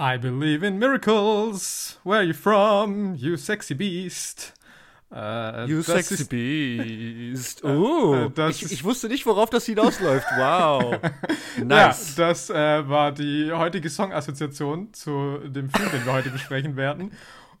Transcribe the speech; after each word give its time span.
I 0.00 0.16
believe 0.16 0.62
in 0.62 0.78
miracles. 0.78 1.98
Where 2.04 2.20
are 2.20 2.24
you 2.24 2.32
from, 2.32 3.16
you 3.16 3.36
sexy 3.36 3.74
beast? 3.74 4.54
Äh, 5.12 5.66
you 5.66 5.82
sexy 5.82 6.14
ist, 6.14 6.30
beast. 6.30 7.62
Oh, 7.62 8.30
äh, 8.38 8.48
ich, 8.48 8.72
ich, 8.72 8.82
wusste 8.82 9.08
nicht, 9.08 9.26
worauf 9.26 9.50
das 9.50 9.66
hinausläuft. 9.66 10.26
Wow. 10.38 10.98
nice. 11.62 12.16
Ja, 12.16 12.28
das 12.28 12.48
äh, 12.48 12.88
war 12.88 13.12
die 13.12 13.52
heutige 13.52 13.90
Song-Assoziation 13.90 14.94
zu 14.94 15.36
dem 15.44 15.68
Film, 15.68 15.90
den 15.90 16.06
wir 16.06 16.14
heute 16.14 16.30
besprechen 16.30 16.76
werden. 16.76 17.12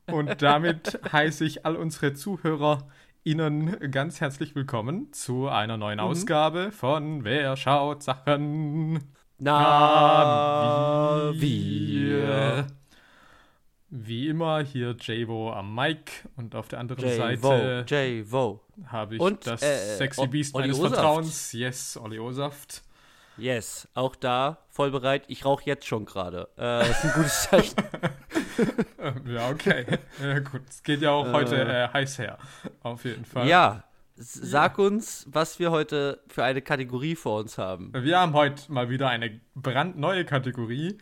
Und 0.06 0.40
damit 0.40 0.98
heiße 1.12 1.44
ich 1.44 1.66
all 1.66 1.76
unsere 1.76 2.14
Zuhörer 2.14 2.88
Ihnen 3.22 3.78
ganz 3.90 4.22
herzlich 4.22 4.54
willkommen 4.54 5.12
zu 5.12 5.46
einer 5.48 5.76
neuen 5.76 5.98
mhm. 5.98 6.04
Ausgabe 6.06 6.72
von 6.72 7.22
Wer 7.22 7.58
schaut 7.58 8.02
Sachen? 8.02 9.12
Na, 9.42 11.32
wir. 11.32 12.66
Wie 13.88 14.28
immer 14.28 14.62
hier 14.62 14.94
Javo 15.00 15.50
am 15.54 15.74
Mic 15.74 16.12
und 16.36 16.54
auf 16.54 16.68
der 16.68 16.78
anderen 16.78 17.08
Seite 17.08 17.86
Javo 17.88 18.60
habe 18.86 19.14
ich 19.14 19.20
und, 19.20 19.46
das 19.46 19.62
äh, 19.62 19.96
Sexy 19.96 20.26
Beast 20.26 20.54
meines 20.54 20.78
Vertrauens. 20.78 21.54
Yes, 21.54 21.96
Olli 21.96 22.18
Osaft. 22.18 22.82
Yes, 23.38 23.88
auch 23.94 24.14
da 24.14 24.58
voll 24.68 24.90
bereit. 24.90 25.24
Ich 25.28 25.46
rauche 25.46 25.64
jetzt 25.64 25.86
schon 25.86 26.04
gerade. 26.04 26.46
Äh, 26.56 26.60
das 26.60 26.90
ist 26.90 27.04
ein 27.04 27.12
gutes 27.14 27.42
Zeichen. 27.50 27.76
ja, 29.34 29.48
okay. 29.48 29.86
Ja, 30.22 30.38
gut. 30.40 30.62
Es 30.68 30.82
geht 30.82 31.00
ja 31.00 31.12
auch 31.12 31.26
äh, 31.26 31.32
heute 31.32 31.62
äh, 31.62 31.88
heiß 31.88 32.18
her. 32.18 32.36
Auf 32.82 33.06
jeden 33.06 33.24
Fall. 33.24 33.48
Ja, 33.48 33.84
Sag 34.22 34.78
uns, 34.78 35.26
was 35.30 35.58
wir 35.58 35.70
heute 35.70 36.22
für 36.28 36.44
eine 36.44 36.60
Kategorie 36.60 37.16
vor 37.16 37.40
uns 37.40 37.56
haben. 37.56 37.90
Wir 37.94 38.18
haben 38.20 38.34
heute 38.34 38.70
mal 38.70 38.90
wieder 38.90 39.08
eine 39.08 39.40
brandneue 39.54 40.26
Kategorie. 40.26 40.98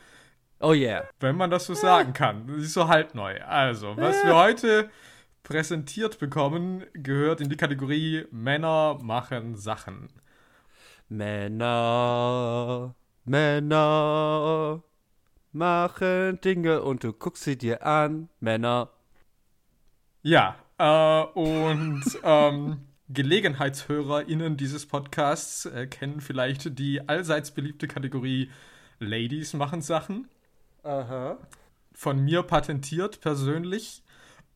Oh 0.61 0.73
yeah. 0.73 1.03
Wenn 1.19 1.37
man 1.37 1.51
das 1.51 1.67
so 1.67 1.75
sagen 1.75 2.13
kann. 2.13 2.47
Sie 2.47 2.67
ist 2.67 2.75
so 2.75 2.87
halb 2.87 3.17
neu. 3.17 3.43
Also, 3.43 3.97
was 3.97 4.25
wir 4.25 4.37
heute 4.37 4.89
präsentiert 5.43 6.21
bekommen, 6.21 6.85
gehört 6.93 7.41
in 7.41 7.49
die 7.49 7.57
Kategorie 7.57 8.25
Männer 8.31 9.01
machen 9.03 9.57
Sachen. 9.57 10.11
Männer, 11.09 12.95
Männer 13.25 14.85
machen 15.51 16.41
Dinge 16.41 16.83
und 16.83 17.03
du 17.03 17.13
guckst 17.13 17.43
sie 17.43 17.59
dir 17.59 17.85
an. 17.85 18.29
Männer. 18.39 18.91
Ja, 20.23 20.55
äh, 20.79 21.23
und 21.35 22.05
ähm, 22.23 22.88
GelegenheitshörerInnen 23.11 24.57
dieses 24.57 24.87
Podcasts 24.87 25.67
äh, 25.67 25.87
kennen 25.87 26.21
vielleicht 26.21 26.79
die 26.79 27.09
allseits 27.09 27.51
beliebte 27.51 27.89
Kategorie 27.89 28.51
Ladies 28.99 29.55
machen 29.55 29.81
Sachen. 29.81 30.29
Aha. 30.83 31.39
Von 31.93 32.21
mir 32.21 32.43
patentiert 32.43 33.21
persönlich. 33.21 34.03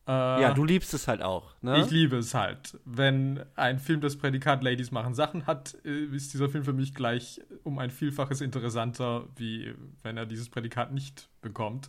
Äh, 0.07 0.11
ja, 0.11 0.53
du 0.53 0.65
liebst 0.65 0.93
es 0.95 1.09
halt 1.09 1.23
auch, 1.23 1.55
ne? 1.63 1.81
Ich 1.81 1.91
liebe 1.91 2.17
es 2.17 2.35
halt. 2.35 2.79
Wenn 2.85 3.45
ein 3.55 3.79
Film 3.79 4.01
das 4.01 4.17
Prädikat 4.17 4.63
Ladies 4.63 4.91
machen 4.91 5.15
Sachen 5.15 5.47
hat, 5.47 5.77
äh, 5.85 6.05
ist 6.07 6.35
dieser 6.35 6.49
Film 6.49 6.65
für 6.65 6.73
mich 6.73 6.95
gleich 6.95 7.41
um 7.63 7.79
ein 7.79 7.91
Vielfaches 7.91 8.41
interessanter, 8.41 9.29
wie 9.37 9.75
wenn 10.03 10.17
er 10.17 10.27
dieses 10.27 10.49
Prädikat 10.49 10.93
nicht 10.93 11.29
bekommt. 11.41 11.89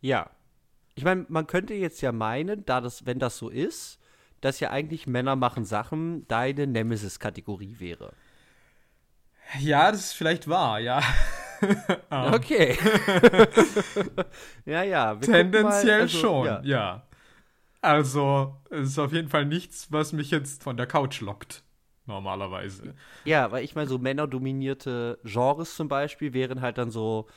Ja. 0.00 0.30
Ich 0.94 1.04
meine, 1.04 1.26
man 1.28 1.46
könnte 1.46 1.74
jetzt 1.74 2.00
ja 2.00 2.10
meinen, 2.10 2.64
da 2.64 2.80
das, 2.80 3.06
wenn 3.06 3.18
das 3.18 3.38
so 3.38 3.48
ist, 3.48 3.99
dass 4.40 4.60
ja 4.60 4.70
eigentlich 4.70 5.06
Männer 5.06 5.36
machen 5.36 5.64
Sachen 5.64 6.26
deine 6.28 6.66
Nemesis-Kategorie 6.66 7.76
wäre. 7.78 8.12
Ja, 9.58 9.90
das 9.90 10.00
ist 10.00 10.12
vielleicht 10.12 10.48
wahr, 10.48 10.78
ja. 10.80 11.02
okay. 12.10 12.78
ja, 14.64 14.82
ja. 14.82 15.14
Tendenziell 15.16 15.98
mal, 15.98 16.02
also, 16.02 16.18
schon, 16.18 16.46
ja. 16.46 16.60
ja. 16.62 17.06
Also, 17.82 18.56
es 18.70 18.90
ist 18.90 18.98
auf 18.98 19.12
jeden 19.12 19.28
Fall 19.28 19.46
nichts, 19.46 19.90
was 19.90 20.12
mich 20.12 20.30
jetzt 20.30 20.62
von 20.62 20.76
der 20.76 20.86
Couch 20.86 21.20
lockt. 21.20 21.62
Normalerweise. 22.06 22.94
Ja, 23.24 23.52
weil 23.52 23.64
ich 23.64 23.74
meine, 23.74 23.88
so 23.88 23.98
männerdominierte 23.98 25.18
Genres 25.22 25.76
zum 25.76 25.88
Beispiel 25.88 26.32
wären 26.32 26.60
halt 26.60 26.76
dann 26.78 26.90
so, 26.90 27.28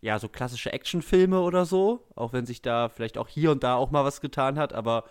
ja, 0.00 0.18
so 0.18 0.28
klassische 0.28 0.72
Actionfilme 0.72 1.40
oder 1.40 1.64
so. 1.64 2.06
Auch 2.14 2.32
wenn 2.32 2.46
sich 2.46 2.62
da 2.62 2.88
vielleicht 2.88 3.18
auch 3.18 3.28
hier 3.28 3.50
und 3.50 3.64
da 3.64 3.74
auch 3.74 3.90
mal 3.90 4.04
was 4.04 4.20
getan 4.20 4.58
hat, 4.58 4.72
aber 4.72 5.04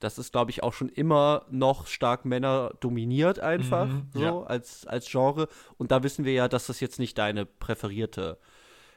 das 0.00 0.18
ist, 0.18 0.32
glaube 0.32 0.50
ich, 0.50 0.62
auch 0.62 0.72
schon 0.72 0.88
immer 0.88 1.46
noch 1.50 1.86
stark 1.86 2.24
Männer 2.24 2.72
dominiert 2.80 3.38
einfach, 3.38 3.86
mhm, 3.86 4.08
so 4.12 4.20
ja. 4.20 4.42
als, 4.42 4.86
als 4.86 5.10
Genre. 5.10 5.48
Und 5.78 5.90
da 5.90 6.02
wissen 6.02 6.24
wir 6.24 6.32
ja, 6.32 6.48
dass 6.48 6.66
das 6.66 6.80
jetzt 6.80 6.98
nicht 6.98 7.16
deine 7.18 7.46
präferierte 7.46 8.38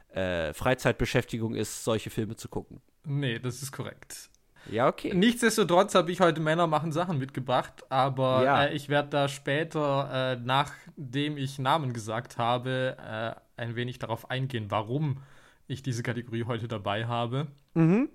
äh, 0.10 0.54
Freizeitbeschäftigung 0.54 1.56
ist, 1.56 1.84
solche 1.84 2.10
Filme 2.10 2.36
zu 2.36 2.50
gucken. 2.50 2.82
Nee, 3.04 3.40
das 3.40 3.62
ist 3.62 3.72
korrekt. 3.72 4.30
Ja, 4.72 4.88
okay. 4.88 5.14
Nichtsdestotrotz 5.14 5.96
habe 5.96 6.12
ich 6.12 6.20
heute 6.20 6.42
Männer 6.42 6.68
machen 6.68 6.92
Sachen 6.92 7.18
mitgebracht, 7.20 7.84
aber 7.90 8.44
ja. 8.44 8.64
äh, 8.66 8.74
ich 8.74 8.90
werde 8.90 9.10
da 9.10 9.28
später, 9.28 10.34
äh, 10.34 10.42
nachdem 10.44 11.38
ich 11.38 11.60
Namen 11.60 11.94
gesagt 11.94 12.38
habe, 12.38 12.98
äh, 13.00 13.62
ein 13.62 13.76
wenig 13.76 14.00
darauf 14.00 14.30
eingehen, 14.30 14.66
warum 14.70 15.22
ich 15.68 15.84
diese 15.84 16.04
Kategorie 16.04 16.46
heute 16.46 16.68
dabei 16.68 17.06
habe. 17.06 17.48
Mhm. 17.74 18.10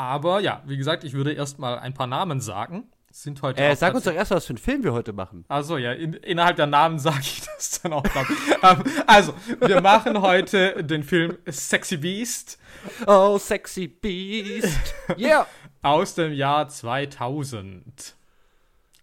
Aber 0.00 0.40
ja, 0.40 0.62
wie 0.64 0.78
gesagt, 0.78 1.04
ich 1.04 1.12
würde 1.12 1.34
erstmal 1.34 1.78
ein 1.78 1.92
paar 1.92 2.06
Namen 2.06 2.40
sagen. 2.40 2.90
Sind 3.10 3.42
heute 3.42 3.60
äh, 3.60 3.76
sag 3.76 3.94
uns 3.94 4.04
doch 4.04 4.14
erst, 4.14 4.30
was 4.30 4.46
für 4.46 4.52
einen 4.52 4.58
Film 4.58 4.82
wir 4.82 4.94
heute 4.94 5.12
machen. 5.12 5.44
Also 5.48 5.76
ja, 5.76 5.92
in, 5.92 6.14
innerhalb 6.14 6.56
der 6.56 6.68
Namen 6.68 6.98
sage 6.98 7.20
ich 7.20 7.42
das 7.42 7.82
dann 7.82 7.92
auch. 7.92 8.04
um, 8.04 8.84
also, 9.06 9.34
wir 9.60 9.82
machen 9.82 10.22
heute 10.22 10.82
den 10.82 11.02
Film 11.02 11.36
Sexy 11.46 11.98
Beast. 11.98 12.58
Oh, 13.06 13.36
Sexy 13.36 13.88
Beast. 13.88 14.94
Yeah. 15.18 15.46
Aus 15.82 16.14
dem 16.14 16.32
Jahr 16.32 16.66
2000. 16.68 18.16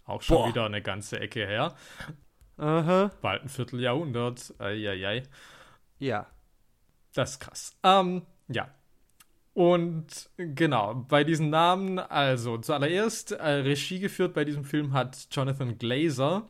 Auch 0.04 0.22
schon 0.22 0.36
Boah. 0.38 0.48
wieder 0.48 0.66
eine 0.66 0.82
ganze 0.82 1.20
Ecke 1.20 1.46
her. 1.46 1.76
Aha. 2.56 3.12
Bald 3.22 3.44
ein 3.44 3.48
Vierteljahrhundert. 3.48 4.52
Eieiei. 4.58 5.22
Ja. 6.00 6.26
Das 7.14 7.32
ist 7.32 7.38
krass. 7.38 7.76
Ähm, 7.84 8.22
ja, 8.48 8.68
und 9.58 10.30
genau, 10.36 10.94
bei 11.08 11.24
diesen 11.24 11.50
Namen, 11.50 11.98
also 11.98 12.58
zuallererst 12.58 13.32
äh, 13.32 13.44
Regie 13.44 13.98
geführt 13.98 14.32
bei 14.32 14.44
diesem 14.44 14.62
Film 14.62 14.92
hat 14.92 15.26
Jonathan 15.32 15.78
Glazer. 15.78 16.46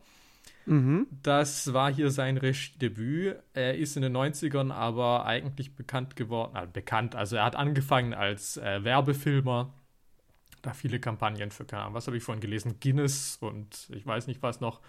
Mhm. 0.66 1.06
Das 1.22 1.72
war 1.72 1.90
hier 1.90 2.10
sein 2.10 2.36
Regiedebüt. 2.36 3.36
Er 3.54 3.78
ist 3.78 3.96
in 3.96 4.02
den 4.02 4.14
90ern 4.14 4.70
aber 4.70 5.24
eigentlich 5.24 5.74
bekannt 5.74 6.16
geworden, 6.16 6.54
äh, 6.54 6.66
bekannt, 6.70 7.14
also 7.14 7.36
er 7.36 7.46
hat 7.46 7.56
angefangen 7.56 8.12
als 8.12 8.58
äh, 8.58 8.84
Werbefilmer. 8.84 9.72
Da 10.60 10.74
viele 10.74 11.00
Kampagnen 11.00 11.50
für, 11.50 11.64
keine 11.64 11.84
Ahnung, 11.84 11.94
was 11.94 12.08
habe 12.08 12.18
ich 12.18 12.22
vorhin 12.22 12.42
gelesen? 12.42 12.74
Guinness 12.78 13.38
und 13.40 13.88
ich 13.88 14.06
weiß 14.06 14.26
nicht 14.26 14.42
was 14.42 14.60
noch 14.60 14.82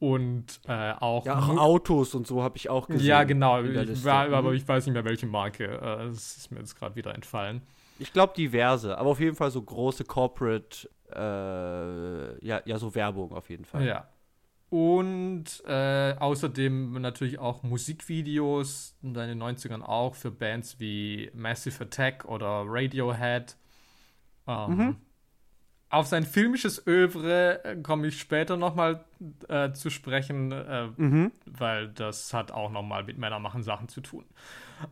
und 0.00 0.60
äh, 0.66 0.92
auch. 0.92 1.26
Ja, 1.26 1.38
auch 1.38 1.56
Autos 1.56 2.14
und 2.14 2.26
so 2.26 2.42
habe 2.42 2.56
ich 2.56 2.68
auch 2.70 2.86
gesehen. 2.86 3.06
Ja, 3.06 3.24
genau. 3.24 3.62
Ich 3.62 4.04
war, 4.04 4.32
aber 4.32 4.50
mhm. 4.50 4.56
ich 4.56 4.66
weiß 4.66 4.86
nicht 4.86 4.94
mehr, 4.94 5.04
welche 5.04 5.26
Marke. 5.26 5.64
Äh, 5.64 6.06
das 6.06 6.36
ist 6.36 6.50
mir 6.50 6.60
jetzt 6.60 6.76
gerade 6.76 6.94
wieder 6.96 7.14
entfallen. 7.14 7.62
Ich 7.98 8.12
glaube 8.12 8.32
diverse, 8.36 8.96
aber 8.96 9.10
auf 9.10 9.20
jeden 9.20 9.34
Fall 9.34 9.50
so 9.50 9.60
große 9.60 10.04
Corporate, 10.04 10.88
äh, 11.12 12.46
ja, 12.46 12.62
ja, 12.64 12.78
so 12.78 12.94
Werbung 12.94 13.32
auf 13.32 13.50
jeden 13.50 13.64
Fall. 13.64 13.86
Ja. 13.86 14.08
Und 14.70 15.64
äh, 15.66 16.14
außerdem 16.18 17.00
natürlich 17.00 17.38
auch 17.38 17.62
Musikvideos 17.62 18.96
in 19.02 19.14
den 19.14 19.42
90ern 19.42 19.80
auch 19.80 20.14
für 20.14 20.30
Bands 20.30 20.78
wie 20.78 21.30
Massive 21.34 21.84
Attack 21.84 22.26
oder 22.26 22.64
Radiohead. 22.66 23.56
Ähm, 24.46 24.76
mhm. 24.76 24.96
Auf 25.90 26.06
sein 26.06 26.24
filmisches 26.24 26.86
Övre 26.86 27.64
äh, 27.64 27.76
komme 27.76 28.08
ich 28.08 28.20
später 28.20 28.56
nochmal 28.58 29.04
äh, 29.48 29.72
zu 29.72 29.88
sprechen, 29.88 30.52
äh, 30.52 30.88
mhm. 30.96 31.32
weil 31.46 31.88
das 31.88 32.34
hat 32.34 32.50
auch 32.50 32.70
nochmal 32.70 33.04
mit 33.04 33.16
Männermachen 33.16 33.62
Sachen 33.62 33.88
zu 33.88 34.02
tun. 34.02 34.24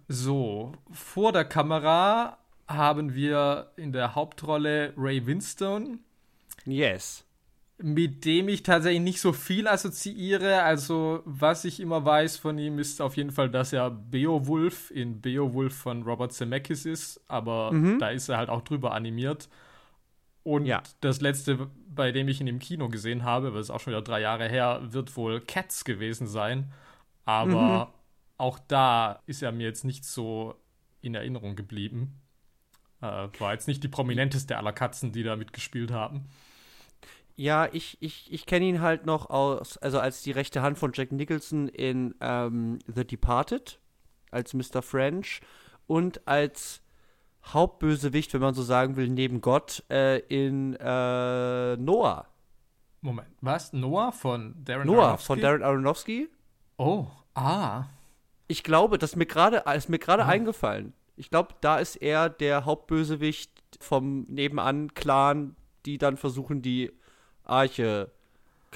So, 0.09 0.73
vor 0.91 1.33
der 1.33 1.45
Kamera 1.45 2.39
haben 2.67 3.15
wir 3.15 3.73
in 3.77 3.93
der 3.93 4.15
Hauptrolle 4.15 4.95
Ray 4.97 5.27
Winstone. 5.27 5.99
Yes. 6.65 7.25
Mit 7.79 8.25
dem 8.25 8.49
ich 8.49 8.63
tatsächlich 8.63 9.03
nicht 9.03 9.21
so 9.21 9.35
viel 9.35 9.69
assoziiere. 9.69 10.63
Also, 10.63 11.21
was 11.27 11.67
ich 11.67 11.79
immer 11.79 12.05
weiß 12.07 12.39
von 12.39 12.57
ihm, 12.59 12.79
ist 12.79 13.03
auf 13.03 13.19
jeden 13.19 13.33
Fall, 13.33 13.51
dass 13.51 13.75
er 13.75 13.91
Beowulf 13.91 14.91
in 14.91 15.21
Beowulf 15.21 15.77
von 15.77 16.03
Robert 16.05 16.33
Zemeckis 16.33 16.87
ist. 16.87 17.21
Aber 17.29 17.71
mhm. 17.73 17.99
da 17.99 18.09
ist 18.09 18.31
er 18.31 18.39
halt 18.39 18.49
auch 18.49 18.63
drüber 18.63 18.93
animiert. 18.93 19.51
Und 20.47 20.65
ja. 20.65 20.81
das 21.01 21.21
letzte, 21.21 21.69
bei 21.89 22.13
dem 22.13 22.29
ich 22.29 22.41
ihn 22.41 22.47
im 22.47 22.61
Kino 22.61 22.89
gesehen 22.89 23.25
habe, 23.25 23.53
weil 23.53 23.61
es 23.61 23.69
auch 23.69 23.81
schon 23.81 23.93
wieder 23.93 24.03
drei 24.03 24.21
Jahre 24.21 24.49
her, 24.49 24.81
wird 24.81 25.17
wohl 25.17 25.41
Cats 25.41 25.85
gewesen 25.85 26.29
sein. 26.29 26.73
Aber 27.25 27.87
mhm. 27.87 27.93
auch 28.39 28.61
da 28.61 29.23
ist 29.27 29.43
er 29.43 29.51
mir 29.51 29.65
jetzt 29.65 29.85
nicht 29.85 30.05
so 30.05 30.55
in 31.01 31.17
Erinnerung 31.17 31.57
geblieben. 31.57 32.21
Äh, 33.01 33.27
war 33.41 33.55
jetzt 33.55 33.67
nicht 33.67 33.83
die 33.83 33.89
prominenteste 33.89 34.57
aller 34.57 34.73
Katzen, 34.73 35.11
die 35.11 35.25
da 35.25 35.35
mitgespielt 35.35 35.91
haben. 35.91 36.29
Ja, 37.35 37.69
ich, 37.73 37.99
ich, 38.01 38.33
ich 38.33 38.47
kenne 38.47 38.67
ihn 38.67 38.81
halt 38.81 39.05
noch 39.05 39.31
aus, 39.31 39.79
also 39.79 39.99
als 39.99 40.23
die 40.23 40.31
rechte 40.31 40.63
Hand 40.63 40.79
von 40.79 40.93
Jack 40.95 41.11
Nicholson 41.11 41.67
in 41.67 42.15
ähm, 42.21 42.79
The 42.87 43.05
Departed, 43.05 43.81
als 44.31 44.55
Mr. 44.55 44.81
French 44.81 45.41
und 45.89 46.29
als 46.29 46.83
Hauptbösewicht, 47.47 48.33
wenn 48.35 48.41
man 48.41 48.55
so 48.55 48.63
sagen 48.63 48.97
will, 48.97 49.09
neben 49.09 49.41
Gott 49.41 49.85
äh, 49.91 50.19
in 50.19 50.75
äh, 50.75 51.77
Noah. 51.77 52.27
Moment, 53.01 53.29
was? 53.41 53.73
Noah 53.73 54.13
von 54.13 54.55
Darren 54.65 54.87
Noah 54.87 55.03
Aronofsky? 55.03 55.27
von 55.27 55.41
Darren 55.41 55.63
Aronofsky? 55.63 56.29
Oh, 56.77 57.07
ah. 57.35 57.85
Ich 58.49 58.63
glaube, 58.63 58.99
das 58.99 59.11
ist 59.11 59.17
mir 59.17 59.27
gerade 59.27 59.63
ist 59.75 59.89
mir 59.89 59.99
gerade 59.99 60.25
oh. 60.25 60.27
eingefallen. 60.27 60.93
Ich 61.17 61.31
glaube, 61.31 61.55
da 61.61 61.79
ist 61.79 61.97
er 61.97 62.29
der 62.29 62.65
Hauptbösewicht 62.65 63.51
vom 63.81 64.27
Nebenan-Clan, 64.29 65.57
die 65.87 65.99
dann 65.99 66.17
versuchen, 66.17 66.63
die 66.63 66.93
Arche 67.45 68.11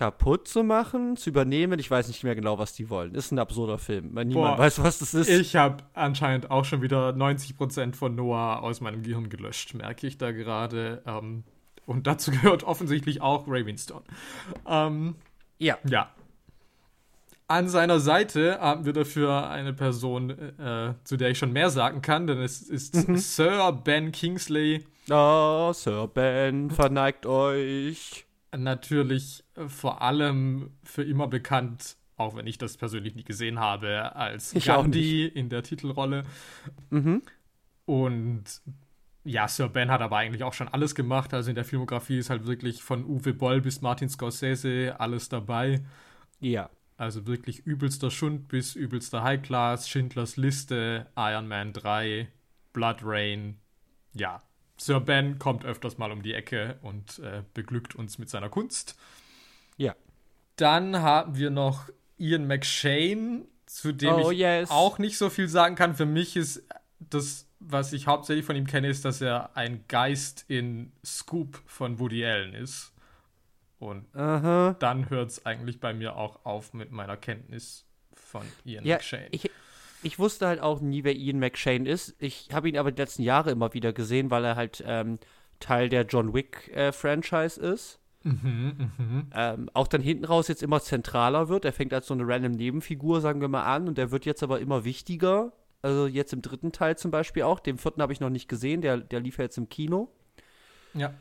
kaputt 0.00 0.48
zu 0.48 0.64
machen, 0.64 1.18
zu 1.18 1.28
übernehmen. 1.28 1.78
Ich 1.78 1.90
weiß 1.90 2.08
nicht 2.08 2.24
mehr 2.24 2.34
genau, 2.34 2.58
was 2.58 2.72
die 2.72 2.88
wollen. 2.88 3.14
Ist 3.14 3.32
ein 3.32 3.38
absurder 3.38 3.76
Film. 3.76 4.14
Niemand 4.14 4.32
Boah, 4.32 4.56
weiß, 4.56 4.82
was 4.82 4.98
das 4.98 5.12
ist. 5.12 5.28
Ich 5.28 5.56
habe 5.56 5.84
anscheinend 5.92 6.50
auch 6.50 6.64
schon 6.64 6.80
wieder 6.80 7.10
90% 7.10 7.94
von 7.94 8.14
Noah 8.14 8.62
aus 8.62 8.80
meinem 8.80 9.02
Gehirn 9.02 9.28
gelöscht, 9.28 9.74
merke 9.74 10.06
ich 10.06 10.16
da 10.16 10.32
gerade. 10.32 11.02
Ähm, 11.06 11.44
und 11.84 12.06
dazu 12.06 12.30
gehört 12.30 12.64
offensichtlich 12.64 13.20
auch 13.20 13.44
Ravenstone. 13.46 14.04
Ähm, 14.66 15.16
ja. 15.58 15.76
Ja. 15.86 16.08
An 17.46 17.68
seiner 17.68 18.00
Seite 18.00 18.58
haben 18.58 18.86
wir 18.86 18.94
dafür 18.94 19.50
eine 19.50 19.74
Person, 19.74 20.30
äh, 20.30 20.94
zu 21.04 21.18
der 21.18 21.28
ich 21.28 21.36
schon 21.36 21.52
mehr 21.52 21.68
sagen 21.68 22.00
kann, 22.00 22.26
denn 22.26 22.40
es 22.40 22.62
ist 22.62 23.06
mhm. 23.06 23.16
Sir 23.18 23.72
Ben 23.84 24.12
Kingsley. 24.12 24.82
Oh, 25.10 25.74
Sir 25.74 26.08
Ben, 26.08 26.70
verneigt 26.70 27.26
euch. 27.26 28.24
Natürlich 28.56 29.44
äh, 29.54 29.68
vor 29.68 30.02
allem 30.02 30.70
für 30.82 31.04
immer 31.04 31.28
bekannt, 31.28 31.96
auch 32.16 32.36
wenn 32.36 32.46
ich 32.46 32.58
das 32.58 32.76
persönlich 32.76 33.14
nie 33.14 33.24
gesehen 33.24 33.58
habe, 33.58 34.14
als 34.16 34.54
ich 34.54 34.66
Gandhi 34.66 35.26
in 35.26 35.48
der 35.48 35.62
Titelrolle. 35.62 36.24
Mhm. 36.90 37.22
Und 37.86 38.44
ja, 39.24 39.48
Sir 39.48 39.68
Ben 39.68 39.90
hat 39.90 40.00
aber 40.00 40.16
eigentlich 40.16 40.44
auch 40.44 40.52
schon 40.52 40.68
alles 40.68 40.94
gemacht. 40.94 41.32
Also 41.34 41.50
in 41.50 41.54
der 41.54 41.64
Filmografie 41.64 42.18
ist 42.18 42.30
halt 42.30 42.46
wirklich 42.46 42.82
von 42.82 43.04
Uwe 43.04 43.34
Boll 43.34 43.60
bis 43.60 43.80
Martin 43.80 44.08
Scorsese 44.08 44.96
alles 44.98 45.28
dabei. 45.28 45.82
Ja. 46.40 46.70
Also 46.96 47.26
wirklich 47.26 47.60
übelster 47.60 48.10
Schund 48.10 48.48
bis 48.48 48.74
übelster 48.74 49.22
High 49.22 49.40
Class, 49.40 49.88
Schindlers 49.88 50.36
Liste, 50.36 51.06
Iron 51.16 51.48
Man 51.48 51.72
3, 51.72 52.28
Blood 52.72 52.98
Rain. 53.02 53.58
Ja, 54.12 54.42
Sir 54.80 55.00
Ben 55.00 55.38
kommt 55.38 55.66
öfters 55.66 55.98
mal 55.98 56.10
um 56.10 56.22
die 56.22 56.32
Ecke 56.32 56.78
und 56.80 57.18
äh, 57.18 57.42
beglückt 57.52 57.94
uns 57.94 58.18
mit 58.18 58.30
seiner 58.30 58.48
Kunst. 58.48 58.98
Ja. 59.76 59.94
Dann 60.56 60.96
haben 61.02 61.36
wir 61.36 61.50
noch 61.50 61.90
Ian 62.16 62.46
McShane, 62.46 63.46
zu 63.66 63.92
dem 63.92 64.14
oh, 64.14 64.30
ich 64.30 64.38
yes. 64.38 64.70
auch 64.70 64.98
nicht 64.98 65.18
so 65.18 65.28
viel 65.28 65.48
sagen 65.48 65.74
kann. 65.74 65.94
Für 65.94 66.06
mich 66.06 66.34
ist 66.34 66.62
das, 66.98 67.46
was 67.58 67.92
ich 67.92 68.06
hauptsächlich 68.06 68.46
von 68.46 68.56
ihm 68.56 68.66
kenne, 68.66 68.88
ist, 68.88 69.04
dass 69.04 69.20
er 69.20 69.54
ein 69.54 69.84
Geist 69.86 70.46
in 70.48 70.92
Scoop 71.04 71.60
von 71.66 71.98
Woody 71.98 72.24
Allen 72.24 72.54
ist. 72.54 72.94
Und 73.78 74.06
Aha. 74.16 74.76
dann 74.78 75.10
hört 75.10 75.30
es 75.30 75.44
eigentlich 75.44 75.78
bei 75.80 75.92
mir 75.92 76.16
auch 76.16 76.44
auf 76.46 76.72
mit 76.72 76.90
meiner 76.90 77.18
Kenntnis 77.18 77.84
von 78.14 78.42
Ian 78.64 78.86
ja, 78.86 78.96
McShane. 78.96 79.28
Ich, 79.30 79.50
ich 80.02 80.18
wusste 80.18 80.46
halt 80.46 80.60
auch 80.60 80.80
nie, 80.80 81.04
wer 81.04 81.14
Ian 81.14 81.38
McShane 81.38 81.88
ist. 81.88 82.14
Ich 82.18 82.48
habe 82.52 82.68
ihn 82.68 82.78
aber 82.78 82.92
die 82.92 83.00
letzten 83.00 83.22
Jahre 83.22 83.50
immer 83.50 83.74
wieder 83.74 83.92
gesehen, 83.92 84.30
weil 84.30 84.44
er 84.44 84.56
halt 84.56 84.82
ähm, 84.86 85.18
Teil 85.58 85.88
der 85.88 86.06
John 86.06 86.32
Wick-Franchise 86.32 87.60
äh, 87.60 87.74
ist. 87.74 87.98
Mhm, 88.22 88.90
mh. 88.98 89.24
ähm, 89.34 89.70
auch 89.72 89.88
dann 89.88 90.02
hinten 90.02 90.26
raus 90.26 90.48
jetzt 90.48 90.62
immer 90.62 90.80
zentraler 90.80 91.48
wird. 91.48 91.64
Er 91.64 91.72
fängt 91.72 91.94
als 91.94 92.06
so 92.06 92.14
eine 92.14 92.26
random 92.26 92.52
Nebenfigur, 92.52 93.20
sagen 93.20 93.40
wir 93.40 93.48
mal, 93.48 93.64
an 93.64 93.88
und 93.88 93.96
der 93.96 94.10
wird 94.10 94.26
jetzt 94.26 94.42
aber 94.42 94.60
immer 94.60 94.84
wichtiger. 94.84 95.52
Also 95.82 96.06
jetzt 96.06 96.34
im 96.34 96.42
dritten 96.42 96.72
Teil 96.72 96.98
zum 96.98 97.10
Beispiel 97.10 97.44
auch. 97.44 97.60
Den 97.60 97.78
vierten 97.78 98.02
habe 98.02 98.12
ich 98.12 98.20
noch 98.20 98.28
nicht 98.28 98.48
gesehen, 98.48 98.82
der, 98.82 98.98
der 98.98 99.20
lief 99.20 99.38
ja 99.38 99.44
jetzt 99.44 99.56
im 99.56 99.70
Kino. 99.70 100.10
Ja. 100.92 101.14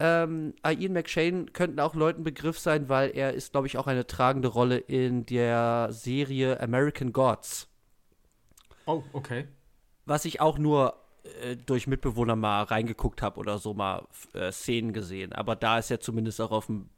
Ähm, 0.00 0.54
Ian 0.66 0.92
McShane 0.92 1.46
könnten 1.46 1.80
auch 1.80 1.94
Leuten 1.94 2.24
Begriff 2.24 2.58
sein, 2.58 2.88
weil 2.88 3.16
er 3.16 3.32
ist, 3.32 3.52
glaube 3.52 3.66
ich, 3.66 3.78
auch 3.78 3.86
eine 3.86 4.06
tragende 4.06 4.48
Rolle 4.48 4.78
in 4.78 5.24
der 5.24 5.88
Serie 5.90 6.60
American 6.60 7.12
Gods. 7.12 7.71
Oh, 8.86 9.02
okay. 9.12 9.46
Was 10.04 10.24
ich 10.24 10.40
auch 10.40 10.58
nur 10.58 10.94
äh, 11.42 11.56
durch 11.56 11.86
Mitbewohner 11.86 12.36
mal 12.36 12.62
reingeguckt 12.64 13.22
habe 13.22 13.38
oder 13.38 13.58
so 13.58 13.74
mal 13.74 14.06
äh, 14.34 14.50
Szenen 14.50 14.92
gesehen. 14.92 15.32
Aber 15.32 15.56
da 15.56 15.78
ist 15.78 15.90
ja 15.90 16.00
zumindest 16.00 16.40
auch 16.40 16.50
auf 16.50 16.66
dem 16.66 16.88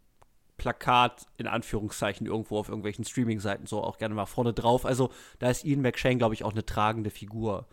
Plakat 0.57 1.27
in 1.37 1.47
Anführungszeichen 1.47 2.27
irgendwo 2.27 2.59
auf 2.59 2.69
irgendwelchen 2.69 3.05
Streaming-Seiten 3.05 3.67
so 3.67 3.83
auch 3.83 3.99
gerne 3.99 4.15
mal 4.15 4.27
vorne 4.27 4.53
drauf. 4.53 4.87
Also 4.87 5.11
da 5.41 5.51
ist 5.51 5.65
Ian 5.65 5.83
McShane, 5.83 6.17
glaube 6.17 6.35
ich, 6.35 6.45
auch 6.45 6.53
eine 6.53 6.65
tragende 6.65 7.11
Figur. 7.11 7.67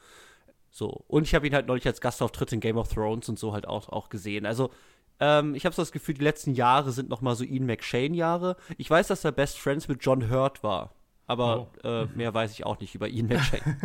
So. 0.72 1.04
Und 1.08 1.24
ich 1.24 1.36
habe 1.36 1.48
ihn 1.48 1.54
halt 1.54 1.68
neulich 1.68 1.86
als 1.86 2.02
Gastauftritt 2.02 2.52
in 2.54 2.60
Game 2.60 2.78
of 2.78 2.90
Thrones 2.90 3.30
und 3.30 3.40
so 3.40 3.54
halt 3.54 3.68
auch, 3.68 3.90
auch 3.90 4.10
gesehen. 4.10 4.46
Also 4.46 4.72
ähm, 5.20 5.56
ich 5.56 5.66
habe 5.66 5.76
so 5.76 5.82
das 5.82 5.92
Gefühl, 5.92 6.16
die 6.16 6.24
letzten 6.24 6.54
Jahre 6.54 6.92
sind 6.92 7.10
noch 7.10 7.22
mal 7.22 7.36
so 7.36 7.44
Ian 7.44 7.66
McShane-Jahre. 7.66 8.58
Ich 8.78 8.90
weiß, 8.90 9.08
dass 9.08 9.24
er 9.24 9.32
Best 9.32 9.60
Friends 9.60 9.88
mit 9.88 10.04
John 10.04 10.30
Hurt 10.30 10.64
war 10.64 10.96
aber 11.32 11.70
oh. 11.84 11.88
äh, 11.88 12.06
mehr 12.14 12.34
weiß 12.34 12.52
ich 12.52 12.66
auch 12.66 12.80
nicht 12.82 12.94
über 12.94 13.08
Ian 13.08 13.28
McShane. 13.28 13.78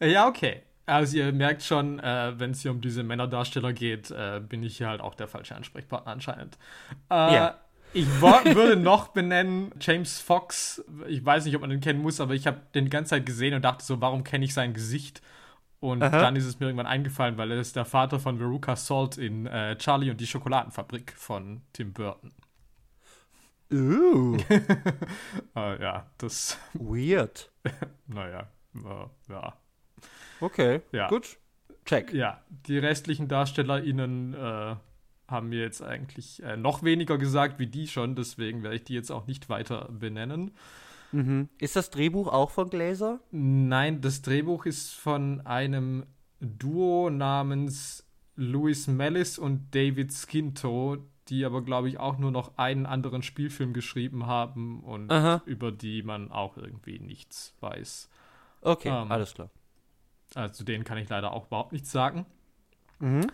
ja, 0.00 0.26
okay. 0.26 0.62
Also 0.86 1.16
ihr 1.16 1.32
merkt 1.32 1.62
schon, 1.62 2.00
äh, 2.00 2.32
wenn 2.36 2.50
es 2.50 2.62
hier 2.62 2.72
um 2.72 2.80
diese 2.80 3.04
Männerdarsteller 3.04 3.72
geht, 3.72 4.10
äh, 4.10 4.40
bin 4.40 4.64
ich 4.64 4.78
hier 4.78 4.88
halt 4.88 5.00
auch 5.00 5.14
der 5.14 5.28
falsche 5.28 5.54
Ansprechpartner 5.54 6.10
anscheinend. 6.10 6.58
Äh, 7.10 7.34
ja. 7.34 7.58
Ich 7.94 8.06
würde 8.20 8.76
noch 8.76 9.08
benennen 9.08 9.70
James 9.78 10.18
Fox. 10.18 10.82
Ich 11.08 11.24
weiß 11.24 11.44
nicht, 11.44 11.54
ob 11.54 11.60
man 11.60 11.70
den 11.70 11.80
kennen 11.80 12.00
muss, 12.00 12.20
aber 12.20 12.34
ich 12.34 12.46
habe 12.46 12.60
den 12.74 12.86
die 12.86 12.90
ganze 12.90 13.10
Zeit 13.10 13.26
gesehen 13.26 13.54
und 13.54 13.62
dachte 13.62 13.84
so, 13.84 14.00
warum 14.00 14.24
kenne 14.24 14.44
ich 14.44 14.54
sein 14.54 14.72
Gesicht? 14.72 15.20
Und 15.78 16.02
Aha. 16.02 16.20
dann 16.20 16.34
ist 16.34 16.46
es 16.46 16.58
mir 16.58 16.66
irgendwann 16.66 16.86
eingefallen, 16.86 17.36
weil 17.36 17.50
er 17.50 17.60
ist 17.60 17.76
der 17.76 17.84
Vater 17.84 18.18
von 18.18 18.38
Veruca 18.38 18.76
Salt 18.76 19.18
in 19.18 19.46
äh, 19.46 19.76
Charlie 19.76 20.10
und 20.10 20.20
die 20.20 20.26
Schokoladenfabrik 20.26 21.12
von 21.16 21.60
Tim 21.74 21.92
Burton. 21.92 22.32
Uh. 23.72 24.36
uh, 24.36 24.38
ja, 25.80 26.10
das. 26.18 26.58
Weird. 26.74 27.50
naja, 28.06 28.48
uh, 28.76 29.08
ja. 29.28 29.54
Okay, 30.40 30.80
ja. 30.92 31.08
gut. 31.08 31.38
Check. 31.84 32.12
Ja, 32.12 32.42
die 32.48 32.78
restlichen 32.78 33.28
DarstellerInnen 33.28 34.34
äh, 34.34 34.76
haben 35.28 35.48
mir 35.48 35.60
jetzt 35.60 35.82
eigentlich 35.82 36.42
äh, 36.42 36.56
noch 36.56 36.82
weniger 36.82 37.18
gesagt 37.18 37.58
wie 37.58 37.66
die 37.66 37.88
schon, 37.88 38.14
deswegen 38.14 38.62
werde 38.62 38.76
ich 38.76 38.84
die 38.84 38.94
jetzt 38.94 39.10
auch 39.10 39.26
nicht 39.26 39.48
weiter 39.48 39.88
benennen. 39.90 40.52
Mhm. 41.10 41.48
Ist 41.58 41.76
das 41.76 41.90
Drehbuch 41.90 42.28
auch 42.28 42.50
von 42.50 42.70
Glaser? 42.70 43.20
Nein, 43.30 44.00
das 44.00 44.22
Drehbuch 44.22 44.66
ist 44.66 44.92
von 44.92 45.40
einem 45.46 46.06
Duo 46.40 47.10
namens 47.10 48.06
Louis 48.36 48.86
Mellis 48.86 49.38
und 49.38 49.74
David 49.74 50.12
Skinto, 50.12 50.98
die 51.28 51.44
aber, 51.44 51.62
glaube 51.62 51.88
ich, 51.88 51.98
auch 51.98 52.18
nur 52.18 52.30
noch 52.30 52.58
einen 52.58 52.86
anderen 52.86 53.22
Spielfilm 53.22 53.72
geschrieben 53.72 54.26
haben 54.26 54.80
und 54.80 55.10
Aha. 55.10 55.42
über 55.46 55.70
die 55.70 56.02
man 56.02 56.30
auch 56.30 56.56
irgendwie 56.56 56.98
nichts 56.98 57.54
weiß. 57.60 58.10
Okay, 58.60 58.88
ähm, 58.88 59.10
alles 59.10 59.34
klar. 59.34 59.50
Also 60.34 60.54
zu 60.54 60.64
denen 60.64 60.84
kann 60.84 60.98
ich 60.98 61.08
leider 61.08 61.32
auch 61.32 61.46
überhaupt 61.46 61.72
nichts 61.72 61.92
sagen. 61.92 62.26
Mhm. 62.98 63.26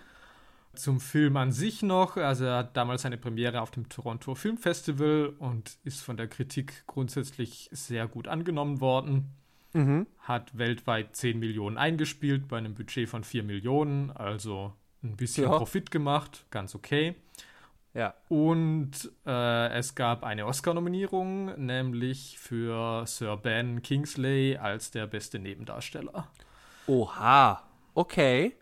Zum 0.75 1.01
Film 1.01 1.37
an 1.37 1.51
sich 1.51 1.83
noch, 1.83 2.17
also 2.17 2.45
er 2.45 2.59
hat 2.59 2.77
damals 2.77 3.03
seine 3.03 3.17
Premiere 3.19 3.63
auf 3.63 3.71
dem 3.71 3.89
Toronto 3.89 4.35
Film 4.35 4.59
Festival 4.59 5.35
und 5.39 5.79
ist 5.83 6.03
von 6.03 6.17
der 6.17 6.29
Kritik 6.29 6.87
grundsätzlich 6.87 7.69
sehr 7.73 8.07
gut 8.07 8.29
angenommen 8.29 8.81
worden. 8.81 9.33
Mhm. 9.73 10.07
Hat 10.19 10.57
weltweit 10.57 11.17
10 11.17 11.39
Millionen 11.39 11.79
eingespielt 11.79 12.49
bei 12.49 12.59
einem 12.59 12.75
Budget 12.75 13.09
von 13.09 13.25
4 13.25 13.43
Millionen, 13.43 14.11
also 14.11 14.73
ein 15.03 15.17
bisschen 15.17 15.45
ja. 15.45 15.57
Profit 15.57 15.91
gemacht, 15.91 16.47
ganz 16.51 16.75
okay. 16.75 17.15
Ja. 17.99 18.15
Und 18.29 19.11
äh, 19.27 19.69
es 19.71 19.97
gab 19.97 20.23
eine 20.23 20.47
Oscar-Nominierung, 20.47 21.47
nämlich 21.67 22.39
für 22.39 23.05
Sir 23.09 23.37
Ben 23.37 23.83
Kingsley 23.83 24.57
als 24.57 24.93
der 24.93 25.09
beste 25.09 25.41
Nebendarsteller. 25.41 26.29
Oha, 26.87 27.61
okay. 27.95 28.55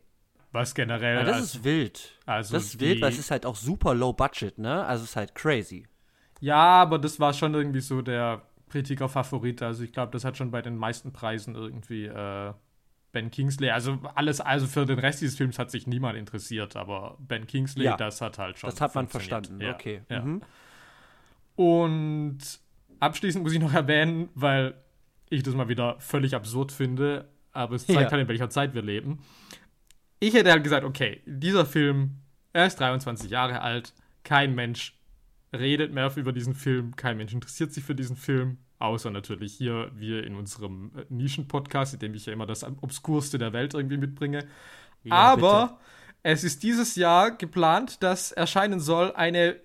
Was 0.52 0.74
generell. 0.74 1.16
Ja, 1.16 1.24
das 1.24 1.36
als, 1.36 1.44
ist 1.56 1.64
wild. 1.64 2.18
Also 2.24 2.54
das 2.54 2.64
ist 2.64 2.80
wild, 2.80 3.02
weil 3.02 3.12
es 3.12 3.18
ist 3.18 3.30
halt 3.30 3.44
auch 3.44 3.56
super 3.56 3.92
low 3.92 4.14
budget, 4.14 4.56
ne? 4.56 4.86
Also 4.86 5.04
es 5.04 5.10
ist 5.10 5.16
halt 5.16 5.34
crazy. 5.34 5.86
Ja, 6.40 6.80
aber 6.80 6.98
das 6.98 7.20
war 7.20 7.34
schon 7.34 7.52
irgendwie 7.52 7.80
so 7.80 8.00
der 8.00 8.40
Kritiker-Favorit. 8.70 9.60
Also 9.60 9.84
ich 9.84 9.92
glaube, 9.92 10.12
das 10.12 10.24
hat 10.24 10.38
schon 10.38 10.50
bei 10.50 10.62
den 10.62 10.78
meisten 10.78 11.12
Preisen 11.12 11.54
irgendwie 11.54 12.06
äh, 12.06 12.54
Ben 13.16 13.30
Kingsley, 13.30 13.70
also 13.70 13.98
alles, 14.14 14.42
also 14.42 14.66
für 14.66 14.84
den 14.84 14.98
Rest 14.98 15.22
dieses 15.22 15.38
Films 15.38 15.58
hat 15.58 15.70
sich 15.70 15.86
niemand 15.86 16.18
interessiert, 16.18 16.76
aber 16.76 17.16
Ben 17.18 17.46
Kingsley, 17.46 17.86
ja, 17.86 17.96
das 17.96 18.20
hat 18.20 18.36
halt 18.36 18.58
schon. 18.58 18.68
Das 18.68 18.78
hat 18.82 18.94
man 18.94 19.08
verstanden, 19.08 19.58
ja, 19.58 19.72
okay. 19.72 20.02
Ja. 20.10 20.20
Mhm. 20.20 20.42
Und 21.54 22.38
abschließend 23.00 23.42
muss 23.42 23.54
ich 23.54 23.58
noch 23.58 23.72
erwähnen, 23.72 24.28
weil 24.34 24.74
ich 25.30 25.42
das 25.42 25.54
mal 25.54 25.68
wieder 25.68 25.98
völlig 25.98 26.34
absurd 26.34 26.72
finde, 26.72 27.26
aber 27.52 27.76
es 27.76 27.86
zeigt 27.86 28.02
ja. 28.02 28.10
halt, 28.10 28.20
in 28.20 28.28
welcher 28.28 28.50
Zeit 28.50 28.74
wir 28.74 28.82
leben. 28.82 29.20
Ich 30.20 30.34
hätte 30.34 30.50
halt 30.50 30.62
gesagt, 30.62 30.84
okay, 30.84 31.22
dieser 31.24 31.64
Film, 31.64 32.18
er 32.52 32.66
ist 32.66 32.78
23 32.78 33.30
Jahre 33.30 33.62
alt, 33.62 33.94
kein 34.24 34.54
Mensch 34.54 34.94
redet 35.54 35.90
mehr 35.90 36.12
über 36.16 36.32
diesen 36.34 36.54
Film, 36.54 36.94
kein 36.96 37.16
Mensch 37.16 37.32
interessiert 37.32 37.72
sich 37.72 37.82
für 37.82 37.94
diesen 37.94 38.16
Film. 38.16 38.58
Außer 38.78 39.10
natürlich 39.10 39.54
hier, 39.54 39.90
wir 39.94 40.24
in 40.24 40.34
unserem 40.34 40.90
äh, 40.96 41.04
Nischen-Podcast, 41.08 41.94
in 41.94 42.00
dem 42.00 42.14
ich 42.14 42.26
ja 42.26 42.32
immer 42.32 42.46
das 42.46 42.64
Obskurste 42.64 43.38
der 43.38 43.52
Welt 43.52 43.74
irgendwie 43.74 43.96
mitbringe. 43.96 44.46
Ja, 45.04 45.14
Aber 45.14 45.62
bitte. 45.62 45.78
es 46.22 46.44
ist 46.44 46.62
dieses 46.62 46.96
Jahr 46.96 47.30
geplant, 47.30 48.02
dass 48.02 48.32
erscheinen 48.32 48.80
soll 48.80 49.12
eine 49.12 49.56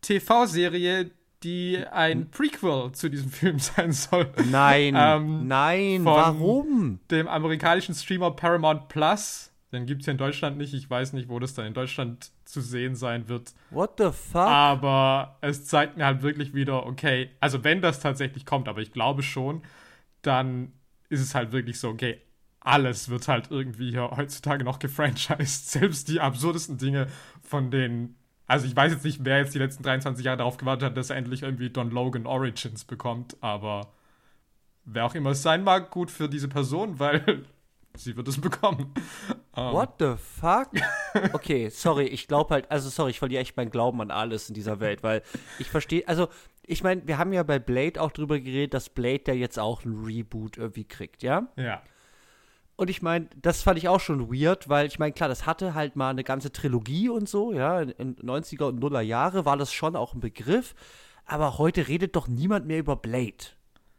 TV-Serie, 0.00 1.10
die 1.42 1.84
ein 1.90 2.30
Prequel 2.30 2.92
zu 2.92 3.08
diesem 3.10 3.30
Film 3.30 3.58
sein 3.58 3.92
soll. 3.92 4.32
Nein, 4.50 4.94
ähm, 4.96 5.46
nein, 5.46 6.04
warum? 6.04 7.00
Dem 7.10 7.28
amerikanischen 7.28 7.94
Streamer 7.94 8.30
Paramount 8.30 8.88
Plus. 8.88 9.52
Den 9.72 9.86
gibt 9.86 10.00
es 10.00 10.06
ja 10.06 10.12
in 10.12 10.18
Deutschland 10.18 10.56
nicht. 10.56 10.72
Ich 10.72 10.88
weiß 10.88 11.12
nicht, 11.12 11.28
wo 11.28 11.38
das 11.38 11.54
dann 11.54 11.66
in 11.66 11.74
Deutschland 11.74 12.30
zu 12.44 12.60
sehen 12.60 12.94
sein 12.94 13.28
wird. 13.28 13.52
What 13.70 13.94
the 13.98 14.10
fuck? 14.12 14.46
Aber 14.46 15.36
es 15.42 15.66
zeigt 15.66 15.96
mir 15.96 16.06
halt 16.06 16.22
wirklich 16.22 16.54
wieder, 16.54 16.86
okay, 16.86 17.30
also 17.40 17.64
wenn 17.64 17.82
das 17.82 18.00
tatsächlich 18.00 18.46
kommt, 18.46 18.68
aber 18.68 18.80
ich 18.80 18.92
glaube 18.92 19.22
schon, 19.22 19.62
dann 20.22 20.72
ist 21.10 21.20
es 21.20 21.34
halt 21.34 21.52
wirklich 21.52 21.78
so, 21.78 21.88
okay, 21.90 22.20
alles 22.60 23.08
wird 23.08 23.28
halt 23.28 23.50
irgendwie 23.50 23.90
hier 23.90 24.10
heutzutage 24.16 24.64
noch 24.64 24.78
gefranchised. 24.78 25.70
Selbst 25.70 26.08
die 26.08 26.20
absurdesten 26.20 26.78
Dinge, 26.78 27.06
von 27.42 27.70
denen 27.70 28.18
also 28.48 28.66
ich 28.66 28.74
weiß 28.74 28.92
jetzt 28.92 29.04
nicht, 29.04 29.24
wer 29.24 29.38
jetzt 29.38 29.54
die 29.54 29.58
letzten 29.58 29.82
23 29.82 30.24
Jahre 30.24 30.38
darauf 30.38 30.56
gewartet 30.56 30.86
hat, 30.86 30.96
dass 30.96 31.10
er 31.10 31.16
endlich 31.16 31.42
irgendwie 31.42 31.68
Don 31.68 31.90
Logan 31.90 32.26
Origins 32.26 32.84
bekommt, 32.84 33.36
aber 33.42 33.92
wer 34.86 35.04
auch 35.04 35.14
immer 35.14 35.30
es 35.30 35.42
sein 35.42 35.62
mag, 35.62 35.90
gut 35.90 36.10
für 36.10 36.28
diese 36.30 36.48
Person, 36.48 36.98
weil 36.98 37.44
sie 37.96 38.16
wird 38.16 38.28
es 38.28 38.40
bekommen. 38.40 38.94
Um. 39.56 39.64
Ähm. 39.64 39.72
What 39.72 39.94
the 39.98 40.14
fuck? 40.16 40.70
Okay, 41.32 41.68
sorry, 41.68 42.06
ich 42.06 42.28
glaube 42.28 42.54
halt, 42.54 42.70
also 42.70 42.88
sorry, 42.90 43.10
ich 43.10 43.18
verliere 43.18 43.42
echt 43.42 43.56
meinen 43.56 43.70
Glauben 43.70 44.00
an 44.00 44.10
alles 44.10 44.48
in 44.48 44.54
dieser 44.54 44.78
Welt, 44.78 45.02
weil 45.02 45.22
ich 45.58 45.68
verstehe, 45.68 46.06
also 46.06 46.28
ich 46.64 46.82
meine, 46.82 47.06
wir 47.06 47.18
haben 47.18 47.32
ja 47.32 47.42
bei 47.42 47.58
Blade 47.58 48.00
auch 48.00 48.12
drüber 48.12 48.38
geredet, 48.38 48.74
dass 48.74 48.90
Blade 48.90 49.22
ja 49.28 49.34
jetzt 49.34 49.58
auch 49.58 49.84
ein 49.84 50.04
Reboot 50.04 50.58
irgendwie 50.58 50.84
kriegt, 50.84 51.22
ja? 51.22 51.48
Ja. 51.56 51.82
Und 52.76 52.90
ich 52.90 53.02
meine, 53.02 53.28
das 53.40 53.62
fand 53.62 53.78
ich 53.78 53.88
auch 53.88 53.98
schon 53.98 54.30
weird, 54.30 54.68
weil 54.68 54.86
ich 54.86 54.98
meine, 55.00 55.12
klar, 55.12 55.28
das 55.28 55.46
hatte 55.46 55.74
halt 55.74 55.96
mal 55.96 56.10
eine 56.10 56.22
ganze 56.22 56.52
Trilogie 56.52 57.08
und 57.08 57.28
so, 57.28 57.52
ja, 57.52 57.80
in, 57.80 58.14
90er 58.16 58.66
und 58.66 58.78
Nuller 58.78 59.00
Jahre 59.00 59.44
war 59.44 59.56
das 59.56 59.72
schon 59.72 59.96
auch 59.96 60.14
ein 60.14 60.20
Begriff, 60.20 60.74
aber 61.24 61.58
heute 61.58 61.88
redet 61.88 62.14
doch 62.14 62.28
niemand 62.28 62.66
mehr 62.66 62.78
über 62.78 62.94
Blade. 62.94 63.57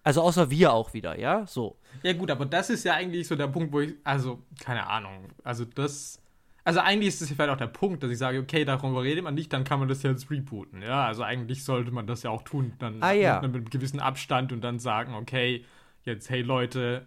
Also 0.09 0.23
außer 0.23 0.49
wir 0.49 0.73
auch 0.73 0.95
wieder, 0.95 1.19
ja, 1.19 1.45
so. 1.45 1.77
Ja 2.01 2.13
gut, 2.13 2.31
aber 2.31 2.47
das 2.47 2.71
ist 2.71 2.83
ja 2.83 2.95
eigentlich 2.95 3.27
so 3.27 3.35
der 3.35 3.45
Punkt, 3.45 3.71
wo 3.71 3.81
ich, 3.81 3.93
also, 4.03 4.39
keine 4.59 4.87
Ahnung, 4.87 5.27
also 5.43 5.65
das, 5.65 6.19
also 6.63 6.79
eigentlich 6.79 7.09
ist 7.09 7.21
das 7.21 7.29
vielleicht 7.29 7.51
auch 7.51 7.57
der 7.57 7.67
Punkt, 7.67 8.01
dass 8.01 8.09
ich 8.09 8.17
sage, 8.17 8.39
okay, 8.39 8.65
darüber 8.65 9.03
redet 9.03 9.23
man 9.23 9.35
nicht, 9.35 9.53
dann 9.53 9.65
kann 9.65 9.77
man 9.77 9.87
das 9.87 10.01
jetzt 10.01 10.31
rebooten, 10.31 10.81
ja, 10.81 11.05
also 11.05 11.21
eigentlich 11.21 11.63
sollte 11.63 11.91
man 11.91 12.07
das 12.07 12.23
ja 12.23 12.31
auch 12.31 12.41
tun, 12.41 12.73
dann 12.79 13.03
ah, 13.03 13.11
ja. 13.11 13.39
mit 13.39 13.53
einem 13.53 13.69
gewissen 13.69 13.99
Abstand 13.99 14.51
und 14.51 14.61
dann 14.61 14.79
sagen, 14.79 15.13
okay, 15.13 15.63
jetzt, 16.05 16.31
hey 16.31 16.41
Leute, 16.41 17.05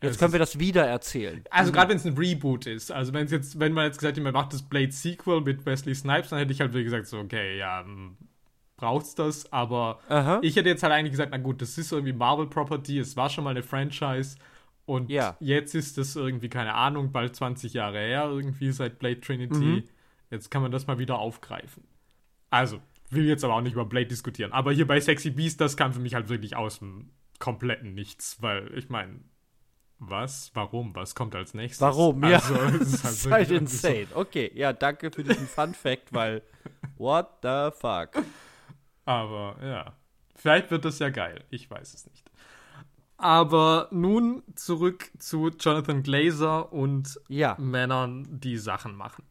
Jetzt 0.00 0.18
können 0.18 0.32
wir 0.32 0.40
das 0.40 0.58
wieder 0.58 0.84
erzählen. 0.84 1.44
Also 1.50 1.70
mhm. 1.70 1.76
gerade 1.76 1.90
wenn 1.90 1.96
es 1.96 2.04
ein 2.04 2.16
Reboot 2.16 2.66
ist. 2.66 2.90
Also 2.90 3.12
wenn 3.12 3.28
jetzt, 3.28 3.60
wenn 3.60 3.72
man 3.72 3.84
jetzt 3.84 3.98
gesagt 3.98 4.16
hätte, 4.16 4.24
man 4.24 4.32
macht 4.32 4.52
das 4.52 4.62
Blade 4.62 4.90
Sequel 4.90 5.42
mit 5.42 5.64
Wesley 5.64 5.94
Snipes, 5.94 6.30
dann 6.30 6.40
hätte 6.40 6.52
ich 6.52 6.60
halt 6.60 6.72
wieder 6.72 6.82
gesagt, 6.82 7.06
so, 7.06 7.20
okay, 7.20 7.56
ja, 7.56 7.84
hm, 7.84 8.16
braucht's 8.82 9.14
das. 9.14 9.50
Aber 9.52 10.00
Aha. 10.08 10.40
ich 10.42 10.56
hätte 10.56 10.68
jetzt 10.68 10.82
halt 10.82 10.92
eigentlich 10.92 11.12
gesagt, 11.12 11.30
na 11.30 11.38
gut, 11.38 11.62
das 11.62 11.78
ist 11.78 11.92
irgendwie 11.92 12.12
Marvel 12.12 12.46
Property, 12.46 12.98
es 12.98 13.16
war 13.16 13.30
schon 13.30 13.44
mal 13.44 13.50
eine 13.50 13.62
Franchise. 13.62 14.36
Und 14.84 15.08
ja. 15.08 15.36
jetzt 15.38 15.74
ist 15.74 15.96
das 15.96 16.16
irgendwie, 16.16 16.48
keine 16.48 16.74
Ahnung, 16.74 17.12
bald 17.12 17.36
20 17.36 17.72
Jahre 17.72 17.98
her, 17.98 18.24
irgendwie 18.24 18.72
seit 18.72 18.98
Blade 18.98 19.20
Trinity. 19.20 19.56
Mhm. 19.56 19.84
Jetzt 20.30 20.50
kann 20.50 20.62
man 20.62 20.72
das 20.72 20.88
mal 20.88 20.98
wieder 20.98 21.18
aufgreifen. 21.18 21.84
Also, 22.50 22.80
will 23.10 23.26
jetzt 23.26 23.44
aber 23.44 23.54
auch 23.54 23.60
nicht 23.60 23.74
über 23.74 23.84
Blade 23.84 24.06
diskutieren. 24.06 24.52
Aber 24.52 24.72
hier 24.72 24.86
bei 24.86 25.00
Sexy 25.00 25.30
Beast, 25.30 25.60
das 25.60 25.76
kam 25.76 25.92
für 25.92 26.00
mich 26.00 26.14
halt 26.14 26.28
wirklich 26.28 26.56
aus 26.56 26.80
dem 26.80 27.10
kompletten 27.38 27.94
Nichts, 27.94 28.38
weil 28.40 28.76
ich 28.76 28.88
meine, 28.88 29.20
was? 30.00 30.50
Warum? 30.54 30.96
Was 30.96 31.14
kommt 31.14 31.36
als 31.36 31.54
nächstes? 31.54 31.80
Warum? 31.80 32.24
Also, 32.24 32.54
ja. 32.54 32.68
Es 32.80 32.94
ist 32.94 33.04
halt, 33.04 33.14
ist 33.14 33.30
halt 33.30 33.50
insane. 33.52 34.06
So. 34.12 34.16
Okay, 34.16 34.50
ja, 34.54 34.72
danke 34.72 35.12
für 35.12 35.22
diesen 35.22 35.46
Fun 35.46 35.72
Fact, 35.72 36.12
weil 36.12 36.42
what 36.96 37.38
the 37.42 37.68
fuck? 37.78 38.10
Aber 39.04 39.56
ja, 39.62 39.92
vielleicht 40.34 40.70
wird 40.70 40.84
das 40.84 40.98
ja 40.98 41.10
geil. 41.10 41.44
Ich 41.50 41.70
weiß 41.70 41.94
es 41.94 42.06
nicht. 42.06 42.30
Aber 43.16 43.88
nun 43.92 44.42
zurück 44.56 45.10
zu 45.18 45.50
Jonathan 45.50 46.02
Glazer 46.02 46.72
und 46.72 47.20
ja. 47.28 47.56
Männern, 47.58 48.26
die 48.28 48.58
Sachen 48.58 48.96
machen. 48.96 49.24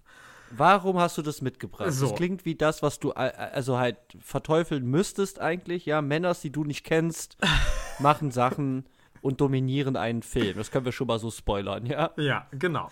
Warum 0.51 0.97
hast 0.99 1.17
du 1.17 1.21
das 1.21 1.41
mitgebracht? 1.41 1.91
So. 1.91 2.07
Das 2.07 2.15
klingt 2.15 2.45
wie 2.45 2.55
das, 2.55 2.81
was 2.81 2.99
du 2.99 3.11
also 3.11 3.77
halt 3.77 3.97
verteufeln 4.19 4.85
müsstest 4.85 5.39
eigentlich. 5.39 5.85
Ja, 5.85 6.01
Männer, 6.01 6.33
die 6.33 6.51
du 6.51 6.63
nicht 6.63 6.85
kennst, 6.85 7.37
machen 7.99 8.31
Sachen 8.31 8.85
und 9.21 9.39
dominieren 9.41 9.95
einen 9.95 10.23
Film. 10.23 10.57
Das 10.57 10.71
können 10.71 10.85
wir 10.85 10.91
schon 10.91 11.07
mal 11.07 11.19
so 11.19 11.31
spoilern, 11.31 11.85
ja? 11.85 12.11
Ja, 12.17 12.47
genau. 12.51 12.89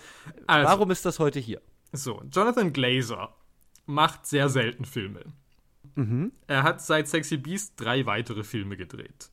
Also, 0.48 0.70
Warum 0.70 0.92
ist 0.92 1.06
das 1.06 1.20
heute 1.20 1.40
hier? 1.40 1.62
So, 1.92 2.22
Jonathan 2.32 2.72
Glazer 2.72 3.34
macht 3.86 4.26
sehr 4.28 4.50
selten 4.50 4.86
Filme. 4.86 5.24
Mhm. 6.00 6.32
Er 6.48 6.64
hat 6.64 6.82
seit 6.82 7.10
Sexy 7.10 7.36
Beast 7.36 7.74
drei 7.76 8.06
weitere 8.06 8.44
Filme 8.44 8.78
gedreht. 8.78 9.32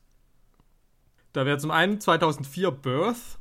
Da 1.31 1.45
wäre 1.45 1.57
zum 1.57 1.71
einen 1.71 2.01
2004 2.01 2.71
Birth, 2.71 3.39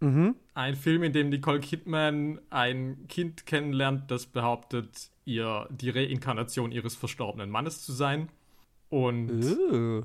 mhm. 0.00 0.34
ein 0.54 0.74
Film, 0.74 1.04
in 1.04 1.12
dem 1.12 1.28
Nicole 1.28 1.60
Kidman 1.60 2.40
ein 2.50 3.06
Kind 3.08 3.46
kennenlernt, 3.46 4.10
das 4.10 4.26
behauptet, 4.26 5.10
ihr 5.24 5.68
die 5.70 5.90
Reinkarnation 5.90 6.72
ihres 6.72 6.96
verstorbenen 6.96 7.48
Mannes 7.48 7.84
zu 7.84 7.92
sein. 7.92 8.28
Und 8.88 9.44
uh. 9.44 10.02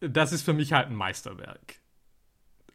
das 0.00 0.32
ist 0.32 0.42
für 0.42 0.52
mich 0.52 0.74
halt 0.74 0.88
ein 0.88 0.96
Meisterwerk. 0.96 1.80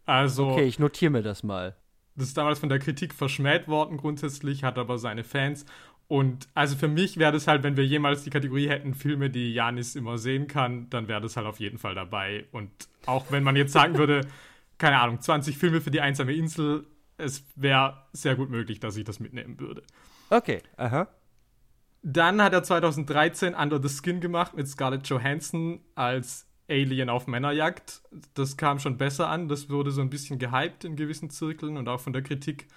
Also. 0.06 0.48
Okay, 0.48 0.66
ich 0.66 0.80
notiere 0.80 1.12
mir 1.12 1.22
das 1.22 1.44
mal. 1.44 1.76
Das 2.16 2.30
ist 2.30 2.38
damals 2.38 2.60
von 2.60 2.70
der 2.70 2.80
Kritik 2.80 3.14
verschmäht 3.14 3.68
worden, 3.68 3.98
grundsätzlich, 3.98 4.64
hat 4.64 4.80
aber 4.80 4.98
seine 4.98 5.24
Fans. 5.24 5.66
Und 6.10 6.48
also 6.56 6.76
für 6.76 6.88
mich 6.88 7.18
wäre 7.18 7.32
das 7.32 7.48
halt, 7.48 7.62
wenn 7.62 7.78
wir 7.78 7.86
jemals 7.86 8.24
die 8.24 8.32
Kategorie 8.32 8.68
hätten, 8.68 8.96
Filme, 8.96 9.30
die 9.30 9.54
Janis 9.54 9.96
immer 9.96 10.18
sehen 10.18 10.48
kann, 10.48 10.90
dann 10.90 11.08
wäre 11.08 11.22
das 11.22 11.38
halt 11.38 11.46
auf 11.46 11.60
jeden 11.60 11.78
Fall 11.78 11.94
dabei. 11.94 12.48
Und 12.52 12.72
auch 13.06 13.32
wenn 13.32 13.44
man 13.44 13.56
jetzt 13.56 13.74
sagen 13.74 13.96
würde, 13.96 14.22
keine 14.80 15.00
Ahnung, 15.00 15.22
20 15.22 15.56
Filme 15.56 15.82
für 15.82 15.92
die 15.92 16.02
einsame 16.02 16.34
Insel, 16.34 16.88
es 17.18 17.46
wäre 17.56 18.08
sehr 18.12 18.36
gut 18.36 18.50
möglich, 18.50 18.80
dass 18.80 18.98
ich 18.98 19.04
das 19.04 19.20
mitnehmen 19.20 19.60
würde. 19.60 19.84
Okay, 20.32 20.64
aha. 20.78 21.08
Dann 22.02 22.42
hat 22.42 22.54
er 22.54 22.64
2013 22.64 23.54
Under 23.54 23.80
the 23.80 23.90
Skin 23.90 24.20
gemacht 24.20 24.56
mit 24.56 24.68
Scarlett 24.68 25.08
Johansson 25.08 25.80
als 25.94 26.48
Alien 26.68 27.10
auf 27.10 27.28
Männerjagd. 27.28 28.02
Das 28.34 28.58
kam 28.58 28.80
schon 28.80 28.98
besser 28.98 29.30
an. 29.30 29.48
Das 29.48 29.70
wurde 29.70 29.92
so 29.92 30.02
ein 30.02 30.10
bisschen 30.10 30.40
gehypt 30.40 30.86
in 30.86 30.96
gewissen 30.96 31.30
Zirkeln 31.30 31.78
und 31.78 31.88
auch 31.88 32.00
von 32.00 32.14
der 32.14 32.24
Kritik. 32.24 32.68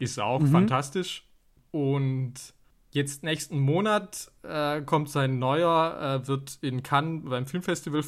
Ist 0.00 0.18
auch 0.18 0.40
mhm. 0.40 0.48
fantastisch. 0.48 1.28
Und 1.70 2.54
jetzt 2.94 3.24
nächsten 3.24 3.58
Monat 3.58 4.30
äh, 4.42 4.80
kommt 4.82 5.10
sein 5.10 5.38
neuer, 5.38 6.22
äh, 6.22 6.28
wird 6.28 6.58
in 6.62 6.82
Cannes 6.82 7.28
beim 7.28 7.46
Filmfestival 7.46 8.04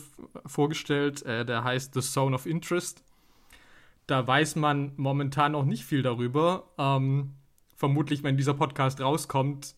vorgestellt. 0.47 1.23
Äh, 1.25 1.45
der 1.45 1.65
heißt 1.65 1.93
The 1.95 2.01
Zone 2.01 2.35
of 2.35 2.47
Interest. 2.47 3.03
Da 4.07 4.27
weiß 4.27 4.55
man 4.57 4.93
momentan 4.97 5.53
noch 5.53 5.65
nicht 5.65 5.85
viel 5.85 6.03
darüber. 6.03 6.71
Ähm, 6.79 7.35
vermutlich, 7.75 8.23
wenn 8.23 8.37
dieser 8.37 8.55
Podcast 8.55 9.01
rauskommt, 9.01 9.75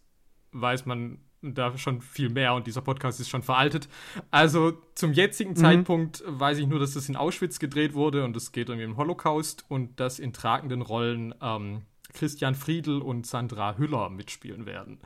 weiß 0.52 0.84
man 0.84 1.18
da 1.40 1.78
schon 1.78 2.02
viel 2.02 2.28
mehr 2.28 2.52
und 2.52 2.66
dieser 2.66 2.82
Podcast 2.82 3.18
ist 3.18 3.30
schon 3.30 3.42
veraltet. 3.42 3.88
Also 4.30 4.72
zum 4.94 5.12
jetzigen 5.14 5.50
mhm. 5.50 5.56
Zeitpunkt 5.56 6.22
weiß 6.26 6.58
ich 6.58 6.66
nur, 6.66 6.80
dass 6.80 6.92
das 6.92 7.08
in 7.08 7.16
Auschwitz 7.16 7.58
gedreht 7.58 7.94
wurde 7.94 8.24
und 8.24 8.36
es 8.36 8.52
geht 8.52 8.68
irgendwie 8.68 8.86
um 8.86 8.92
den 8.92 8.98
Holocaust 8.98 9.64
und 9.68 10.00
dass 10.00 10.18
in 10.18 10.34
tragenden 10.34 10.82
Rollen 10.82 11.34
ähm, 11.40 11.82
Christian 12.12 12.54
Friedl 12.54 13.00
und 13.00 13.26
Sandra 13.26 13.76
Hüller 13.76 14.10
mitspielen 14.10 14.66
werden. 14.66 15.00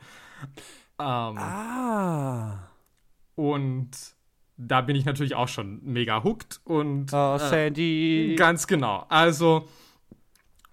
Ähm, 0.99 1.37
ah. 1.37 2.69
Und 3.35 3.91
da 4.57 4.81
bin 4.81 4.95
ich 4.95 5.05
natürlich 5.05 5.35
auch 5.35 5.47
schon 5.47 5.81
mega 5.83 6.23
hooked 6.23 6.61
und 6.63 7.11
oh, 7.13 7.37
Sandy. 7.37 8.33
Äh, 8.33 8.35
ganz 8.35 8.67
genau. 8.67 9.05
Also 9.09 9.67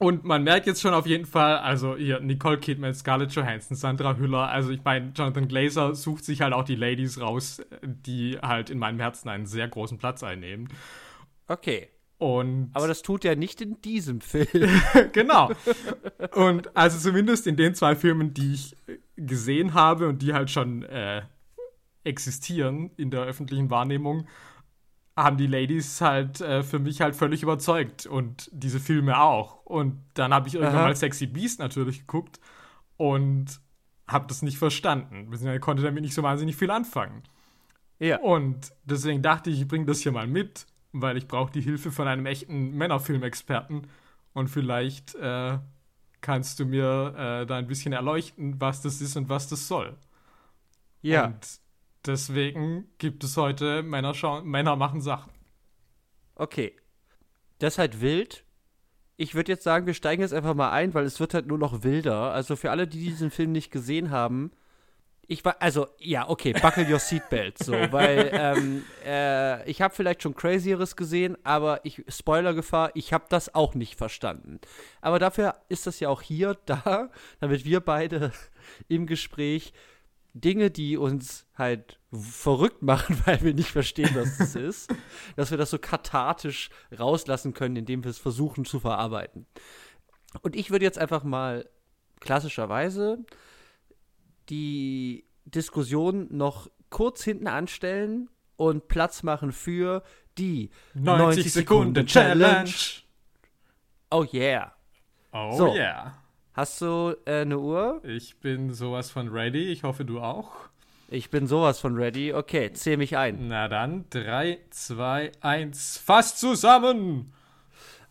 und 0.03 0.25
man 0.25 0.43
merkt 0.43 0.67
jetzt 0.67 0.81
schon 0.81 0.95
auf 0.95 1.07
jeden 1.07 1.27
Fall, 1.27 1.59
also 1.59 1.95
hier 1.95 2.21
Nicole 2.21 2.57
Kidman, 2.57 2.95
Scarlett 2.95 3.33
Johansson, 3.33 3.77
Sandra 3.77 4.17
Hüller, 4.17 4.49
also 4.49 4.71
ich 4.71 4.83
meine, 4.83 5.13
Jonathan 5.15 5.47
Glazer 5.47 5.95
sucht 5.95 6.25
sich 6.25 6.41
halt 6.41 6.55
auch 6.55 6.65
die 6.65 6.75
Ladies 6.75 7.21
raus, 7.21 7.61
die 7.83 8.39
halt 8.41 8.71
in 8.71 8.79
meinem 8.79 8.99
Herzen 8.99 9.29
einen 9.29 9.45
sehr 9.45 9.69
großen 9.69 9.99
Platz 9.99 10.23
einnehmen. 10.23 10.69
Okay. 11.49 11.91
Und 12.21 12.71
Aber 12.75 12.87
das 12.87 13.01
tut 13.01 13.25
er 13.25 13.35
nicht 13.35 13.63
in 13.63 13.81
diesem 13.81 14.21
Film. 14.21 14.83
genau. 15.13 15.51
Und 16.35 16.77
also 16.77 16.99
zumindest 16.99 17.47
in 17.47 17.57
den 17.57 17.75
zwei 17.75 17.97
Filmen, 17.97 18.35
die 18.35 18.53
ich 18.53 18.77
gesehen 19.17 19.73
habe 19.73 20.07
und 20.07 20.21
die 20.21 20.35
halt 20.35 20.51
schon 20.51 20.83
äh, 20.83 21.23
existieren 22.05 22.91
in 22.99 23.11
der 23.11 23.23
öffentlichen 23.23 23.71
Wahrnehmung, 23.71 24.27
haben 25.17 25.39
die 25.39 25.47
Ladies 25.47 26.03
halt 26.03 26.43
äh, 26.43 26.63
für 26.63 26.79
mich 26.79 27.01
halt 27.01 27.17
völlig 27.17 27.43
überzeugt 27.43 28.05
und 28.05 28.51
diese 28.53 28.81
Filme 28.81 29.19
auch. 29.19 29.65
Und 29.65 30.05
dann 30.13 30.35
habe 30.35 30.47
ich 30.47 30.57
irgendwann 30.57 30.77
Aha. 30.77 30.89
mal 30.89 30.97
Sexy 30.97 31.27
Beast 31.27 31.59
natürlich 31.59 32.01
geguckt 32.01 32.39
und 32.99 33.61
habe 34.07 34.27
das 34.27 34.43
nicht 34.43 34.59
verstanden. 34.59 35.33
Ich 35.33 35.61
konnte 35.63 35.83
damit 35.83 36.03
nicht 36.03 36.15
so 36.15 36.23
wahnsinnig 36.23 36.55
viel 36.55 36.71
anfangen. 36.71 37.23
Ja. 37.99 38.19
Und 38.21 38.73
deswegen 38.85 39.23
dachte 39.23 39.49
ich, 39.49 39.63
ich 39.63 39.69
bringe 39.69 39.87
das 39.87 40.01
hier 40.01 40.13
mal 40.13 40.27
mit. 40.27 40.67
Weil 40.93 41.17
ich 41.17 41.29
brauche 41.29 41.53
die 41.53 41.61
Hilfe 41.61 41.91
von 41.91 42.09
einem 42.09 42.27
echten 42.27 42.77
Männerfilmexperten 42.77 43.87
und 44.33 44.49
vielleicht 44.49 45.15
äh, 45.15 45.59
kannst 46.21 46.61
du 46.61 46.65
mir 46.65 47.15
äh, 47.17 47.47
da 47.47 47.57
ein 47.57 47.67
bisschen 47.67 47.93
erleuchten, 47.93 48.61
was 48.61 48.83
das 48.83 49.01
ist 49.01 49.17
und 49.17 49.29
was 49.29 49.49
das 49.49 49.69
soll. 49.69 49.97
Ja. 51.03 51.27
Und 51.27 51.61
deswegen 52.07 52.89
gibt 52.99 53.25
es 53.25 53.37
heute 53.37 53.83
Männer, 53.83 54.15
Männer 54.43 54.77
machen 54.77 55.01
Sachen. 55.01 55.33
Okay. 56.35 56.77
Das 57.59 57.75
ist 57.75 57.79
halt 57.79 58.01
wild. 58.01 58.45
Ich 59.17 59.35
würde 59.35 59.53
jetzt 59.53 59.65
sagen, 59.65 59.87
wir 59.87 59.93
steigen 59.93 60.23
jetzt 60.23 60.33
einfach 60.33 60.55
mal 60.55 60.71
ein, 60.71 60.95
weil 60.95 61.05
es 61.05 61.21
wird 61.21 61.35
halt 61.35 61.47
nur 61.47 61.59
noch 61.59 61.83
wilder. 61.83 62.33
Also 62.33 62.57
für 62.57 62.71
alle, 62.71 62.87
die 62.87 63.01
diesen 63.01 63.31
Film 63.31 63.53
nicht 63.53 63.71
gesehen 63.71 64.11
haben, 64.11 64.51
ich 65.31 65.45
war, 65.45 65.57
also, 65.61 65.87
ja, 65.99 66.29
okay, 66.29 66.53
buckle 66.53 66.91
your 66.91 66.99
seatbelt, 66.99 67.57
so, 67.57 67.73
weil 67.93 68.31
ähm, 68.33 68.85
äh, 69.07 69.71
ich 69.71 69.81
habe 69.81 69.95
vielleicht 69.95 70.25
schon 70.25 70.35
Crazieres 70.35 70.97
gesehen, 70.97 71.39
aber 71.45 71.85
ich, 71.85 72.03
Spoilergefahr, 72.09 72.91
ich 72.95 73.13
habe 73.13 73.27
das 73.29 73.55
auch 73.55 73.77
nicht 73.77 73.97
verstanden. 73.97 74.59
Aber 75.01 75.21
dafür 75.21 75.55
ist 75.69 75.87
das 75.87 76.01
ja 76.01 76.09
auch 76.09 76.21
hier 76.21 76.59
da, 76.67 77.11
damit 77.39 77.65
wir 77.65 77.79
beide 77.79 78.33
im 78.89 79.07
Gespräch 79.07 79.73
Dinge, 80.35 80.73
die 80.73 80.97
uns 80.97 81.47
halt 81.57 82.01
verrückt 82.13 82.83
machen, 82.83 83.17
weil 83.25 83.41
wir 83.43 83.55
nicht 83.55 83.71
verstehen, 83.71 84.11
was 84.15 84.37
das 84.37 84.57
ist, 84.57 84.93
dass 85.37 85.53
wir 85.53 85.59
das 85.59 85.71
so 85.71 85.79
kathartisch 85.79 86.71
rauslassen 86.99 87.55
können, 87.55 87.77
indem 87.77 88.03
wir 88.03 88.11
es 88.11 88.19
versuchen 88.19 88.65
zu 88.65 88.81
verarbeiten. 88.81 89.47
Und 90.43 90.57
ich 90.57 90.73
würde 90.73 90.85
jetzt 90.85 90.99
einfach 90.99 91.23
mal 91.23 91.71
klassischerweise 92.19 93.25
die 94.51 95.25
Diskussion 95.45 96.27
noch 96.31 96.69
kurz 96.91 97.23
hinten 97.25 97.47
anstellen 97.47 98.29
und 98.57 98.89
Platz 98.89 99.23
machen 99.23 99.53
für 99.53 100.03
die 100.39 100.71
90, 100.95 101.05
90 101.05 101.53
Sekunden 101.53 102.07
Challenge. 102.07 102.71
Oh 104.11 104.25
yeah. 104.33 104.75
Oh 105.33 105.57
so. 105.57 105.75
yeah. 105.75 106.15
Hast 106.53 106.81
du 106.81 107.17
äh, 107.25 107.43
eine 107.43 107.59
Uhr? 107.59 108.03
Ich 108.05 108.39
bin 108.41 108.75
sowas 108.75 109.11
von 109.11 109.29
ready. 109.29 109.71
Ich 109.71 109.85
hoffe, 109.85 110.05
du 110.05 110.21
auch. 110.21 110.51
Ich 111.09 111.31
bin 111.31 111.47
sowas 111.47 111.81
von 111.81 111.97
ready. 111.97 112.33
Okay, 112.35 112.73
zähl 112.73 112.97
mich 112.97 113.17
ein. 113.17 113.49
Na 113.49 113.69
dann, 113.69 114.05
3, 114.11 114.59
2, 114.71 115.33
1, 115.41 115.99
fast 115.99 116.39
zusammen! 116.39 117.33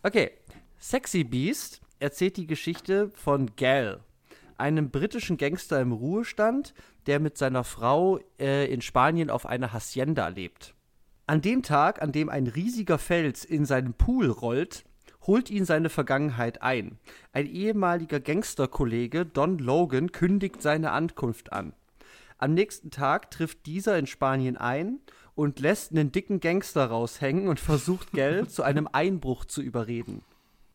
Okay, 0.04 0.32
Sexy 0.80 1.24
Beast 1.24 1.82
erzählt 2.00 2.38
die 2.38 2.48
Geschichte 2.48 3.10
von 3.10 3.56
Gal, 3.56 4.00
einem 4.60 4.90
britischen 4.90 5.38
Gangster 5.38 5.82
im 5.82 5.92
Ruhestand, 5.92 6.74
der 7.06 7.20
mit 7.20 7.38
seiner 7.38 7.64
Frau 7.64 8.20
äh, 8.40 8.72
in 8.72 8.82
Spanien 8.82 9.30
auf 9.30 9.46
einer 9.46 9.74
Hacienda 9.74 10.28
lebt. 10.28 10.76
An 11.28 11.42
dem 11.42 11.62
Tag, 11.64 12.02
an 12.02 12.12
dem 12.12 12.30
ein 12.30 12.48
riesiger 12.48 12.98
Fels 12.98 13.46
in 13.46 13.66
seinen 13.66 13.94
Pool 13.94 14.30
rollt, 14.30 14.84
holt 15.28 15.50
ihn 15.50 15.66
seine 15.66 15.90
Vergangenheit 15.90 16.62
ein. 16.62 16.98
Ein 17.34 17.46
ehemaliger 17.46 18.20
Gangsterkollege, 18.20 19.26
Don 19.26 19.60
Logan, 19.60 20.12
kündigt 20.12 20.62
seine 20.62 20.92
Ankunft 20.92 21.54
an. 21.54 21.74
Am 22.40 22.54
nächsten 22.54 22.90
Tag 22.90 23.32
trifft 23.32 23.66
dieser 23.66 23.98
in 24.00 24.08
Spanien 24.08 24.58
ein 24.58 25.00
und 25.36 25.60
lässt 25.60 25.92
einen 25.92 26.12
dicken 26.12 26.40
Gangster 26.40 26.86
raushängen 26.86 27.48
und 27.48 27.60
versucht 27.60 28.12
Geld 28.14 28.50
zu 28.52 28.64
einem 28.64 28.88
Einbruch 28.92 29.46
zu 29.46 29.62
überreden. 29.62 30.24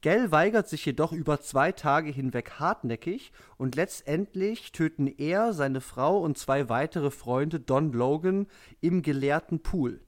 Gell 0.04 0.30
weigert 0.30 0.68
sich 0.68 0.84
jedoch 0.84 1.12
über 1.12 1.40
zwei 1.40 1.73
Tage 1.73 2.11
hinweg 2.11 2.58
hartnäckig 2.58 3.32
und 3.56 3.75
letztendlich 3.75 4.70
töten 4.70 5.06
er, 5.06 5.54
seine 5.54 5.80
Frau 5.80 6.18
und 6.18 6.37
zwei 6.37 6.68
weitere 6.68 7.11
Freunde 7.11 7.58
Don 7.58 7.90
Logan 7.90 8.46
im 8.82 9.00
geleerten 9.00 9.61
Pool. 9.61 10.02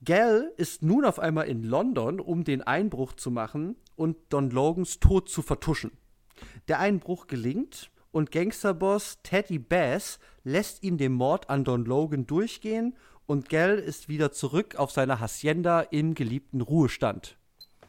Gell 0.00 0.52
ist 0.56 0.82
nun 0.82 1.04
auf 1.04 1.20
einmal 1.20 1.46
in 1.46 1.62
London, 1.62 2.18
um 2.18 2.42
den 2.42 2.62
Einbruch 2.62 3.12
zu 3.12 3.30
machen 3.30 3.76
und 3.94 4.16
Don 4.30 4.50
Logans 4.50 4.98
Tod 4.98 5.28
zu 5.28 5.40
vertuschen. 5.40 5.92
Der 6.66 6.80
Einbruch 6.80 7.28
gelingt 7.28 7.92
und 8.10 8.32
Gangsterboss 8.32 9.18
Teddy 9.22 9.60
Bass 9.60 10.18
lässt 10.42 10.82
ihm 10.82 10.98
den 10.98 11.12
Mord 11.12 11.48
an 11.48 11.62
Don 11.62 11.84
Logan 11.84 12.26
durchgehen 12.26 12.96
und 13.26 13.48
Gell 13.48 13.78
ist 13.78 14.08
wieder 14.08 14.32
zurück 14.32 14.74
auf 14.74 14.90
seiner 14.90 15.20
Hacienda 15.20 15.80
im 15.80 16.14
geliebten 16.14 16.60
Ruhestand. 16.60 17.38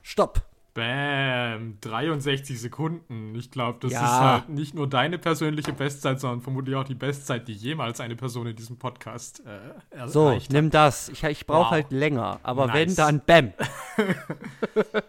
Stopp! 0.03 0.52
Bam, 0.73 1.77
63 1.81 2.59
Sekunden. 2.59 3.36
Ich 3.36 3.51
glaube, 3.51 3.79
das 3.81 3.91
ja. 3.91 4.03
ist 4.03 4.12
halt 4.12 4.49
nicht 4.49 4.73
nur 4.73 4.89
deine 4.89 5.19
persönliche 5.19 5.71
Bestzeit, 5.71 6.19
sondern 6.19 6.41
vermutlich 6.41 6.75
auch 6.75 6.83
die 6.83 6.95
Bestzeit, 6.95 7.47
die 7.47 7.53
jemals 7.53 7.99
eine 7.99 8.15
Person 8.15 8.47
in 8.47 8.55
diesem 8.55 8.77
Podcast 8.77 9.43
äh, 9.45 9.95
erreicht 9.95 10.13
So, 10.13 10.38
nimm 10.49 10.71
das. 10.71 11.09
Ich, 11.09 11.23
ich 11.23 11.45
brauche 11.45 11.65
wow. 11.65 11.71
halt 11.71 11.91
länger. 11.91 12.39
Aber 12.41 12.67
nice. 12.67 12.75
wenn, 12.75 12.95
dann 12.95 13.21
Bam. 13.25 13.53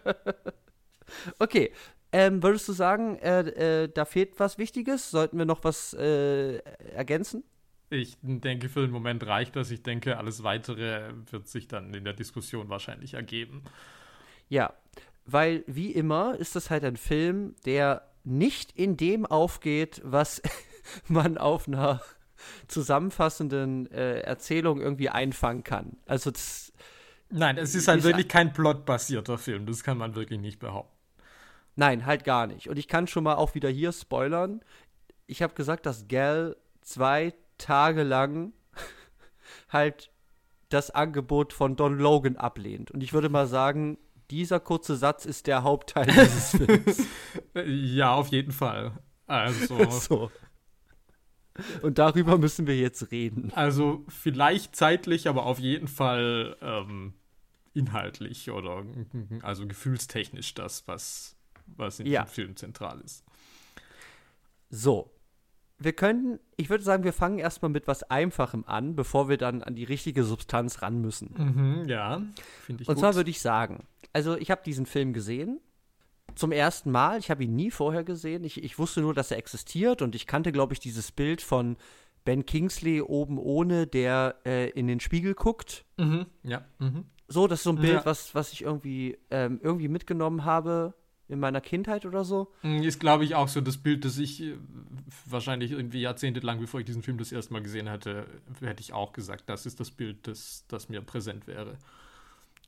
okay. 1.39 1.71
Ähm, 2.11 2.41
würdest 2.41 2.67
du 2.69 2.73
sagen, 2.73 3.17
äh, 3.17 3.83
äh, 3.83 3.89
da 3.93 4.05
fehlt 4.05 4.39
was 4.39 4.57
Wichtiges? 4.57 5.11
Sollten 5.11 5.37
wir 5.37 5.45
noch 5.45 5.63
was 5.63 5.93
äh, 5.93 6.59
ergänzen? 6.93 7.43
Ich 7.89 8.17
denke, 8.21 8.69
für 8.69 8.81
den 8.81 8.91
Moment 8.91 9.25
reicht 9.25 9.55
das. 9.55 9.69
Ich 9.69 9.83
denke, 9.83 10.17
alles 10.17 10.43
Weitere 10.43 11.11
wird 11.29 11.47
sich 11.47 11.67
dann 11.67 11.93
in 11.93 12.03
der 12.03 12.13
Diskussion 12.13 12.69
wahrscheinlich 12.69 13.15
ergeben. 13.15 13.63
Ja, 14.47 14.73
weil 15.25 15.63
wie 15.67 15.91
immer 15.91 16.35
ist 16.35 16.55
das 16.55 16.69
halt 16.69 16.83
ein 16.83 16.97
Film, 16.97 17.55
der 17.65 18.07
nicht 18.23 18.71
in 18.71 18.97
dem 18.97 19.25
aufgeht, 19.25 20.01
was 20.03 20.41
man 21.07 21.37
auf 21.37 21.67
einer 21.67 22.01
zusammenfassenden 22.67 23.91
äh, 23.91 24.19
Erzählung 24.19 24.81
irgendwie 24.81 25.09
einfangen 25.09 25.63
kann. 25.63 25.97
Also 26.05 26.31
das 26.31 26.71
Nein, 27.29 27.57
es 27.57 27.73
ist 27.73 27.87
halt 27.87 27.99
ist 27.99 28.05
wirklich 28.05 28.27
kein 28.27 28.53
plotbasierter 28.53 29.37
Film, 29.37 29.65
das 29.65 29.83
kann 29.83 29.97
man 29.97 30.15
wirklich 30.15 30.39
nicht 30.39 30.59
behaupten. 30.59 30.95
Nein, 31.75 32.05
halt 32.05 32.23
gar 32.23 32.47
nicht. 32.47 32.69
Und 32.69 32.77
ich 32.77 32.87
kann 32.87 33.07
schon 33.07 33.23
mal 33.23 33.35
auch 33.35 33.55
wieder 33.55 33.69
hier 33.69 33.91
spoilern. 33.91 34.61
Ich 35.27 35.41
habe 35.41 35.55
gesagt, 35.55 35.85
dass 35.85 36.07
Gal 36.07 36.55
zwei 36.81 37.33
Tage 37.57 38.03
lang 38.03 38.53
halt 39.69 40.11
das 40.69 40.91
Angebot 40.91 41.51
von 41.51 41.75
Don 41.75 41.97
Logan 41.97 42.37
ablehnt. 42.37 42.91
Und 42.91 43.03
ich 43.03 43.11
würde 43.11 43.29
mal 43.29 43.47
sagen, 43.47 43.97
dieser 44.31 44.59
kurze 44.59 44.95
Satz 44.95 45.25
ist 45.25 45.47
der 45.47 45.63
Hauptteil 45.63 46.07
dieses 46.07 46.49
Films. 46.57 47.03
ja, 47.65 48.13
auf 48.13 48.27
jeden 48.29 48.51
Fall. 48.51 48.93
Also. 49.27 49.89
so. 49.89 50.31
Und 51.81 51.99
darüber 51.99 52.37
müssen 52.37 52.67
wir 52.67 52.77
jetzt 52.77 53.11
reden. 53.11 53.51
Also 53.53 54.03
vielleicht 54.09 54.75
zeitlich, 54.75 55.29
aber 55.29 55.45
auf 55.45 55.59
jeden 55.59 55.87
Fall 55.87 56.57
ähm, 56.61 57.13
inhaltlich 57.73 58.51
oder 58.51 58.83
also 59.41 59.65
gefühlstechnisch 59.65 60.53
das, 60.53 60.87
was, 60.87 61.37
was 61.65 61.99
in 61.99 62.07
ja. 62.07 62.23
diesem 62.23 62.33
Film 62.33 62.55
zentral 62.57 62.99
ist. 63.01 63.23
So, 64.69 65.15
wir 65.77 65.93
können, 65.93 66.39
ich 66.55 66.69
würde 66.69 66.83
sagen, 66.83 67.03
wir 67.03 67.13
fangen 67.13 67.37
erstmal 67.37 67.69
mit 67.69 67.87
was 67.87 68.03
Einfachem 68.03 68.63
an, 68.65 68.95
bevor 68.95 69.27
wir 69.27 69.37
dann 69.37 69.61
an 69.61 69.75
die 69.75 69.83
richtige 69.83 70.23
Substanz 70.23 70.81
ran 70.81 71.01
müssen. 71.01 71.33
Mhm, 71.37 71.87
ja, 71.87 72.21
finde 72.61 72.83
ich. 72.83 72.89
Und 72.89 72.95
gut. 72.95 73.01
zwar 73.01 73.15
würde 73.15 73.29
ich 73.29 73.41
sagen, 73.41 73.85
also 74.15 74.37
ich 74.37 74.49
habe 74.49 74.61
diesen 74.65 74.85
Film 74.85 75.11
gesehen. 75.11 75.59
Zum 76.35 76.53
ersten 76.53 76.89
Mal. 76.89 77.19
Ich 77.19 77.29
habe 77.29 77.43
ihn 77.43 77.53
nie 77.53 77.69
vorher 77.69 78.05
gesehen. 78.05 78.45
Ich, 78.45 78.63
ich 78.63 78.79
wusste 78.79 79.01
nur, 79.01 79.13
dass 79.13 79.29
er 79.29 79.37
existiert 79.37 80.01
und 80.01 80.15
ich 80.15 80.25
kannte, 80.25 80.53
glaube 80.53 80.71
ich, 80.71 80.79
dieses 80.79 81.11
Bild 81.11 81.41
von 81.41 81.75
Ben 82.23 82.45
Kingsley 82.45 83.01
oben 83.01 83.37
ohne, 83.37 83.87
der 83.87 84.37
äh, 84.45 84.69
in 84.69 84.87
den 84.87 85.01
Spiegel 85.01 85.35
guckt. 85.35 85.83
Mhm, 85.97 86.27
ja. 86.43 86.63
Mhm. 86.79 87.03
So, 87.27 87.47
das 87.47 87.59
ist 87.59 87.63
so 87.63 87.71
ein 87.71 87.75
Bild, 87.75 87.93
ja. 87.93 88.05
was, 88.05 88.33
was 88.33 88.53
ich 88.53 88.61
irgendwie, 88.61 89.17
ähm, 89.31 89.59
irgendwie 89.61 89.89
mitgenommen 89.89 90.45
habe 90.45 90.93
in 91.27 91.39
meiner 91.39 91.59
Kindheit 91.59 92.05
oder 92.05 92.23
so. 92.23 92.53
Mm, 92.61 92.83
ist, 92.83 93.01
glaube 93.01 93.25
ich, 93.25 93.35
auch 93.35 93.49
so 93.49 93.59
das 93.59 93.77
Bild, 93.77 94.05
das 94.05 94.17
ich 94.17 94.41
äh, 94.43 94.55
wahrscheinlich 95.25 95.71
irgendwie 95.71 95.99
jahrzehntelang, 95.99 96.61
bevor 96.61 96.79
ich 96.79 96.85
diesen 96.85 97.03
Film 97.03 97.17
das 97.17 97.33
erste 97.33 97.51
Mal 97.51 97.63
gesehen 97.63 97.89
hatte, 97.89 98.27
hätte 98.61 98.81
ich 98.81 98.93
auch 98.93 99.11
gesagt, 99.11 99.49
das 99.49 99.65
ist 99.65 99.81
das 99.81 99.91
Bild, 99.91 100.25
das, 100.25 100.63
das 100.69 100.87
mir 100.87 101.01
präsent 101.01 101.47
wäre. 101.47 101.77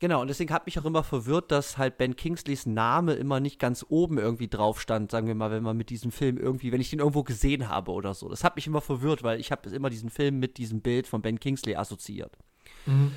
Genau, 0.00 0.20
und 0.20 0.28
deswegen 0.28 0.52
hat 0.52 0.66
mich 0.66 0.78
auch 0.78 0.84
immer 0.84 1.02
verwirrt, 1.02 1.50
dass 1.50 1.76
halt 1.76 1.98
Ben 1.98 2.14
Kingsleys 2.14 2.66
Name 2.66 3.14
immer 3.14 3.40
nicht 3.40 3.58
ganz 3.58 3.84
oben 3.88 4.18
irgendwie 4.18 4.48
drauf 4.48 4.80
stand, 4.80 5.10
sagen 5.10 5.26
wir 5.26 5.34
mal, 5.34 5.50
wenn 5.50 5.62
man 5.62 5.76
mit 5.76 5.90
diesem 5.90 6.12
Film 6.12 6.38
irgendwie, 6.38 6.70
wenn 6.70 6.80
ich 6.80 6.90
den 6.90 7.00
irgendwo 7.00 7.24
gesehen 7.24 7.68
habe 7.68 7.90
oder 7.90 8.14
so. 8.14 8.28
Das 8.28 8.44
hat 8.44 8.56
mich 8.56 8.66
immer 8.66 8.80
verwirrt, 8.80 9.22
weil 9.24 9.40
ich 9.40 9.50
habe 9.50 9.68
immer 9.70 9.90
diesen 9.90 10.10
Film 10.10 10.38
mit 10.38 10.56
diesem 10.56 10.80
Bild 10.80 11.06
von 11.06 11.20
Ben 11.20 11.40
Kingsley 11.40 11.74
assoziiert. 11.74 12.38
Mhm 12.86 13.12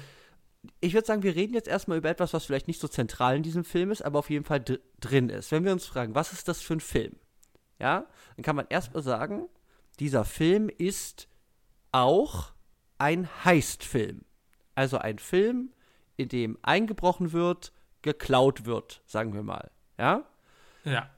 ich 0.79 0.93
würde 0.93 1.07
sagen, 1.07 1.23
wir 1.23 1.35
reden 1.35 1.53
jetzt 1.53 1.67
erstmal 1.67 1.97
über 1.97 2.09
etwas, 2.09 2.33
was 2.33 2.45
vielleicht 2.45 2.67
nicht 2.67 2.79
so 2.79 2.87
zentral 2.87 3.35
in 3.35 3.43
diesem 3.43 3.63
Film 3.63 3.91
ist, 3.91 4.03
aber 4.03 4.19
auf 4.19 4.29
jeden 4.29 4.45
Fall 4.45 4.63
drin 4.99 5.29
ist. 5.29 5.51
Wenn 5.51 5.65
wir 5.65 5.71
uns 5.71 5.85
fragen, 5.85 6.15
was 6.15 6.33
ist 6.33 6.47
das 6.47 6.61
für 6.61 6.73
ein 6.73 6.79
Film? 6.79 7.15
Ja, 7.79 8.05
dann 8.35 8.43
kann 8.43 8.55
man 8.55 8.67
erstmal 8.69 9.01
sagen, 9.01 9.47
dieser 9.99 10.23
Film 10.23 10.69
ist 10.69 11.27
auch 11.91 12.53
ein 12.99 13.27
Heistfilm. 13.43 14.21
Also 14.75 14.97
ein 14.97 15.17
Film, 15.17 15.71
in 16.21 16.29
dem 16.29 16.57
eingebrochen 16.61 17.31
wird, 17.31 17.71
geklaut 18.01 18.65
wird, 18.65 19.01
sagen 19.05 19.33
wir 19.33 19.43
mal. 19.43 19.71
Ja? 19.97 20.23
Ja. 20.83 21.09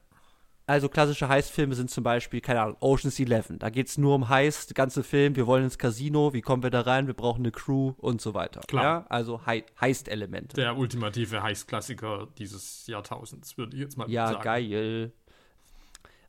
Also 0.66 0.88
klassische 0.88 1.28
Heist-Filme 1.28 1.74
sind 1.74 1.90
zum 1.90 2.04
Beispiel, 2.04 2.40
keine 2.40 2.62
Ahnung, 2.62 2.76
Ocean's 2.80 3.20
Eleven. 3.20 3.58
Da 3.58 3.68
geht 3.68 3.88
es 3.88 3.98
nur 3.98 4.14
um 4.14 4.30
Heist, 4.30 4.70
der 4.70 4.74
ganze 4.74 5.02
Film, 5.02 5.36
wir 5.36 5.46
wollen 5.46 5.64
ins 5.64 5.76
Casino, 5.76 6.32
wie 6.32 6.40
kommen 6.40 6.62
wir 6.62 6.70
da 6.70 6.80
rein, 6.80 7.06
wir 7.06 7.12
brauchen 7.12 7.42
eine 7.42 7.52
Crew 7.52 7.92
und 7.98 8.22
so 8.22 8.32
weiter. 8.32 8.62
Klar. 8.66 8.82
Ja? 8.82 9.06
Also 9.10 9.42
He 9.46 9.64
Heist-Elemente. 9.78 10.56
Der 10.56 10.76
ultimative 10.78 11.42
Heist-Klassiker 11.42 12.28
dieses 12.38 12.86
Jahrtausends, 12.86 13.58
würde 13.58 13.76
ich 13.76 13.82
jetzt 13.82 13.98
mal 13.98 14.10
ja, 14.10 14.28
sagen. 14.28 14.38
Ja, 14.38 14.42
geil. 14.42 15.12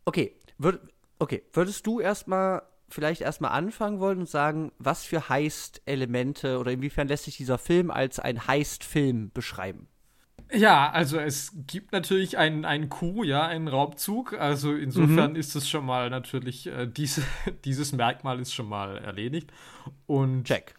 Okay, 0.04 0.36
würd, 0.58 0.82
okay, 1.18 1.44
würdest 1.54 1.88
du 1.88 2.02
erstmal 2.02 2.64
vielleicht 2.88 3.22
erstmal 3.22 3.52
anfangen 3.52 4.00
wollen 4.00 4.20
und 4.20 4.30
sagen, 4.30 4.72
was 4.78 5.06
für 5.06 5.30
Heist-Elemente 5.30 6.60
oder 6.60 6.72
inwiefern 6.72 7.08
lässt 7.08 7.26
sich 7.26 7.38
dieser 7.38 7.58
Film 7.58 7.92
als 7.92 8.20
ein 8.20 8.48
Heist-Film 8.48 9.32
beschreiben? 9.34 9.88
Ja, 10.54 10.92
also 10.92 11.18
es 11.20 11.54
gibt 11.68 11.92
natürlich 11.92 12.38
einen, 12.38 12.66
einen 12.66 12.90
Coup, 12.90 13.26
ja, 13.26 13.48
einen 13.48 13.68
Raubzug. 13.68 14.34
Also 14.34 14.74
insofern 14.76 15.32
mhm. 15.32 15.38
ist 15.38 15.56
es 15.56 15.68
schon 15.68 15.86
mal 15.86 16.10
natürlich, 16.10 16.68
äh, 16.68 16.88
diese, 16.88 17.24
dieses 17.66 17.92
Merkmal 17.94 18.40
ist 18.40 18.54
schon 18.54 18.70
mal 18.70 18.98
erledigt. 18.98 19.52
Und 20.06 20.46
Check. 20.46 20.76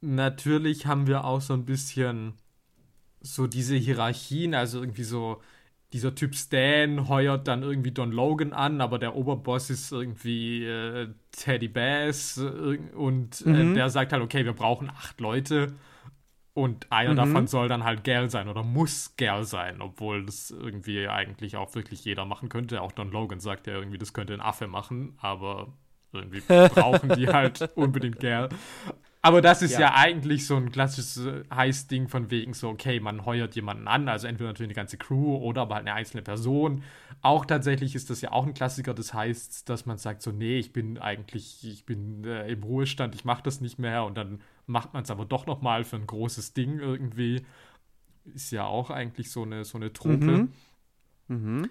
natürlich 0.00 0.86
haben 0.86 1.06
wir 1.06 1.24
auch 1.24 1.40
so 1.40 1.54
ein 1.54 1.64
bisschen 1.64 2.34
so 3.20 3.48
diese 3.48 3.74
Hierarchien, 3.74 4.54
also 4.54 4.80
irgendwie 4.80 5.02
so, 5.02 5.42
dieser 5.92 6.14
Typ 6.14 6.34
Stan 6.34 7.08
heuert 7.08 7.48
dann 7.48 7.62
irgendwie 7.62 7.92
Don 7.92 8.12
Logan 8.12 8.52
an, 8.52 8.80
aber 8.80 8.98
der 8.98 9.16
Oberboss 9.16 9.70
ist 9.70 9.90
irgendwie 9.90 10.64
äh, 10.64 11.08
Teddy 11.32 11.68
Bass 11.68 12.36
äh, 12.38 12.78
und 12.94 13.42
äh, 13.46 13.50
mhm. 13.50 13.74
der 13.74 13.88
sagt 13.88 14.12
halt, 14.12 14.22
okay, 14.22 14.44
wir 14.44 14.52
brauchen 14.52 14.90
acht 14.90 15.18
Leute 15.20 15.72
und 16.52 16.90
einer 16.90 17.12
mhm. 17.12 17.16
davon 17.16 17.46
soll 17.46 17.68
dann 17.68 17.84
halt 17.84 18.04
Gal 18.04 18.28
sein 18.28 18.48
oder 18.48 18.62
muss 18.62 19.14
Gal 19.16 19.44
sein, 19.44 19.80
obwohl 19.80 20.26
das 20.26 20.50
irgendwie 20.50 21.08
eigentlich 21.08 21.56
auch 21.56 21.74
wirklich 21.74 22.04
jeder 22.04 22.24
machen 22.24 22.48
könnte. 22.48 22.82
Auch 22.82 22.92
Don 22.92 23.10
Logan 23.10 23.40
sagt 23.40 23.66
ja 23.66 23.74
irgendwie, 23.74 23.98
das 23.98 24.12
könnte 24.12 24.34
ein 24.34 24.40
Affe 24.40 24.66
machen, 24.66 25.16
aber 25.18 25.72
irgendwie 26.12 26.40
brauchen 26.74 27.10
die 27.16 27.28
halt 27.28 27.70
unbedingt 27.76 28.20
Gal. 28.20 28.48
Aber 29.20 29.42
das 29.42 29.62
ist 29.62 29.72
ja. 29.72 29.80
ja, 29.80 29.94
eigentlich 29.94 30.46
so 30.46 30.56
ein 30.56 30.70
klassisches 30.70 31.20
Heiß-Ding 31.52 32.08
von 32.08 32.30
wegen 32.30 32.54
so, 32.54 32.68
okay, 32.68 33.00
man 33.00 33.24
heuert 33.24 33.56
jemanden 33.56 33.88
an, 33.88 34.08
also 34.08 34.28
entweder 34.28 34.50
natürlich 34.50 34.68
eine 34.68 34.76
ganze 34.76 34.96
Crew 34.96 35.36
oder 35.36 35.62
aber 35.62 35.74
halt 35.74 35.86
eine 35.86 35.96
einzelne 35.96 36.22
Person. 36.22 36.84
Auch 37.20 37.44
tatsächlich 37.44 37.96
ist 37.96 38.10
das 38.10 38.20
ja 38.20 38.30
auch 38.30 38.46
ein 38.46 38.54
Klassiker 38.54 38.94
des 38.94 39.14
Heists, 39.14 39.64
dass 39.64 39.86
man 39.86 39.98
sagt 39.98 40.22
so, 40.22 40.30
nee, 40.30 40.58
ich 40.58 40.72
bin 40.72 40.98
eigentlich, 40.98 41.66
ich 41.66 41.84
bin 41.84 42.24
äh, 42.24 42.48
im 42.48 42.62
Ruhestand, 42.62 43.14
ich 43.16 43.24
mache 43.24 43.42
das 43.42 43.60
nicht 43.60 43.78
mehr 43.78 44.04
und 44.04 44.16
dann 44.16 44.40
macht 44.66 44.94
man 44.94 45.02
es 45.02 45.10
aber 45.10 45.24
doch 45.24 45.46
noch 45.46 45.62
mal 45.62 45.82
für 45.82 45.96
ein 45.96 46.06
großes 46.06 46.54
Ding 46.54 46.78
irgendwie. 46.78 47.44
Ist 48.34 48.52
ja 48.52 48.66
auch 48.66 48.90
eigentlich 48.90 49.32
so 49.32 49.42
eine, 49.42 49.64
so 49.64 49.78
eine 49.78 49.92
Trope. 49.92 50.16
Mhm. 50.16 50.52
Mhm. 51.28 51.70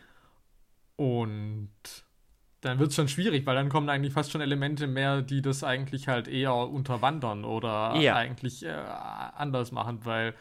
Und 0.97 1.69
dann 2.67 2.79
wird 2.79 2.89
es 2.89 2.95
schon 2.95 3.07
schwierig, 3.07 3.45
weil 3.45 3.55
dann 3.55 3.69
kommen 3.69 3.89
eigentlich 3.89 4.13
fast 4.13 4.31
schon 4.31 4.41
Elemente 4.41 4.87
mehr, 4.87 5.21
die 5.21 5.41
das 5.41 5.63
eigentlich 5.63 6.07
halt 6.07 6.27
eher 6.27 6.53
unterwandern 6.53 7.45
oder 7.45 7.95
ja. 7.95 8.15
eigentlich 8.15 8.65
äh, 8.65 8.69
anders 8.69 9.71
machen, 9.71 9.99
weil 10.03 10.33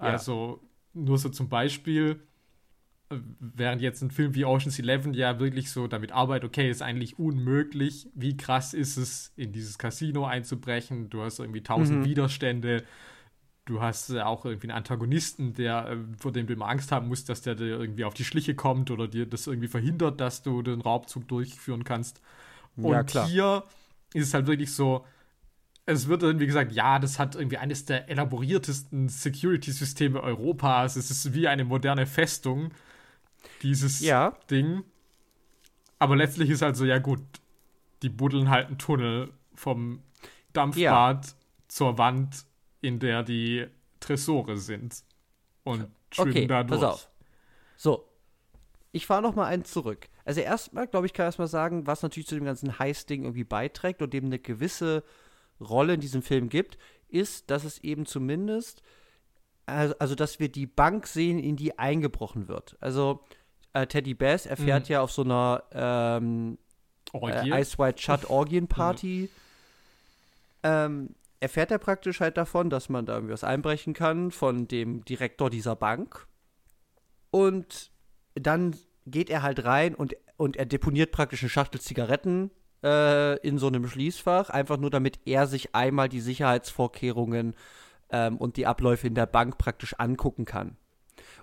ja. 0.00 0.08
also 0.08 0.60
nur 0.92 1.18
so 1.18 1.28
zum 1.28 1.48
Beispiel, 1.48 2.20
während 3.38 3.80
jetzt 3.80 4.02
ein 4.02 4.10
Film 4.10 4.34
wie 4.34 4.44
Ocean's 4.44 4.78
Eleven 4.78 5.14
ja 5.14 5.38
wirklich 5.38 5.70
so 5.70 5.86
damit 5.86 6.12
arbeitet, 6.12 6.48
okay, 6.48 6.70
ist 6.70 6.82
eigentlich 6.82 7.18
unmöglich, 7.18 8.08
wie 8.14 8.36
krass 8.36 8.74
ist 8.74 8.96
es, 8.96 9.32
in 9.36 9.52
dieses 9.52 9.78
Casino 9.78 10.26
einzubrechen, 10.26 11.10
du 11.10 11.22
hast 11.22 11.38
irgendwie 11.38 11.62
tausend 11.62 12.00
mhm. 12.00 12.04
Widerstände, 12.04 12.84
du 13.64 13.80
hast 13.80 14.10
äh, 14.10 14.20
auch 14.20 14.44
irgendwie 14.44 14.68
einen 14.68 14.76
Antagonisten, 14.76 15.54
der, 15.54 15.88
äh, 15.88 15.96
vor 16.18 16.32
dem 16.32 16.46
du 16.46 16.52
immer 16.52 16.68
Angst 16.68 16.92
haben 16.92 17.08
musst, 17.08 17.28
dass 17.28 17.42
der 17.42 17.54
dir 17.54 17.66
irgendwie 17.66 18.04
auf 18.04 18.14
die 18.14 18.24
Schliche 18.24 18.54
kommt 18.54 18.90
oder 18.90 19.08
dir 19.08 19.26
das 19.26 19.46
irgendwie 19.46 19.68
verhindert, 19.68 20.20
dass 20.20 20.42
du 20.42 20.62
den 20.62 20.80
Raubzug 20.80 21.28
durchführen 21.28 21.84
kannst. 21.84 22.20
Und 22.76 23.12
ja, 23.12 23.26
hier 23.26 23.64
ist 24.14 24.28
es 24.28 24.34
halt 24.34 24.46
wirklich 24.46 24.72
so, 24.72 25.04
es 25.84 26.08
wird 26.08 26.22
irgendwie 26.22 26.46
gesagt, 26.46 26.72
ja, 26.72 26.98
das 26.98 27.18
hat 27.18 27.34
irgendwie 27.34 27.58
eines 27.58 27.84
der 27.84 28.08
elaboriertesten 28.08 29.08
Security-Systeme 29.08 30.22
Europas. 30.22 30.96
Es 30.96 31.10
ist 31.10 31.34
wie 31.34 31.48
eine 31.48 31.64
moderne 31.64 32.06
Festung 32.06 32.70
dieses 33.62 34.00
ja. 34.00 34.36
Ding. 34.50 34.84
Aber 35.98 36.16
letztlich 36.16 36.50
ist 36.50 36.62
halt 36.62 36.76
so, 36.76 36.84
ja 36.84 36.98
gut, 36.98 37.20
die 38.02 38.08
buddeln 38.08 38.48
halt 38.48 38.68
einen 38.68 38.78
Tunnel 38.78 39.32
vom 39.54 40.02
Dampfbad 40.52 41.26
ja. 41.26 41.32
zur 41.68 41.98
Wand, 41.98 42.44
in 42.82 42.98
der 42.98 43.22
die 43.22 43.66
Tresore 44.00 44.58
sind. 44.58 45.02
Und 45.64 45.86
schwimmen 46.10 46.30
okay, 46.30 46.46
da 46.46 46.62
durch. 46.64 46.80
Pass 46.80 46.90
auf. 46.90 47.10
So. 47.76 48.08
Ich 48.94 49.06
fahre 49.06 49.22
noch 49.22 49.34
mal 49.34 49.46
eins 49.46 49.72
zurück. 49.72 50.10
Also 50.26 50.42
erstmal, 50.42 50.86
glaube 50.86 51.06
ich, 51.06 51.14
kann 51.14 51.24
ich 51.24 51.28
erstmal 51.28 51.48
sagen, 51.48 51.86
was 51.86 52.02
natürlich 52.02 52.26
zu 52.26 52.34
dem 52.34 52.44
ganzen 52.44 52.78
Heiß-Ding 52.78 53.22
irgendwie 53.22 53.44
beiträgt 53.44 54.02
und 54.02 54.12
dem 54.12 54.26
eine 54.26 54.38
gewisse 54.38 55.02
Rolle 55.60 55.94
in 55.94 56.00
diesem 56.00 56.22
Film 56.22 56.50
gibt, 56.50 56.76
ist, 57.08 57.50
dass 57.50 57.64
es 57.64 57.78
eben 57.78 58.04
zumindest, 58.04 58.82
also, 59.64 59.94
also 59.98 60.14
dass 60.14 60.40
wir 60.40 60.50
die 60.50 60.66
Bank 60.66 61.06
sehen, 61.06 61.38
in 61.38 61.56
die 61.56 61.78
eingebrochen 61.78 62.48
wird. 62.48 62.76
Also 62.80 63.24
äh, 63.72 63.86
Teddy 63.86 64.14
Bass 64.14 64.44
erfährt 64.44 64.88
mhm. 64.88 64.92
ja 64.92 65.00
auf 65.00 65.10
so 65.10 65.22
einer 65.22 65.62
ähm, 65.72 66.58
äh, 67.14 67.60
Ice 67.60 67.78
White 67.78 68.00
Shut 68.00 68.24
Orgienparty, 68.30 69.22
mhm. 69.22 69.28
ähm, 70.62 71.14
erfährt 71.42 71.72
er 71.72 71.78
praktisch 71.78 72.20
halt 72.20 72.36
davon, 72.36 72.70
dass 72.70 72.88
man 72.88 73.04
da 73.04 73.14
irgendwie 73.14 73.32
was 73.32 73.42
einbrechen 73.42 73.94
kann 73.94 74.30
von 74.30 74.68
dem 74.68 75.04
Direktor 75.04 75.50
dieser 75.50 75.74
Bank. 75.74 76.28
Und 77.30 77.90
dann 78.34 78.76
geht 79.06 79.28
er 79.28 79.42
halt 79.42 79.64
rein 79.64 79.96
und, 79.96 80.14
und 80.36 80.56
er 80.56 80.66
deponiert 80.66 81.10
praktisch 81.10 81.42
eine 81.42 81.50
Schachtel 81.50 81.80
Zigaretten 81.80 82.52
äh, 82.84 83.38
in 83.40 83.58
so 83.58 83.66
einem 83.66 83.88
Schließfach, 83.88 84.50
einfach 84.50 84.76
nur 84.76 84.90
damit 84.90 85.18
er 85.24 85.48
sich 85.48 85.74
einmal 85.74 86.08
die 86.08 86.20
Sicherheitsvorkehrungen 86.20 87.56
ähm, 88.10 88.36
und 88.36 88.56
die 88.56 88.66
Abläufe 88.66 89.08
in 89.08 89.16
der 89.16 89.26
Bank 89.26 89.58
praktisch 89.58 89.94
angucken 89.98 90.44
kann. 90.44 90.76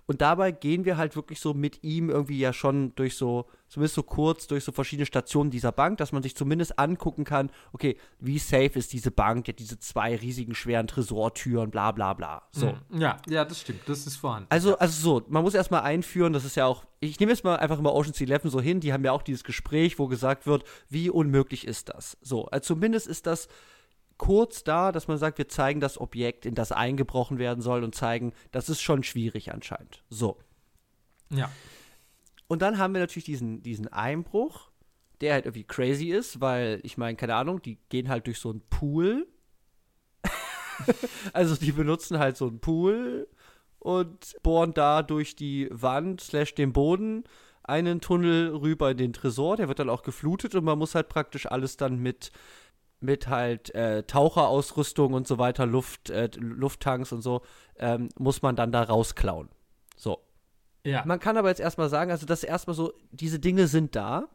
Und 0.10 0.22
dabei 0.22 0.52
gehen 0.52 0.86
wir 0.86 0.98
halt 0.98 1.16
wirklich 1.16 1.40
so 1.40 1.54
mit 1.54 1.84
ihm 1.84 2.10
irgendwie 2.10 2.40
ja 2.40 2.52
schon 2.52 2.96
durch 2.96 3.16
so, 3.16 3.46
zumindest 3.68 3.94
so 3.94 4.02
kurz, 4.02 4.48
durch 4.48 4.64
so 4.64 4.72
verschiedene 4.72 5.06
Stationen 5.06 5.52
dieser 5.52 5.72
Bank, 5.72 6.00
dass 6.00 6.12
man 6.12 6.24
sich 6.24 6.36
zumindest 6.36 6.80
angucken 6.80 7.26
kann, 7.26 7.52
okay, 7.74 7.96
wie 8.20 8.40
safe 8.40 8.72
ist 8.74 8.92
diese 8.92 9.12
Bank, 9.12 9.48
ja, 9.48 9.54
diese 9.54 9.78
zwei 9.78 10.16
riesigen, 10.16 10.56
schweren 10.56 10.88
Tresortüren, 10.88 11.70
bla 11.70 11.92
bla 11.92 12.16
bla. 12.16 12.42
So. 12.50 12.76
Mhm. 12.90 13.02
Ja, 13.02 13.18
ja, 13.30 13.46
das 13.46 13.62
stimmt, 13.62 13.82
das 13.86 14.08
ist 14.08 14.16
vorhanden. 14.16 14.48
Also, 14.50 14.80
also 14.80 15.00
so, 15.00 15.26
man 15.30 15.44
muss 15.44 15.54
erstmal 15.54 15.82
einführen, 15.82 16.34
das 16.34 16.44
ist 16.44 16.56
ja 16.56 16.66
auch, 16.66 16.86
ich 17.02 17.20
nehme 17.20 17.32
jetzt 17.32 17.44
mal 17.44 17.58
einfach 17.58 17.80
mal 17.80 17.92
Ocean's 17.92 18.20
Eleven 18.20 18.50
so 18.50 18.60
hin, 18.60 18.80
die 18.80 18.92
haben 18.92 19.06
ja 19.06 19.12
auch 19.12 19.22
dieses 19.22 19.44
Gespräch, 19.44 20.00
wo 20.00 20.08
gesagt 20.08 20.48
wird, 20.48 20.64
wie 20.90 21.12
unmöglich 21.12 21.68
ist 21.68 21.90
das? 21.90 22.18
So, 22.24 22.48
also 22.48 22.66
zumindest 22.74 23.06
ist 23.06 23.28
das 23.28 23.48
kurz 24.20 24.64
da, 24.64 24.92
dass 24.92 25.08
man 25.08 25.18
sagt, 25.18 25.40
wir 25.40 25.48
zeigen 25.48 25.80
das 25.80 26.00
Objekt, 26.00 26.46
in 26.46 26.54
das 26.54 26.72
eingebrochen 26.72 27.40
werden 27.40 27.62
soll 27.62 27.84
und 27.84 27.96
zeigen, 27.96 28.34
das 28.52 28.70
ist 28.70 28.82
schon 28.82 29.02
schwierig 29.02 29.52
anscheinend. 29.52 30.04
So. 30.10 30.38
Ja. 31.32 31.50
Und 32.48 32.62
dann 32.62 32.78
haben 32.78 32.94
wir 32.94 33.02
natürlich 33.02 33.26
diesen, 33.26 33.64
diesen 33.64 33.88
Einbruch, 33.88 34.70
der 35.22 35.34
halt 35.34 35.46
irgendwie 35.46 35.64
crazy 35.64 36.10
ist, 36.10 36.42
weil 36.42 36.80
ich 36.84 36.98
meine, 36.98 37.16
keine 37.16 37.36
Ahnung, 37.36 37.62
die 37.62 37.78
gehen 37.90 38.10
halt 38.10 38.28
durch 38.28 38.40
so 38.40 38.50
einen 38.50 38.62
Pool. 38.70 39.28
also 41.34 41.56
die 41.56 41.72
benutzen 41.72 42.20
halt 42.20 42.38
so 42.38 42.48
einen 42.48 42.60
Pool 42.60 43.28
und 43.80 44.36
bohren 44.44 44.74
da 44.74 45.02
durch 45.02 45.36
die 45.36 45.70
Wand 45.72 46.22
slash 46.22 46.56
den 46.56 46.74
Boden 46.74 47.24
einen 47.64 48.02
Tunnel 48.02 48.56
rüber 48.56 48.92
in 48.92 48.98
den 48.98 49.14
Tresor. 49.14 49.56
Der 49.56 49.68
wird 49.68 49.80
dann 49.80 49.90
auch 49.90 50.04
geflutet 50.04 50.56
und 50.56 50.66
man 50.66 50.78
muss 50.78 50.96
halt 50.96 51.08
praktisch 51.08 51.46
alles 51.46 51.78
dann 51.78 52.00
mit 52.00 52.32
mit 53.00 53.28
halt 53.28 53.74
äh, 53.76 54.04
Taucherausrüstung 54.04 55.14
und 55.14 55.28
so 55.28 55.38
weiter, 55.38 55.66
Luft, 55.66 56.10
äh, 56.10 56.30
Lufttanks 56.38 57.12
und 57.12 57.22
so, 57.22 57.42
ähm, 57.78 58.10
muss 58.18 58.42
man 58.42 58.56
dann 58.56 58.72
da 58.72 58.84
rausklauen. 58.84 59.50
So. 59.96 60.20
Ja. 60.86 61.04
Man 61.06 61.20
kann 61.20 61.38
aber 61.38 61.50
jetzt 61.50 61.60
erstmal 61.60 61.90
sagen, 61.90 62.12
also 62.12 62.26
das 62.26 62.44
ist 62.44 62.50
erstmal 62.50 62.76
so, 62.76 62.94
diese 63.12 63.40
Dinge 63.40 63.68
sind 63.68 63.96
da, 63.96 64.28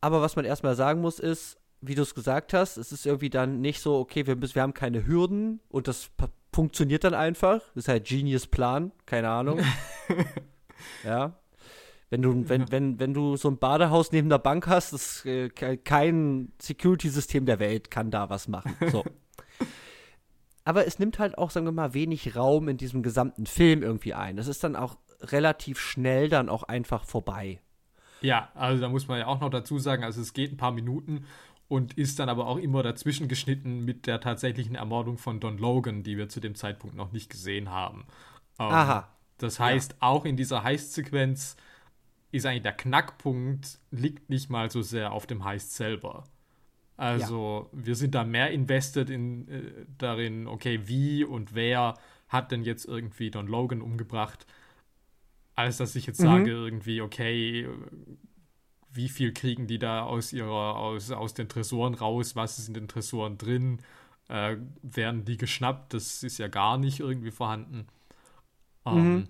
aber 0.00 0.20
was 0.20 0.36
man 0.36 0.44
erstmal 0.44 0.74
sagen 0.74 1.00
muss, 1.00 1.18
ist, 1.18 1.58
wie 1.80 1.94
du 1.94 2.02
es 2.02 2.14
gesagt 2.14 2.52
hast, 2.52 2.76
es 2.76 2.92
ist 2.92 3.06
irgendwie 3.06 3.30
dann 3.30 3.60
nicht 3.60 3.80
so, 3.80 3.98
okay, 3.98 4.26
wir, 4.26 4.40
wir 4.40 4.62
haben 4.62 4.74
keine 4.74 5.06
Hürden 5.06 5.60
und 5.68 5.88
das 5.88 6.10
funktioniert 6.52 7.04
dann 7.04 7.14
einfach. 7.14 7.60
Das 7.74 7.84
ist 7.84 7.88
halt 7.88 8.06
Genius 8.06 8.46
Plan, 8.46 8.92
keine 9.04 9.28
Ahnung. 9.28 9.60
ja. 11.04 11.38
Wenn 12.08 12.22
du, 12.22 12.48
wenn, 12.48 12.70
wenn, 12.70 13.00
wenn 13.00 13.14
du 13.14 13.36
so 13.36 13.48
ein 13.48 13.58
Badehaus 13.58 14.12
neben 14.12 14.28
der 14.28 14.38
Bank 14.38 14.68
hast, 14.68 14.92
das, 14.92 15.24
äh, 15.24 15.48
kein 15.48 16.52
Security-System 16.60 17.46
der 17.46 17.58
Welt 17.58 17.90
kann 17.90 18.10
da 18.10 18.30
was 18.30 18.48
machen. 18.48 18.74
So. 18.90 19.04
Aber 20.64 20.86
es 20.86 20.98
nimmt 20.98 21.20
halt 21.20 21.38
auch, 21.38 21.50
sagen 21.50 21.66
wir 21.66 21.72
mal, 21.72 21.94
wenig 21.94 22.34
Raum 22.34 22.68
in 22.68 22.76
diesem 22.76 23.02
gesamten 23.02 23.46
Film 23.46 23.82
irgendwie 23.82 24.14
ein. 24.14 24.36
Das 24.36 24.48
ist 24.48 24.64
dann 24.64 24.74
auch 24.74 24.96
relativ 25.20 25.78
schnell 25.78 26.28
dann 26.28 26.48
auch 26.48 26.64
einfach 26.64 27.04
vorbei. 27.04 27.60
Ja, 28.20 28.50
also 28.54 28.80
da 28.80 28.88
muss 28.88 29.06
man 29.06 29.18
ja 29.18 29.26
auch 29.26 29.40
noch 29.40 29.50
dazu 29.50 29.78
sagen, 29.78 30.02
also 30.02 30.20
es 30.20 30.32
geht 30.32 30.52
ein 30.52 30.56
paar 30.56 30.72
Minuten 30.72 31.24
und 31.68 31.94
ist 31.94 32.18
dann 32.18 32.28
aber 32.28 32.46
auch 32.46 32.58
immer 32.58 32.82
dazwischen 32.82 33.28
geschnitten 33.28 33.84
mit 33.84 34.06
der 34.06 34.20
tatsächlichen 34.20 34.74
Ermordung 34.74 35.18
von 35.18 35.40
Don 35.40 35.58
Logan, 35.58 36.02
die 36.02 36.16
wir 36.16 36.28
zu 36.28 36.40
dem 36.40 36.54
Zeitpunkt 36.54 36.96
noch 36.96 37.12
nicht 37.12 37.30
gesehen 37.30 37.70
haben. 37.70 38.06
Ähm, 38.58 38.66
Aha. 38.66 39.08
Das 39.38 39.60
heißt, 39.60 39.92
ja. 39.92 39.98
auch 40.00 40.24
in 40.24 40.36
dieser 40.36 40.62
Heist-Sequenz 40.62 41.56
ist 42.36 42.46
eigentlich 42.46 42.62
der 42.62 42.72
Knackpunkt, 42.72 43.78
liegt 43.90 44.30
nicht 44.30 44.50
mal 44.50 44.70
so 44.70 44.82
sehr 44.82 45.12
auf 45.12 45.26
dem 45.26 45.44
Heist 45.44 45.74
selber. 45.74 46.24
Also 46.96 47.68
ja. 47.72 47.78
wir 47.84 47.94
sind 47.94 48.14
da 48.14 48.24
mehr 48.24 48.50
invested 48.50 49.10
in, 49.10 49.48
äh, 49.48 49.86
darin, 49.98 50.46
okay, 50.46 50.80
wie 50.84 51.24
und 51.24 51.54
wer 51.54 51.94
hat 52.28 52.52
denn 52.52 52.62
jetzt 52.62 52.86
irgendwie 52.86 53.30
Don 53.30 53.46
Logan 53.46 53.82
umgebracht, 53.82 54.46
als 55.54 55.76
dass 55.76 55.94
ich 55.94 56.06
jetzt 56.06 56.20
mhm. 56.20 56.24
sage, 56.24 56.50
irgendwie, 56.50 57.00
okay, 57.00 57.68
wie 58.90 59.08
viel 59.08 59.32
kriegen 59.32 59.66
die 59.66 59.78
da 59.78 60.04
aus 60.04 60.32
ihrer, 60.32 60.76
aus, 60.76 61.10
aus 61.10 61.34
den 61.34 61.48
Tresoren 61.48 61.94
raus, 61.94 62.34
was 62.34 62.58
ist 62.58 62.68
in 62.68 62.74
den 62.74 62.88
Tresoren 62.88 63.36
drin, 63.36 63.80
äh, 64.28 64.56
werden 64.82 65.24
die 65.24 65.36
geschnappt, 65.36 65.94
das 65.94 66.22
ist 66.22 66.38
ja 66.38 66.48
gar 66.48 66.78
nicht 66.78 67.00
irgendwie 67.00 67.30
vorhanden. 67.30 67.86
Ähm, 68.86 69.14
mhm. 69.14 69.28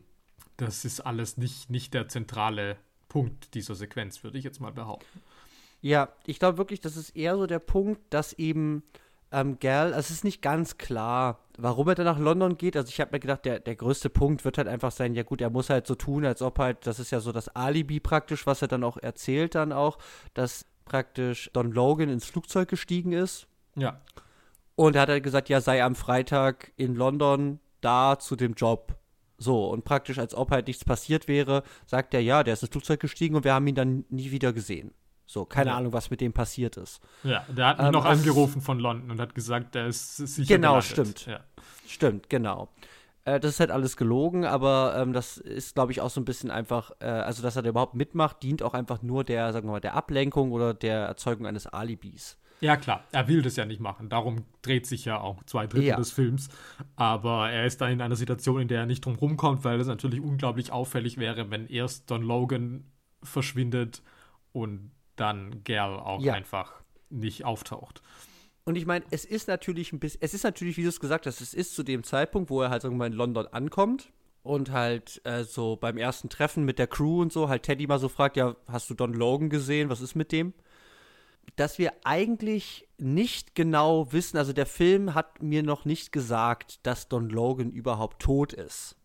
Das 0.56 0.84
ist 0.84 1.00
alles 1.00 1.36
nicht, 1.36 1.68
nicht 1.68 1.94
der 1.94 2.08
zentrale 2.08 2.78
Punkt 3.16 3.55
dieser 3.55 3.74
Sequenz, 3.74 4.22
würde 4.22 4.37
ich 4.37 4.44
jetzt 4.44 4.61
mal 4.61 4.72
behaupten. 4.72 5.22
Ja, 5.81 6.11
ich 6.26 6.38
glaube 6.38 6.59
wirklich, 6.59 6.81
das 6.81 6.96
ist 6.96 7.16
eher 7.16 7.37
so 7.37 7.46
der 7.46 7.59
Punkt, 7.59 8.00
dass 8.11 8.33
eben 8.35 8.83
ähm, 9.33 9.59
Gal, 9.59 9.94
also 9.94 10.00
es 10.00 10.11
ist 10.11 10.24
nicht 10.24 10.42
ganz 10.42 10.79
klar, 10.79 11.40
warum 11.59 11.88
er 11.88 11.94
dann 11.94 12.05
nach 12.07 12.18
London 12.18 12.57
geht. 12.57 12.76
Also 12.76 12.88
ich 12.90 13.00
habe 13.00 13.12
mir 13.12 13.20
gedacht, 13.20 13.44
der, 13.44 13.61
der 13.61 13.74
größte 13.74 14.11
Punkt 14.11 14.44
wird 14.44 14.59
halt 14.59 14.68
einfach 14.68 14.92
sein, 14.92 15.14
ja 15.14 15.22
gut, 15.22 15.40
er 15.40 15.50
muss 15.50 15.70
halt 15.70 15.87
so 15.87 15.94
tun, 15.94 16.24
als 16.24 16.42
ob 16.42 16.59
halt, 16.59 16.87
das 16.87 16.98
ist 16.98 17.11
ja 17.11 17.20
so 17.20 17.33
das 17.33 17.48
Alibi 17.48 18.00
praktisch, 18.00 18.46
was 18.46 18.62
er 18.62 18.68
dann 18.68 18.85
auch 18.85 18.96
erzählt 18.98 19.55
dann 19.55 19.72
auch, 19.72 19.98
dass 20.35 20.66
praktisch 20.85 21.50
Don 21.52 21.72
Logan 21.72 22.09
ins 22.09 22.26
Flugzeug 22.26 22.68
gestiegen 22.68 23.12
ist. 23.12 23.46
Ja. 23.76 24.00
Und 24.74 24.96
er 24.96 25.02
hat 25.02 25.09
halt 25.09 25.24
gesagt, 25.24 25.48
ja, 25.48 25.61
sei 25.61 25.83
am 25.83 25.94
Freitag 25.94 26.72
in 26.76 26.94
London 26.94 27.61
da 27.81 28.18
zu 28.18 28.37
dem 28.37 28.55
Job. 28.55 28.95
So, 29.38 29.68
und 29.68 29.85
praktisch, 29.85 30.18
als 30.18 30.35
ob 30.35 30.51
halt 30.51 30.66
nichts 30.66 30.85
passiert 30.85 31.29
wäre, 31.29 31.62
sagt 31.87 32.14
er, 32.14 32.20
ja, 32.20 32.42
der 32.42 32.55
ist 32.55 32.62
ins 32.62 32.70
Flugzeug 32.70 33.01
gestiegen 33.01 33.37
und 33.37 33.44
wir 33.44 33.55
haben 33.55 33.66
ihn 33.66 33.75
dann 33.75 34.05
nie 34.09 34.31
wieder 34.31 34.53
gesehen. 34.53 34.92
So, 35.27 35.44
keine 35.44 35.70
ja. 35.70 35.77
Ahnung, 35.77 35.92
was 35.92 36.11
mit 36.11 36.20
dem 36.20 36.33
passiert 36.33 36.77
ist. 36.77 37.01
Ja, 37.25 37.44
der 37.49 37.66
hat 37.66 37.79
mich 37.79 37.87
ähm, 37.87 37.92
noch 37.92 38.05
angerufen 38.05 38.62
von 38.62 38.79
London 38.79 39.11
und 39.11 39.20
hat 39.20 39.35
gesagt, 39.35 39.75
der 39.75 39.88
ist 39.88 40.16
sicher 40.16 40.55
Genau, 40.57 40.79
gelandet. 40.81 40.85
stimmt. 40.90 41.27
Ja. 41.27 41.40
Stimmt, 41.87 42.31
genau. 42.31 42.68
Äh, 43.25 43.40
das 43.40 43.53
ist 43.53 43.61
halt 43.61 43.72
alles 43.72 43.96
gelogen, 43.96 44.44
aber 44.44 44.94
ähm, 44.96 45.12
das 45.12 45.37
ist, 45.37 45.75
glaube 45.75 45.90
ich, 45.90 46.01
auch 46.01 46.11
so 46.11 46.20
ein 46.20 46.25
bisschen 46.25 46.51
einfach, 46.53 46.92
äh, 47.01 47.07
also 47.07 47.42
dass 47.42 47.57
er 47.57 47.62
da 47.62 47.70
überhaupt 47.70 47.94
mitmacht, 47.94 48.42
dient 48.42 48.62
auch 48.62 48.72
einfach 48.72 49.03
nur 49.03 49.25
der, 49.25 49.53
sagen 49.53 49.66
wir 49.66 49.72
mal, 49.72 49.81
der 49.81 49.94
Ablenkung 49.94 50.53
oder 50.53 50.72
der 50.75 51.01
Erzeugung 51.07 51.44
eines 51.46 51.66
Alibis. 51.66 52.38
Ja, 52.60 52.76
klar, 52.76 53.04
er 53.12 53.28
will 53.28 53.42
das 53.42 53.56
ja 53.56 53.64
nicht 53.64 53.80
machen. 53.80 54.08
Darum 54.08 54.44
dreht 54.62 54.86
sich 54.86 55.04
ja 55.04 55.20
auch 55.20 55.42
zwei 55.44 55.66
Drittel 55.66 55.88
ja. 55.88 55.96
des 55.96 56.12
Films. 56.12 56.48
Aber 56.96 57.50
er 57.50 57.66
ist 57.66 57.80
dann 57.80 57.92
in 57.92 58.00
einer 58.00 58.16
Situation, 58.16 58.62
in 58.62 58.68
der 58.68 58.80
er 58.80 58.86
nicht 58.86 59.04
drum 59.04 59.16
rumkommt, 59.16 59.64
weil 59.64 59.78
es 59.78 59.86
natürlich 59.86 60.20
unglaublich 60.20 60.72
auffällig 60.72 61.18
wäre, 61.18 61.50
wenn 61.50 61.66
erst 61.66 62.10
Don 62.10 62.22
Logan 62.22 62.84
verschwindet 63.22 64.02
und 64.52 64.90
dann 65.16 65.62
Gal 65.64 65.98
auch 65.98 66.22
ja. 66.22 66.34
einfach 66.34 66.72
nicht 67.10 67.44
auftaucht. 67.44 68.02
Und 68.64 68.76
ich 68.76 68.86
meine, 68.86 69.04
es 69.10 69.24
ist 69.24 69.48
natürlich 69.48 69.92
ein 69.92 70.00
bisschen, 70.00 70.20
es 70.22 70.34
ist 70.34 70.42
natürlich, 70.42 70.76
wie 70.76 70.82
du 70.82 70.88
es 70.88 70.98
gesagt 70.98 71.26
hast, 71.26 71.40
es 71.40 71.54
ist 71.54 71.74
zu 71.74 71.82
dem 71.82 72.02
Zeitpunkt, 72.02 72.50
wo 72.50 72.62
er 72.62 72.70
halt 72.70 72.82
irgendwann 72.84 73.12
in 73.12 73.18
London 73.18 73.46
ankommt 73.46 74.10
und 74.42 74.72
halt 74.72 75.20
äh, 75.24 75.44
so 75.44 75.76
beim 75.76 75.96
ersten 75.96 76.28
Treffen 76.28 76.64
mit 76.64 76.78
der 76.78 76.88
Crew 76.88 77.22
und 77.22 77.32
so, 77.32 77.48
halt 77.48 77.62
Teddy 77.62 77.86
mal 77.86 78.00
so 78.00 78.08
fragt, 78.08 78.36
ja, 78.36 78.56
hast 78.66 78.90
du 78.90 78.94
Don 78.94 79.14
Logan 79.14 79.50
gesehen? 79.50 79.88
Was 79.88 80.00
ist 80.00 80.16
mit 80.16 80.32
dem? 80.32 80.52
Dass 81.54 81.78
wir 81.78 81.92
eigentlich 82.04 82.88
nicht 82.98 83.54
genau 83.54 84.12
wissen, 84.12 84.37
also 84.37 84.52
der 84.52 84.66
Film 84.66 85.14
hat 85.14 85.42
mir 85.42 85.62
noch 85.62 85.85
nicht 85.85 86.12
gesagt, 86.12 86.85
dass 86.85 87.09
Don 87.09 87.30
Logan 87.30 87.70
überhaupt 87.70 88.20
tot 88.20 88.52
ist 88.52 88.96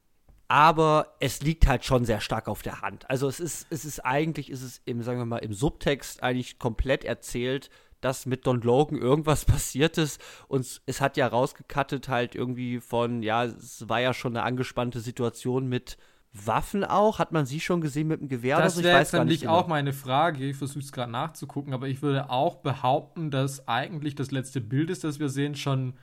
aber 0.52 1.16
es 1.22 1.42
liegt 1.42 1.66
halt 1.66 1.86
schon 1.86 2.04
sehr 2.04 2.20
stark 2.20 2.50
auf 2.50 2.62
der 2.62 2.82
Hand. 2.82 3.10
Also 3.10 3.30
es 3.30 3.40
ist, 3.40 3.68
es 3.70 3.86
ist 3.86 4.02
eigentlich, 4.02 4.50
ist 4.50 4.64
es 4.64 4.82
im, 4.84 5.02
sagen 5.02 5.18
wir 5.18 5.26
mal, 5.26 5.38
im 5.38 5.54
Subtext 5.54 6.22
eigentlich 6.24 6.60
komplett 6.60 7.06
erzählt, 7.06 7.70
dass 8.02 8.26
mit 8.26 8.46
Don 8.46 8.60
Logan 8.60 8.98
irgendwas 8.98 9.46
passiert 9.46 9.98
ist 9.98 10.22
und 10.50 10.82
es 10.86 11.00
hat 11.00 11.16
ja 11.16 11.28
rausgekattet 11.28 12.10
halt 12.10 12.36
irgendwie 12.36 12.82
von, 12.82 13.24
ja, 13.24 13.46
es 13.46 13.88
war 13.88 14.02
ja 14.02 14.14
schon 14.14 14.36
eine 14.36 14.44
angespannte 14.44 15.00
Situation 15.00 15.70
mit 15.70 15.96
Waffen 16.34 16.84
auch. 16.84 17.20
Hat 17.20 17.32
man 17.32 17.46
sie 17.46 17.60
schon 17.60 17.82
gesehen 17.82 18.08
mit 18.08 18.22
dem 18.22 18.30
Gewehr? 18.30 18.58
Das 18.58 18.82
wäre 18.82 19.00
jetzt 19.00 19.14
nämlich 19.14 19.48
auch 19.48 19.68
meine 19.68 19.94
Frage. 19.94 20.50
Ich 20.50 20.56
versuche 20.56 20.80
es 20.80 20.92
gerade 20.92 21.12
nachzugucken, 21.12 21.74
aber 21.74 21.88
ich 21.88 22.02
würde 22.02 22.30
auch 22.30 22.58
behaupten, 22.58 23.32
dass 23.32 23.68
eigentlich 23.68 24.16
das 24.16 24.32
letzte 24.32 24.62
Bild 24.62 24.90
ist, 24.90 25.04
das 25.04 25.20
wir 25.20 25.30
sehen, 25.30 25.56
schon 25.56 25.94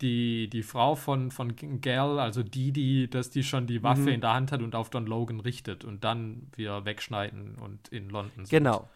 die, 0.00 0.48
die 0.50 0.62
Frau 0.62 0.96
von, 0.96 1.30
von 1.30 1.54
Gal, 1.80 2.18
also 2.18 2.42
die, 2.42 2.72
die, 2.72 3.08
dass 3.08 3.30
die 3.30 3.42
schon 3.42 3.66
die 3.66 3.82
Waffe 3.82 4.02
mhm. 4.02 4.08
in 4.08 4.20
der 4.20 4.34
Hand 4.34 4.52
hat 4.52 4.60
und 4.60 4.74
auf 4.74 4.90
Don 4.90 5.06
Logan 5.06 5.40
richtet 5.40 5.84
und 5.84 6.04
dann 6.04 6.48
wir 6.56 6.84
wegschneiden 6.84 7.56
und 7.56 7.88
in 7.88 8.10
London 8.10 8.44
sind. 8.44 8.50
Genau. 8.50 8.88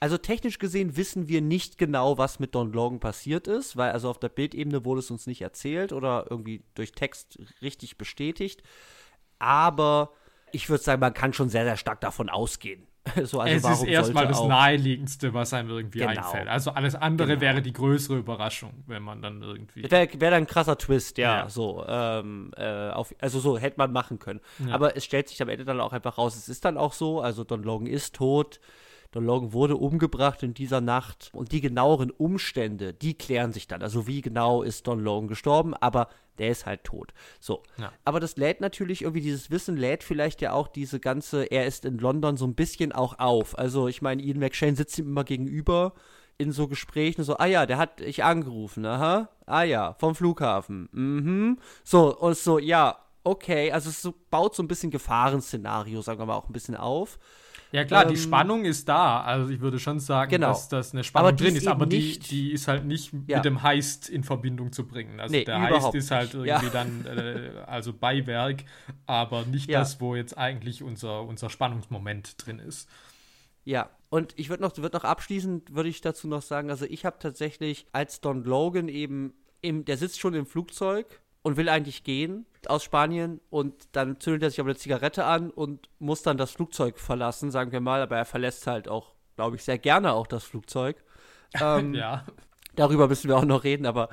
Also 0.00 0.18
technisch 0.18 0.58
gesehen 0.58 0.96
wissen 0.96 1.28
wir 1.28 1.40
nicht 1.40 1.78
genau, 1.78 2.18
was 2.18 2.38
mit 2.38 2.54
Don 2.54 2.72
Logan 2.72 3.00
passiert 3.00 3.48
ist, 3.48 3.76
weil 3.76 3.92
also 3.92 4.10
auf 4.10 4.18
der 4.18 4.28
Bildebene 4.28 4.84
wurde 4.84 5.00
es 5.00 5.10
uns 5.10 5.26
nicht 5.26 5.42
erzählt 5.42 5.92
oder 5.92 6.26
irgendwie 6.30 6.62
durch 6.74 6.92
Text 6.92 7.38
richtig 7.62 7.96
bestätigt. 7.98 8.62
Aber 9.44 10.10
ich 10.52 10.70
würde 10.70 10.82
sagen, 10.82 11.00
man 11.00 11.12
kann 11.12 11.34
schon 11.34 11.50
sehr, 11.50 11.64
sehr 11.64 11.76
stark 11.76 12.00
davon 12.00 12.30
ausgehen. 12.30 12.86
so, 13.24 13.40
also 13.40 13.68
es 13.68 13.82
ist 13.82 13.86
erstmal 13.86 14.26
das 14.26 14.42
Naheliegendste, 14.42 15.34
was 15.34 15.52
einem 15.52 15.68
irgendwie 15.68 15.98
genau. 15.98 16.12
einfällt. 16.12 16.48
Also 16.48 16.70
alles 16.70 16.94
andere 16.94 17.28
genau. 17.28 17.40
wäre 17.42 17.60
die 17.60 17.74
größere 17.74 18.16
Überraschung, 18.16 18.82
wenn 18.86 19.02
man 19.02 19.20
dann 19.20 19.42
irgendwie. 19.42 19.82
Wäre 19.90 20.08
wär 20.18 20.30
dann 20.30 20.44
ein 20.44 20.46
krasser 20.46 20.78
Twist, 20.78 21.18
ja. 21.18 21.40
ja. 21.40 21.48
So, 21.50 21.84
ähm, 21.86 22.52
äh, 22.56 22.88
auf, 22.88 23.14
also 23.20 23.40
so 23.40 23.58
hätte 23.58 23.76
man 23.76 23.92
machen 23.92 24.18
können. 24.18 24.40
Ja. 24.66 24.74
Aber 24.74 24.96
es 24.96 25.04
stellt 25.04 25.28
sich 25.28 25.42
am 25.42 25.50
Ende 25.50 25.66
dann 25.66 25.80
auch 25.80 25.92
einfach 25.92 26.16
raus, 26.16 26.34
es 26.34 26.48
ist 26.48 26.64
dann 26.64 26.78
auch 26.78 26.94
so, 26.94 27.20
also 27.20 27.44
Don 27.44 27.62
Logan 27.62 27.86
ist 27.86 28.14
tot. 28.14 28.58
Don 29.14 29.24
Logan 29.24 29.52
wurde 29.52 29.76
umgebracht 29.76 30.42
in 30.42 30.54
dieser 30.54 30.80
Nacht 30.80 31.30
und 31.32 31.52
die 31.52 31.60
genaueren 31.60 32.10
Umstände, 32.10 32.92
die 32.92 33.14
klären 33.14 33.52
sich 33.52 33.68
dann. 33.68 33.80
Also 33.80 34.08
wie 34.08 34.22
genau 34.22 34.62
ist 34.62 34.88
Don 34.88 34.98
Logan 34.98 35.28
gestorben, 35.28 35.72
aber 35.72 36.08
der 36.38 36.50
ist 36.50 36.66
halt 36.66 36.82
tot. 36.82 37.14
So. 37.38 37.62
Ja. 37.76 37.92
Aber 38.04 38.18
das 38.18 38.36
lädt 38.36 38.60
natürlich 38.60 39.02
irgendwie, 39.02 39.20
dieses 39.20 39.52
Wissen 39.52 39.76
lädt 39.76 40.02
vielleicht 40.02 40.40
ja 40.40 40.52
auch 40.52 40.66
diese 40.66 40.98
ganze, 40.98 41.44
er 41.44 41.64
ist 41.64 41.84
in 41.84 41.98
London 41.98 42.36
so 42.36 42.44
ein 42.44 42.56
bisschen 42.56 42.90
auch 42.90 43.20
auf. 43.20 43.56
Also 43.56 43.86
ich 43.86 44.02
meine, 44.02 44.20
Ian 44.20 44.40
McShane 44.40 44.74
sitzt 44.74 44.98
ihm 44.98 45.06
immer 45.06 45.22
gegenüber 45.22 45.92
in 46.36 46.50
so 46.50 46.66
Gesprächen, 46.66 47.22
so, 47.22 47.36
ah 47.36 47.46
ja, 47.46 47.66
der 47.66 47.78
hat 47.78 48.00
ich 48.00 48.24
angerufen, 48.24 48.84
aha, 48.84 49.28
ah 49.46 49.62
ja, 49.62 49.94
vom 50.00 50.16
Flughafen, 50.16 50.88
mhm. 50.90 51.60
So, 51.84 52.18
und 52.18 52.36
so, 52.36 52.58
ja, 52.58 52.98
okay, 53.22 53.70
also 53.70 53.90
es 53.90 54.02
so, 54.02 54.12
baut 54.30 54.56
so 54.56 54.64
ein 54.64 54.68
bisschen 54.68 54.90
Gefahrenszenario, 54.90 56.02
sagen 56.02 56.18
wir 56.18 56.26
mal, 56.26 56.34
auch 56.34 56.48
ein 56.48 56.52
bisschen 56.52 56.76
auf. 56.76 57.20
Ja 57.74 57.84
klar, 57.84 58.04
ähm, 58.04 58.10
die 58.10 58.16
Spannung 58.16 58.64
ist 58.64 58.88
da. 58.88 59.20
Also 59.22 59.52
ich 59.52 59.60
würde 59.60 59.80
schon 59.80 59.98
sagen, 59.98 60.30
genau. 60.30 60.46
dass 60.50 60.68
das 60.68 60.92
eine 60.92 61.02
Spannung 61.02 61.34
drin 61.34 61.56
ist, 61.56 61.66
aber 61.66 61.86
die, 61.86 62.20
die 62.20 62.52
ist 62.52 62.68
halt 62.68 62.84
nicht 62.84 63.12
ja. 63.26 63.38
mit 63.38 63.44
dem 63.44 63.64
Heist 63.64 64.08
in 64.08 64.22
Verbindung 64.22 64.70
zu 64.70 64.86
bringen. 64.86 65.18
Also 65.18 65.34
nee, 65.34 65.44
der 65.44 65.60
Heist 65.60 65.92
ist 65.92 66.12
halt 66.12 66.34
irgendwie 66.34 66.66
ja. 66.66 66.70
dann 66.70 67.04
äh, 67.04 67.50
also 67.66 67.92
Beiwerk, 67.92 68.62
aber 69.06 69.44
nicht 69.46 69.68
ja. 69.68 69.80
das, 69.80 70.00
wo 70.00 70.14
jetzt 70.14 70.38
eigentlich 70.38 70.84
unser, 70.84 71.22
unser 71.22 71.50
Spannungsmoment 71.50 72.46
drin 72.46 72.60
ist. 72.60 72.88
Ja, 73.64 73.90
und 74.08 74.34
ich 74.36 74.50
würde 74.50 74.62
noch, 74.62 74.76
würd 74.76 74.92
noch 74.92 75.02
abschließend, 75.02 75.74
würde 75.74 75.88
ich 75.88 76.00
dazu 76.00 76.28
noch 76.28 76.42
sagen, 76.42 76.70
also 76.70 76.84
ich 76.84 77.04
habe 77.04 77.16
tatsächlich 77.18 77.88
als 77.90 78.20
Don 78.20 78.44
Logan 78.44 78.86
eben, 78.86 79.34
im, 79.62 79.84
der 79.84 79.96
sitzt 79.96 80.20
schon 80.20 80.34
im 80.34 80.46
Flugzeug 80.46 81.20
und 81.44 81.58
will 81.58 81.68
eigentlich 81.68 82.02
gehen 82.02 82.46
aus 82.66 82.82
Spanien 82.82 83.38
und 83.50 83.74
dann 83.92 84.18
zündet 84.18 84.42
er 84.44 84.50
sich 84.50 84.60
aber 84.60 84.70
eine 84.70 84.78
Zigarette 84.78 85.26
an 85.26 85.50
und 85.50 85.90
muss 85.98 86.22
dann 86.22 86.38
das 86.38 86.52
Flugzeug 86.52 86.98
verlassen, 86.98 87.50
sagen 87.50 87.70
wir 87.70 87.80
mal, 87.80 88.00
aber 88.00 88.16
er 88.16 88.24
verlässt 88.24 88.66
halt 88.66 88.88
auch, 88.88 89.12
glaube 89.36 89.56
ich, 89.56 89.62
sehr 89.62 89.78
gerne 89.78 90.14
auch 90.14 90.26
das 90.26 90.42
Flugzeug. 90.42 90.96
Ähm, 91.60 91.94
ja. 91.94 92.24
Darüber 92.74 93.06
müssen 93.06 93.28
wir 93.28 93.36
auch 93.36 93.44
noch 93.44 93.62
reden, 93.62 93.86
aber 93.86 94.08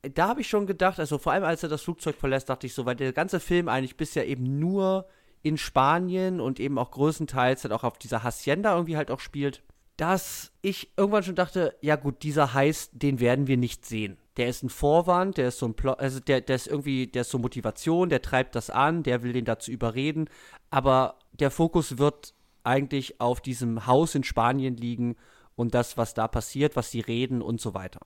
da 0.00 0.28
habe 0.28 0.40
ich 0.40 0.48
schon 0.48 0.66
gedacht, 0.66 0.98
also 0.98 1.18
vor 1.18 1.32
allem 1.32 1.44
als 1.44 1.62
er 1.62 1.68
das 1.68 1.82
Flugzeug 1.82 2.16
verlässt, 2.16 2.48
dachte 2.48 2.66
ich 2.66 2.72
so, 2.72 2.86
weil 2.86 2.96
der 2.96 3.12
ganze 3.12 3.40
Film 3.40 3.68
eigentlich 3.68 3.98
bisher 3.98 4.26
eben 4.26 4.58
nur 4.58 5.06
in 5.42 5.58
Spanien 5.58 6.40
und 6.40 6.58
eben 6.58 6.78
auch 6.78 6.90
größtenteils 6.90 7.64
halt 7.64 7.74
auch 7.74 7.84
auf 7.84 7.98
dieser 7.98 8.22
Hacienda 8.22 8.72
irgendwie 8.72 8.96
halt 8.96 9.10
auch 9.10 9.20
spielt, 9.20 9.62
dass 9.98 10.50
ich 10.62 10.96
irgendwann 10.96 11.24
schon 11.24 11.34
dachte, 11.34 11.76
ja 11.82 11.96
gut, 11.96 12.22
dieser 12.22 12.54
Heiß, 12.54 12.88
den 12.92 13.20
werden 13.20 13.48
wir 13.48 13.58
nicht 13.58 13.84
sehen 13.84 14.16
der 14.38 14.48
ist 14.48 14.62
ein 14.62 14.70
Vorwand, 14.70 15.36
der 15.36 15.48
ist 15.48 15.58
so 15.58 15.66
ein 15.66 15.74
Plot, 15.74 15.98
also 15.98 16.20
der, 16.20 16.40
der 16.40 16.56
ist 16.56 16.68
irgendwie, 16.68 17.08
der 17.08 17.22
ist 17.22 17.30
so 17.30 17.38
Motivation, 17.38 18.08
der 18.08 18.22
treibt 18.22 18.54
das 18.54 18.70
an, 18.70 19.02
der 19.02 19.22
will 19.22 19.32
den 19.32 19.44
dazu 19.44 19.70
überreden, 19.70 20.30
aber 20.70 21.18
der 21.32 21.50
Fokus 21.50 21.98
wird 21.98 22.34
eigentlich 22.62 23.20
auf 23.20 23.40
diesem 23.40 23.86
Haus 23.86 24.14
in 24.14 24.22
Spanien 24.22 24.76
liegen 24.76 25.16
und 25.56 25.74
das, 25.74 25.96
was 25.96 26.14
da 26.14 26.28
passiert, 26.28 26.76
was 26.76 26.90
sie 26.90 27.00
reden 27.00 27.42
und 27.42 27.60
so 27.60 27.74
weiter. 27.74 28.00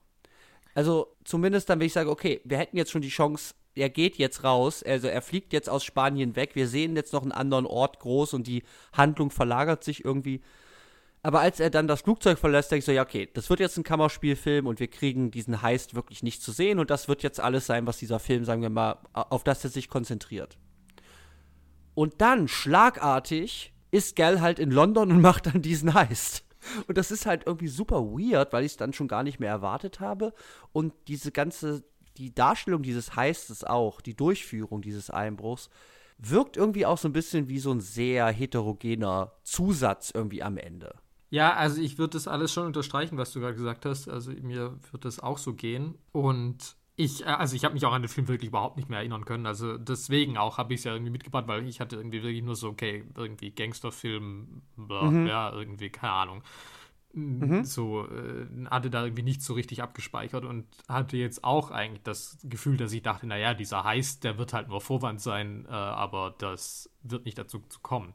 Also 0.73 1.15
zumindest 1.23 1.69
dann, 1.69 1.79
wenn 1.79 1.87
ich 1.87 1.93
sage, 1.93 2.09
okay, 2.09 2.41
wir 2.45 2.57
hätten 2.57 2.77
jetzt 2.77 2.91
schon 2.91 3.03
die 3.03 3.09
Chance, 3.09 3.53
er 3.75 3.89
geht 3.89 4.17
jetzt 4.17 4.43
raus, 4.43 4.81
also 4.81 5.07
er 5.07 5.21
fliegt 5.21 5.53
jetzt 5.53 5.69
aus 5.69 5.83
Spanien 5.83 6.35
weg, 6.35 6.55
wir 6.55 6.67
sehen 6.67 6.95
jetzt 6.95 7.13
noch 7.13 7.21
einen 7.21 7.31
anderen 7.31 7.67
Ort 7.67 7.99
groß 7.99 8.33
und 8.33 8.47
die 8.47 8.63
Handlung 8.91 9.29
verlagert 9.29 9.83
sich 9.83 10.03
irgendwie 10.03 10.41
aber 11.23 11.39
als 11.39 11.61
er 11.61 11.69
dann 11.69 11.87
das 11.87 12.01
Flugzeug 12.01 12.37
verlässt, 12.37 12.69
denke 12.69 12.79
ich 12.79 12.85
so, 12.85 12.91
ja, 12.91 13.01
okay, 13.01 13.29
das 13.33 13.49
wird 13.49 13.61
jetzt 13.61 13.77
ein 13.77 13.83
Kammerspielfilm 13.83 14.67
und 14.67 14.81
wir 14.81 14.89
kriegen 14.89 15.31
diesen 15.31 15.61
Heist 15.61 15.95
wirklich 15.95 16.21
nicht 16.21 16.43
zu 16.43 16.51
sehen 16.51 16.79
und 16.79 16.89
das 16.89 17.07
wird 17.07 17.23
jetzt 17.23 17.39
alles 17.39 17.65
sein, 17.65 17.87
was 17.87 17.97
dieser 17.97 18.19
Film, 18.19 18.43
sagen 18.43 18.61
wir 18.61 18.69
mal, 18.69 18.99
auf 19.13 19.45
das 19.45 19.63
er 19.63 19.69
sich 19.69 19.89
konzentriert. 19.89 20.57
Und 21.95 22.21
dann 22.21 22.49
schlagartig 22.49 23.73
ist 23.89 24.17
Gal 24.17 24.41
halt 24.41 24.59
in 24.59 24.69
London 24.69 25.11
und 25.11 25.21
macht 25.21 25.45
dann 25.45 25.61
diesen 25.61 25.93
Heist. 25.93 26.43
Und 26.87 26.97
das 26.97 27.09
ist 27.09 27.25
halt 27.25 27.43
irgendwie 27.45 27.67
super 27.67 28.01
weird, 28.03 28.51
weil 28.51 28.65
ich 28.65 28.73
es 28.73 28.77
dann 28.77 28.93
schon 28.93 29.07
gar 29.07 29.23
nicht 29.23 29.39
mehr 29.39 29.49
erwartet 29.49 30.01
habe. 30.01 30.33
Und 30.73 30.93
diese 31.07 31.31
ganze, 31.31 31.83
die 32.17 32.33
Darstellung 32.33 32.83
dieses 32.83 33.15
Heistes 33.15 33.63
auch, 33.63 34.01
die 34.01 34.15
Durchführung 34.15 34.81
dieses 34.81 35.09
Einbruchs, 35.09 35.69
wirkt 36.17 36.57
irgendwie 36.57 36.85
auch 36.85 36.97
so 36.97 37.07
ein 37.07 37.13
bisschen 37.13 37.47
wie 37.47 37.59
so 37.59 37.71
ein 37.71 37.81
sehr 37.81 38.27
heterogener 38.27 39.33
Zusatz 39.43 40.11
irgendwie 40.13 40.43
am 40.43 40.57
Ende. 40.57 40.95
Ja, 41.33 41.55
also 41.55 41.81
ich 41.81 41.97
würde 41.97 42.11
das 42.11 42.27
alles 42.27 42.53
schon 42.53 42.67
unterstreichen, 42.67 43.17
was 43.17 43.33
du 43.33 43.39
gerade 43.39 43.55
gesagt 43.55 43.87
hast. 43.87 44.07
Also 44.07 44.31
mir 44.33 44.77
wird 44.91 45.03
das 45.03 45.19
auch 45.19 45.39
so 45.39 45.55
gehen. 45.55 45.95
Und 46.11 46.75
ich, 46.95 47.23
äh, 47.23 47.29
also 47.29 47.55
ich 47.55 47.65
habe 47.65 47.73
mich 47.73 47.83
auch 47.87 47.91
an 47.91 48.03
den 48.03 48.09
Film 48.09 48.27
wirklich 48.27 48.49
überhaupt 48.49 48.77
nicht 48.77 48.87
mehr 48.87 48.99
erinnern 48.99 49.25
können. 49.25 49.47
Also 49.47 49.79
deswegen 49.79 50.37
auch 50.37 50.59
habe 50.59 50.75
ich 50.75 50.81
es 50.81 50.83
ja 50.83 50.93
irgendwie 50.93 51.09
mitgebracht, 51.09 51.47
weil 51.47 51.67
ich 51.67 51.79
hatte 51.79 51.95
irgendwie 51.95 52.21
wirklich 52.21 52.43
nur 52.43 52.55
so, 52.55 52.69
okay, 52.69 53.05
irgendwie 53.17 53.49
Gangsterfilm, 53.49 54.61
bla, 54.77 55.05
mhm. 55.05 55.25
ja, 55.25 55.51
irgendwie, 55.51 55.89
keine 55.89 56.13
Ahnung. 56.13 56.43
Mhm. 57.13 57.65
So, 57.65 58.05
äh, 58.05 58.45
hatte 58.69 58.91
da 58.91 59.03
irgendwie 59.03 59.23
nicht 59.23 59.41
so 59.41 59.55
richtig 59.55 59.81
abgespeichert 59.81 60.45
und 60.45 60.67
hatte 60.87 61.17
jetzt 61.17 61.43
auch 61.43 61.71
eigentlich 61.71 62.03
das 62.03 62.37
Gefühl, 62.43 62.77
dass 62.77 62.93
ich 62.93 63.01
dachte, 63.01 63.25
naja, 63.25 63.55
dieser 63.55 63.83
Heist, 63.83 64.23
der 64.23 64.37
wird 64.37 64.53
halt 64.53 64.67
nur 64.67 64.81
Vorwand 64.81 65.19
sein, 65.19 65.65
äh, 65.67 65.71
aber 65.71 66.35
das 66.37 66.91
wird 67.01 67.25
nicht 67.25 67.39
dazu 67.39 67.63
zu 67.69 67.79
kommen. 67.79 68.13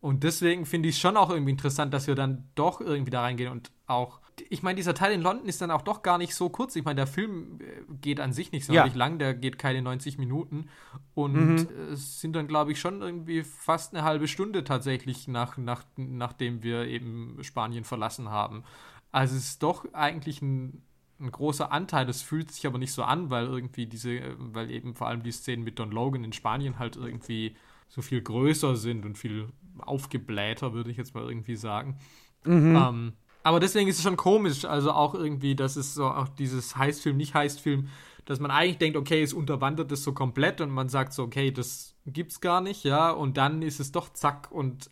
Und 0.00 0.24
deswegen 0.24 0.64
finde 0.64 0.88
ich 0.88 0.94
es 0.94 1.00
schon 1.00 1.16
auch 1.16 1.30
irgendwie 1.30 1.52
interessant, 1.52 1.92
dass 1.92 2.06
wir 2.06 2.14
dann 2.14 2.48
doch 2.54 2.80
irgendwie 2.80 3.10
da 3.10 3.20
reingehen 3.20 3.52
und 3.52 3.70
auch 3.86 4.20
ich 4.48 4.62
meine, 4.62 4.76
dieser 4.76 4.94
Teil 4.94 5.12
in 5.12 5.20
London 5.20 5.46
ist 5.46 5.60
dann 5.60 5.70
auch 5.70 5.82
doch 5.82 6.02
gar 6.02 6.18
nicht 6.18 6.34
so 6.34 6.48
kurz. 6.48 6.76
Ich 6.76 6.84
meine, 6.84 6.96
der 6.96 7.06
Film 7.06 7.58
äh, 7.60 7.82
geht 8.00 8.20
an 8.20 8.32
sich 8.32 8.52
nicht 8.52 8.64
so 8.64 8.72
ja. 8.72 8.86
lang, 8.86 9.18
der 9.18 9.34
geht 9.34 9.58
keine 9.58 9.82
90 9.82 10.18
Minuten. 10.18 10.68
Und 11.14 11.34
mhm. 11.34 11.68
es 11.92 12.20
sind 12.20 12.34
dann, 12.34 12.46
glaube 12.46 12.72
ich, 12.72 12.80
schon 12.80 13.02
irgendwie 13.02 13.42
fast 13.42 13.94
eine 13.94 14.04
halbe 14.04 14.28
Stunde 14.28 14.64
tatsächlich, 14.64 15.28
nach, 15.28 15.58
nach, 15.58 15.84
nachdem 15.96 16.62
wir 16.62 16.86
eben 16.86 17.38
Spanien 17.42 17.84
verlassen 17.84 18.30
haben. 18.30 18.64
Also 19.12 19.36
es 19.36 19.44
ist 19.44 19.62
doch 19.62 19.84
eigentlich 19.92 20.40
ein, 20.40 20.82
ein 21.18 21.30
großer 21.30 21.72
Anteil. 21.72 22.06
Das 22.06 22.22
fühlt 22.22 22.50
sich 22.50 22.66
aber 22.66 22.78
nicht 22.78 22.92
so 22.92 23.02
an, 23.02 23.30
weil 23.30 23.46
irgendwie 23.46 23.86
diese, 23.86 24.20
weil 24.38 24.70
eben 24.70 24.94
vor 24.94 25.08
allem 25.08 25.22
die 25.22 25.32
Szenen 25.32 25.64
mit 25.64 25.78
Don 25.78 25.90
Logan 25.90 26.24
in 26.24 26.32
Spanien 26.32 26.78
halt 26.78 26.96
irgendwie 26.96 27.56
so 27.88 28.02
viel 28.02 28.22
größer 28.22 28.76
sind 28.76 29.04
und 29.04 29.18
viel 29.18 29.48
aufgeblähter, 29.82 30.72
würde 30.72 30.90
ich 30.90 30.96
jetzt 30.96 31.14
mal 31.14 31.28
irgendwie 31.28 31.56
sagen. 31.56 31.98
Mhm. 32.44 32.76
Ähm, 32.76 33.12
aber 33.42 33.60
deswegen 33.60 33.88
ist 33.88 33.96
es 33.96 34.02
schon 34.02 34.16
komisch, 34.16 34.64
also 34.64 34.92
auch 34.92 35.14
irgendwie, 35.14 35.54
dass 35.54 35.76
es 35.76 35.94
so 35.94 36.06
auch 36.06 36.28
dieses 36.28 36.76
Heißfilm, 36.76 37.16
nicht 37.16 37.34
Heißfilm, 37.34 37.88
dass 38.26 38.38
man 38.38 38.50
eigentlich 38.50 38.78
denkt, 38.78 38.96
okay, 38.96 39.22
es 39.22 39.32
unterwandert 39.32 39.90
das 39.90 40.02
so 40.02 40.12
komplett 40.12 40.60
und 40.60 40.70
man 40.70 40.88
sagt 40.88 41.12
so, 41.12 41.22
okay, 41.22 41.50
das 41.50 41.96
gibt's 42.06 42.40
gar 42.40 42.60
nicht, 42.60 42.84
ja, 42.84 43.10
und 43.10 43.36
dann 43.36 43.62
ist 43.62 43.80
es 43.80 43.92
doch 43.92 44.12
zack 44.12 44.52
und 44.52 44.90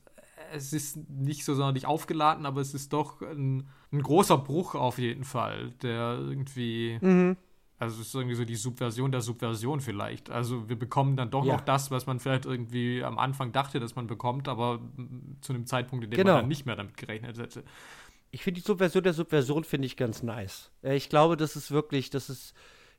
es 0.52 0.72
ist 0.72 0.96
nicht 1.10 1.44
so 1.44 1.54
sonderlich 1.54 1.86
aufgeladen, 1.86 2.46
aber 2.46 2.60
es 2.60 2.72
ist 2.72 2.92
doch 2.92 3.20
ein, 3.20 3.68
ein 3.92 4.02
großer 4.02 4.38
Bruch 4.38 4.74
auf 4.74 4.98
jeden 4.98 5.24
Fall, 5.24 5.72
der 5.82 6.18
irgendwie, 6.18 6.98
mhm. 7.00 7.36
Also 7.78 8.00
es 8.00 8.08
ist 8.08 8.14
irgendwie 8.14 8.34
so 8.34 8.44
die 8.44 8.56
Subversion 8.56 9.12
der 9.12 9.20
Subversion 9.20 9.80
vielleicht. 9.80 10.30
Also 10.30 10.68
wir 10.68 10.78
bekommen 10.78 11.16
dann 11.16 11.30
doch 11.30 11.44
ja. 11.44 11.54
noch 11.54 11.60
das, 11.60 11.90
was 11.90 12.06
man 12.06 12.18
vielleicht 12.18 12.44
irgendwie 12.44 13.04
am 13.04 13.18
Anfang 13.18 13.52
dachte, 13.52 13.78
dass 13.80 13.94
man 13.94 14.06
bekommt, 14.06 14.48
aber 14.48 14.80
zu 15.40 15.52
einem 15.52 15.66
Zeitpunkt, 15.66 16.04
in 16.04 16.10
dem 16.10 16.16
genau. 16.16 16.32
man 16.32 16.42
dann 16.42 16.48
nicht 16.48 16.66
mehr 16.66 16.76
damit 16.76 16.96
gerechnet 16.96 17.38
hätte 17.38 17.64
ich 18.30 18.42
finde 18.42 18.60
die 18.60 18.66
Subversion 18.66 19.02
der 19.02 19.14
Subversion 19.14 19.64
finde 19.64 19.86
ich 19.86 19.96
ganz 19.96 20.22
nice. 20.22 20.70
Ich 20.82 21.08
glaube, 21.08 21.36
das 21.36 21.56
ist 21.56 21.70
wirklich, 21.70 22.10
das 22.10 22.28
ist, 22.28 22.54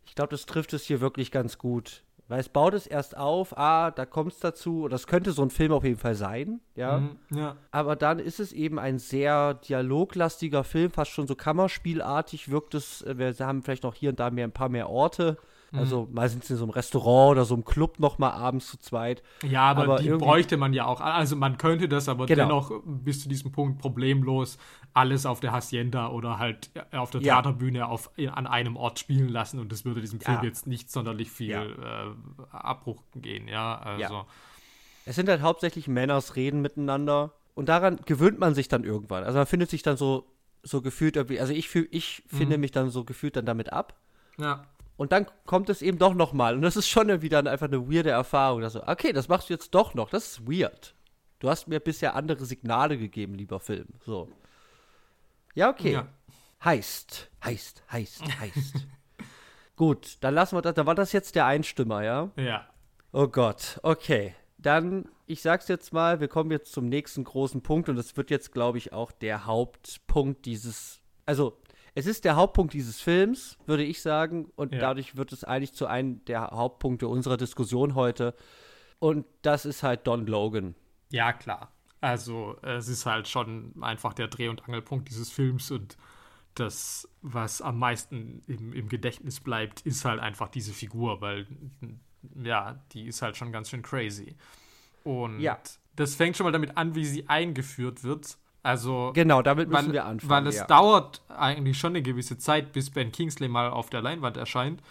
ich 0.05 0.15
glaube, 0.15 0.31
das 0.31 0.45
trifft 0.45 0.73
es 0.73 0.85
hier 0.85 1.01
wirklich 1.01 1.31
ganz 1.31 1.57
gut. 1.57 2.03
Weil 2.29 2.39
es 2.39 2.47
baut 2.47 2.75
es 2.75 2.85
erst 2.85 3.17
auf, 3.17 3.57
ah, 3.57 3.89
da 3.89 4.05
kommt 4.05 4.33
es 4.33 4.39
dazu, 4.39 4.87
das 4.87 5.07
könnte 5.07 5.31
so 5.31 5.41
ein 5.41 5.49
Film 5.49 5.71
auf 5.71 5.83
jeden 5.83 5.97
Fall 5.97 6.13
sein, 6.13 6.61
ja? 6.75 6.99
Mhm, 6.99 7.17
ja. 7.31 7.55
Aber 7.71 7.95
dann 7.95 8.19
ist 8.19 8.39
es 8.39 8.53
eben 8.53 8.77
ein 8.77 8.99
sehr 8.99 9.55
dialoglastiger 9.55 10.63
Film, 10.63 10.91
fast 10.91 11.09
schon 11.09 11.25
so 11.25 11.33
Kammerspielartig 11.33 12.51
wirkt 12.51 12.75
es. 12.75 13.03
Wir 13.07 13.33
haben 13.39 13.63
vielleicht 13.63 13.81
noch 13.81 13.95
hier 13.95 14.11
und 14.11 14.19
da 14.19 14.29
mehr 14.29 14.45
ein 14.45 14.51
paar 14.51 14.69
mehr 14.69 14.89
Orte. 14.89 15.37
Also 15.71 16.05
mhm. 16.05 16.13
mal 16.15 16.29
sind 16.29 16.43
sie 16.43 16.53
in 16.53 16.57
so 16.57 16.65
einem 16.65 16.71
Restaurant 16.71 17.31
oder 17.31 17.45
so 17.45 17.53
einem 17.53 17.65
Club 17.65 17.99
noch 17.99 18.17
mal 18.17 18.31
abends 18.31 18.67
zu 18.67 18.77
zweit. 18.77 19.21
Ja, 19.47 19.63
aber, 19.63 19.83
aber 19.83 19.95
die 19.99 20.09
bräuchte 20.09 20.57
man 20.57 20.73
ja 20.73 20.85
auch. 20.85 20.99
Also 21.01 21.35
man 21.35 21.57
könnte 21.57 21.87
das 21.87 22.09
aber 22.09 22.25
genau. 22.25 22.43
dennoch 22.43 22.71
bis 22.85 23.21
zu 23.21 23.29
diesem 23.29 23.51
Punkt 23.51 23.79
problemlos 23.79 24.57
alles 24.93 25.25
auf 25.25 25.39
der 25.39 25.51
Hacienda 25.51 26.09
oder 26.09 26.39
halt 26.39 26.71
auf 26.91 27.11
der 27.11 27.21
Theaterbühne 27.21 27.87
auf, 27.87 28.09
an 28.33 28.47
einem 28.47 28.75
Ort 28.75 28.99
spielen 28.99 29.29
lassen 29.29 29.59
und 29.59 29.71
das 29.71 29.85
würde 29.85 30.01
diesem 30.01 30.19
Film 30.19 30.39
ja. 30.41 30.43
jetzt 30.43 30.67
nicht 30.67 30.91
sonderlich 30.91 31.29
viel 31.29 31.49
ja. 31.49 31.63
äh, 31.63 32.11
Abbruch 32.51 33.03
gehen, 33.15 33.47
ja. 33.47 33.77
Also. 33.77 34.01
Ja. 34.01 34.25
Es 35.05 35.15
sind 35.15 35.29
halt 35.29 35.41
hauptsächlich 35.41 35.87
Männers 35.87 36.35
reden 36.35 36.61
miteinander 36.61 37.33
und 37.55 37.69
daran 37.69 37.99
gewöhnt 38.05 38.39
man 38.39 38.55
sich 38.55 38.67
dann 38.67 38.83
irgendwann. 38.83 39.23
Also 39.23 39.37
man 39.37 39.47
findet 39.47 39.69
sich 39.69 39.83
dann 39.83 39.97
so, 39.97 40.25
so 40.63 40.81
gefühlt 40.81 41.15
irgendwie, 41.15 41.39
also 41.39 41.53
ich, 41.53 41.69
fühl, 41.69 41.87
ich 41.91 42.23
mhm. 42.31 42.37
finde 42.37 42.57
mich 42.57 42.71
dann 42.71 42.89
so 42.89 43.03
gefühlt 43.03 43.35
dann 43.35 43.45
damit 43.45 43.71
ab. 43.71 43.95
Ja. 44.37 44.65
Und 44.99 45.13
dann 45.13 45.27
kommt 45.45 45.69
es 45.69 45.81
eben 45.81 45.97
doch 45.97 46.13
noch 46.13 46.33
mal. 46.33 46.55
Und 46.55 46.61
das 46.61 46.75
ist 46.75 46.89
schon 46.89 47.21
wieder 47.21 47.37
einfach 47.37 47.67
eine 47.67 47.89
weirde 47.89 48.09
Erfahrung. 48.09 48.63
Also, 48.63 48.85
okay, 48.85 49.13
das 49.13 49.29
machst 49.29 49.49
du 49.49 49.53
jetzt 49.53 49.73
doch 49.73 49.93
noch. 49.93 50.09
Das 50.09 50.27
ist 50.27 50.45
weird. 50.45 50.93
Du 51.39 51.49
hast 51.49 51.69
mir 51.69 51.79
bisher 51.79 52.15
andere 52.15 52.43
Signale 52.43 52.97
gegeben, 52.97 53.35
lieber 53.35 53.61
Film. 53.61 53.87
So. 54.05 54.27
Ja, 55.55 55.69
okay. 55.69 55.93
Ja. 55.93 56.07
Heißt, 56.65 57.31
heißt, 57.41 57.81
heißt, 57.89 58.39
heißt. 58.41 58.87
Gut, 59.77 60.17
dann 60.19 60.33
lassen 60.33 60.57
wir 60.57 60.61
das. 60.61 60.73
Dann 60.73 60.85
war 60.85 60.95
das 60.95 61.13
jetzt 61.13 61.33
der 61.35 61.45
Einstimmer, 61.45 62.03
ja? 62.03 62.29
Ja. 62.35 62.67
Oh 63.13 63.29
Gott, 63.29 63.79
okay. 63.83 64.35
Dann, 64.57 65.07
ich 65.27 65.41
sag's 65.41 65.69
jetzt 65.69 65.93
mal, 65.93 66.19
wir 66.19 66.27
kommen 66.27 66.51
jetzt 66.51 66.73
zum 66.73 66.89
nächsten 66.89 67.23
großen 67.23 67.61
Punkt 67.61 67.87
und 67.87 67.95
das 67.95 68.17
wird 68.17 68.29
jetzt, 68.31 68.51
glaube 68.51 68.77
ich, 68.77 68.91
auch 68.91 69.13
der 69.13 69.45
Hauptpunkt 69.45 70.45
dieses. 70.45 70.99
Also, 71.25 71.57
es 71.95 72.05
ist 72.05 72.25
der 72.25 72.35
Hauptpunkt 72.35 72.73
dieses 72.73 73.01
Films, 73.01 73.57
würde 73.65 73.83
ich 73.83 74.01
sagen, 74.01 74.51
und 74.55 74.73
ja. 74.73 74.79
dadurch 74.79 75.15
wird 75.15 75.31
es 75.31 75.43
eigentlich 75.43 75.73
zu 75.73 75.87
einem 75.87 76.23
der 76.25 76.51
Hauptpunkte 76.51 77.07
unserer 77.07 77.37
Diskussion 77.37 77.95
heute. 77.95 78.35
Und 78.99 79.25
das 79.41 79.65
ist 79.65 79.83
halt 79.83 80.07
Don 80.07 80.27
Logan. 80.27 80.75
Ja, 81.11 81.33
klar. 81.33 81.71
Also, 82.01 82.57
es 82.61 82.87
ist 82.87 83.05
halt 83.05 83.27
schon 83.27 83.73
einfach 83.81 84.13
der 84.13 84.27
Dreh- 84.27 84.49
und 84.49 84.63
Angelpunkt 84.65 85.09
dieses 85.09 85.29
Films 85.29 85.71
und 85.71 85.97
das, 86.55 87.07
was 87.21 87.61
am 87.61 87.79
meisten 87.79 88.41
im, 88.47 88.73
im 88.73 88.89
Gedächtnis 88.89 89.39
bleibt, 89.39 89.81
ist 89.81 90.05
halt 90.05 90.19
einfach 90.19 90.49
diese 90.49 90.73
Figur, 90.73 91.21
weil, 91.21 91.47
ja, 92.41 92.83
die 92.91 93.07
ist 93.07 93.21
halt 93.21 93.37
schon 93.37 93.51
ganz 93.51 93.69
schön 93.69 93.81
crazy. 93.81 94.35
Und 95.03 95.39
ja. 95.39 95.57
das 95.95 96.15
fängt 96.15 96.37
schon 96.37 96.45
mal 96.45 96.51
damit 96.51 96.77
an, 96.77 96.95
wie 96.95 97.05
sie 97.05 97.27
eingeführt 97.27 98.03
wird 98.03 98.37
also 98.61 99.11
genau, 99.13 99.41
damit 99.41 99.69
müssen 99.69 99.87
weil, 99.87 99.93
wir 99.93 100.05
anfangen. 100.05 100.29
Weil 100.29 100.47
es 100.47 100.57
ja. 100.57 100.65
dauert 100.65 101.21
eigentlich 101.29 101.77
schon 101.77 101.91
eine 101.91 102.01
gewisse 102.01 102.37
Zeit, 102.37 102.73
bis 102.73 102.89
Ben 102.89 103.11
Kingsley 103.11 103.47
mal 103.47 103.69
auf 103.69 103.89
der 103.89 104.01
Leinwand 104.01 104.37
erscheint. 104.37 104.81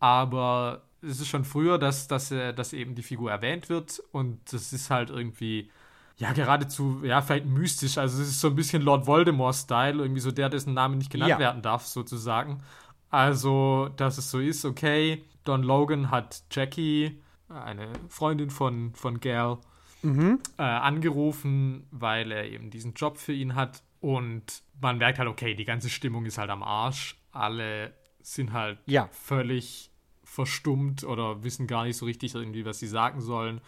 Aber 0.00 0.82
es 1.02 1.20
ist 1.20 1.28
schon 1.28 1.44
früher, 1.44 1.78
dass, 1.78 2.08
dass, 2.08 2.28
dass 2.28 2.72
eben 2.72 2.94
die 2.94 3.02
Figur 3.02 3.30
erwähnt 3.30 3.68
wird 3.68 4.02
und 4.12 4.40
das 4.52 4.72
ist 4.72 4.90
halt 4.90 5.10
irgendwie 5.10 5.70
ja 6.16 6.32
geradezu 6.32 7.00
ja 7.04 7.22
vielleicht 7.22 7.46
mystisch. 7.46 7.98
Also 7.98 8.20
es 8.22 8.28
ist 8.28 8.40
so 8.40 8.48
ein 8.48 8.56
bisschen 8.56 8.82
Lord 8.82 9.06
Voldemort-Style, 9.06 9.98
irgendwie 9.98 10.20
so 10.20 10.30
der, 10.30 10.48
dessen 10.48 10.74
Name 10.74 10.96
nicht 10.96 11.10
genannt 11.10 11.30
ja. 11.30 11.38
werden 11.38 11.62
darf 11.62 11.86
sozusagen. 11.86 12.62
Also 13.10 13.90
dass 13.96 14.18
es 14.18 14.30
so 14.30 14.40
ist, 14.40 14.64
okay, 14.64 15.24
Don 15.44 15.62
Logan 15.62 16.10
hat 16.10 16.42
Jackie, 16.50 17.20
eine 17.48 17.88
Freundin 18.08 18.50
von 18.50 18.94
von 18.94 19.20
Gal 19.20 19.58
mhm. 20.02 20.40
äh, 20.58 20.62
angerufen, 20.62 21.86
weil 21.90 22.30
er 22.32 22.50
eben 22.50 22.70
diesen 22.70 22.94
Job 22.94 23.18
für 23.18 23.32
ihn 23.32 23.54
hat. 23.54 23.82
Und 24.00 24.62
man 24.80 24.98
merkt 24.98 25.18
halt, 25.18 25.28
okay, 25.28 25.54
die 25.54 25.64
ganze 25.64 25.88
Stimmung 25.88 26.26
ist 26.26 26.38
halt 26.38 26.50
am 26.50 26.62
Arsch. 26.62 27.16
Alle 27.30 27.92
sind 28.20 28.52
halt 28.52 28.78
ja. 28.86 29.08
völlig 29.12 29.90
verstummt 30.24 31.04
oder 31.04 31.44
wissen 31.44 31.66
gar 31.66 31.84
nicht 31.84 31.96
so 31.96 32.06
richtig 32.06 32.34
irgendwie, 32.34 32.64
was 32.64 32.78
sie 32.78 32.86
sagen 32.86 33.20
sollen. 33.20 33.60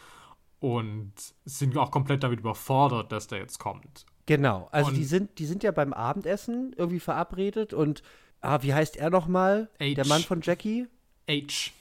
Und 0.60 1.12
sind 1.44 1.76
auch 1.76 1.90
komplett 1.90 2.22
damit 2.22 2.40
überfordert, 2.40 3.12
dass 3.12 3.26
der 3.26 3.38
jetzt 3.38 3.58
kommt. 3.58 4.06
Genau, 4.26 4.68
also 4.72 4.88
und 4.88 4.96
die 4.96 5.04
sind, 5.04 5.38
die 5.38 5.44
sind 5.44 5.62
ja 5.62 5.70
beim 5.70 5.92
Abendessen 5.92 6.74
irgendwie 6.78 7.00
verabredet 7.00 7.74
und 7.74 8.02
ah, 8.40 8.62
wie 8.62 8.72
heißt 8.72 8.96
er 8.96 9.10
nochmal? 9.10 9.68
Der 9.78 10.06
Mann 10.06 10.22
von 10.22 10.40
Jackie? 10.40 10.86
H. 11.28 11.72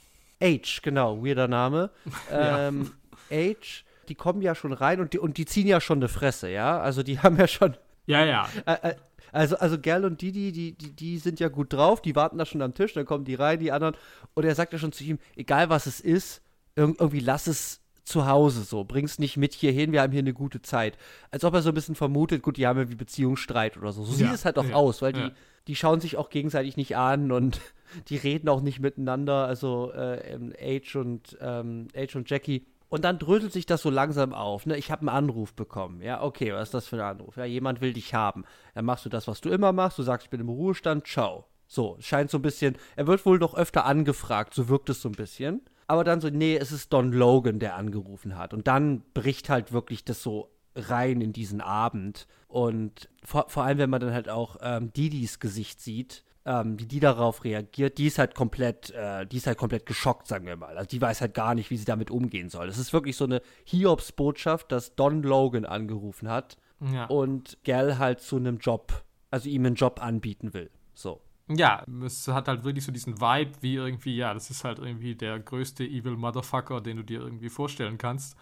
H, 0.42 0.82
genau, 0.82 1.24
weirder 1.24 1.48
Name. 1.48 1.92
ja. 2.30 2.68
ähm, 2.68 2.91
H 3.32 3.84
die 4.14 4.16
kommen 4.16 4.43
ja 4.43 4.53
schon 4.53 4.74
rein 4.74 4.99
und 4.99 5.14
die, 5.14 5.18
und 5.18 5.38
die 5.38 5.45
ziehen 5.45 5.66
ja 5.66 5.82
schon 5.82 5.97
eine 5.97 6.07
Fresse, 6.07 6.47
ja? 6.47 6.80
Also 6.80 7.01
die 7.01 7.18
haben 7.24 7.36
ja 7.38 7.47
schon. 7.47 7.76
Ja, 8.05 8.24
ja. 8.24 8.47
Äh, 8.68 8.93
also, 9.32 9.57
also 9.57 9.80
Gerl 9.80 10.05
und 10.05 10.22
Didi, 10.22 10.51
die, 10.51 10.78
die, 10.78 10.91
die 10.91 11.18
sind 11.18 11.39
ja 11.39 11.49
gut 11.49 11.74
drauf, 11.74 11.99
die 11.99 12.16
warten 12.16 12.38
da 12.38 12.45
schon 12.45 12.61
am 12.61 12.76
Tisch, 12.76 12.93
dann 12.93 13.07
kommen 13.07 13.26
die 13.26 13.34
rein, 13.34 13.59
die 13.59 13.72
anderen. 13.72 13.95
Und 14.36 14.45
er 14.45 14.53
sagt 14.53 14.72
ja 14.72 14.78
schon 14.78 14.91
zu 14.91 15.03
ihm, 15.03 15.18
egal 15.36 15.72
was 15.72 15.88
es 15.88 15.99
ist, 15.99 16.43
irgendwie 16.76 17.22
lass 17.22 17.47
es 17.47 17.82
zu 18.03 18.28
Hause 18.28 18.61
so, 18.61 18.84
bring's 18.84 19.18
nicht 19.18 19.38
mit 19.38 19.53
hier 19.53 19.72
hin, 19.72 19.93
wir 19.93 20.01
haben 20.03 20.11
hier 20.11 20.20
eine 20.20 20.34
gute 20.34 20.61
Zeit. 20.61 20.99
Als 21.32 21.43
ob 21.43 21.55
er 21.55 21.64
so 21.64 21.70
ein 21.70 21.76
bisschen 21.76 21.95
vermutet, 21.95 22.43
gut, 22.43 22.57
die 22.57 22.68
haben 22.68 22.78
irgendwie 22.78 22.97
Beziehungsstreit 22.97 23.78
oder 23.78 23.93
so. 23.93 24.03
So 24.03 24.11
ja, 24.11 24.28
sieht 24.28 24.36
es 24.36 24.45
halt 24.45 24.59
auch 24.59 24.70
ja, 24.70 24.76
aus, 24.76 25.01
weil 25.01 25.18
ja. 25.18 25.30
die, 25.30 25.36
die 25.70 25.76
schauen 25.76 26.01
sich 26.01 26.18
auch 26.18 26.30
gegenseitig 26.30 26.78
nicht 26.78 26.95
an 26.95 27.32
und 27.32 27.59
die 28.09 28.18
reden 28.18 28.49
auch 28.49 28.61
nicht 28.61 28.80
miteinander, 28.80 29.47
also 29.47 29.91
äh, 29.93 30.38
Age 30.61 30.97
und 30.97 31.36
ähm, 31.41 31.88
Age 31.95 32.16
und 32.18 32.30
Jackie. 32.30 32.68
Und 32.94 33.04
dann 33.04 33.18
dröselt 33.18 33.52
sich 33.52 33.66
das 33.66 33.82
so 33.82 33.89
langsam 33.89 34.36
auf. 34.36 34.68
Ne? 34.68 34.78
Ich 34.78 34.91
habe 34.91 35.00
einen 35.00 35.10
Anruf 35.10 35.56
bekommen. 35.56 36.04
Ja, 36.04 36.22
okay, 36.22 36.54
was 36.54 36.68
ist 36.68 36.74
das 36.76 36.88
für 36.88 36.98
ein 36.98 37.18
Anruf? 37.18 37.38
Ja, 37.38 37.44
jemand 37.44 37.82
will 37.82 37.91
dich 37.91 38.14
haben. 38.14 38.46
Dann 38.76 38.86
machst 38.86 39.04
du 39.04 39.10
das, 39.10 39.28
was 39.28 39.41
du 39.41 39.50
immer 39.50 39.72
machst. 39.74 39.98
Du 39.98 40.04
sagst, 40.04 40.26
ich 40.26 40.30
bin 40.30 40.39
im 40.39 40.50
Ruhestand, 40.50 41.08
ciao. 41.08 41.48
So, 41.66 41.98
scheint 42.02 42.30
so 42.30 42.38
ein 42.38 42.44
bisschen. 42.44 42.78
Er 42.96 43.08
wird 43.08 43.26
wohl 43.26 43.39
noch 43.39 43.56
öfter 43.56 43.86
angefragt, 43.86 44.54
so 44.54 44.70
wirkt 44.70 44.91
es 44.91 45.02
so 45.02 45.10
ein 45.10 45.14
bisschen. 45.14 45.64
Aber 45.88 46.04
dann 46.04 46.22
so, 46.22 46.30
nee, 46.30 46.56
es 46.56 46.72
ist 46.72 46.94
Don 46.94 47.12
Logan, 47.12 47.58
der 47.58 47.78
angerufen 47.78 48.38
hat. 48.38 48.54
Und 48.54 48.68
dann 48.68 49.02
bricht 49.16 49.50
halt 49.50 49.74
wirklich 49.74 50.06
das 50.06 50.22
so 50.22 50.52
rein 50.76 51.20
in 51.22 51.34
diesen 51.34 51.62
Abend. 51.62 52.28
Und 52.48 53.10
vor, 53.26 53.46
vor 53.48 53.64
allem, 53.64 53.80
wenn 53.80 53.89
man 53.89 54.02
dann 54.02 54.14
halt 54.14 54.30
auch 54.30 54.58
ähm, 54.62 54.94
Didis 54.94 55.39
Gesicht 55.39 55.82
sieht, 55.82 56.24
ähm, 56.46 56.80
wie 56.80 56.86
die 56.86 57.00
darauf 57.00 57.44
reagiert, 57.44 57.98
die 57.98 58.08
ist 58.08 58.20
halt 58.20 58.36
komplett, 58.36 58.91
äh, 58.91 59.26
die 59.26 59.38
ist 59.38 59.48
halt 59.48 59.58
komplett 59.58 59.86
geschockt, 59.86 60.28
sagen 60.28 60.46
wir 60.46 60.58
mal. 60.58 60.78
Also 60.78 60.88
die 60.89 61.02
weiß 61.02 61.22
halt 61.22 61.34
gar 61.34 61.56
nicht, 61.56 61.70
wie 61.70 61.78
sie 61.78 61.86
damit 61.86 62.12
umgehen 62.12 62.50
soll. 62.50 62.68
Es 62.68 62.78
ist 62.78 62.91
wirklich 62.91 63.16
so 63.16 63.26
eine 63.26 63.41
Hiobs-Botschaft, 63.66 64.72
dass 64.72 64.96
Don 64.96 65.24
Logan 65.24 65.66
angerufen 65.66 66.30
hat 66.30 66.58
ja. 66.91 67.06
und 67.06 67.58
Gal 67.64 67.98
halt 67.98 68.20
zu 68.20 68.36
einem 68.36 68.58
Job, 68.58 69.04
also 69.32 69.48
ihm 69.48 69.66
einen 69.66 69.76
Job 69.76 70.02
anbieten 70.02 70.54
will. 70.54 70.70
So. 70.94 71.22
Ja, 71.50 71.84
es 72.06 72.28
hat 72.28 72.48
halt 72.48 72.64
wirklich 72.64 72.86
so 72.86 72.91
diesen 72.91 73.20
Vibe, 73.20 73.52
wie 73.62 73.76
irgendwie, 73.76 74.16
ja, 74.16 74.34
das 74.34 74.50
ist 74.50 74.64
halt 74.64 74.80
irgendwie 74.80 75.16
der 75.16 75.39
größte 75.39 75.84
Evil 75.84 76.16
Motherfucker, 76.16 76.82
den 76.82 76.98
du 76.98 77.04
dir 77.04 77.20
irgendwie 77.20 77.50
vorstellen 77.50 77.98
kannst. 77.98 78.38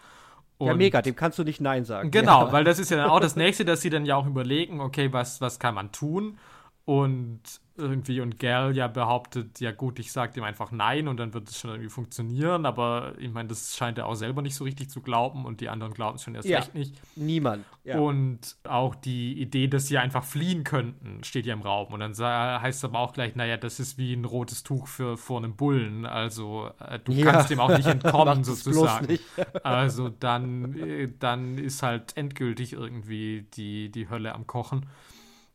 Und 0.58 0.68
ja, 0.68 0.74
mega, 0.74 1.02
dem 1.02 1.16
kannst 1.16 1.38
du 1.38 1.44
nicht 1.44 1.60
Nein 1.60 1.84
sagen. 1.84 2.12
Genau, 2.12 2.46
ja. 2.46 2.52
weil 2.52 2.62
das 2.62 2.78
ist 2.78 2.90
ja 2.90 2.96
dann 2.96 3.10
auch 3.10 3.18
das 3.18 3.34
Nächste, 3.36 3.64
dass 3.64 3.80
sie 3.80 3.90
dann 3.90 4.06
ja 4.06 4.16
auch 4.16 4.26
überlegen, 4.26 4.80
okay, 4.80 5.12
was, 5.12 5.40
was 5.40 5.58
kann 5.58 5.74
man 5.74 5.90
tun? 5.90 6.38
Und 6.84 7.40
irgendwie 7.76 8.20
und 8.20 8.38
Gal 8.38 8.76
ja 8.76 8.86
behauptet, 8.86 9.60
ja 9.60 9.72
gut, 9.72 9.98
ich 9.98 10.12
sage 10.12 10.38
ihm 10.38 10.44
einfach 10.44 10.72
nein 10.72 11.08
und 11.08 11.18
dann 11.18 11.32
wird 11.32 11.48
es 11.48 11.58
schon 11.58 11.70
irgendwie 11.70 11.88
funktionieren, 11.88 12.66
aber 12.66 13.14
ich 13.18 13.30
meine, 13.30 13.48
das 13.48 13.76
scheint 13.76 13.98
er 13.98 14.06
auch 14.06 14.14
selber 14.14 14.42
nicht 14.42 14.54
so 14.54 14.64
richtig 14.64 14.90
zu 14.90 15.00
glauben 15.00 15.46
und 15.46 15.60
die 15.60 15.68
anderen 15.68 15.94
glauben 15.94 16.16
es 16.16 16.22
schon 16.22 16.34
erst 16.34 16.48
ja, 16.48 16.58
recht 16.58 16.74
nicht. 16.74 17.00
Niemand. 17.16 17.64
Ja. 17.84 17.98
Und 17.98 18.56
auch 18.64 18.94
die 18.94 19.40
Idee, 19.40 19.68
dass 19.68 19.86
sie 19.86 19.96
einfach 19.96 20.22
fliehen 20.24 20.64
könnten, 20.64 21.24
steht 21.24 21.46
ja 21.46 21.54
im 21.54 21.62
Raum 21.62 21.92
und 21.92 22.00
dann 22.00 22.14
heißt 22.14 22.78
es 22.78 22.84
aber 22.84 22.98
auch 22.98 23.12
gleich, 23.12 23.36
naja, 23.36 23.56
das 23.56 23.80
ist 23.80 23.96
wie 23.96 24.12
ein 24.12 24.24
rotes 24.24 24.62
Tuch 24.62 24.86
für 24.86 25.16
vor 25.16 25.38
einem 25.38 25.56
Bullen, 25.56 26.04
also 26.04 26.70
äh, 26.78 26.98
du 26.98 27.12
ja. 27.12 27.30
kannst 27.32 27.50
dem 27.50 27.60
auch 27.60 27.74
nicht 27.74 27.86
entkommen 27.86 28.44
sozusagen. 28.44 29.06
Nicht. 29.06 29.24
also 29.62 30.10
dann, 30.10 30.78
äh, 30.78 31.08
dann 31.18 31.56
ist 31.56 31.82
halt 31.82 32.16
endgültig 32.16 32.74
irgendwie 32.74 33.46
die, 33.54 33.90
die 33.90 34.10
Hölle 34.10 34.34
am 34.34 34.46
Kochen. 34.46 34.86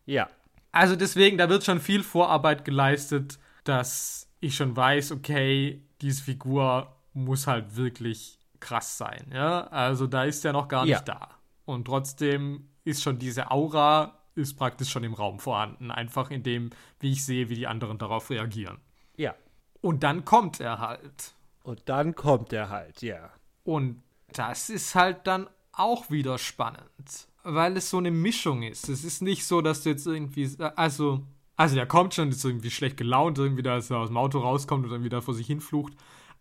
Ja. 0.05 0.27
Also 0.71 0.95
deswegen, 0.95 1.37
da 1.37 1.49
wird 1.49 1.63
schon 1.63 1.79
viel 1.79 2.03
Vorarbeit 2.03 2.65
geleistet, 2.65 3.39
dass 3.63 4.29
ich 4.39 4.55
schon 4.55 4.75
weiß, 4.75 5.11
okay, 5.11 5.81
diese 6.01 6.23
Figur 6.23 6.95
muss 7.13 7.47
halt 7.47 7.75
wirklich 7.75 8.39
krass 8.59 8.97
sein. 8.97 9.31
Ja, 9.33 9.67
also 9.67 10.07
da 10.07 10.23
ist 10.23 10.45
er 10.45 10.53
noch 10.53 10.67
gar 10.67 10.85
ja. 10.85 10.97
nicht 10.97 11.07
da. 11.07 11.29
Und 11.65 11.85
trotzdem 11.85 12.69
ist 12.83 13.03
schon 13.03 13.19
diese 13.19 13.51
Aura 13.51 14.17
ist 14.35 14.55
praktisch 14.55 14.89
schon 14.89 15.03
im 15.03 15.13
Raum 15.13 15.39
vorhanden, 15.39 15.91
einfach 15.91 16.29
in 16.29 16.43
dem, 16.43 16.69
wie 16.99 17.13
ich 17.13 17.25
sehe, 17.25 17.49
wie 17.49 17.55
die 17.55 17.67
anderen 17.67 17.97
darauf 17.97 18.29
reagieren. 18.29 18.77
Ja. 19.15 19.35
Und 19.81 20.03
dann 20.03 20.25
kommt 20.25 20.59
er 20.59 20.79
halt. 20.79 21.33
Und 21.63 21.81
dann 21.89 22.15
kommt 22.15 22.53
er 22.53 22.69
halt, 22.69 23.01
ja. 23.01 23.31
Und 23.63 24.01
das 24.33 24.69
ist 24.69 24.95
halt 24.95 25.25
dann 25.25 25.49
auch 25.71 26.09
wieder 26.09 26.37
spannend 26.37 27.27
weil 27.47 27.77
es 27.77 27.89
so 27.89 27.97
eine 27.97 28.11
Mischung 28.11 28.61
ist. 28.63 28.89
Es 28.89 29.03
ist 29.03 29.21
nicht 29.21 29.45
so, 29.45 29.61
dass 29.61 29.83
du 29.83 29.89
jetzt 29.89 30.05
irgendwie, 30.05 30.49
also, 30.75 31.21
also 31.55 31.75
der 31.75 31.85
kommt 31.85 32.13
schon, 32.13 32.29
ist 32.29 32.43
irgendwie 32.43 32.69
schlecht 32.69 32.97
gelaunt, 32.97 33.37
irgendwie 33.37 33.63
da, 33.63 33.73
als 33.73 33.89
er 33.89 33.99
aus 33.99 34.09
dem 34.09 34.17
Auto 34.17 34.39
rauskommt 34.39 34.85
und 34.85 34.91
dann 34.91 35.03
wieder 35.03 35.21
vor 35.21 35.33
sich 35.33 35.47
hinflucht. 35.47 35.93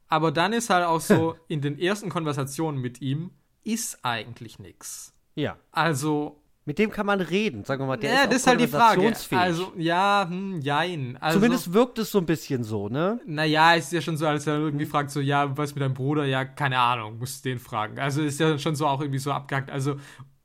Aber 0.09 0.33
dann 0.33 0.53
ist 0.53 0.69
halt 0.69 0.85
auch 0.85 1.01
so, 1.01 1.37
in 1.49 1.61
den 1.61 1.79
ersten 1.79 2.09
Konversationen 2.09 2.81
mit 2.81 3.01
ihm 3.01 3.31
ist 3.63 4.05
eigentlich 4.05 4.59
nichts. 4.59 5.15
Ja. 5.37 5.57
Also. 5.71 6.41
Mit 6.69 6.81
dem 6.81 6.91
kann 6.91 7.07
man 7.07 7.21
reden, 7.21 7.63
sagen 7.63 7.83
wir 7.83 7.87
mal. 7.87 7.97
Der 7.97 8.13
ja, 8.13 8.21
ist 8.23 8.27
das 8.27 8.37
ist 8.39 8.47
halt 8.49 8.61
die 8.61 8.67
Frage. 8.67 9.13
Also, 9.31 9.73
ja, 9.77 10.27
hm, 10.29 10.61
jein. 10.61 11.17
Also, 11.21 11.39
Zumindest 11.39 11.73
wirkt 11.73 12.01
es 12.01 12.11
so 12.11 12.19
ein 12.19 12.27
bisschen 12.27 12.65
so, 12.65 12.89
ne? 12.89 13.21
Naja, 13.25 13.75
ist 13.75 13.93
ja 13.93 14.01
schon 14.01 14.17
so, 14.17 14.27
als 14.27 14.49
er 14.49 14.59
irgendwie 14.59 14.87
fragt, 14.87 15.13
so, 15.13 15.21
ja, 15.21 15.57
was 15.57 15.77
mit 15.77 15.83
deinem 15.83 15.95
Bruder? 15.95 16.25
Ja, 16.25 16.45
keine 16.45 16.81
Ahnung, 16.81 17.21
musst 17.21 17.45
den 17.45 17.61
fragen. 17.61 18.01
Also, 18.01 18.21
ist 18.23 18.41
ja 18.41 18.59
schon 18.59 18.75
so 18.75 18.89
auch 18.89 19.01
irgendwie 19.01 19.21
so 19.21 19.31
abgehackt. 19.31 19.71
Also, 19.71 19.95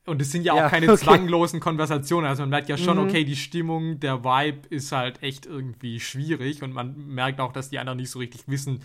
und 0.05 0.21
es 0.21 0.31
sind 0.31 0.43
ja 0.43 0.53
auch 0.53 0.57
ja, 0.57 0.69
keine 0.69 0.87
okay. 0.91 1.03
zwanglosen 1.03 1.59
Konversationen. 1.59 2.27
Also 2.27 2.43
man 2.43 2.49
merkt 2.49 2.69
ja 2.69 2.77
schon, 2.77 2.97
mhm. 2.97 3.05
okay, 3.05 3.23
die 3.23 3.35
Stimmung, 3.35 3.99
der 3.99 4.23
Vibe 4.23 4.67
ist 4.69 4.91
halt 4.91 5.21
echt 5.21 5.45
irgendwie 5.45 5.99
schwierig 5.99 6.63
und 6.63 6.73
man 6.73 7.07
merkt 7.07 7.39
auch, 7.39 7.53
dass 7.53 7.69
die 7.69 7.79
anderen 7.79 7.97
nicht 7.97 8.09
so 8.09 8.19
richtig 8.19 8.43
wissen, 8.47 8.83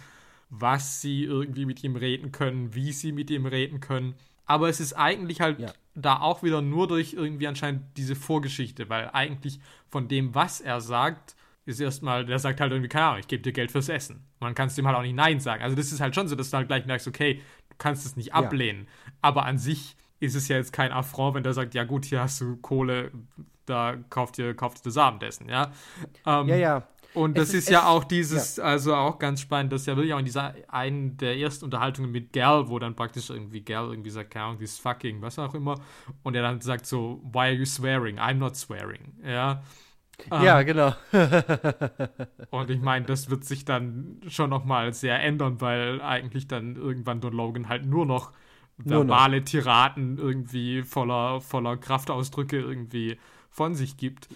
was 0.51 1.01
sie 1.01 1.25
irgendwie 1.25 1.65
mit 1.65 1.83
ihm 1.83 1.97
reden 1.97 2.33
können, 2.33 2.75
wie 2.75 2.93
sie 2.93 3.13
mit 3.13 3.31
ihm 3.31 3.47
reden 3.47 3.81
können. 3.81 4.15
Aber 4.45 4.69
es 4.69 4.79
ist 4.79 4.93
eigentlich 4.93 5.41
halt 5.41 5.59
ja. 5.59 5.73
da 5.95 6.21
auch 6.21 6.43
wieder 6.43 6.63
nur 6.63 6.87
durch 6.87 7.15
irgendwie 7.15 7.49
anscheinend 7.49 7.83
diese 7.97 8.15
Vorgeschichte, 8.15 8.89
weil 8.89 9.11
eigentlich 9.13 9.59
von 9.89 10.09
dem, 10.09 10.35
was 10.35 10.61
er 10.61 10.81
sagt, 10.81 11.35
ist 11.65 11.81
erstmal, 11.81 12.25
der 12.25 12.39
sagt 12.39 12.61
halt 12.61 12.71
irgendwie, 12.71 12.89
keine 12.89 13.07
Ahnung, 13.07 13.21
ich 13.21 13.27
gebe 13.27 13.43
dir 13.43 13.53
Geld 13.53 13.73
fürs 13.73 13.89
Essen. 13.89 14.17
Und 14.39 14.47
dann 14.47 14.55
kannst 14.55 14.79
du 14.79 14.83
ihm 14.83 14.87
halt 14.87 14.97
auch 14.97 15.03
nicht 15.03 15.17
Nein 15.17 15.41
sagen. 15.41 15.65
Also 15.65 15.75
das 15.75 15.91
ist 15.91 16.01
halt 16.01 16.15
schon 16.15 16.29
so, 16.29 16.37
dass 16.37 16.51
du 16.51 16.59
halt 16.59 16.69
gleich 16.69 16.87
merkst, 16.87 17.09
okay, 17.09 17.43
du 17.71 17.77
kannst 17.77 18.07
es 18.07 18.15
nicht 18.15 18.35
ablehnen. 18.35 18.85
Ja. 18.85 19.13
Aber 19.23 19.47
an 19.47 19.59
sich 19.59 19.97
ist 20.21 20.35
es 20.35 20.49
ja 20.49 20.57
jetzt 20.57 20.73
kein 20.73 20.93
Affront, 20.93 21.35
wenn 21.35 21.43
der 21.43 21.53
sagt, 21.53 21.75
ja 21.75 21.85
gut, 21.85 22.05
hier 22.05 22.21
hast 22.21 22.41
du 22.41 22.57
Kohle, 22.57 23.11
da 23.67 23.97
kauft 24.11 24.39
ihr, 24.39 24.55
kauft 24.55 24.79
ihr 24.79 24.85
das 24.85 24.97
Abendessen, 24.97 25.49
ja. 25.49 25.73
Ähm, 26.25 26.49
ja, 26.49 26.57
ja. 26.57 26.89
Und 27.17 27.39
das 27.39 27.49
ist, 27.49 27.55
ist, 27.55 27.71
ja 27.71 27.87
auch 27.87 28.05
dieses, 28.05 28.57
ja. 28.57 28.65
also 28.65 28.95
auch 28.95 29.19
ganz 29.19 29.41
spannend, 29.41 29.73
das 29.73 29.83
ist 29.83 29.87
ja 29.87 29.97
wirklich 29.97 30.13
auch 30.13 30.19
in 30.19 30.27
dieser 30.27 30.55
einen 30.69 31.17
der 31.17 31.39
ersten 31.39 31.65
Unterhaltungen 31.65 32.13
mit 32.13 32.33
Gal, 32.35 32.69
wo 32.69 32.79
dann 32.79 32.95
praktisch 32.95 33.31
irgendwie 33.31 33.63
Gal 33.63 33.89
irgendwie 33.89 34.11
sagt, 34.11 34.33
keine 34.33 34.45
Ahnung, 34.47 34.59
this 34.59 34.79
fucking, 34.79 35.23
was 35.23 35.39
auch 35.39 35.55
immer. 35.55 35.81
Und 36.23 36.35
er 36.35 36.43
dann 36.43 36.61
sagt 36.61 36.85
so, 36.85 37.23
why 37.33 37.39
are 37.39 37.53
you 37.53 37.65
swearing? 37.65 38.19
I'm 38.19 38.35
not 38.35 38.55
swearing. 38.55 39.15
Ja. 39.25 39.63
Ja, 40.31 40.61
ähm, 40.61 40.67
genau. 40.67 40.95
und 42.51 42.71
ich 42.71 42.81
meine, 42.81 43.07
das 43.07 43.31
wird 43.31 43.45
sich 43.45 43.65
dann 43.65 44.21
schon 44.29 44.51
nochmal 44.51 44.93
sehr 44.93 45.19
ändern, 45.23 45.61
weil 45.61 46.03
eigentlich 46.03 46.49
dann 46.49 46.77
irgendwann 46.77 47.21
Don 47.21 47.33
Logan 47.33 47.69
halt 47.69 47.87
nur 47.87 48.05
noch 48.05 48.33
verbale 48.79 49.45
Tiraden 49.45 50.19
irgendwie 50.19 50.83
voller, 50.83 51.41
voller 51.41 51.77
Kraftausdrücke 51.77 52.59
irgendwie 52.59 53.19
von 53.51 53.75
sich 53.75 53.97
gibt. 53.97 54.29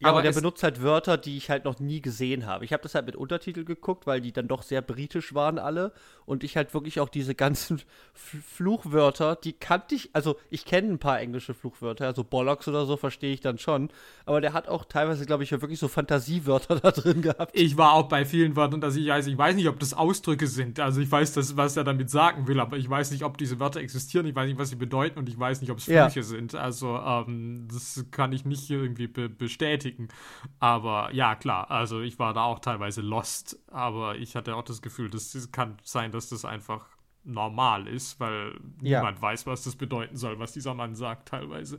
Ja, 0.00 0.08
aber 0.10 0.22
der 0.22 0.32
benutzt 0.32 0.62
halt 0.62 0.82
Wörter, 0.82 1.16
die 1.16 1.36
ich 1.36 1.50
halt 1.50 1.64
noch 1.64 1.78
nie 1.78 2.00
gesehen 2.00 2.46
habe. 2.46 2.64
Ich 2.64 2.72
habe 2.72 2.82
das 2.82 2.94
halt 2.94 3.06
mit 3.06 3.16
Untertitel 3.16 3.64
geguckt, 3.64 4.06
weil 4.06 4.20
die 4.20 4.32
dann 4.32 4.48
doch 4.48 4.62
sehr 4.62 4.82
britisch 4.82 5.34
waren 5.34 5.58
alle. 5.58 5.92
Und 6.26 6.44
ich 6.44 6.56
halt 6.56 6.74
wirklich 6.74 7.00
auch 7.00 7.08
diese 7.08 7.34
ganzen 7.34 7.82
Fluchwörter, 8.14 9.36
die 9.36 9.52
kannte 9.52 9.94
ich, 9.94 10.10
also 10.12 10.36
ich 10.50 10.64
kenne 10.64 10.88
ein 10.92 10.98
paar 10.98 11.20
englische 11.20 11.54
Fluchwörter, 11.54 12.06
also 12.06 12.24
Bollocks 12.24 12.68
oder 12.68 12.86
so 12.86 12.96
verstehe 12.96 13.32
ich 13.32 13.40
dann 13.40 13.58
schon. 13.58 13.90
Aber 14.26 14.40
der 14.40 14.52
hat 14.52 14.68
auch 14.68 14.84
teilweise, 14.84 15.26
glaube 15.26 15.42
ich, 15.42 15.52
wirklich 15.52 15.78
so 15.78 15.88
Fantasiewörter 15.88 16.76
da 16.80 16.90
drin 16.90 17.22
gehabt. 17.22 17.50
Ich 17.54 17.76
war 17.76 17.92
auch 17.92 18.08
bei 18.08 18.24
vielen 18.24 18.56
Wörtern, 18.56 18.80
dass 18.80 18.96
ich 18.96 19.08
weiß, 19.08 19.26
ich 19.26 19.38
weiß 19.38 19.56
nicht, 19.56 19.68
ob 19.68 19.78
das 19.78 19.94
Ausdrücke 19.94 20.46
sind. 20.46 20.80
Also 20.80 21.00
ich 21.00 21.10
weiß, 21.10 21.32
das, 21.34 21.56
was 21.56 21.76
er 21.76 21.84
damit 21.84 22.10
sagen 22.10 22.46
will, 22.48 22.60
aber 22.60 22.76
ich 22.76 22.88
weiß 22.88 23.10
nicht, 23.10 23.24
ob 23.24 23.38
diese 23.38 23.60
Wörter 23.60 23.80
existieren, 23.80 24.26
ich 24.26 24.34
weiß 24.34 24.48
nicht, 24.48 24.58
was 24.58 24.70
sie 24.70 24.76
bedeuten 24.76 25.18
und 25.18 25.28
ich 25.28 25.38
weiß 25.38 25.60
nicht, 25.60 25.70
ob 25.70 25.78
es 25.78 25.84
Flüche 25.84 26.20
ja. 26.20 26.22
sind. 26.22 26.54
Also 26.54 26.96
ähm, 26.96 27.68
das 27.70 28.04
kann 28.10 28.32
ich 28.32 28.44
nicht 28.44 28.70
irgendwie 28.70 29.06
be 29.06 29.28
bestätigen. 29.28 30.08
Aber 30.60 31.12
ja, 31.12 31.34
klar, 31.34 31.70
also 31.70 32.00
ich 32.00 32.18
war 32.18 32.34
da 32.34 32.44
auch 32.44 32.60
teilweise 32.60 33.00
lost, 33.00 33.58
aber 33.68 34.16
ich 34.16 34.36
hatte 34.36 34.54
auch 34.56 34.62
das 34.62 34.82
Gefühl, 34.82 35.10
das 35.10 35.48
kann 35.52 35.76
sein, 35.82 36.12
dass 36.14 36.28
das 36.28 36.44
einfach 36.44 36.88
normal 37.24 37.86
ist, 37.86 38.20
weil 38.20 38.52
ja. 38.82 38.98
niemand 39.00 39.20
weiß, 39.20 39.46
was 39.46 39.64
das 39.64 39.76
bedeuten 39.76 40.16
soll, 40.16 40.38
was 40.38 40.52
dieser 40.52 40.74
Mann 40.74 40.94
sagt 40.94 41.28
teilweise. 41.28 41.78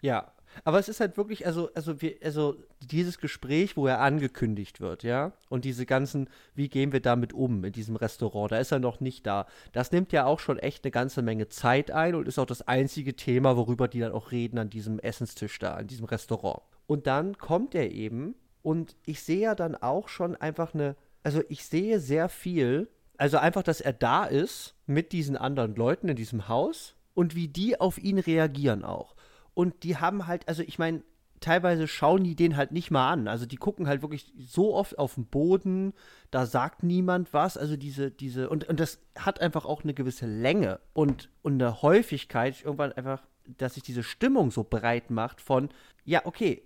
Ja, 0.00 0.32
aber 0.64 0.78
es 0.78 0.88
ist 0.88 1.00
halt 1.00 1.16
wirklich, 1.16 1.46
also, 1.46 1.70
also, 1.74 2.00
wir, 2.02 2.16
also 2.22 2.56
dieses 2.80 3.18
Gespräch, 3.18 3.76
wo 3.76 3.86
er 3.86 4.00
angekündigt 4.00 4.80
wird, 4.80 5.02
ja, 5.02 5.32
und 5.48 5.64
diese 5.64 5.86
ganzen, 5.86 6.28
wie 6.54 6.68
gehen 6.68 6.92
wir 6.92 7.00
damit 7.00 7.32
um 7.32 7.64
in 7.64 7.72
diesem 7.72 7.96
Restaurant, 7.96 8.52
da 8.52 8.58
ist 8.58 8.72
er 8.72 8.78
noch 8.78 9.00
nicht 9.00 9.26
da. 9.26 9.46
Das 9.72 9.92
nimmt 9.92 10.12
ja 10.12 10.26
auch 10.26 10.40
schon 10.40 10.58
echt 10.58 10.84
eine 10.84 10.90
ganze 10.90 11.22
Menge 11.22 11.48
Zeit 11.48 11.90
ein 11.90 12.14
und 12.14 12.28
ist 12.28 12.38
auch 12.38 12.46
das 12.46 12.62
einzige 12.62 13.16
Thema, 13.16 13.56
worüber 13.56 13.88
die 13.88 14.00
dann 14.00 14.12
auch 14.12 14.30
reden 14.30 14.58
an 14.58 14.70
diesem 14.70 14.98
Essenstisch 14.98 15.58
da, 15.58 15.74
an 15.74 15.86
diesem 15.86 16.06
Restaurant. 16.06 16.62
Und 16.86 17.06
dann 17.06 17.38
kommt 17.38 17.74
er 17.74 17.90
eben 17.90 18.34
und 18.62 18.96
ich 19.06 19.22
sehe 19.22 19.40
ja 19.40 19.54
dann 19.54 19.74
auch 19.74 20.08
schon 20.08 20.36
einfach 20.36 20.74
eine, 20.74 20.96
also 21.22 21.42
ich 21.48 21.64
sehe 21.64 21.98
sehr 22.00 22.28
viel, 22.28 22.88
also 23.18 23.38
einfach, 23.38 23.62
dass 23.62 23.80
er 23.80 23.92
da 23.92 24.24
ist 24.24 24.74
mit 24.86 25.12
diesen 25.12 25.36
anderen 25.36 25.74
Leuten 25.74 26.08
in 26.08 26.16
diesem 26.16 26.48
Haus 26.48 26.94
und 27.14 27.34
wie 27.34 27.48
die 27.48 27.80
auf 27.80 27.98
ihn 27.98 28.18
reagieren 28.18 28.84
auch. 28.84 29.14
Und 29.54 29.82
die 29.82 29.98
haben 29.98 30.26
halt, 30.26 30.48
also 30.48 30.62
ich 30.62 30.78
meine, 30.78 31.02
teilweise 31.42 31.88
schauen 31.88 32.24
die 32.24 32.34
den 32.34 32.56
halt 32.56 32.72
nicht 32.72 32.90
mal 32.90 33.10
an. 33.10 33.28
Also 33.28 33.44
die 33.44 33.56
gucken 33.56 33.86
halt 33.86 34.00
wirklich 34.00 34.32
so 34.38 34.74
oft 34.74 34.98
auf 34.98 35.16
den 35.16 35.26
Boden, 35.26 35.92
da 36.30 36.46
sagt 36.46 36.82
niemand 36.82 37.34
was. 37.34 37.58
Also 37.58 37.76
diese, 37.76 38.10
diese, 38.10 38.48
und, 38.48 38.68
und 38.68 38.80
das 38.80 39.00
hat 39.18 39.40
einfach 39.40 39.66
auch 39.66 39.82
eine 39.82 39.92
gewisse 39.92 40.26
Länge 40.26 40.80
und, 40.94 41.28
und 41.42 41.60
eine 41.60 41.82
Häufigkeit, 41.82 42.64
irgendwann 42.64 42.92
einfach, 42.92 43.22
dass 43.58 43.74
sich 43.74 43.82
diese 43.82 44.02
Stimmung 44.02 44.50
so 44.50 44.64
breit 44.64 45.10
macht 45.10 45.40
von, 45.40 45.68
ja, 46.04 46.24
okay, 46.24 46.62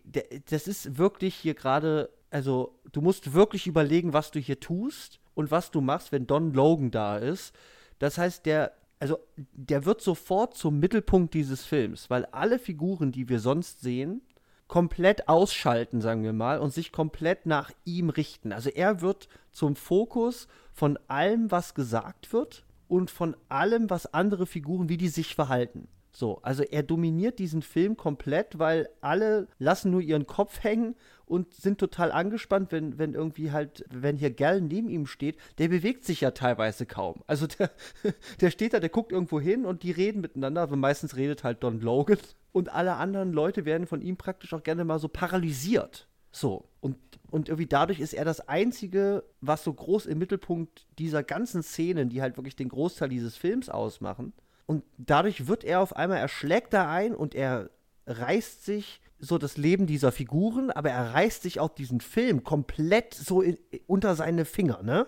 das 0.49 0.68
ist 0.68 0.99
wirklich 0.99 1.34
hier 1.34 1.55
gerade, 1.55 2.11
also 2.30 2.78
du 2.92 3.01
musst 3.01 3.32
wirklich 3.32 3.66
überlegen, 3.66 4.12
was 4.12 4.30
du 4.30 4.38
hier 4.38 4.61
tust 4.61 5.20
und 5.37 5.53
was 5.53 5.70
du 5.70 5.80
machst, 5.80 6.11
wenn 6.11 6.26
Don 6.26 6.53
Logan 6.53 6.91
da 6.91 7.18
ist. 7.18 7.55
Das 8.01 8.18
heißt, 8.18 8.47
der, 8.47 8.72
also 8.99 9.18
der 9.37 9.84
wird 9.84 10.01
sofort 10.01 10.57
zum 10.57 10.80
Mittelpunkt 10.80 11.34
dieses 11.34 11.64
Films, 11.64 12.11
weil 12.11 12.24
alle 12.26 12.59
Figuren, 12.59 13.12
die 13.12 13.28
wir 13.28 13.39
sonst 13.39 13.80
sehen, 13.82 14.22
komplett 14.66 15.28
ausschalten, 15.28 16.01
sagen 16.01 16.24
wir 16.24 16.32
mal, 16.32 16.59
und 16.59 16.72
sich 16.72 16.91
komplett 16.91 17.47
nach 17.47 17.70
ihm 17.84 18.09
richten. 18.09 18.53
Also 18.53 18.70
er 18.70 19.01
wird 19.01 19.28
zum 19.53 19.76
Fokus 19.76 20.49
von 20.72 20.99
allem, 21.07 21.51
was 21.51 21.74
gesagt 21.74 22.32
wird 22.32 22.64
und 22.89 23.11
von 23.11 23.37
allem, 23.49 23.91
was 23.91 24.12
andere 24.12 24.47
Figuren, 24.47 24.89
wie 24.89 24.97
die 24.97 25.09
sich 25.09 25.34
verhalten. 25.34 25.87
So, 26.19 26.39
also 26.41 26.62
er 26.62 26.83
dominiert 26.83 27.39
diesen 27.39 27.61
Film 27.61 27.99
komplett, 27.99 28.59
weil 28.59 28.89
alle 29.03 29.49
lassen 29.59 29.91
nur 29.91 30.01
ihren 30.01 30.27
Kopf 30.27 30.64
hängen 30.64 30.95
und 31.27 31.53
sind 31.53 31.77
total 31.77 32.11
angespannt, 32.11 32.73
wenn, 32.73 32.97
wenn 32.97 33.12
irgendwie 33.12 33.53
halt, 33.53 33.85
wenn 33.91 34.17
hier 34.17 34.31
Gall 34.31 34.62
neben 34.62 34.89
ihm 34.89 35.07
steht, 35.07 35.37
der 35.59 35.69
bewegt 35.69 36.07
sich 36.07 36.23
ja 36.23 36.31
teilweise 36.31 36.87
kaum. 36.87 37.23
Also 37.27 37.47
der, 37.47 37.71
der 38.41 38.51
steht 38.51 38.73
da, 38.73 38.81
der 38.81 38.89
guckt 38.89 39.12
irgendwo 39.12 39.39
hin 39.39 39.67
und 39.67 39.83
die 39.83 39.91
reden 39.91 40.23
miteinander, 40.23 40.62
aber 40.62 40.77
meistens 40.77 41.17
redet 41.17 41.45
halt 41.45 41.62
Don 41.62 41.83
Logan 41.83 42.17
und 42.51 42.73
alle 42.73 42.95
anderen 42.95 43.35
Leute 43.35 43.67
werden 43.67 43.87
von 43.87 44.01
ihm 44.01 44.17
praktisch 44.17 44.55
auch 44.55 44.62
gerne 44.62 44.87
mal 44.87 44.99
so 44.99 45.09
paralysiert. 45.09 46.09
So, 46.33 46.64
und, 46.81 46.97
und 47.31 47.51
irgendwie 47.51 47.67
dadurch 47.67 48.01
ist 48.01 48.14
er 48.14 48.25
das 48.25 48.41
Einzige, 48.49 49.23
was 49.43 49.64
so 49.64 49.75
groß 49.75 50.07
im 50.07 50.17
Mittelpunkt 50.17 50.87
dieser 50.99 51.23
ganzen 51.23 51.62
Szenen, 51.62 52.09
die 52.09 52.23
halt 52.23 52.39
wirklich 52.39 52.57
den 52.57 52.71
Großteil 52.71 53.11
dieses 53.11 53.37
Films 53.37 53.69
ausmachen, 53.69 54.33
und 54.67 54.85
dadurch 54.99 55.47
wird 55.47 55.64
er 55.64 55.81
auf 55.81 55.95
einmal, 55.97 56.19
er 56.19 56.29
schlägt 56.29 56.73
da 56.73 56.91
ein 56.91 57.14
und 57.14 57.35
er 57.35 57.71
reißt 58.07 58.64
sich 58.64 59.01
so 59.19 59.39
das 59.39 59.57
Leben 59.57 59.87
dieser 59.87 60.12
Figuren, 60.12 60.71
aber 60.71 60.91
er 60.91 61.14
reißt 61.14 61.43
sich 61.43 61.61
auch 61.61 61.71
diesen 61.71 62.01
Film 62.01 62.45
komplett 62.45 63.14
so 63.14 63.41
in, 63.41 63.59
unter 63.87 64.14
seine 64.14 64.45
Finger, 64.45 64.83
ne? 64.83 65.07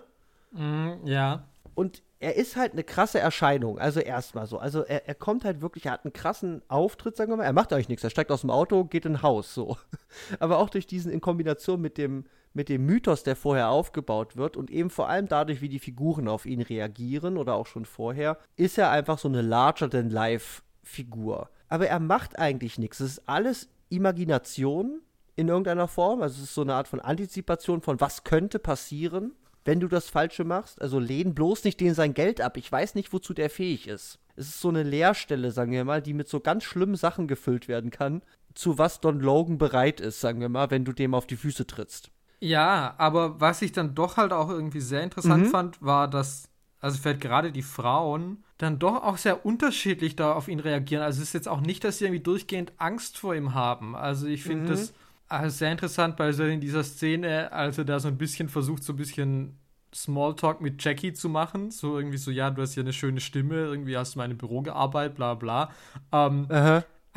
Mm, 0.51 1.05
ja. 1.05 1.43
Und 1.75 2.01
er 2.19 2.35
ist 2.35 2.55
halt 2.55 2.73
eine 2.73 2.83
krasse 2.83 3.19
Erscheinung, 3.19 3.79
also 3.79 3.99
erstmal 3.99 4.47
so. 4.47 4.57
Also 4.57 4.81
er, 4.81 5.07
er 5.07 5.15
kommt 5.15 5.45
halt 5.45 5.61
wirklich, 5.61 5.85
er 5.85 5.93
hat 5.93 6.03
einen 6.03 6.13
krassen 6.13 6.61
Auftritt, 6.67 7.15
sagen 7.15 7.31
wir 7.31 7.37
mal. 7.37 7.43
Er 7.43 7.53
macht 7.53 7.71
eigentlich 7.71 7.89
nichts, 7.89 8.03
er 8.03 8.09
steigt 8.09 8.31
aus 8.31 8.41
dem 8.41 8.49
Auto, 8.49 8.83
geht 8.83 9.05
in 9.05 9.15
ein 9.15 9.21
Haus, 9.21 9.53
so. 9.53 9.77
Aber 10.39 10.57
auch 10.57 10.69
durch 10.69 10.87
diesen 10.87 11.11
in 11.11 11.21
Kombination 11.21 11.79
mit 11.79 11.97
dem, 11.97 12.25
mit 12.53 12.69
dem 12.69 12.85
Mythos, 12.85 13.23
der 13.23 13.35
vorher 13.35 13.69
aufgebaut 13.69 14.37
wird 14.37 14.57
und 14.57 14.71
eben 14.71 14.89
vor 14.89 15.09
allem 15.09 15.27
dadurch, 15.27 15.61
wie 15.61 15.69
die 15.69 15.79
Figuren 15.79 16.27
auf 16.27 16.45
ihn 16.45 16.61
reagieren 16.61 17.37
oder 17.37 17.55
auch 17.55 17.67
schon 17.67 17.85
vorher, 17.85 18.37
ist 18.55 18.77
er 18.77 18.91
einfach 18.91 19.19
so 19.19 19.27
eine 19.27 19.41
larger-than-life-Figur. 19.41 21.49
Aber 21.67 21.87
er 21.87 21.99
macht 21.99 22.39
eigentlich 22.39 22.79
nichts. 22.79 22.99
Es 22.99 23.11
ist 23.11 23.29
alles 23.29 23.69
Imagination 23.89 25.01
in 25.35 25.47
irgendeiner 25.47 25.87
Form. 25.87 26.21
Also 26.21 26.37
es 26.37 26.49
ist 26.49 26.55
so 26.55 26.61
eine 26.61 26.73
Art 26.73 26.87
von 26.87 26.99
Antizipation 26.99 27.81
von 27.81 28.01
was 28.01 28.23
könnte 28.23 28.59
passieren, 28.59 29.33
wenn 29.65 29.79
du 29.79 29.87
das 29.87 30.09
Falsche 30.09 30.43
machst. 30.43 30.81
Also 30.81 30.99
lehn 30.99 31.35
bloß 31.35 31.63
nicht 31.63 31.79
den 31.79 31.93
sein 31.93 32.13
Geld 32.13 32.41
ab. 32.41 32.57
Ich 32.57 32.71
weiß 32.71 32.95
nicht, 32.95 33.13
wozu 33.13 33.33
der 33.33 33.49
fähig 33.49 33.87
ist. 33.87 34.19
Es 34.35 34.47
ist 34.47 34.61
so 34.61 34.69
eine 34.69 34.83
Leerstelle, 34.83 35.51
sagen 35.51 35.71
wir 35.71 35.85
mal, 35.85 36.01
die 36.01 36.13
mit 36.13 36.27
so 36.27 36.39
ganz 36.39 36.63
schlimmen 36.63 36.95
Sachen 36.95 37.27
gefüllt 37.27 37.67
werden 37.67 37.91
kann, 37.91 38.21
zu 38.53 38.77
was 38.77 39.01
Don 39.01 39.19
Logan 39.19 39.57
bereit 39.57 39.99
ist, 39.99 40.21
sagen 40.21 40.41
wir 40.41 40.49
mal, 40.49 40.71
wenn 40.71 40.85
du 40.85 40.93
dem 40.93 41.13
auf 41.13 41.27
die 41.27 41.35
Füße 41.35 41.67
trittst. 41.67 42.11
Ja, 42.39 42.95
aber 42.97 43.39
was 43.41 43.61
ich 43.61 43.71
dann 43.71 43.95
doch 43.95 44.17
halt 44.17 44.31
auch 44.31 44.49
irgendwie 44.49 44.79
sehr 44.79 45.03
interessant 45.03 45.45
mhm. 45.45 45.49
fand, 45.49 45.81
war, 45.81 46.07
dass, 46.07 46.49
also 46.79 46.97
vielleicht 46.97 47.21
gerade 47.21 47.51
die 47.51 47.61
Frauen 47.61 48.43
dann 48.57 48.79
doch 48.79 49.03
auch 49.03 49.17
sehr 49.17 49.45
unterschiedlich 49.45 50.15
da 50.15 50.33
auf 50.33 50.47
ihn 50.47 50.59
reagieren. 50.59 51.01
Also 51.01 51.21
es 51.21 51.29
ist 51.29 51.33
jetzt 51.33 51.47
auch 51.47 51.61
nicht, 51.61 51.83
dass 51.83 51.97
sie 51.97 52.05
irgendwie 52.05 52.23
durchgehend 52.23 52.73
Angst 52.77 53.17
vor 53.17 53.35
ihm 53.35 53.53
haben. 53.53 53.95
Also 53.95 54.27
ich 54.27 54.43
finde 54.43 54.65
mhm. 54.65 54.69
das 54.69 54.93
also 55.29 55.57
sehr 55.57 55.71
interessant 55.71 56.17
bei 56.17 56.31
so 56.31 56.43
in 56.43 56.59
dieser 56.59 56.83
Szene, 56.83 57.51
als 57.51 57.77
er 57.77 57.85
da 57.85 57.99
so 57.99 58.07
ein 58.07 58.17
bisschen 58.17 58.49
versucht, 58.49 58.83
so 58.83 58.93
ein 58.93 58.97
bisschen 58.97 59.59
Smalltalk 59.93 60.59
mit 60.59 60.83
Jackie 60.83 61.13
zu 61.13 61.29
machen. 61.29 61.71
So 61.71 61.97
irgendwie 61.97 62.17
so, 62.17 62.31
ja, 62.31 62.49
du 62.49 62.61
hast 62.61 62.73
hier 62.73 62.83
eine 62.83 62.93
schöne 62.93 63.21
Stimme, 63.21 63.55
irgendwie 63.55 63.97
hast 63.97 64.15
du 64.15 64.19
mal 64.19 64.29
im 64.29 64.37
Büro 64.37 64.61
gearbeitet, 64.61 65.15
bla 65.15 65.35
bla. 65.35 65.69
Ähm, 66.11 66.47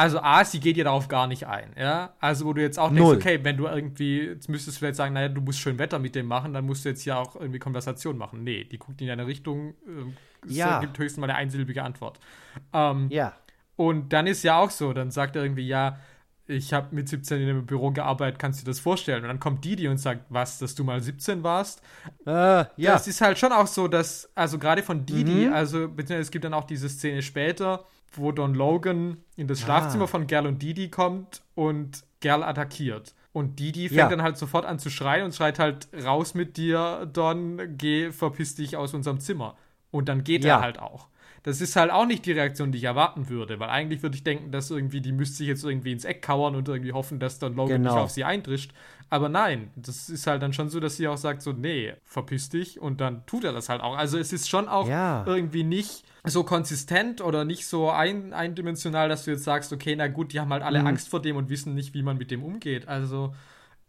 also 0.03 0.19
A, 0.21 0.45
sie 0.45 0.59
geht 0.59 0.77
ja 0.77 0.83
darauf 0.83 1.07
gar 1.07 1.29
nicht 1.29 1.47
ein, 1.47 1.75
ja. 1.79 2.13
Also 2.19 2.45
wo 2.45 2.53
du 2.53 2.61
jetzt 2.61 2.77
auch 2.77 2.89
denkst, 2.89 3.03
Null. 3.03 3.17
okay, 3.19 3.39
wenn 3.45 3.57
du 3.57 3.67
irgendwie, 3.67 4.23
jetzt 4.23 4.49
müsstest 4.49 4.77
du 4.77 4.79
vielleicht 4.81 4.97
sagen, 4.97 5.15
naja, 5.15 5.29
du 5.29 5.41
musst 5.41 5.61
schön 5.61 5.79
Wetter 5.79 6.01
mit 6.01 6.17
dem 6.17 6.27
machen, 6.27 6.53
dann 6.53 6.67
musst 6.67 6.85
du 6.85 6.89
jetzt 6.89 7.05
ja 7.05 7.19
auch 7.19 7.37
irgendwie 7.37 7.61
Konversation 7.61 8.19
machen. 8.19 8.43
Nee, 8.43 8.65
die 8.65 8.79
guckt 8.79 9.01
in 9.01 9.07
deine 9.07 9.29
Richtung, 9.29 9.75
äh, 9.87 10.53
ja. 10.53 10.81
gibt 10.81 10.99
höchstens 10.99 11.21
mal 11.21 11.31
eine 11.31 11.39
einsilbige 11.39 11.85
Antwort. 11.85 12.19
Ähm, 12.73 13.07
ja. 13.11 13.33
Und 13.77 14.13
dann 14.13 14.27
ist 14.27 14.43
ja 14.43 14.59
auch 14.59 14.71
so, 14.71 14.93
dann 14.93 15.13
sagt 15.13 15.37
er 15.37 15.45
irgendwie, 15.45 15.69
ja, 15.69 16.01
ich 16.47 16.73
habe 16.73 16.95
mit 16.95 17.09
17 17.09 17.41
in 17.41 17.49
einem 17.49 17.67
Büro 17.67 17.91
gearbeitet, 17.91 18.39
kannst 18.39 18.61
du 18.61 18.65
dir 18.65 18.71
das 18.71 18.81
vorstellen? 18.81 19.23
Und 19.23 19.29
dann 19.29 19.41
kommt 19.41 19.65
Didi 19.65 19.89
und 19.89 19.99
sagt, 19.99 20.25
was, 20.29 20.59
dass 20.59 20.75
du 20.75 20.85
mal 20.85 21.01
17 21.01 21.43
warst? 21.43 21.83
Äh, 22.27 22.31
ja. 22.31 22.67
Das 22.77 23.07
ist 23.07 23.21
halt 23.21 23.39
schon 23.39 23.53
auch 23.53 23.67
so, 23.67 23.89
dass, 23.89 24.31
also 24.35 24.59
gerade 24.59 24.83
von 24.83 25.07
Didi, 25.07 25.47
mhm. 25.47 25.53
also 25.53 25.89
es 25.97 26.31
gibt 26.31 26.45
dann 26.45 26.55
auch 26.55 26.65
diese 26.65 26.89
Szene 26.89 27.23
später, 27.23 27.85
wo 28.15 28.33
Don 28.33 28.55
Logan 28.55 29.19
in 29.37 29.47
das 29.47 29.61
Schlafzimmer 29.61 30.05
ah. 30.05 30.09
von 30.09 30.27
Gerl 30.27 30.47
und 30.47 30.61
Didi 30.61 30.91
kommt 30.91 31.43
und 31.55 32.05
Gerl 32.21 32.43
attackiert. 32.43 33.15
Und 33.33 33.59
Didi 33.59 33.89
fängt 33.89 33.99
ja. 33.99 34.09
dann 34.09 34.23
halt 34.23 34.37
sofort 34.37 34.67
an 34.67 34.79
zu 34.79 34.91
schreien 34.91 35.25
und 35.25 35.35
schreit 35.35 35.59
halt, 35.59 35.89
raus 36.05 36.35
mit 36.35 36.59
dir, 36.59 37.09
Don, 37.11 37.79
geh, 37.79 38.11
verpiss 38.13 38.55
dich 38.55 38.77
aus 38.77 38.93
unserem 38.93 39.21
Zimmer. 39.21 39.57
Und 39.91 40.09
dann 40.09 40.23
geht 40.23 40.45
ja. 40.45 40.57
er 40.57 40.61
halt 40.61 40.79
auch 40.79 41.09
das 41.45 41.61
ist 41.61 41.75
halt 41.75 41.91
auch 41.91 42.07
nicht 42.07 42.25
die 42.25 42.33
Reaktion, 42.33 42.71
die 42.71 42.79
ich 42.79 42.85
erwarten 42.85 43.29
würde, 43.29 43.59
weil 43.59 43.69
eigentlich 43.69 44.03
würde 44.03 44.17
ich 44.17 44.23
denken, 44.23 44.53
dass 44.53 44.71
irgendwie 44.71 45.01
die 45.01 45.13
müsste 45.13 45.39
sich 45.39 45.49
jetzt 45.49 45.65
irgendwie 45.65 45.93
ins 45.93 46.05
Eck 46.05 46.23
kauern 46.23 46.55
und 46.55 46.69
irgendwie 46.69 46.93
hoffen, 46.93 47.19
dass 47.19 47.39
dann 47.39 47.57
Logan 47.57 47.83
genau. 47.83 47.95
nicht 47.95 48.03
auf 48.03 48.11
sie 48.11 48.25
eintrischt. 48.25 48.73
Aber 49.11 49.29
nein, 49.29 49.71
das 49.77 50.09
ist 50.09 50.27
halt 50.27 50.43
dann 50.43 50.53
schon 50.53 50.71
so, 50.71 50.81
dass 50.81 50.97
sie 50.97 51.09
auch 51.09 51.17
sagt 51.17 51.43
so, 51.43 51.53
nee, 51.53 51.95
verpiss 52.05 52.49
dich 52.49 52.81
und 52.81 53.01
dann 53.01 53.27
tut 53.27 53.45
er 53.45 53.53
das 53.53 53.69
halt 53.69 53.83
auch. 53.83 53.97
Also 53.97 54.19
es 54.19 54.33
ist 54.33 54.49
schon 54.49 54.69
auch 54.69 54.89
ja. 54.89 55.25
irgendwie 55.27 55.65
nicht 55.65 56.05
so 56.25 56.45
konsistent 56.45 57.21
oder 57.21 57.45
nicht 57.45 57.67
so 57.67 57.91
ein, 57.91 58.33
eindimensional, 58.33 59.09
dass 59.09 59.25
du 59.25 59.33
jetzt 59.33 59.45
sagst, 59.45 59.73
okay, 59.73 59.97
na 59.97 60.07
gut, 60.07 60.33
die 60.33 60.41
haben 60.41 60.53
halt 60.53 60.63
alle 60.63 60.81
mhm. 60.81 60.87
Angst 60.87 61.09
vor 61.09 61.21
dem 61.21 61.37
und 61.37 61.51
wissen 61.51 61.75
nicht, 61.75 61.93
wie 61.93 62.03
man 62.03 62.17
mit 62.17 62.31
dem 62.31 62.43
umgeht. 62.43 62.87
Also 62.87 63.35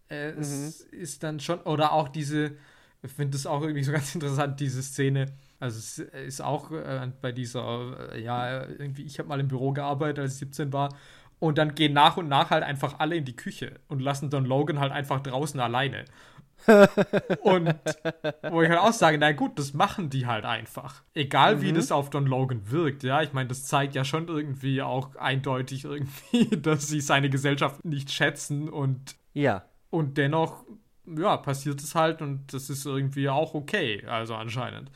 äh, 0.09 0.31
mhm. 0.31 0.39
es 0.39 0.81
ist 0.81 1.23
dann 1.23 1.39
schon, 1.39 1.59
oder 1.61 1.93
auch 1.93 2.09
diese, 2.09 2.57
ich 3.03 3.11
finde 3.11 3.37
das 3.37 3.45
auch 3.45 3.61
irgendwie 3.61 3.83
so 3.83 3.91
ganz 3.93 4.13
interessant, 4.15 4.59
diese 4.59 4.81
Szene, 4.81 5.27
also 5.63 5.79
es 5.79 5.97
ist 5.97 6.41
auch 6.41 6.71
äh, 6.71 7.09
bei 7.21 7.31
dieser, 7.31 8.11
äh, 8.11 8.21
ja, 8.21 8.67
irgendwie, 8.67 9.03
ich 9.03 9.17
habe 9.17 9.29
mal 9.29 9.39
im 9.39 9.47
Büro 9.47 9.71
gearbeitet, 9.71 10.19
als 10.19 10.33
ich 10.33 10.39
17 10.39 10.73
war. 10.73 10.89
Und 11.39 11.57
dann 11.57 11.73
gehen 11.73 11.93
nach 11.93 12.17
und 12.17 12.27
nach 12.27 12.49
halt 12.49 12.63
einfach 12.63 12.99
alle 12.99 13.15
in 13.15 13.23
die 13.23 13.35
Küche 13.35 13.79
und 13.87 14.01
lassen 14.01 14.29
Don 14.29 14.45
Logan 14.45 14.81
halt 14.81 14.91
einfach 14.91 15.21
draußen 15.21 15.59
alleine. 15.61 16.03
und 17.43 17.75
wo 18.49 18.61
ich 18.61 18.69
halt 18.69 18.79
auch 18.79 18.91
sage, 18.91 19.17
na 19.17 19.31
gut, 19.31 19.57
das 19.57 19.73
machen 19.73 20.09
die 20.09 20.25
halt 20.25 20.43
einfach. 20.43 21.01
Egal 21.13 21.61
wie 21.61 21.71
mhm. 21.71 21.75
das 21.75 21.93
auf 21.93 22.09
Don 22.09 22.25
Logan 22.25 22.69
wirkt, 22.69 23.03
ja. 23.03 23.21
Ich 23.21 23.31
meine, 23.31 23.47
das 23.47 23.65
zeigt 23.65 23.95
ja 23.95 24.03
schon 24.03 24.27
irgendwie 24.27 24.81
auch 24.81 25.15
eindeutig 25.15 25.85
irgendwie, 25.85 26.47
dass 26.61 26.87
sie 26.87 26.99
seine 26.99 27.29
Gesellschaft 27.29 27.85
nicht 27.85 28.11
schätzen 28.11 28.67
und 28.67 29.15
ja. 29.33 29.63
Und 29.89 30.17
dennoch, 30.17 30.65
ja, 31.05 31.37
passiert 31.37 31.81
es 31.81 31.95
halt 31.95 32.21
und 32.21 32.53
das 32.53 32.69
ist 32.69 32.85
irgendwie 32.85 33.29
auch 33.29 33.53
okay, 33.53 34.03
also 34.07 34.35
anscheinend. 34.35 34.91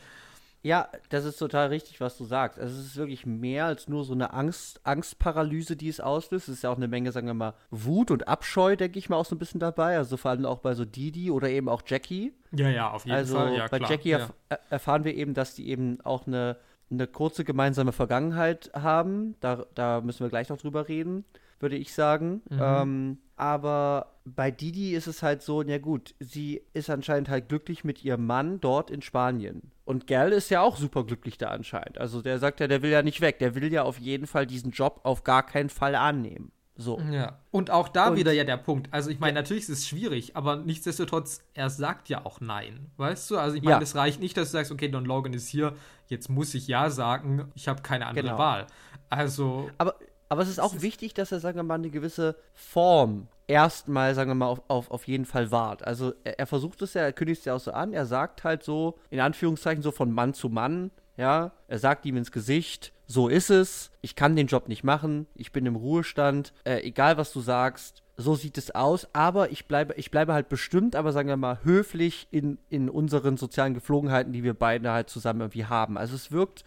Ja, 0.64 0.89
das 1.10 1.24
ist 1.24 1.38
total 1.38 1.68
richtig, 1.68 2.01
was 2.01 2.18
du 2.18 2.26
sagst. 2.26 2.60
Also 2.60 2.80
es 2.80 2.88
ist 2.88 2.97
wirklich 2.97 3.26
mehr 3.26 3.66
als 3.66 3.88
nur 3.88 4.03
so 4.03 4.14
eine 4.14 4.34
Angst, 4.34 4.82
Angstparalyse, 4.84 5.76
die 5.76 5.88
es 5.88 5.99
auslöst. 5.99 6.49
Es 6.49 6.55
ist 6.55 6.64
ja 6.64 6.72
auch 6.72 6.78
eine 6.78 6.88
Menge, 6.88 7.12
sagen 7.12 7.28
wir 7.28 7.34
mal, 7.34 7.53
Wut 7.70 8.12
und 8.12 8.28
Abscheu, 8.28 8.76
denke 8.76 8.99
ich 8.99 9.10
mal, 9.10 9.18
auch 9.18 9.26
so 9.26 9.36
ein 9.36 9.39
bisschen 9.39 9.60
dabei. 9.60 9.97
Also 9.97 10.18
vor 10.18 10.32
allem 10.32 10.45
auch 10.45 10.60
bei 10.60 10.74
so 10.74 10.84
Didi 10.84 11.32
oder 11.32 11.49
eben 11.49 11.70
auch 11.70 11.84
Jackie. 11.86 12.34
Ja, 12.51 12.70
ja, 12.70 12.89
auf 12.89 13.05
jeden 13.05 13.18
also 13.18 13.36
Fall. 13.36 13.47
Also 13.49 13.72
bei 13.72 13.78
klar. 13.78 13.91
Jackie 13.91 14.10
ja. 14.10 14.18
erf 14.18 14.34
erfahren 14.70 15.03
wir 15.03 15.16
eben, 15.16 15.34
dass 15.34 15.53
die 15.53 15.70
eben 15.70 16.01
auch 16.01 16.28
eine, 16.28 16.58
eine 16.89 17.08
kurze 17.08 17.43
gemeinsame 17.43 17.91
Vergangenheit 17.91 18.72
haben. 18.74 19.36
Da, 19.39 19.66
da 19.76 20.01
müssen 20.01 20.22
wir 20.22 20.30
gleich 20.30 20.49
noch 20.49 20.58
drüber 20.58 20.88
reden, 20.88 21.24
würde 21.60 21.76
ich 21.76 21.93
sagen. 21.93 22.41
Mhm. 22.49 22.60
Ähm, 22.62 23.18
aber 23.36 24.14
bei 24.26 24.49
Didi 24.51 24.95
ist 24.95 25.08
es 25.08 25.22
halt 25.22 25.41
so, 25.41 25.62
ja 25.62 25.78
gut, 25.78 26.16
sie 26.20 26.62
ist 26.74 26.89
anscheinend 26.89 27.30
halt 27.30 27.49
glücklich 27.49 27.84
mit 27.84 28.03
ihrem 28.03 28.26
Mann 28.26 28.60
dort 28.60 28.89
in 28.89 29.01
Spanien. 29.01 29.72
Und 29.86 30.08
Gerl 30.08 30.34
ist 30.34 30.49
ja 30.49 30.62
auch 30.62 30.76
super 30.76 31.03
glücklich 31.05 31.38
da 31.38 31.47
anscheinend. 31.49 31.97
Also 31.97 32.22
der 32.22 32.39
sagt 32.39 32.60
ja, 32.60 32.68
der 32.68 32.82
will 32.82 32.89
ja 32.89 33.03
nicht 33.03 33.22
weg. 33.22 33.39
Der 33.39 33.55
will 33.55 33.72
ja 33.72 33.84
auf 33.84 33.99
jeden 33.99 34.28
Fall 34.28 34.47
diesen 34.47 34.72
Job 34.72 35.01
auf 35.03 35.24
gar 35.24 35.45
keinen 35.45 35.70
Fall 35.70 35.95
annehmen. 35.95 36.51
So. 36.76 36.99
Ja. 37.12 37.39
Und 37.51 37.72
auch 37.72 37.88
da 37.88 38.10
und, 38.10 38.18
wieder 38.18 38.32
ja 38.32 38.43
der 38.43 38.58
Punkt. 38.58 38.88
Also 38.91 39.10
ich 39.10 39.20
meine, 39.20 39.34
natürlich 39.34 39.64
ist 39.64 39.70
es 39.70 39.88
schwierig, 39.88 40.36
aber 40.36 40.58
nichtsdestotrotz, 40.58 41.41
er 41.53 41.70
sagt 41.70 42.08
ja 42.10 42.26
auch 42.26 42.39
Nein. 42.39 42.91
Weißt 42.97 43.32
du? 43.32 43.38
Also 43.38 43.55
ich 43.55 43.64
meine, 43.64 43.84
es 43.84 43.93
ja. 43.93 44.01
reicht 44.01 44.20
nicht, 44.20 44.38
dass 44.38 44.49
du 44.49 44.58
sagst, 44.58 44.72
okay, 44.72 44.88
Don 44.88 45.05
Logan 45.05 45.34
ist 45.34 45.47
hier, 45.47 45.74
jetzt 46.08 46.30
muss 46.30 46.53
ich 46.53 46.68
Ja 46.68 46.89
sagen, 46.89 47.51
ich 47.55 47.68
habe 47.68 47.82
keine 47.82 48.05
andere 48.08 48.26
genau. 48.26 48.38
Wahl. 48.38 48.68
Also. 49.10 49.70
Aber 49.78 49.95
aber 50.30 50.41
es 50.41 50.49
ist 50.49 50.59
auch 50.59 50.82
wichtig, 50.82 51.13
dass 51.13 51.32
er, 51.32 51.39
sagen 51.39 51.57
wir 51.57 51.63
mal, 51.63 51.75
eine 51.75 51.89
gewisse 51.89 52.36
Form 52.53 53.28
erstmal, 53.47 54.13
sagen 54.13 54.30
wir 54.30 54.36
mal, 54.36 54.47
auf, 54.47 54.61
auf, 54.67 54.91
auf 54.91 55.07
jeden 55.07 55.25
Fall 55.25 55.51
wahrt. 55.51 55.86
Also 55.86 56.13
er, 56.23 56.39
er 56.39 56.47
versucht 56.47 56.82
es 56.82 56.93
ja, 56.93 57.01
er 57.01 57.13
kündigt 57.13 57.39
es 57.39 57.45
ja 57.45 57.55
auch 57.55 57.59
so 57.59 57.71
an, 57.71 57.93
er 57.93 58.05
sagt 58.05 58.43
halt 58.43 58.63
so, 58.63 58.97
in 59.09 59.19
Anführungszeichen, 59.19 59.82
so 59.82 59.91
von 59.91 60.11
Mann 60.11 60.34
zu 60.34 60.49
Mann, 60.49 60.91
ja, 61.15 61.51
er 61.67 61.80
sagt 61.80 62.05
ihm 62.05 62.17
ins 62.17 62.32
Gesicht, 62.32 62.93
so 63.07 63.28
ist 63.28 63.49
es, 63.49 63.91
ich 64.01 64.15
kann 64.15 64.36
den 64.36 64.47
Job 64.47 64.67
nicht 64.67 64.84
machen, 64.84 65.28
ich 65.34 65.51
bin 65.51 65.65
im 65.65 65.75
Ruhestand, 65.75 66.53
äh, 66.65 66.82
egal 66.82 67.17
was 67.17 67.32
du 67.32 67.39
sagst, 67.39 68.03
so 68.17 68.36
sieht 68.36 68.57
es 68.57 68.73
aus, 68.73 69.07
aber 69.13 69.51
ich 69.51 69.67
bleibe, 69.67 69.93
ich 69.93 70.11
bleibe 70.11 70.34
halt 70.34 70.49
bestimmt, 70.49 70.95
aber 70.95 71.11
sagen 71.11 71.30
wir 71.30 71.38
mal, 71.38 71.59
höflich 71.63 72.28
in, 72.32 72.57
in 72.69 72.89
unseren 72.89 73.38
sozialen 73.38 73.75
Geflogenheiten, 73.75 74.34
die 74.34 74.43
wir 74.43 74.55
beide 74.55 74.91
halt 74.91 75.09
zusammen 75.09 75.41
irgendwie 75.41 75.65
haben. 75.65 75.97
Also 75.97 76.15
es 76.15 76.32
wirkt 76.32 76.63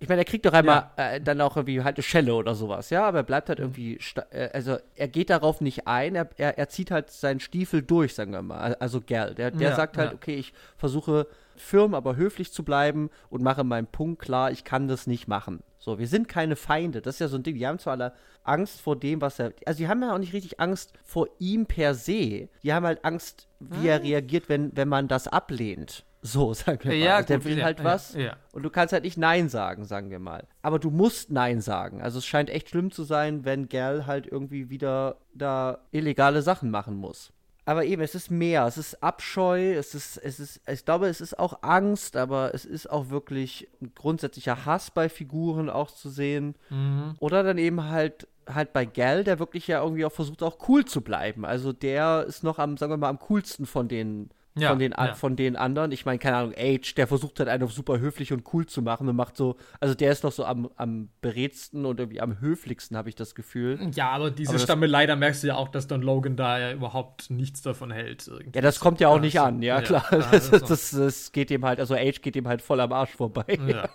ich 0.00 0.08
meine, 0.08 0.20
er 0.20 0.24
kriegt 0.24 0.46
doch 0.46 0.52
einmal 0.52 0.90
ja. 0.96 1.12
äh, 1.12 1.20
dann 1.20 1.40
auch 1.40 1.56
irgendwie 1.56 1.82
halt 1.82 1.96
eine 1.96 2.02
Schelle 2.02 2.34
oder 2.34 2.54
sowas, 2.54 2.90
ja, 2.90 3.04
aber 3.06 3.18
er 3.18 3.24
bleibt 3.24 3.48
halt 3.48 3.58
irgendwie, 3.58 3.98
äh, 4.30 4.48
also 4.52 4.76
er 4.94 5.08
geht 5.08 5.30
darauf 5.30 5.60
nicht 5.60 5.88
ein, 5.88 6.14
er, 6.14 6.28
er, 6.36 6.56
er, 6.56 6.68
zieht 6.68 6.90
halt 6.90 7.10
seinen 7.10 7.40
Stiefel 7.40 7.82
durch, 7.82 8.14
sagen 8.14 8.32
wir 8.32 8.42
mal, 8.42 8.74
also 8.76 9.00
Gell, 9.00 9.34
der, 9.34 9.50
der 9.50 9.70
ja, 9.70 9.76
sagt 9.76 9.96
halt, 9.98 10.14
okay, 10.14 10.36
ich 10.36 10.52
versuche 10.76 11.26
firm, 11.60 11.94
aber 11.94 12.16
höflich 12.16 12.52
zu 12.52 12.64
bleiben 12.64 13.10
und 13.30 13.42
mache 13.42 13.64
meinen 13.64 13.86
Punkt 13.86 14.20
klar, 14.22 14.50
ich 14.50 14.64
kann 14.64 14.88
das 14.88 15.06
nicht 15.06 15.28
machen. 15.28 15.62
So, 15.78 15.98
wir 15.98 16.08
sind 16.08 16.28
keine 16.28 16.56
Feinde, 16.56 17.00
das 17.00 17.16
ist 17.16 17.20
ja 17.20 17.28
so 17.28 17.36
ein 17.36 17.42
Ding, 17.42 17.54
die 17.54 17.66
haben 17.66 17.78
zwar 17.78 17.94
alle 17.94 18.12
Angst 18.42 18.80
vor 18.80 18.96
dem, 18.96 19.20
was 19.20 19.38
er, 19.38 19.52
also 19.66 19.78
die 19.78 19.88
haben 19.88 20.02
ja 20.02 20.12
auch 20.12 20.18
nicht 20.18 20.32
richtig 20.32 20.58
Angst 20.60 20.92
vor 21.04 21.28
ihm 21.38 21.66
per 21.66 21.94
se, 21.94 22.48
die 22.62 22.72
haben 22.72 22.86
halt 22.86 23.04
Angst, 23.04 23.48
wie 23.60 23.88
ah. 23.88 23.94
er 23.94 24.02
reagiert, 24.02 24.48
wenn, 24.48 24.76
wenn 24.76 24.88
man 24.88 25.08
das 25.08 25.28
ablehnt. 25.28 26.04
So, 26.20 26.52
sagen 26.54 26.80
wir 26.82 26.90
mal. 26.90 26.96
Ja, 26.96 27.16
also 27.16 27.28
der 27.28 27.44
will 27.44 27.58
ja, 27.58 27.64
halt 27.64 27.84
was 27.84 28.14
ja, 28.14 28.36
und 28.52 28.62
du 28.64 28.70
kannst 28.70 28.92
halt 28.92 29.04
nicht 29.04 29.18
Nein 29.18 29.48
sagen, 29.48 29.84
sagen 29.84 30.10
wir 30.10 30.18
mal. 30.18 30.46
Aber 30.62 30.78
du 30.78 30.90
musst 30.90 31.30
Nein 31.30 31.60
sagen. 31.60 32.02
Also 32.02 32.18
es 32.18 32.26
scheint 32.26 32.50
echt 32.50 32.70
schlimm 32.70 32.90
zu 32.90 33.04
sein, 33.04 33.44
wenn 33.44 33.68
Gal 33.68 34.06
halt 34.06 34.26
irgendwie 34.26 34.68
wieder 34.70 35.16
da 35.34 35.78
illegale 35.92 36.42
Sachen 36.42 36.70
machen 36.70 36.96
muss. 36.96 37.32
Aber 37.68 37.84
eben, 37.84 38.00
es 38.00 38.14
ist 38.14 38.30
mehr. 38.30 38.66
Es 38.66 38.78
ist 38.78 39.02
Abscheu, 39.02 39.74
es 39.74 39.94
ist, 39.94 40.16
es 40.16 40.40
ist, 40.40 40.62
ich 40.66 40.86
glaube, 40.86 41.06
es 41.06 41.20
ist 41.20 41.38
auch 41.38 41.58
Angst, 41.60 42.16
aber 42.16 42.54
es 42.54 42.64
ist 42.64 42.88
auch 42.88 43.10
wirklich 43.10 43.68
ein 43.82 43.92
grundsätzlicher 43.94 44.64
Hass 44.64 44.90
bei 44.90 45.10
Figuren 45.10 45.68
auch 45.68 45.90
zu 45.90 46.08
sehen. 46.08 46.54
Mhm. 46.70 47.16
Oder 47.20 47.42
dann 47.42 47.58
eben 47.58 47.84
halt 47.84 48.26
halt 48.48 48.72
bei 48.72 48.86
Gal, 48.86 49.22
der 49.22 49.38
wirklich 49.38 49.66
ja 49.66 49.82
irgendwie 49.82 50.06
auch 50.06 50.12
versucht, 50.12 50.42
auch 50.42 50.66
cool 50.70 50.86
zu 50.86 51.02
bleiben. 51.02 51.44
Also 51.44 51.74
der 51.74 52.24
ist 52.26 52.42
noch 52.42 52.58
am, 52.58 52.78
sagen 52.78 52.90
wir 52.90 52.96
mal, 52.96 53.10
am 53.10 53.18
coolsten 53.18 53.66
von 53.66 53.86
den 53.86 54.30
ja, 54.60 54.70
von, 54.70 54.78
den, 54.78 54.92
ja. 54.96 55.14
von 55.14 55.36
den 55.36 55.56
anderen. 55.56 55.92
Ich 55.92 56.04
meine, 56.06 56.18
keine 56.18 56.36
Ahnung, 56.36 56.54
Age, 56.56 56.94
der 56.94 57.06
versucht 57.06 57.38
halt 57.38 57.48
einen 57.48 57.66
super 57.68 57.98
höflich 57.98 58.32
und 58.32 58.44
cool 58.52 58.66
zu 58.66 58.82
machen 58.82 59.08
und 59.08 59.16
macht 59.16 59.36
so, 59.36 59.56
also 59.80 59.94
der 59.94 60.12
ist 60.12 60.24
noch 60.24 60.32
so 60.32 60.44
am, 60.44 60.70
am 60.76 61.08
beredsten 61.20 61.84
und 61.84 62.00
irgendwie 62.00 62.20
am 62.20 62.40
höflichsten, 62.40 62.96
habe 62.96 63.08
ich 63.08 63.14
das 63.14 63.34
Gefühl. 63.34 63.78
Ja, 63.94 64.10
aber 64.10 64.30
diese 64.30 64.50
aber 64.50 64.58
Stammelei, 64.58 65.06
da 65.06 65.16
merkst 65.16 65.42
du 65.42 65.48
ja 65.48 65.56
auch, 65.56 65.68
dass 65.68 65.86
Don 65.86 66.02
Logan 66.02 66.36
da 66.36 66.58
ja 66.58 66.72
überhaupt 66.72 67.30
nichts 67.30 67.62
davon 67.62 67.90
hält. 67.90 68.26
Irgendwie. 68.26 68.52
Ja, 68.54 68.62
das 68.62 68.80
kommt 68.80 69.00
ja 69.00 69.08
auch 69.08 69.20
nicht 69.20 69.40
an, 69.40 69.62
ja, 69.62 69.80
klar. 69.80 70.06
Das, 70.10 70.50
das, 70.50 70.90
das, 70.90 71.32
geht 71.32 71.50
ihm 71.50 71.64
halt, 71.64 71.80
also 71.80 71.94
Age 71.94 72.20
geht 72.20 72.36
ihm 72.36 72.48
halt 72.48 72.62
voll 72.62 72.80
am 72.80 72.92
Arsch 72.92 73.12
vorbei. 73.12 73.58
Ja. 73.66 73.88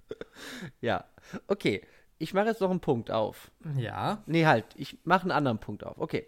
ja. 0.80 1.04
Okay. 1.46 1.82
Ich 2.18 2.34
mache 2.34 2.48
jetzt 2.48 2.60
noch 2.60 2.70
einen 2.70 2.80
Punkt 2.80 3.10
auf. 3.10 3.50
Ja. 3.78 4.22
Nee, 4.26 4.44
halt, 4.44 4.66
ich 4.74 4.98
mache 5.04 5.22
einen 5.22 5.30
anderen 5.30 5.58
Punkt 5.58 5.84
auf. 5.84 5.96
Okay. 5.98 6.26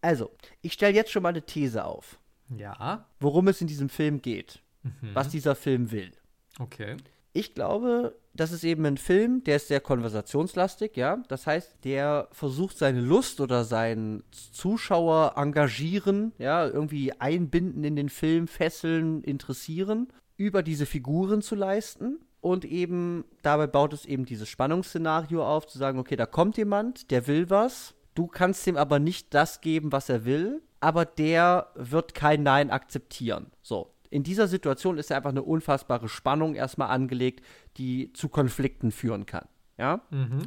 Also, 0.00 0.30
ich 0.60 0.72
stelle 0.72 0.94
jetzt 0.94 1.10
schon 1.10 1.22
mal 1.22 1.30
eine 1.30 1.42
These 1.42 1.84
auf. 1.84 2.18
Ja. 2.58 3.06
Worum 3.20 3.48
es 3.48 3.60
in 3.60 3.66
diesem 3.66 3.88
Film 3.88 4.22
geht. 4.22 4.62
Mhm. 4.82 5.14
Was 5.14 5.28
dieser 5.28 5.54
Film 5.54 5.90
will. 5.90 6.12
Okay. 6.58 6.96
Ich 7.32 7.54
glaube, 7.54 8.14
das 8.34 8.52
ist 8.52 8.64
eben 8.64 8.84
ein 8.84 8.98
Film, 8.98 9.42
der 9.44 9.56
ist 9.56 9.68
sehr 9.68 9.80
konversationslastig, 9.80 10.96
ja. 10.96 11.22
Das 11.28 11.46
heißt, 11.46 11.84
der 11.84 12.28
versucht 12.32 12.76
seine 12.76 13.00
Lust 13.00 13.40
oder 13.40 13.64
seinen 13.64 14.22
Zuschauer 14.30 15.34
engagieren, 15.36 16.32
ja, 16.38 16.66
irgendwie 16.66 17.12
einbinden 17.12 17.84
in 17.84 17.96
den 17.96 18.10
Film, 18.10 18.48
fesseln, 18.48 19.22
interessieren, 19.22 20.08
über 20.36 20.62
diese 20.62 20.86
Figuren 20.86 21.40
zu 21.42 21.54
leisten. 21.54 22.18
Und 22.42 22.64
eben 22.64 23.24
dabei 23.42 23.66
baut 23.66 23.92
es 23.92 24.04
eben 24.04 24.24
dieses 24.24 24.48
Spannungsszenario 24.48 25.46
auf, 25.46 25.66
zu 25.66 25.78
sagen, 25.78 25.98
okay, 25.98 26.16
da 26.16 26.26
kommt 26.26 26.56
jemand, 26.56 27.10
der 27.10 27.26
will 27.28 27.48
was, 27.50 27.94
du 28.14 28.26
kannst 28.26 28.66
ihm 28.66 28.76
aber 28.76 28.98
nicht 28.98 29.34
das 29.34 29.60
geben, 29.60 29.92
was 29.92 30.08
er 30.08 30.24
will, 30.24 30.62
aber 30.80 31.04
der 31.04 31.68
wird 31.74 32.14
kein 32.14 32.42
Nein 32.42 32.70
akzeptieren. 32.70 33.46
So. 33.62 33.94
In 34.10 34.22
dieser 34.22 34.46
Situation 34.46 34.98
ist 34.98 35.10
einfach 35.10 35.30
eine 35.30 35.42
unfassbare 35.42 36.08
Spannung 36.08 36.54
erstmal 36.54 36.90
angelegt, 36.90 37.42
die 37.78 38.12
zu 38.12 38.28
Konflikten 38.28 38.90
führen 38.90 39.24
kann. 39.24 39.46
Ja? 39.78 40.02
Mhm. 40.10 40.42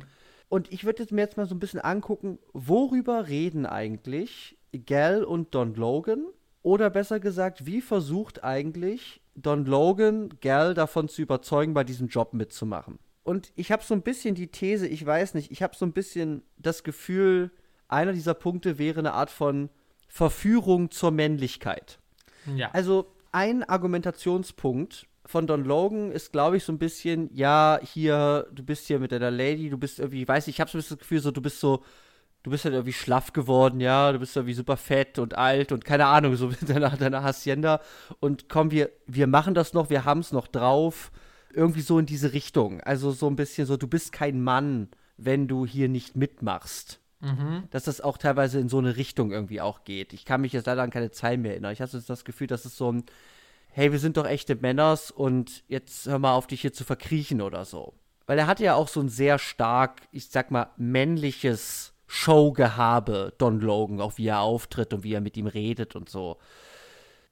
Und 0.49 0.71
ich 0.71 0.85
würde 0.85 1.05
mir 1.09 1.21
jetzt 1.21 1.37
mal 1.37 1.47
so 1.47 1.55
ein 1.55 1.59
bisschen 1.59 1.79
angucken, 1.79 2.37
worüber 2.53 3.27
reden 3.27 3.65
eigentlich 3.65 4.57
Gal 4.85 5.23
und 5.23 5.55
Don 5.55 5.73
Logan? 5.75 6.25
Oder 6.61 6.89
besser 6.89 7.19
gesagt, 7.19 7.65
wie 7.65 7.81
versucht 7.81 8.43
eigentlich 8.43 9.21
Don 9.35 9.65
Logan 9.65 10.29
Gal 10.41 10.73
davon 10.73 11.07
zu 11.07 11.21
überzeugen, 11.21 11.73
bei 11.73 11.83
diesem 11.83 12.07
Job 12.07 12.33
mitzumachen? 12.33 12.99
Und 13.25 13.51
ich 13.55 13.71
habe 13.71 13.83
so 13.83 13.95
ein 13.95 14.03
bisschen 14.03 14.35
die 14.35 14.47
These, 14.47 14.87
ich 14.87 15.03
weiß 15.03 15.33
nicht, 15.33 15.51
ich 15.51 15.63
habe 15.63 15.75
so 15.75 15.83
ein 15.83 15.93
bisschen 15.93 16.43
das 16.57 16.83
Gefühl, 16.83 17.49
einer 17.87 18.13
dieser 18.13 18.35
Punkte 18.35 18.77
wäre 18.77 18.99
eine 18.99 19.13
Art 19.13 19.31
von 19.31 19.69
Verführung 20.07 20.91
zur 20.91 21.09
Männlichkeit. 21.09 21.97
Ja. 22.55 22.69
Also 22.71 23.07
ein 23.31 23.63
Argumentationspunkt 23.63 25.07
von 25.25 25.47
Don 25.47 25.65
Logan 25.65 26.11
ist, 26.11 26.33
glaube 26.33 26.57
ich, 26.57 26.63
so 26.63 26.71
ein 26.71 26.77
bisschen, 26.77 27.31
ja, 27.33 27.79
hier, 27.81 28.45
du 28.53 28.61
bist 28.61 28.85
hier 28.85 28.99
mit 28.99 29.11
deiner 29.11 29.31
Lady, 29.31 29.71
du 29.71 29.77
bist 29.79 29.97
irgendwie, 29.97 30.27
weiß 30.27 30.47
ich, 30.47 30.57
ich 30.57 30.61
habe 30.61 30.69
so 30.69 30.77
ein 30.77 30.81
bisschen 30.81 30.97
das 30.97 31.01
Gefühl, 31.01 31.19
so, 31.19 31.31
du 31.31 31.41
bist 31.41 31.59
so, 31.59 31.83
du 32.43 32.51
bist 32.51 32.63
halt 32.63 32.75
irgendwie 32.75 32.93
schlaff 32.93 33.33
geworden, 33.33 33.79
ja, 33.79 34.11
du 34.11 34.19
bist 34.19 34.35
irgendwie 34.35 34.53
super 34.53 34.77
fett 34.77 35.17
und 35.17 35.35
alt 35.35 35.71
und 35.71 35.83
keine 35.83 36.05
Ahnung, 36.05 36.35
so 36.35 36.47
mit 36.49 36.69
deiner, 36.69 36.91
deiner 36.91 37.23
Hacienda. 37.23 37.81
Und 38.19 38.49
komm, 38.49 38.69
wir, 38.69 38.91
wir 39.07 39.25
machen 39.25 39.55
das 39.55 39.73
noch, 39.73 39.89
wir 39.89 40.05
haben 40.05 40.19
es 40.19 40.31
noch 40.31 40.47
drauf. 40.47 41.11
Irgendwie 41.55 41.81
so 41.81 41.97
in 41.99 42.05
diese 42.05 42.33
Richtung. 42.33 42.81
Also 42.81 43.11
so 43.11 43.27
ein 43.27 43.35
bisschen 43.35 43.65
so, 43.65 43.77
du 43.77 43.87
bist 43.87 44.11
kein 44.11 44.41
Mann, 44.41 44.89
wenn 45.17 45.47
du 45.47 45.65
hier 45.65 45.89
nicht 45.89 46.15
mitmachst. 46.15 46.99
Mhm. 47.21 47.63
Dass 47.71 47.85
das 47.85 48.01
auch 48.01 48.17
teilweise 48.17 48.59
in 48.59 48.69
so 48.69 48.77
eine 48.77 48.97
Richtung 48.97 49.31
irgendwie 49.31 49.61
auch 49.61 49.83
geht. 49.83 50.13
Ich 50.13 50.25
kann 50.25 50.41
mich 50.41 50.53
jetzt 50.53 50.67
leider 50.67 50.83
an 50.83 50.89
keine 50.91 51.11
Zeilen 51.11 51.41
mehr 51.41 51.51
erinnern. 51.51 51.73
Ich 51.73 51.81
hatte 51.81 52.01
das 52.01 52.25
Gefühl, 52.25 52.47
dass 52.47 52.65
es 52.65 52.77
so 52.77 52.91
ein, 52.91 53.05
hey, 53.69 53.91
wir 53.91 53.99
sind 53.99 54.17
doch 54.17 54.25
echte 54.25 54.55
Männers 54.55 55.11
und 55.11 55.63
jetzt 55.67 56.07
hör 56.07 56.19
mal 56.19 56.33
auf, 56.33 56.47
dich 56.47 56.61
hier 56.61 56.73
zu 56.73 56.83
verkriechen 56.83 57.41
oder 57.41 57.65
so. 57.65 57.93
Weil 58.27 58.39
er 58.39 58.47
hatte 58.47 58.63
ja 58.63 58.75
auch 58.75 58.87
so 58.87 58.99
ein 58.99 59.09
sehr 59.09 59.39
stark, 59.39 60.01
ich 60.11 60.29
sag 60.29 60.51
mal, 60.51 60.71
männliches 60.77 61.93
Showgehabe, 62.07 63.33
Don 63.37 63.59
Logan, 63.59 64.01
auch 64.01 64.17
wie 64.17 64.27
er 64.27 64.41
auftritt 64.41 64.93
und 64.93 65.03
wie 65.03 65.13
er 65.13 65.21
mit 65.21 65.37
ihm 65.37 65.47
redet 65.47 65.95
und 65.95 66.09
so. 66.09 66.37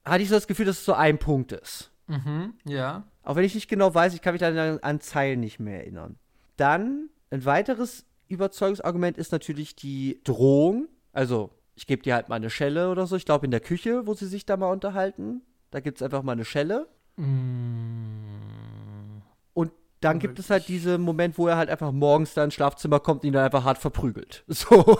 Hatte 0.04 0.22
ich 0.22 0.28
so 0.28 0.34
das 0.34 0.46
Gefühl, 0.46 0.66
dass 0.66 0.78
es 0.78 0.84
so 0.84 0.94
ein 0.94 1.18
Punkt 1.18 1.52
ist. 1.52 1.90
Mhm, 2.06 2.54
ja. 2.64 3.04
Auch 3.22 3.36
wenn 3.36 3.44
ich 3.44 3.54
nicht 3.54 3.68
genau 3.68 3.94
weiß, 3.94 4.14
ich 4.14 4.22
kann 4.22 4.34
mich 4.34 4.40
dann 4.40 4.56
an, 4.56 4.78
an 4.80 5.00
Zeilen 5.00 5.40
nicht 5.40 5.58
mehr 5.58 5.80
erinnern. 5.80 6.16
Dann 6.56 7.08
ein 7.30 7.44
weiteres 7.44 8.04
Überzeugungsargument 8.28 9.18
ist 9.18 9.32
natürlich 9.32 9.76
die 9.76 10.20
Drohung. 10.24 10.88
Also, 11.12 11.50
ich 11.74 11.86
gebe 11.86 12.02
dir 12.02 12.14
halt 12.14 12.28
mal 12.28 12.36
eine 12.36 12.50
Schelle 12.50 12.90
oder 12.90 13.06
so. 13.06 13.16
Ich 13.16 13.24
glaube, 13.24 13.46
in 13.46 13.50
der 13.50 13.60
Küche, 13.60 14.06
wo 14.06 14.14
sie 14.14 14.26
sich 14.26 14.46
da 14.46 14.56
mal 14.56 14.70
unterhalten, 14.70 15.42
da 15.70 15.80
gibt 15.80 15.98
es 15.98 16.02
einfach 16.02 16.22
mal 16.22 16.32
eine 16.32 16.44
Schelle. 16.44 16.88
Mm. 17.16 19.22
Und 19.54 19.72
dann 20.00 20.18
gibt 20.18 20.38
es 20.38 20.50
halt 20.50 20.68
diesen 20.68 21.00
Moment, 21.00 21.38
wo 21.38 21.48
er 21.48 21.56
halt 21.56 21.70
einfach 21.70 21.90
morgens 21.90 22.34
da 22.34 22.44
ins 22.44 22.54
Schlafzimmer 22.54 23.00
kommt 23.00 23.22
und 23.22 23.28
ihn 23.28 23.32
dann 23.32 23.44
einfach 23.44 23.64
hart 23.64 23.78
verprügelt. 23.78 24.44
So. 24.48 24.98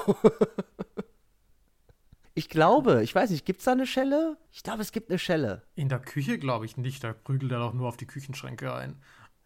Ich 2.34 2.48
glaube, 2.48 3.02
ich 3.04 3.14
weiß 3.14 3.30
nicht, 3.30 3.46
gibt 3.46 3.60
es 3.60 3.64
da 3.64 3.72
eine 3.72 3.86
Schelle? 3.86 4.36
Ich 4.50 4.64
glaube, 4.64 4.82
es 4.82 4.90
gibt 4.90 5.08
eine 5.08 5.20
Schelle. 5.20 5.62
In 5.76 5.88
der 5.88 6.00
Küche 6.00 6.38
glaube 6.38 6.66
ich 6.66 6.76
nicht, 6.76 7.04
da 7.04 7.12
prügelt 7.12 7.52
er 7.52 7.60
doch 7.60 7.72
nur 7.72 7.88
auf 7.88 7.96
die 7.96 8.06
Küchenschränke 8.06 8.74
ein. 8.74 8.96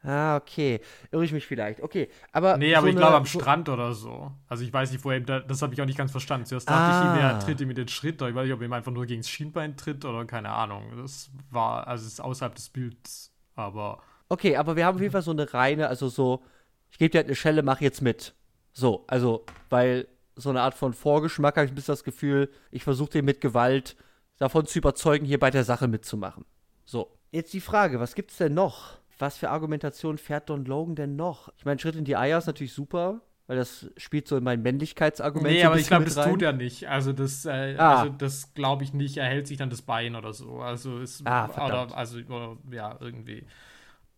Ah, 0.02 0.36
okay. 0.36 0.80
Irre 1.10 1.24
ich 1.24 1.32
mich 1.32 1.46
vielleicht. 1.46 1.82
Okay, 1.82 2.08
aber. 2.32 2.56
Nee, 2.56 2.74
aber 2.74 2.86
so 2.86 2.90
ich 2.90 2.96
glaube 2.96 3.16
am 3.16 3.26
so 3.26 3.40
Strand 3.40 3.68
oder 3.68 3.92
so. 3.92 4.30
Also 4.46 4.62
ich 4.62 4.72
weiß 4.72 4.92
nicht, 4.92 5.04
wo 5.04 5.10
er 5.10 5.20
das 5.20 5.60
habe 5.60 5.74
ich 5.74 5.82
auch 5.82 5.86
nicht 5.86 5.98
ganz 5.98 6.12
verstanden. 6.12 6.46
Zuerst 6.46 6.68
dachte 6.68 6.80
ah. 6.80 7.14
ich 7.14 7.18
ihm, 7.18 7.24
er 7.24 7.40
tritt 7.40 7.60
ihm 7.60 7.70
in 7.70 7.76
den 7.76 7.88
Schritt, 7.88 8.22
ich 8.22 8.34
weiß 8.34 8.44
nicht, 8.44 8.54
ob 8.54 8.60
er 8.60 8.66
ihm 8.66 8.72
einfach 8.72 8.92
nur 8.92 9.06
gegen 9.06 9.20
das 9.20 9.28
Schienbein 9.28 9.76
tritt 9.76 10.04
oder 10.04 10.24
keine 10.24 10.50
Ahnung. 10.50 10.84
Das 10.96 11.30
war, 11.50 11.86
also 11.88 12.06
es 12.06 12.12
ist 12.14 12.20
außerhalb 12.20 12.54
des 12.54 12.70
Bilds, 12.70 13.34
aber. 13.54 14.00
Okay, 14.28 14.56
aber 14.56 14.76
wir 14.76 14.86
haben 14.86 14.94
auf 14.94 15.00
jeden 15.00 15.12
Fall 15.12 15.22
so 15.22 15.32
eine 15.32 15.52
reine, 15.52 15.88
also 15.88 16.08
so, 16.08 16.44
ich 16.90 16.98
gebe 16.98 17.10
dir 17.10 17.18
halt 17.18 17.26
eine 17.26 17.36
Schelle, 17.36 17.62
mach 17.62 17.80
jetzt 17.80 18.00
mit. 18.00 18.34
So, 18.72 19.04
also, 19.08 19.44
weil 19.68 20.06
so 20.38 20.50
eine 20.50 20.62
Art 20.62 20.74
von 20.74 20.94
Vorgeschmack 20.94 21.56
habe 21.56 21.66
ich 21.66 21.72
ein 21.72 21.74
bisschen 21.74 21.92
das 21.92 22.04
Gefühl, 22.04 22.50
ich 22.70 22.84
versuche 22.84 23.10
den 23.10 23.24
mit 23.24 23.40
Gewalt 23.40 23.96
davon 24.38 24.66
zu 24.66 24.78
überzeugen, 24.78 25.26
hier 25.26 25.38
bei 25.38 25.50
der 25.50 25.64
Sache 25.64 25.88
mitzumachen. 25.88 26.44
So. 26.84 27.14
Jetzt 27.30 27.52
die 27.52 27.60
Frage, 27.60 28.00
was 28.00 28.14
gibt's 28.14 28.38
denn 28.38 28.54
noch? 28.54 28.98
was 29.18 29.38
für 29.38 29.50
Argumentation 29.50 30.18
fährt 30.18 30.48
Don 30.48 30.64
Logan 30.64 30.94
denn 30.94 31.16
noch? 31.16 31.52
Ich 31.56 31.64
meine, 31.64 31.78
Schritt 31.78 31.96
in 31.96 32.04
die 32.04 32.16
Eier 32.16 32.38
ist 32.38 32.46
natürlich 32.46 32.72
super, 32.72 33.20
weil 33.46 33.56
das 33.56 33.90
spielt 33.96 34.28
so 34.28 34.36
in 34.36 34.44
mein 34.44 34.62
Männlichkeitsargument. 34.62 35.52
Nee, 35.52 35.64
aber 35.64 35.78
ich 35.78 35.88
glaube, 35.88 36.04
das 36.04 36.16
rein. 36.16 36.30
tut 36.30 36.42
er 36.42 36.52
nicht. 36.52 36.88
Also 36.88 37.12
das, 37.12 37.44
äh, 37.44 37.74
ah. 37.78 38.00
also 38.00 38.12
das 38.12 38.54
glaube 38.54 38.84
ich 38.84 38.92
nicht. 38.92 39.16
Er 39.16 39.26
hält 39.26 39.46
sich 39.46 39.56
dann 39.56 39.70
das 39.70 39.82
Bein 39.82 40.14
oder 40.14 40.32
so. 40.32 40.60
Also 40.60 40.98
ist 40.98 41.26
ah, 41.26 41.48
oder 41.66 41.96
also 41.96 42.18
oder, 42.18 42.56
ja 42.70 42.96
irgendwie. 43.00 43.46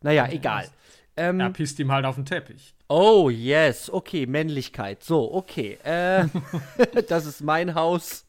Naja, 0.02 0.28
egal. 0.30 0.66
Ähm, 1.16 1.40
er 1.40 1.50
pisst 1.50 1.78
ihm 1.78 1.92
halt 1.92 2.04
auf 2.04 2.14
den 2.14 2.24
Teppich. 2.24 2.74
Oh 2.88 3.30
yes, 3.30 3.90
okay, 3.90 4.26
Männlichkeit. 4.26 5.04
So, 5.04 5.32
okay. 5.32 5.78
Äh, 5.84 6.26
das 7.08 7.26
ist 7.26 7.42
mein 7.42 7.74
Haus. 7.74 8.26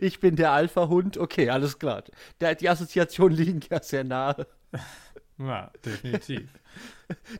Ich 0.00 0.20
bin 0.20 0.36
der 0.36 0.52
Alpha-Hund. 0.52 1.18
Okay, 1.18 1.50
alles 1.50 1.78
klar. 1.78 2.04
Der, 2.40 2.54
die 2.54 2.68
Assoziationen 2.68 3.36
liegen 3.36 3.60
ja 3.70 3.82
sehr 3.82 4.04
nahe. 4.04 4.46
Ja, 5.38 5.70
definitiv. 5.84 6.48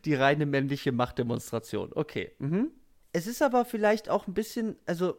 Die 0.05 0.15
reine 0.15 0.47
männliche 0.47 0.93
Machtdemonstration. 0.93 1.93
Okay. 1.95 2.33
Mhm. 2.39 2.71
Es 3.13 3.27
ist 3.27 3.43
aber 3.43 3.65
vielleicht 3.65 4.09
auch 4.09 4.27
ein 4.27 4.35
bisschen, 4.35 4.77
also, 4.87 5.17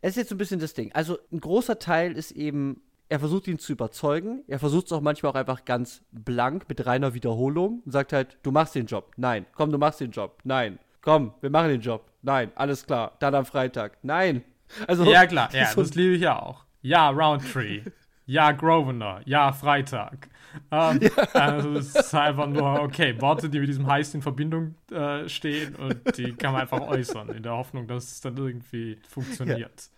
es 0.00 0.10
ist 0.10 0.16
jetzt 0.16 0.28
so 0.30 0.34
ein 0.34 0.38
bisschen 0.38 0.60
das 0.60 0.72
Ding. 0.72 0.92
Also, 0.92 1.18
ein 1.30 1.40
großer 1.40 1.78
Teil 1.78 2.16
ist 2.16 2.30
eben 2.30 2.80
er 3.08 3.18
versucht 3.18 3.48
ihn 3.48 3.58
zu 3.58 3.72
überzeugen. 3.72 4.44
Er 4.46 4.58
versucht 4.58 4.86
es 4.86 4.92
auch 4.92 5.00
manchmal 5.00 5.32
auch 5.32 5.36
einfach 5.36 5.64
ganz 5.64 6.02
blank 6.12 6.68
mit 6.68 6.84
reiner 6.86 7.14
Wiederholung 7.14 7.82
und 7.84 7.92
sagt 7.92 8.12
halt, 8.12 8.38
du 8.42 8.50
machst 8.50 8.74
den 8.74 8.86
Job. 8.86 9.12
Nein. 9.16 9.46
Komm, 9.54 9.72
du 9.72 9.78
machst 9.78 10.00
den 10.00 10.10
Job. 10.10 10.38
Nein. 10.44 10.78
Komm, 11.00 11.32
wir 11.40 11.50
machen 11.50 11.68
den 11.68 11.80
Job. 11.80 12.10
Nein. 12.22 12.52
Alles 12.54 12.86
klar. 12.86 13.12
Dann 13.20 13.34
am 13.34 13.46
Freitag. 13.46 13.98
Nein. 14.02 14.42
Also, 14.86 15.04
ja, 15.04 15.26
klar. 15.26 15.48
Ja, 15.54 15.66
so 15.74 15.82
das 15.82 15.94
liebe 15.94 16.14
ich 16.14 16.22
ja 16.22 16.40
auch. 16.40 16.64
Ja, 16.82 17.08
Roundtree. 17.10 17.82
ja, 18.26 18.52
Grosvenor. 18.52 19.22
Ja, 19.24 19.52
Freitag. 19.52 20.28
Ähm, 20.70 21.00
ja. 21.02 21.10
Also 21.32 21.72
es 21.72 21.94
ist 21.94 22.14
einfach 22.14 22.46
nur, 22.46 22.80
okay, 22.80 23.18
Worte, 23.20 23.48
die 23.48 23.58
mit 23.58 23.68
diesem 23.68 23.86
Heist 23.86 24.14
in 24.14 24.22
Verbindung 24.22 24.74
äh, 24.90 25.28
stehen 25.28 25.74
und 25.76 26.16
die 26.16 26.32
kann 26.34 26.52
man 26.52 26.62
einfach 26.62 26.80
äußern, 26.80 27.30
in 27.30 27.42
der 27.42 27.52
Hoffnung, 27.52 27.86
dass 27.86 28.04
es 28.12 28.20
dann 28.20 28.36
irgendwie 28.36 28.98
funktioniert. 29.08 29.60
Ja. 29.60 29.97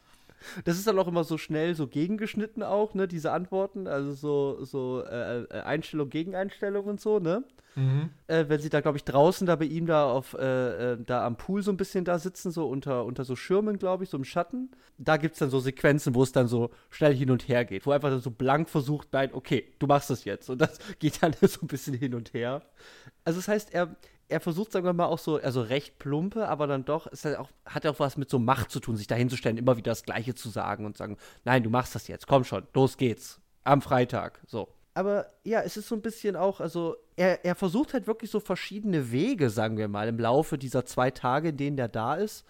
Das 0.64 0.76
ist 0.76 0.86
dann 0.86 0.98
auch 0.98 1.08
immer 1.08 1.24
so 1.24 1.38
schnell 1.38 1.74
so 1.74 1.86
gegengeschnitten 1.86 2.62
auch, 2.62 2.94
ne, 2.94 3.08
diese 3.08 3.32
Antworten, 3.32 3.86
also 3.86 4.12
so, 4.12 4.64
so 4.64 5.04
äh, 5.04 5.42
äh 5.42 5.60
Einstellung, 5.62 6.10
Gegeneinstellung 6.10 6.86
und 6.86 7.00
so, 7.00 7.18
ne? 7.18 7.44
Mhm. 7.76 8.10
Äh, 8.26 8.46
wenn 8.48 8.60
sie 8.60 8.68
da, 8.68 8.80
glaube 8.80 8.98
ich, 8.98 9.04
draußen 9.04 9.46
da 9.46 9.56
bei 9.56 9.64
ihm 9.64 9.86
da 9.86 10.10
auf, 10.10 10.34
äh, 10.34 10.92
äh, 10.92 10.98
da 11.04 11.24
am 11.24 11.36
Pool 11.36 11.62
so 11.62 11.70
ein 11.70 11.76
bisschen 11.76 12.04
da 12.04 12.18
sitzen, 12.18 12.50
so 12.50 12.68
unter, 12.68 13.04
unter 13.04 13.24
so 13.24 13.36
Schirmen, 13.36 13.78
glaube 13.78 14.04
ich, 14.04 14.10
so 14.10 14.16
im 14.16 14.24
Schatten. 14.24 14.70
Da 14.98 15.16
gibt 15.16 15.34
es 15.34 15.38
dann 15.38 15.50
so 15.50 15.60
Sequenzen, 15.60 16.14
wo 16.14 16.22
es 16.22 16.32
dann 16.32 16.48
so 16.48 16.70
schnell 16.90 17.14
hin 17.14 17.30
und 17.30 17.48
her 17.48 17.64
geht, 17.64 17.86
wo 17.86 17.92
einfach 17.92 18.10
dann 18.10 18.20
so 18.20 18.30
blank 18.30 18.68
versucht, 18.68 19.08
nein, 19.12 19.30
okay, 19.32 19.72
du 19.78 19.86
machst 19.86 20.10
das 20.10 20.24
jetzt. 20.24 20.50
Und 20.50 20.60
das 20.60 20.78
geht 20.98 21.22
dann 21.22 21.34
so 21.40 21.60
ein 21.62 21.68
bisschen 21.68 21.94
hin 21.94 22.14
und 22.14 22.34
her. 22.34 22.62
Also 23.24 23.38
das 23.38 23.48
heißt, 23.48 23.72
er, 23.72 23.96
er 24.30 24.40
versucht, 24.40 24.72
sagen 24.72 24.86
wir 24.86 24.92
mal, 24.92 25.06
auch 25.06 25.18
so, 25.18 25.36
also 25.36 25.62
recht 25.62 25.98
plumpe, 25.98 26.48
aber 26.48 26.66
dann 26.66 26.84
doch, 26.84 27.06
es 27.10 27.24
hat 27.24 27.36
auch, 27.36 27.50
hat 27.64 27.86
auch 27.86 27.98
was 27.98 28.16
mit 28.16 28.30
so 28.30 28.38
Macht 28.38 28.70
zu 28.70 28.80
tun, 28.80 28.96
sich 28.96 29.06
dahinzustellen, 29.06 29.58
immer 29.58 29.76
wieder 29.76 29.90
das 29.90 30.04
Gleiche 30.04 30.34
zu 30.34 30.48
sagen 30.48 30.86
und 30.86 30.96
sagen, 30.96 31.16
nein, 31.44 31.62
du 31.62 31.70
machst 31.70 31.94
das 31.94 32.08
jetzt, 32.08 32.26
komm 32.26 32.44
schon, 32.44 32.66
los 32.74 32.96
geht's. 32.96 33.40
Am 33.62 33.82
Freitag, 33.82 34.40
so. 34.46 34.68
Aber 34.94 35.26
ja, 35.44 35.60
es 35.60 35.76
ist 35.76 35.88
so 35.88 35.94
ein 35.94 36.02
bisschen 36.02 36.34
auch, 36.34 36.60
also 36.60 36.96
er, 37.16 37.44
er 37.44 37.54
versucht 37.54 37.92
halt 37.92 38.06
wirklich 38.06 38.30
so 38.30 38.40
verschiedene 38.40 39.12
Wege, 39.12 39.50
sagen 39.50 39.76
wir 39.76 39.88
mal, 39.88 40.08
im 40.08 40.18
Laufe 40.18 40.58
dieser 40.58 40.84
zwei 40.84 41.10
Tage, 41.10 41.50
in 41.50 41.56
denen 41.56 41.76
der 41.76 41.88
da 41.88 42.14
ist, 42.14 42.44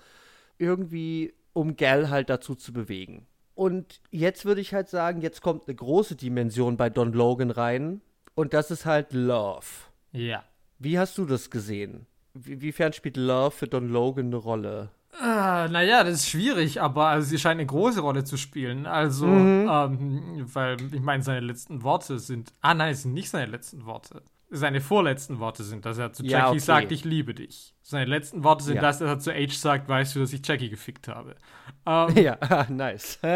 irgendwie, 0.58 1.34
um 1.52 1.76
Gal 1.76 2.10
halt 2.10 2.30
dazu 2.30 2.54
zu 2.54 2.72
bewegen. 2.72 3.26
Und 3.54 4.00
jetzt 4.10 4.44
würde 4.44 4.60
ich 4.60 4.72
halt 4.72 4.88
sagen, 4.88 5.20
jetzt 5.20 5.42
kommt 5.42 5.66
eine 5.66 5.74
große 5.74 6.16
Dimension 6.16 6.76
bei 6.76 6.88
Don 6.88 7.12
Logan 7.12 7.50
rein. 7.50 8.00
Und 8.34 8.54
das 8.54 8.70
ist 8.70 8.86
halt 8.86 9.12
Love. 9.12 9.66
Ja. 10.12 10.44
Wie 10.80 10.98
hast 10.98 11.18
du 11.18 11.26
das 11.26 11.50
gesehen? 11.50 12.06
Wie, 12.32 12.62
wiefern 12.62 12.94
spielt 12.94 13.18
Love 13.18 13.50
für 13.50 13.68
Don 13.68 13.90
Logan 13.90 14.26
eine 14.26 14.36
Rolle? 14.36 14.90
Ah, 15.20 15.68
naja, 15.70 16.04
das 16.04 16.20
ist 16.20 16.30
schwierig, 16.30 16.80
aber 16.80 17.08
also, 17.08 17.28
sie 17.28 17.38
scheint 17.38 17.60
eine 17.60 17.66
große 17.66 18.00
Rolle 18.00 18.24
zu 18.24 18.38
spielen. 18.38 18.86
Also, 18.86 19.26
mhm. 19.26 19.68
ähm, 19.70 20.46
weil 20.54 20.78
ich 20.90 21.02
meine, 21.02 21.22
seine 21.22 21.40
letzten 21.40 21.82
Worte 21.82 22.18
sind. 22.18 22.54
Ah, 22.62 22.72
nein, 22.72 22.92
es 22.92 23.02
sind 23.02 23.12
nicht 23.12 23.28
seine 23.28 23.50
letzten 23.50 23.84
Worte. 23.84 24.22
Seine 24.48 24.80
vorletzten 24.80 25.38
Worte 25.38 25.64
sind, 25.64 25.84
dass 25.84 25.98
er 25.98 26.14
zu 26.14 26.22
Jackie 26.22 26.32
ja, 26.32 26.48
okay. 26.48 26.58
sagt, 26.60 26.92
ich 26.92 27.04
liebe 27.04 27.34
dich. 27.34 27.74
Seine 27.82 28.06
letzten 28.06 28.42
Worte 28.42 28.64
sind 28.64 28.76
ja. 28.76 28.80
das, 28.80 29.00
dass 29.00 29.08
er 29.08 29.18
zu 29.18 29.32
Age 29.32 29.54
sagt, 29.54 29.86
weißt 29.86 30.16
du, 30.16 30.20
dass 30.20 30.32
ich 30.32 30.40
Jackie 30.46 30.70
gefickt 30.70 31.08
habe. 31.08 31.36
Ähm, 31.84 32.16
ja, 32.24 32.38
nice. 32.70 33.18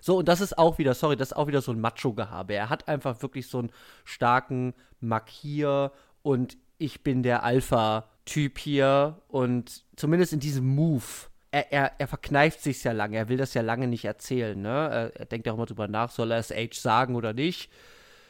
So, 0.00 0.18
und 0.18 0.28
das 0.28 0.40
ist 0.40 0.56
auch 0.58 0.78
wieder, 0.78 0.94
sorry, 0.94 1.16
das 1.16 1.28
ist 1.28 1.36
auch 1.36 1.46
wieder 1.46 1.60
so 1.60 1.72
ein 1.72 1.80
Macho-Gehabe. 1.80 2.54
Er 2.54 2.70
hat 2.70 2.88
einfach 2.88 3.20
wirklich 3.22 3.46
so 3.46 3.58
einen 3.58 3.70
starken 4.04 4.74
Markier 5.00 5.92
und 6.22 6.56
ich 6.78 7.02
bin 7.02 7.22
der 7.22 7.42
Alpha-Typ 7.42 8.58
hier 8.58 9.20
und 9.28 9.84
zumindest 9.96 10.32
in 10.32 10.40
diesem 10.40 10.66
Move. 10.66 11.04
Er, 11.50 11.72
er, 11.72 11.92
er 11.98 12.08
verkneift 12.08 12.62
sich 12.62 12.82
ja 12.84 12.92
lange, 12.92 13.16
er 13.16 13.28
will 13.28 13.36
das 13.36 13.54
ja 13.54 13.62
lange 13.62 13.88
nicht 13.88 14.04
erzählen, 14.04 14.60
ne? 14.60 14.68
Er, 14.68 15.16
er 15.16 15.26
denkt 15.26 15.48
auch 15.48 15.54
immer 15.54 15.66
drüber 15.66 15.88
nach, 15.88 16.10
soll 16.10 16.30
er 16.30 16.38
es 16.38 16.52
Age 16.52 16.76
sagen 16.78 17.16
oder 17.16 17.32
nicht. 17.32 17.70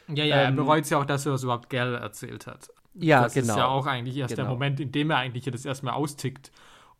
Ja, 0.07 0.25
ja, 0.25 0.41
ähm, 0.41 0.45
er 0.45 0.51
bereut 0.51 0.83
es 0.83 0.89
ja 0.89 0.99
auch, 0.99 1.05
dass 1.05 1.25
er 1.25 1.33
das 1.33 1.43
überhaupt 1.43 1.69
Gell 1.69 1.95
erzählt 1.95 2.47
hat. 2.47 2.69
Ja, 2.95 3.23
das 3.23 3.33
genau. 3.33 3.47
Das 3.47 3.55
ist 3.55 3.59
ja 3.59 3.67
auch 3.67 3.85
eigentlich 3.85 4.17
erst 4.17 4.35
genau. 4.35 4.47
der 4.47 4.51
Moment, 4.51 4.79
in 4.79 4.91
dem 4.91 5.11
er 5.11 5.17
eigentlich 5.17 5.45
das 5.45 5.65
erstmal 5.65 5.93
austickt 5.93 6.51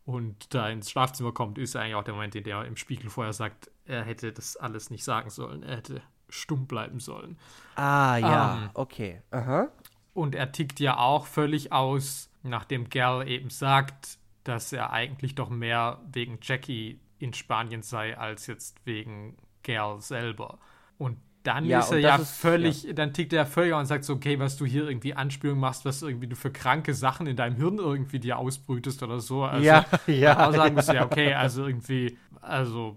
und 0.06 0.54
da 0.54 0.70
ins 0.70 0.90
Schlafzimmer 0.90 1.32
kommt, 1.32 1.58
ist 1.58 1.76
eigentlich 1.76 1.96
auch 1.96 2.04
der 2.04 2.14
Moment, 2.14 2.36
in 2.36 2.44
dem 2.44 2.56
er 2.56 2.66
im 2.66 2.78
Spiegel 2.78 3.10
vorher 3.10 3.34
sagt, 3.34 3.70
er 3.92 4.04
hätte 4.04 4.32
das 4.32 4.56
alles 4.56 4.90
nicht 4.90 5.04
sagen 5.04 5.30
sollen. 5.30 5.64
Er 5.64 5.78
hätte 5.78 6.02
stumm 6.30 6.66
bleiben 6.66 7.00
sollen. 7.00 7.38
Ah, 7.76 8.18
ja, 8.18 8.64
ähm, 8.64 8.70
okay. 8.74 9.22
Aha. 9.32 9.68
Und 10.14 10.34
er 10.34 10.52
tickt 10.52 10.80
ja 10.80 10.98
auch 10.98 11.26
völlig 11.26 11.72
aus, 11.72 12.30
nachdem 12.44 12.90
Gal 12.90 13.28
eben 13.28 13.50
sagt, 13.50 14.18
dass 14.44 14.74
er 14.74 14.92
eigentlich 14.92 15.36
doch 15.36 15.50
mehr 15.50 16.00
wegen 16.12 16.40
Jackie 16.42 17.00
in 17.20 17.34
Spanien 17.34 17.84
sei, 17.84 18.18
als 18.18 18.48
jetzt 18.48 18.78
wegen 18.86 19.38
Gal 19.64 20.02
selber. 20.02 20.58
Und 20.98 21.18
dann 21.44 21.66
ja, 21.66 21.80
ist 21.80 21.92
er 21.92 22.00
ja 22.00 22.16
ist, 22.16 22.32
völlig, 22.32 22.84
ja. 22.84 22.94
dann 22.94 23.14
tickt 23.14 23.34
er 23.34 23.46
völlig 23.46 23.74
und 23.74 23.86
sagt 23.86 24.04
so, 24.04 24.14
okay, 24.14 24.40
was 24.40 24.58
du 24.58 24.66
hier 24.66 24.88
irgendwie 24.88 25.14
Anspielung 25.14 25.60
machst, 25.60 25.86
was 25.86 26.02
irgendwie 26.02 26.28
du 26.28 26.36
für 26.36 26.52
kranke 26.52 26.94
Sachen 26.94 27.28
in 27.28 27.36
deinem 27.36 27.56
Hirn 27.56 27.78
irgendwie 27.78 28.20
dir 28.20 28.38
ausbrütest 28.38 29.04
oder 29.04 29.20
so. 29.20 29.44
Also, 29.44 29.66
ja, 29.66 29.86
ja. 30.08 30.48
Auch 30.48 30.54
sagen 30.54 30.78
ja. 30.78 30.94
ja, 30.94 31.06
okay, 31.06 31.34
also 31.34 31.66
irgendwie, 31.66 32.18
also 32.42 32.96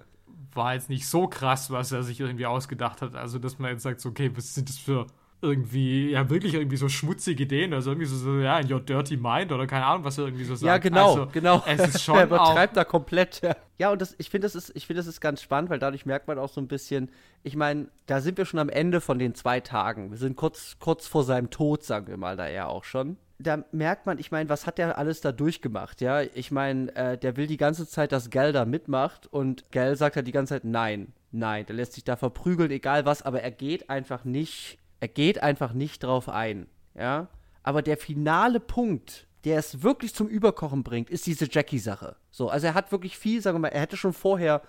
war 0.55 0.75
jetzt 0.75 0.89
nicht 0.89 1.07
so 1.07 1.27
krass, 1.27 1.71
was 1.71 1.93
er 1.93 2.03
sich 2.03 2.21
irgendwie 2.21 2.47
ausgedacht 2.47 3.03
hat. 3.03 3.15
Also, 3.15 3.39
dass 3.39 3.59
man 3.59 3.73
jetzt 3.73 3.83
sagt, 3.83 4.01
so, 4.01 4.11
okay, 4.11 4.31
was 4.35 4.55
sind 4.55 4.69
das 4.69 4.79
für 4.79 5.07
irgendwie, 5.45 6.11
ja, 6.11 6.31
wirklich 6.31 6.55
irgendwie 6.55 6.77
so 6.77 6.89
schmutzige 6.89 7.43
Ideen, 7.43 7.75
also 7.75 7.91
irgendwie 7.91 8.07
so, 8.07 8.17
so, 8.17 8.39
ja, 8.39 8.59
in 8.59 8.73
your 8.73 8.81
dirty 8.81 9.17
mind 9.17 9.53
oder 9.53 9.67
keine 9.67 9.85
Ahnung, 9.85 10.05
was 10.05 10.17
er 10.17 10.25
irgendwie 10.25 10.45
so 10.45 10.55
sagt. 10.55 10.67
Ja, 10.67 10.79
genau, 10.79 11.11
also, 11.11 11.29
genau. 11.31 11.63
Es 11.67 11.95
ist 11.95 12.03
schon 12.05 12.17
er 12.17 12.25
übertreibt 12.25 12.77
da 12.77 12.85
komplett. 12.85 13.43
Ja, 13.79 13.91
und 13.91 14.01
das, 14.01 14.15
ich 14.19 14.31
finde, 14.31 14.47
das, 14.47 14.55
ist, 14.55 14.73
find, 14.85 14.99
das 14.99 15.07
ist 15.07 15.21
ganz 15.21 15.43
spannend, 15.43 15.69
weil 15.69 15.79
dadurch 15.79 16.07
merkt 16.07 16.29
man 16.29 16.39
auch 16.39 16.49
so 16.49 16.61
ein 16.61 16.69
bisschen, 16.69 17.11
ich 17.43 17.57
meine, 17.57 17.89
da 18.07 18.21
sind 18.21 18.39
wir 18.39 18.47
schon 18.47 18.59
am 18.59 18.71
Ende 18.71 19.01
von 19.03 19.19
den 19.19 19.35
zwei 19.35 19.61
Tagen. 19.61 20.11
Wir 20.11 20.19
sind 20.19 20.37
kurz, 20.37 20.77
kurz 20.79 21.07
vor 21.07 21.25
seinem 21.25 21.51
Tod, 21.51 21.85
sagen 21.85 22.07
wir 22.07 22.17
mal, 22.17 22.37
da 22.37 22.47
er 22.47 22.69
auch 22.69 22.85
schon 22.85 23.19
da 23.39 23.65
merkt 23.73 24.07
man, 24.07 24.19
ich 24.19 24.31
meine, 24.31 24.49
was 24.49 24.67
hat 24.67 24.79
der 24.79 24.97
alles 24.99 25.21
da 25.21 25.33
durchgemacht, 25.33 26.01
ja? 26.01 26.23
Ich 26.23 26.51
meine, 26.51 26.95
äh, 26.95 27.19
der 27.19 27.37
will 27.37 27.47
die 27.47 27.57
ganze 27.57 27.87
Zeit, 27.87 28.13
dass 28.13 28.31
Gal 28.31 28.53
da 28.53 28.65
mitmacht 28.65 29.27
und 29.27 29.71
Gal 29.73 29.97
sagt 29.97 30.17
halt 30.17 30.27
die 30.27 30.33
ganze 30.33 30.55
Zeit 30.55 30.65
nein, 30.65 31.13
nein. 31.33 31.67
Der 31.67 31.77
lässt 31.77 31.95
sich 31.95 32.05
da 32.05 32.17
verprügeln, 32.17 32.71
egal 32.71 33.05
was, 33.07 33.23
aber 33.23 33.43
er 33.43 33.51
geht 33.51 33.91
einfach 33.91 34.25
nicht, 34.25 34.79
er 35.01 35.09
geht 35.09 35.43
einfach 35.43 35.73
nicht 35.73 36.03
drauf 36.03 36.29
ein, 36.29 36.67
ja? 36.95 37.29
Aber 37.63 37.83
der 37.83 37.97
finale 37.97 38.61
Punkt, 38.61 39.27
der 39.45 39.59
es 39.59 39.83
wirklich 39.83 40.15
zum 40.15 40.29
Überkochen 40.29 40.85
bringt, 40.85 41.11
ist 41.11 41.27
diese 41.27 41.49
Jackie-Sache. 41.51 42.17
So, 42.31 42.49
also 42.49 42.67
er 42.67 42.75
hat 42.75 42.93
wirklich 42.93 43.19
viel, 43.19 43.41
sagen 43.41 43.57
wir 43.57 43.61
mal, 43.61 43.69
er 43.69 43.81
hätte 43.81 43.97
schon 43.97 44.13
vorher 44.13 44.63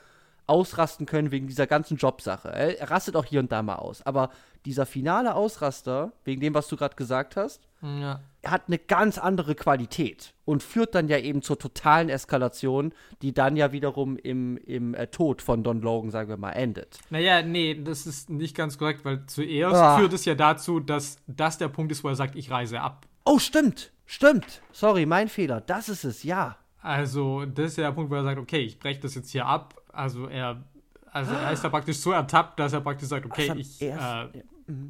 ausrasten 0.48 1.06
können 1.06 1.32
wegen 1.32 1.48
dieser 1.48 1.68
ganzen 1.68 1.98
Jobsache. 1.98 2.50
Er, 2.50 2.80
er 2.80 2.91
rastet 2.91 3.16
auch 3.16 3.26
hier 3.26 3.39
und 3.39 3.52
da 3.52 3.64
mal 3.64 3.76
aus. 3.76 4.02
Aber 4.04 4.30
dieser 4.66 4.86
finale 4.86 5.36
Ausraster, 5.36 6.12
wegen 6.24 6.41
dem, 6.41 6.54
was 6.54 6.68
du 6.68 6.76
gerade 6.76 6.96
gesagt 6.96 7.36
hast, 7.36 7.62
ja. 7.82 8.20
hat 8.46 8.64
eine 8.68 8.80
ganz 8.80 9.18
andere 9.18 9.56
Qualität 9.56 10.34
und 10.43 10.64
führt 10.64 10.96
dann 10.96 11.08
ja 11.08 11.20
eben 11.20 11.41
zur 11.41 11.60
totalen 11.60 12.10
Eskalation, 12.10 12.93
die 13.22 13.34
dann 13.34 13.56
ja 13.56 13.72
wiederum 13.72 14.18
im, 14.18 14.58
im 14.58 14.96
äh, 14.96 15.08
Tod 15.08 15.41
von 15.41 15.64
Don 15.64 15.82
Logan, 15.82 16.10
sagen 16.10 16.30
wir 16.30 16.38
mal, 16.38 16.52
endet. 16.52 17.00
Naja, 17.10 17.41
nee, 17.43 17.80
das 17.82 18.08
ist 18.08 18.30
nicht 18.30 18.56
ganz 18.56 18.78
korrekt, 18.78 19.06
weil 19.06 19.26
zuerst 19.28 19.76
ah. 19.76 19.98
führt 19.98 20.14
es 20.14 20.26
ja 20.26 20.36
dazu, 20.36 20.80
dass 20.80 21.18
das 21.28 21.58
der 21.58 21.68
Punkt 21.68 21.91
ist, 21.91 22.04
wo 22.04 22.10
er 22.10 22.16
sagt, 22.16 22.36
ich 22.36 22.50
reise 22.50 22.82
ab. 22.82 23.06
Oh, 23.24 23.39
stimmt, 23.39 23.91
stimmt. 24.06 24.62
Sorry, 24.72 25.06
mein 25.06 25.30
Fehler. 25.30 25.62
Das 25.62 25.89
ist 25.89 26.04
es, 26.04 26.24
ja. 26.24 26.58
Also, 26.82 27.46
das 27.46 27.72
ist 27.72 27.78
ja 27.78 27.86
der 27.86 27.93
Punkt, 27.93 28.12
wo 28.12 28.16
er 28.16 28.24
sagt, 28.24 28.39
okay, 28.39 28.60
ich 28.60 28.78
breche 28.78 29.00
das 29.00 29.16
jetzt 29.16 29.32
hier 29.32 29.48
ab. 29.48 29.74
Also 29.96 30.28
er, 30.28 30.64
also 31.12 31.34
er 31.34 31.52
ist 31.52 31.64
da 31.64 31.70
praktisch 31.70 31.98
so 31.98 32.12
ertappt, 32.12 32.60
dass 32.60 32.74
er 32.74 32.82
praktisch 32.82 33.10
sagt, 33.10 33.26
okay, 33.26 33.54
ich, 33.58 33.82
äh, 33.82 34.28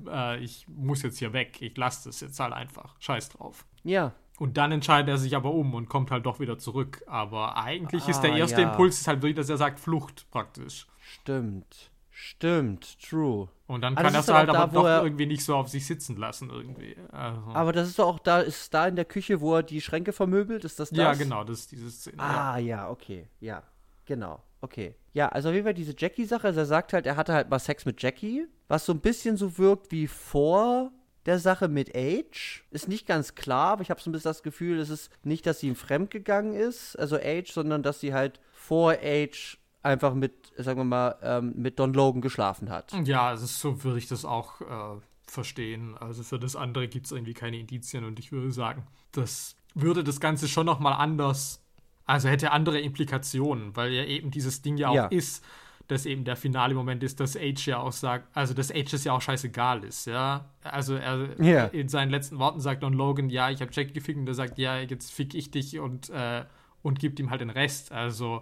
äh, 0.08 0.39
ich 0.39 0.68
muss 0.68 1.01
jetzt 1.03 1.20
hier 1.20 1.34
weg, 1.34 1.62
ich 1.62 1.76
lasse 1.78 2.10
das 2.10 2.22
jetzt 2.22 2.39
halt 2.39 2.53
einfach. 2.53 2.95
Scheiß 2.99 3.30
drauf. 3.30 3.66
Ja. 3.84 4.14
Und 4.38 4.58
dann 4.58 4.72
entscheidet 4.72 5.10
er 5.10 5.18
sich 5.18 5.36
aber 5.36 5.51
um 5.51 5.74
und 5.74 5.88
kommt 5.88 6.12
halt 6.12 6.26
doch 6.26 6.39
wieder 6.39 6.58
zurück. 6.58 7.03
Aber 7.08 7.58
eigentlich 7.58 8.03
ah, 8.06 8.10
ist 8.10 8.22
der 8.22 8.36
erste 8.36 8.62
ja. 8.62 8.70
Impuls 8.70 8.99
ist 8.99 9.08
halt 9.08 9.22
wirklich, 9.22 9.38
dass 9.38 9.49
er 9.49 9.58
sagt 9.58 9.80
Flucht 9.80 10.30
praktisch. 10.32 10.88
Stimmt. 10.99 11.91
Stimmt, 12.18 12.97
true. 13.01 13.49
Und 13.68 13.82
dann 13.82 13.95
kann 13.95 14.06
also 14.06 14.18
er 14.18 14.22
es 14.22 14.28
halt 14.30 14.49
aber 14.49 14.74
doch 14.74 15.03
irgendwie 15.03 15.26
nicht 15.26 15.43
so 15.43 15.53
auf 15.53 15.68
sich 15.68 15.86
sitzen 15.86 16.16
lassen 16.16 16.49
irgendwie. 16.49 16.95
Also. 17.12 17.41
Aber 17.53 17.74
das 17.74 17.89
ist 17.89 17.99
doch 17.99 18.08
auch 18.08 18.20
da, 18.20 18.39
ist 18.39 18.74
da 18.74 18.88
in 18.88 18.95
der 18.95 19.03
Küche, 19.03 19.41
wo 19.41 19.56
er 19.56 19.64
die 19.64 19.82
Schränke 19.82 20.14
vermöbelt, 20.14 20.64
ist 20.64 20.80
das 20.80 20.91
das? 20.91 20.97
Ja, 20.97 21.14
genau, 21.14 21.43
das 21.43 21.60
ist 21.60 21.74
diese 21.74 21.91
Szene. 21.91 22.20
Ah, 22.20 22.58
ja, 22.58 22.78
ja 22.78 22.89
okay, 22.89 23.28
ja, 23.41 23.64
genau, 24.06 24.41
okay. 24.66 24.95
Ja, 25.13 25.30
also 25.30 25.53
wie 25.53 25.63
war 25.63 25.74
diese 25.74 25.95
Jackie-Sache, 25.97 26.47
also 26.47 26.59
er 26.59 26.66
sagt 26.66 26.91
halt, 26.91 27.05
er 27.05 27.16
hatte 27.16 27.34
halt 27.34 27.49
mal 27.49 27.59
Sex 27.59 27.86
mit 27.86 28.01
Jackie, 28.01 28.47
was 28.68 28.86
so 28.86 28.93
ein 28.93 28.99
bisschen 28.99 29.38
so 29.38 29.57
wirkt 29.57 29.91
wie 29.91 30.07
vor 30.07 30.91
der 31.26 31.39
Sache 31.39 31.68
mit 31.68 31.95
Age. 31.95 32.66
Ist 32.72 32.88
nicht 32.88 33.07
ganz 33.07 33.36
klar, 33.36 33.74
aber 33.74 33.82
ich 33.82 33.89
habe 33.89 34.01
so 34.01 34.09
ein 34.09 34.13
bisschen 34.13 34.30
das 34.30 34.43
Gefühl, 34.43 34.80
es 34.80 34.89
ist 34.89 35.09
nicht, 35.24 35.45
dass 35.45 35.59
sie 35.59 35.68
ihm 35.68 35.76
fremdgegangen 35.76 36.53
ist, 36.53 36.97
also 36.97 37.16
Age, 37.16 37.51
sondern 37.51 37.82
dass 37.82 37.99
sie 37.99 38.13
halt 38.13 38.39
vor 38.51 38.97
Age 39.01 39.57
einfach 39.82 40.13
mit, 40.13 40.51
sagen 40.57 40.80
wir 40.80 40.86
mal, 40.86 41.16
ähm, 41.22 41.53
mit 41.55 41.80
Don 41.80 41.93
Logan 41.93 42.22
geschlafen 42.22 42.70
hat. 42.70 42.91
Ja, 43.05 43.30
also 43.30 43.45
so 43.45 43.84
würde 43.84 43.99
ich 43.99 44.07
das 44.07 44.26
auch 44.26 44.61
äh, 44.61 44.99
verstehen. 45.28 45.97
Also 45.97 46.24
für 46.24 46.39
das 46.39 46.55
andere 46.55 46.88
gibt 46.88 47.05
es 47.05 47.11
irgendwie 47.11 47.34
keine 47.34 47.57
Indizien 47.57 48.03
und 48.03 48.20
ich 48.20 48.32
würde 48.32 48.51
sagen, 48.51 48.86
das 49.11 49.55
würde 49.76 50.03
das 50.03 50.20
Ganze 50.20 50.47
schon 50.47 50.66
nochmal 50.66 50.93
anders, 50.93 51.64
also 52.06 52.30
hätte 52.30 52.51
andere 52.51 52.80
Implikationen, 52.80 53.76
weil 53.76 53.91
ja 53.91 54.03
eben 54.03 54.32
dieses 54.32 54.62
Ding 54.62 54.78
ja 54.78 54.89
auch 54.89 54.95
ja. 54.95 55.06
ist, 55.08 55.43
dass 55.88 56.06
eben 56.06 56.24
der 56.24 56.36
finale 56.36 56.74
Moment 56.74 57.03
ist, 57.03 57.20
dass 57.20 57.38
Age 57.38 57.68
ja 57.68 57.80
auch 57.80 57.91
sagt, 57.91 58.36
also 58.36 58.53
dass 58.53 58.72
Age 58.72 58.93
es 58.93 59.03
ja 59.03 59.14
auch 59.14 59.22
scheißegal 59.22 59.84
ist, 59.84 60.08
ja. 60.08 60.49
Also 60.64 60.95
er 60.95 61.39
yeah. 61.39 61.66
in 61.68 61.89
seinen 61.89 62.10
letzten 62.10 62.39
Worten 62.39 62.60
sagt 62.60 62.84
Don 62.84 62.93
Logan, 62.93 63.30
ja, 63.30 63.49
ich 63.49 63.62
habe 63.62 63.72
Jack 63.74 63.93
gefickt 63.93 64.20
und 64.20 64.28
er 64.28 64.34
sagt, 64.34 64.58
ja, 64.58 64.80
jetzt 64.80 65.12
fick 65.12 65.36
ich 65.36 65.51
dich 65.51 65.80
und, 65.80 66.10
äh, 66.10 66.45
und 66.82 66.99
gibt 66.99 67.20
ihm 67.20 67.30
halt 67.30 67.41
den 67.41 67.51
Rest. 67.51 67.91
Also 67.91 68.41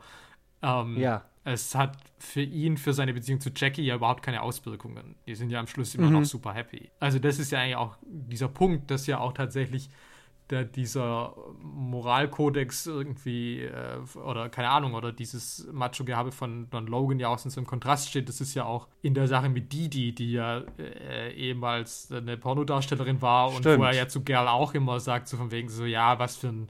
ähm, 0.61 0.97
ja. 0.97 1.24
es 1.43 1.76
hat 1.76 1.97
für 2.18 2.41
ihn, 2.41 2.78
für 2.78 2.93
seine 2.93 3.14
Beziehung 3.14 3.41
zu 3.41 3.49
Jackie 3.53 3.84
ja 3.84 3.95
überhaupt 3.95 4.24
keine 4.24 4.41
Auswirkungen. 4.41 5.16
Die 5.28 5.36
sind 5.36 5.49
ja 5.49 5.59
am 5.59 5.68
Schluss 5.68 5.95
immer 5.95 6.07
mhm. 6.07 6.14
noch 6.14 6.26
super 6.26 6.53
happy. 6.53 6.89
Also 6.99 7.20
das 7.20 7.39
ist 7.39 7.51
ja 7.51 7.59
eigentlich 7.59 7.76
auch 7.76 7.97
dieser 8.05 8.47
Punkt, 8.47 8.89
dass 8.89 9.05
ja 9.07 9.20
auch 9.20 9.34
tatsächlich 9.34 9.89
der, 10.50 10.64
dieser 10.64 11.36
Moralkodex 11.62 12.88
irgendwie, 12.88 13.62
äh, 13.62 13.98
oder 14.18 14.50
keine 14.50 14.70
Ahnung, 14.70 14.94
oder 14.94 15.12
dieses 15.12 15.68
Macho-Gehabe 15.72 16.32
von 16.32 16.70
Don 16.70 16.88
Logan 16.88 17.20
ja 17.20 17.30
auch 17.30 17.44
in 17.44 17.52
so 17.52 17.60
einem 17.60 17.68
Kontrast 17.68 18.10
steht, 18.10 18.30
das 18.30 18.41
ist 18.41 18.54
ja 18.54 18.66
auch 18.66 18.88
in 19.02 19.14
der 19.14 19.28
Sache 19.28 19.50
mit 19.50 19.72
Didi, 19.72 20.14
die 20.14 20.34
ja 20.34 20.64
äh, 20.78 21.34
ehemals 21.34 22.12
eine 22.12 22.38
Pornodarstellerin 22.38 23.22
war 23.22 23.52
Stimmt. 23.52 23.66
und 23.66 23.80
wo 23.80 23.84
er 23.84 23.94
ja 23.94 24.08
zu 24.08 24.24
Girl 24.24 24.48
auch 24.48 24.74
immer 24.74 25.00
sagt, 25.00 25.28
so 25.28 25.38
von 25.38 25.52
wegen 25.52 25.70
so, 25.70 25.86
ja, 25.86 26.20
was 26.20 26.38
für 26.38 26.48
ein 26.48 26.70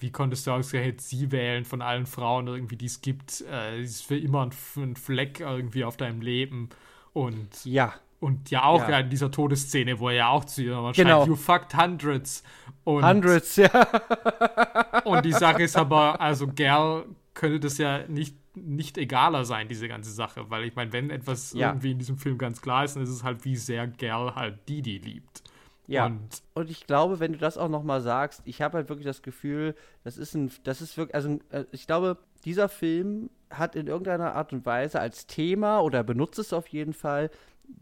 wie 0.00 0.10
konntest 0.10 0.46
du 0.46 0.50
ausgerechnet 0.50 1.00
sie 1.00 1.32
wählen 1.32 1.64
von 1.64 1.80
allen 1.80 2.04
Frauen 2.04 2.46
irgendwie, 2.46 2.76
die 2.76 2.86
es 2.86 3.00
gibt? 3.00 3.42
Äh, 3.50 3.80
ist 3.82 4.04
für 4.04 4.18
immer 4.18 4.42
ein, 4.42 4.52
ein, 4.76 4.96
Fleck 4.96 5.40
irgendwie 5.40 5.84
auf 5.84 5.96
deinem 5.96 6.20
Leben. 6.20 6.68
Und 7.14 7.64
ja. 7.64 7.94
Und 8.24 8.50
ja 8.50 8.64
auch 8.64 8.88
ja. 8.88 9.00
in 9.00 9.10
dieser 9.10 9.30
Todesszene, 9.30 10.00
wo 10.00 10.08
er 10.08 10.14
ja 10.14 10.28
auch 10.30 10.46
zu 10.46 10.62
ihr 10.62 10.70
genau. 10.70 10.92
schreibt, 10.92 11.28
you 11.28 11.36
fucked 11.36 11.76
hundreds. 11.76 12.42
Und, 12.82 13.04
hundreds, 13.04 13.56
ja. 13.56 13.68
und 15.04 15.26
die 15.26 15.32
Sache 15.32 15.62
ist 15.62 15.76
aber, 15.76 16.18
also 16.22 16.46
Gerl 16.46 17.04
könnte 17.34 17.60
das 17.60 17.76
ja 17.76 18.06
nicht, 18.08 18.34
nicht 18.56 18.96
egaler 18.96 19.44
sein, 19.44 19.68
diese 19.68 19.88
ganze 19.88 20.10
Sache. 20.10 20.48
Weil 20.48 20.64
ich 20.64 20.74
meine, 20.74 20.90
wenn 20.94 21.10
etwas 21.10 21.52
ja. 21.52 21.68
irgendwie 21.68 21.90
in 21.90 21.98
diesem 21.98 22.16
Film 22.16 22.38
ganz 22.38 22.62
klar 22.62 22.86
ist, 22.86 22.96
dann 22.96 23.02
ist 23.02 23.10
es 23.10 23.24
halt, 23.24 23.44
wie 23.44 23.56
sehr 23.56 23.86
Gerl 23.88 24.34
halt 24.34 24.66
Didi 24.70 24.96
liebt. 24.96 25.42
Ja. 25.86 26.06
Und, 26.06 26.42
und, 26.54 26.70
ich 26.70 26.86
glaube, 26.86 27.20
wenn 27.20 27.34
du 27.34 27.38
das 27.38 27.58
auch 27.58 27.68
nochmal 27.68 28.00
sagst, 28.00 28.40
ich 28.46 28.62
habe 28.62 28.78
halt 28.78 28.88
wirklich 28.88 29.04
das 29.04 29.20
Gefühl, 29.20 29.74
das 30.02 30.16
ist 30.16 30.34
ein, 30.34 30.50
das 30.62 30.80
ist 30.80 30.96
wirklich, 30.96 31.14
also 31.14 31.40
äh, 31.50 31.64
ich 31.72 31.86
glaube, 31.86 32.16
dieser 32.46 32.70
Film 32.70 33.28
hat 33.50 33.76
in 33.76 33.86
irgendeiner 33.86 34.34
Art 34.34 34.54
und 34.54 34.64
Weise 34.64 34.98
als 34.98 35.26
Thema 35.26 35.80
oder 35.80 36.02
benutzt 36.02 36.38
es 36.38 36.54
auf 36.54 36.68
jeden 36.68 36.94
Fall, 36.94 37.30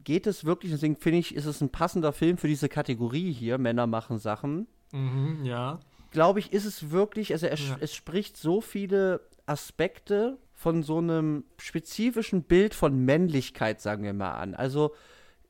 geht 0.04 0.26
es 0.26 0.44
wirklich, 0.44 0.72
deswegen 0.72 0.96
finde 0.96 1.18
ich, 1.18 1.34
ist 1.34 1.46
es 1.46 1.60
ein 1.60 1.70
passender 1.70 2.12
Film 2.12 2.38
für 2.38 2.48
diese 2.48 2.68
Kategorie 2.68 3.32
hier, 3.32 3.58
Männer 3.58 3.86
machen 3.86 4.18
Sachen. 4.18 4.66
Mhm, 4.92 5.44
ja. 5.44 5.80
Glaube 6.10 6.40
ich, 6.40 6.52
ist 6.52 6.64
es 6.64 6.90
wirklich, 6.90 7.32
also 7.32 7.46
er, 7.46 7.56
ja. 7.56 7.76
es 7.80 7.94
spricht 7.94 8.36
so 8.36 8.60
viele 8.60 9.20
Aspekte 9.46 10.38
von 10.52 10.82
so 10.82 10.98
einem 10.98 11.44
spezifischen 11.58 12.42
Bild 12.42 12.74
von 12.74 13.04
Männlichkeit, 13.04 13.80
sagen 13.80 14.04
wir 14.04 14.12
mal 14.12 14.34
an. 14.34 14.54
Also 14.54 14.94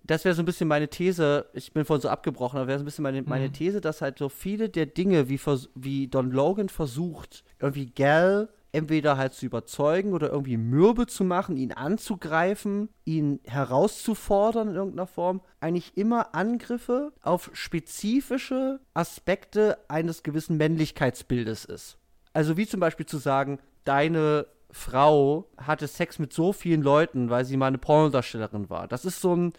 das 0.04 0.24
wäre 0.24 0.34
so 0.34 0.42
ein 0.42 0.46
bisschen 0.46 0.68
meine 0.68 0.88
These, 0.88 1.46
ich 1.52 1.72
bin 1.72 1.84
vorhin 1.84 2.02
so 2.02 2.08
abgebrochen, 2.08 2.58
aber 2.58 2.68
wäre 2.68 2.78
so 2.78 2.82
ein 2.82 2.86
bisschen 2.86 3.02
meine, 3.02 3.22
meine 3.22 3.48
mhm. 3.48 3.52
These, 3.52 3.80
dass 3.80 4.02
halt 4.02 4.18
so 4.18 4.28
viele 4.28 4.68
der 4.68 4.86
Dinge, 4.86 5.28
wie, 5.28 5.40
wie 5.74 6.08
Don 6.08 6.30
Logan 6.30 6.68
versucht, 6.68 7.44
irgendwie 7.60 7.86
Gal 7.86 8.48
entweder 8.72 9.16
halt 9.16 9.34
zu 9.34 9.46
überzeugen 9.46 10.12
oder 10.12 10.30
irgendwie 10.30 10.56
mürbe 10.56 11.06
zu 11.06 11.24
machen, 11.24 11.56
ihn 11.56 11.72
anzugreifen, 11.72 12.88
ihn 13.04 13.40
herauszufordern 13.44 14.68
in 14.68 14.74
irgendeiner 14.74 15.06
Form, 15.06 15.42
eigentlich 15.60 15.96
immer 15.96 16.34
Angriffe 16.34 17.12
auf 17.22 17.50
spezifische 17.52 18.80
Aspekte 18.94 19.78
eines 19.88 20.22
gewissen 20.22 20.56
Männlichkeitsbildes 20.56 21.66
ist. 21.66 21.98
Also 22.32 22.56
wie 22.56 22.66
zum 22.66 22.80
Beispiel 22.80 23.06
zu 23.06 23.18
sagen, 23.18 23.58
deine 23.84 24.46
Frau 24.70 25.50
hatte 25.58 25.86
Sex 25.86 26.18
mit 26.18 26.32
so 26.32 26.54
vielen 26.54 26.80
Leuten, 26.82 27.28
weil 27.28 27.44
sie 27.44 27.58
mal 27.58 27.66
eine 27.66 27.78
Pornodarstellerin 27.78 28.70
war. 28.70 28.88
Das 28.88 29.04
ist 29.04 29.20
so 29.20 29.36
ein 29.36 29.52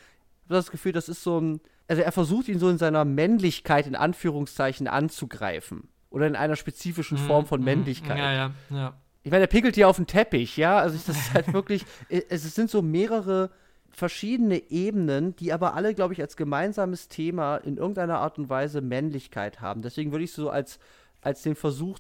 habe 0.54 0.60
das 0.60 0.72
Gefühl, 0.72 0.92
das 0.92 1.10
ist 1.10 1.24
so 1.24 1.40
ein. 1.40 1.62
Also 1.88 2.02
er 2.02 2.12
versucht 2.12 2.48
ihn 2.48 2.60
so 2.60 2.70
in 2.70 2.78
seiner 2.78 3.04
Männlichkeit 3.04 3.88
in 3.88 3.96
Anführungszeichen 3.96 4.88
anzugreifen. 4.88 5.90
Oder 6.10 6.28
in 6.28 6.36
einer 6.36 6.56
spezifischen 6.56 7.22
mhm, 7.22 7.28
Form 7.28 7.46
von 7.46 7.60
mhm. 7.60 7.66
Männlichkeit. 7.66 8.18
Ja, 8.18 8.32
ja, 8.32 8.52
ja. 8.70 8.94
Ich 9.24 9.32
meine, 9.32 9.46
er 9.46 9.48
pickelt 9.48 9.76
hier 9.76 9.88
auf 9.88 9.96
den 9.96 10.08
Teppich, 10.08 10.58
ja. 10.58 10.78
Also 10.78 10.98
das 10.98 11.18
ist 11.18 11.34
halt 11.34 11.54
wirklich. 11.54 11.86
es 12.10 12.56
sind 12.56 12.70
so 12.70 12.82
mehrere 12.82 13.50
verschiedene 13.90 14.72
Ebenen, 14.72 15.36
die 15.36 15.54
aber 15.54 15.76
alle, 15.76 15.94
glaube 15.94 16.14
ich, 16.14 16.22
als 16.22 16.36
gemeinsames 16.36 17.08
Thema 17.08 17.58
in 17.58 17.78
irgendeiner 17.78 18.20
Art 18.20 18.38
und 18.40 18.50
Weise 18.50 18.82
Männlichkeit 18.82 19.62
haben. 19.62 19.82
Deswegen 19.82 20.12
würde 20.12 20.26
ich 20.26 20.34
so 20.34 20.50
als, 20.50 20.80
als 21.22 21.44
den 21.44 21.56
Versuch, 21.56 22.00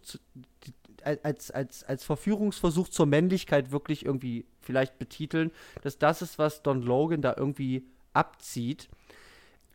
als, 1.03 1.51
als, 1.51 1.83
als 1.83 2.03
Verführungsversuch 2.03 2.89
zur 2.89 3.05
Männlichkeit 3.05 3.71
wirklich 3.71 4.05
irgendwie 4.05 4.45
vielleicht 4.59 4.97
betiteln, 4.97 5.51
dass 5.81 5.99
das 5.99 6.21
ist, 6.21 6.39
was 6.39 6.63
Don 6.63 6.81
Logan 6.81 7.21
da 7.21 7.35
irgendwie 7.37 7.85
abzieht. 8.13 8.89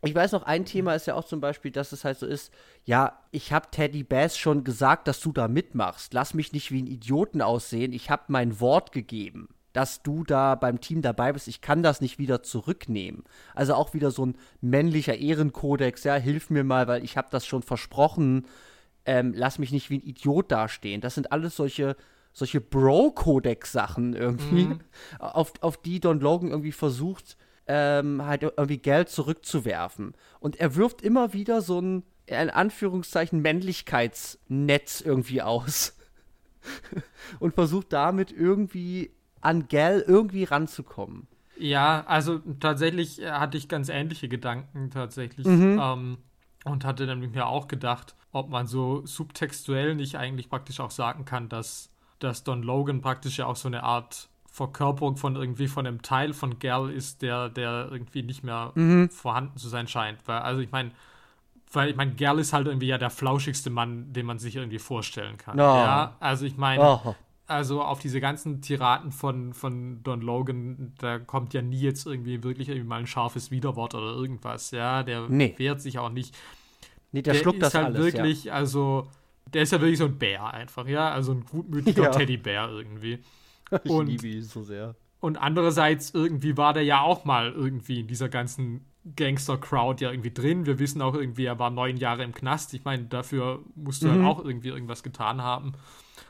Ich 0.01 0.15
weiß 0.15 0.31
noch, 0.31 0.43
ein 0.43 0.65
Thema 0.65 0.93
ist 0.93 1.07
ja 1.07 1.15
auch 1.15 1.25
zum 1.25 1.41
Beispiel, 1.41 1.71
dass 1.71 1.91
es 1.91 2.05
halt 2.05 2.17
so 2.17 2.25
ist, 2.25 2.53
ja, 2.85 3.19
ich 3.31 3.51
habe 3.51 3.67
Teddy 3.69 4.03
Bass 4.03 4.37
schon 4.37 4.63
gesagt, 4.63 5.07
dass 5.07 5.19
du 5.19 5.33
da 5.33 5.47
mitmachst. 5.47 6.13
Lass 6.13 6.33
mich 6.33 6.53
nicht 6.53 6.71
wie 6.71 6.81
ein 6.81 6.87
Idioten 6.87 7.41
aussehen. 7.41 7.91
Ich 7.91 8.09
habe 8.09 8.23
mein 8.27 8.61
Wort 8.61 8.93
gegeben, 8.93 9.49
dass 9.73 10.01
du 10.01 10.23
da 10.23 10.55
beim 10.55 10.79
Team 10.79 11.01
dabei 11.01 11.33
bist. 11.33 11.49
Ich 11.49 11.59
kann 11.59 11.83
das 11.83 11.99
nicht 11.99 12.17
wieder 12.17 12.43
zurücknehmen. 12.43 13.23
Also 13.53 13.73
auch 13.73 13.93
wieder 13.93 14.11
so 14.11 14.25
ein 14.25 14.37
männlicher 14.61 15.17
Ehrenkodex. 15.17 16.05
Ja, 16.05 16.15
hilf 16.15 16.49
mir 16.49 16.63
mal, 16.63 16.87
weil 16.87 17.03
ich 17.03 17.17
habe 17.17 17.27
das 17.31 17.45
schon 17.45 17.61
versprochen. 17.61 18.47
Ähm, 19.05 19.33
lass 19.35 19.59
mich 19.59 19.71
nicht 19.71 19.89
wie 19.89 19.97
ein 19.97 20.07
Idiot 20.07 20.51
dastehen. 20.51 21.01
Das 21.01 21.15
sind 21.15 21.31
alles 21.33 21.57
solche 21.57 21.97
solche 22.31 22.61
Bro-Kodex-Sachen 22.61 24.13
irgendwie, 24.13 24.65
mhm. 24.65 24.79
auf, 25.19 25.53
auf 25.61 25.77
die 25.77 25.99
Don 25.99 26.19
Logan 26.19 26.51
irgendwie 26.51 26.71
versucht, 26.71 27.37
ähm, 27.69 28.25
halt 28.25 28.41
irgendwie 28.41 28.79
Geld 28.79 29.09
zurückzuwerfen. 29.09 30.15
Und 30.39 30.59
er 30.59 30.75
wirft 30.75 31.03
immer 31.03 31.33
wieder 31.33 31.61
so 31.61 31.79
ein, 31.79 32.03
in 32.25 32.49
Anführungszeichen, 32.49 33.41
Männlichkeitsnetz 33.41 35.01
irgendwie 35.01 35.43
aus. 35.43 35.95
und 37.39 37.53
versucht 37.53 37.93
damit 37.93 38.31
irgendwie 38.31 39.11
an 39.39 39.67
Gel 39.67 40.03
irgendwie 40.05 40.45
ranzukommen. 40.45 41.27
Ja, 41.57 42.03
also 42.07 42.39
tatsächlich 42.59 43.21
äh, 43.21 43.31
hatte 43.31 43.57
ich 43.57 43.69
ganz 43.69 43.89
ähnliche 43.89 44.27
Gedanken 44.27 44.89
tatsächlich. 44.89 45.45
Mhm. 45.45 45.79
Ähm, 45.81 46.17
und 46.65 46.83
hatte 46.83 47.05
dann 47.05 47.19
mit 47.19 47.33
mir 47.35 47.45
auch 47.45 47.67
gedacht, 47.67 48.15
ob 48.31 48.49
man 48.49 48.67
so 48.67 49.05
subtextuell 49.05 49.95
nicht 49.95 50.15
eigentlich 50.15 50.49
praktisch 50.49 50.79
auch 50.79 50.91
sagen 50.91 51.23
kann, 51.23 51.49
dass, 51.49 51.91
dass 52.19 52.43
Don 52.43 52.63
Logan 52.63 53.01
praktisch 53.01 53.37
ja 53.37 53.45
auch 53.45 53.55
so 53.55 53.67
eine 53.67 53.83
Art 53.83 54.29
Verkörperung 54.59 55.15
von 55.15 55.37
irgendwie 55.37 55.69
von 55.69 55.87
einem 55.87 56.01
Teil 56.01 56.33
von 56.33 56.59
Gal 56.59 56.89
ist, 56.89 57.21
der, 57.21 57.47
der 57.47 57.87
irgendwie 57.89 58.23
nicht 58.23 58.43
mehr 58.43 58.73
mhm. 58.75 59.09
vorhanden 59.09 59.57
zu 59.57 59.69
sein 59.69 59.87
scheint. 59.87 60.19
Weil, 60.25 60.39
also 60.39 60.59
ich 60.59 60.69
meine, 60.69 60.91
weil 61.71 61.91
ich 61.91 61.95
meine, 61.95 62.13
Gal 62.15 62.39
ist 62.39 62.51
halt 62.51 62.67
irgendwie 62.67 62.87
ja 62.87 62.97
der 62.97 63.09
flauschigste 63.09 63.69
Mann, 63.69 64.11
den 64.11 64.25
man 64.25 64.37
sich 64.37 64.57
irgendwie 64.57 64.79
vorstellen 64.79 65.37
kann. 65.37 65.57
Oh. 65.57 65.63
Ja, 65.63 66.17
also 66.19 66.45
ich 66.45 66.57
meine, 66.57 66.83
oh. 66.83 67.15
also 67.47 67.81
auf 67.81 67.99
diese 67.99 68.19
ganzen 68.19 68.61
Tiraten 68.61 69.13
von, 69.13 69.53
von 69.53 70.03
Don 70.03 70.19
Logan, 70.19 70.91
da 70.97 71.19
kommt 71.19 71.53
ja 71.53 71.61
nie 71.61 71.79
jetzt 71.79 72.05
irgendwie 72.05 72.43
wirklich 72.43 72.67
irgendwie 72.67 72.89
mal 72.89 72.99
ein 72.99 73.07
scharfes 73.07 73.51
Widerwort 73.51 73.95
oder 73.95 74.11
irgendwas. 74.11 74.71
Ja, 74.71 75.03
der 75.03 75.29
nee. 75.29 75.53
wehrt 75.55 75.79
sich 75.79 75.99
auch 75.99 76.09
nicht. 76.09 76.35
Nee, 77.13 77.21
der, 77.21 77.33
der 77.33 77.39
schluckt 77.39 77.61
das 77.61 77.75
halt 77.75 77.85
alles, 77.85 77.99
wirklich, 77.99 78.43
ja. 78.45 78.53
also 78.53 79.07
der 79.53 79.63
ist 79.63 79.71
ja 79.71 79.79
wirklich 79.79 79.99
so 79.99 80.05
ein 80.05 80.19
Bär 80.19 80.53
einfach, 80.53 80.85
ja, 80.85 81.11
also 81.11 81.31
ein 81.31 81.45
gutmütiger 81.45 82.03
ja. 82.03 82.09
Teddybär 82.09 82.67
irgendwie. 82.69 83.19
ich 83.83 83.91
und, 83.91 84.07
liebe 84.07 84.27
ihn 84.27 84.43
so 84.43 84.63
sehr. 84.63 84.95
Und 85.19 85.37
andererseits 85.37 86.11
irgendwie 86.11 86.57
war 86.57 86.73
der 86.73 86.83
ja 86.83 87.01
auch 87.01 87.25
mal 87.25 87.51
irgendwie 87.51 88.01
in 88.01 88.07
dieser 88.07 88.29
ganzen 88.29 88.85
Gangster-Crowd 89.15 90.03
ja 90.03 90.11
irgendwie 90.11 90.31
drin. 90.31 90.65
Wir 90.65 90.79
wissen 90.79 91.01
auch 91.01 91.13
irgendwie, 91.13 91.45
er 91.45 91.59
war 91.59 91.69
neun 91.69 91.97
Jahre 91.97 92.23
im 92.23 92.33
Knast. 92.33 92.73
Ich 92.73 92.85
meine, 92.85 93.05
dafür 93.05 93.63
musst 93.75 94.03
du 94.03 94.07
mhm. 94.07 94.11
halt 94.11 94.25
auch 94.25 94.45
irgendwie 94.45 94.69
irgendwas 94.69 95.03
getan 95.03 95.41
haben. 95.41 95.73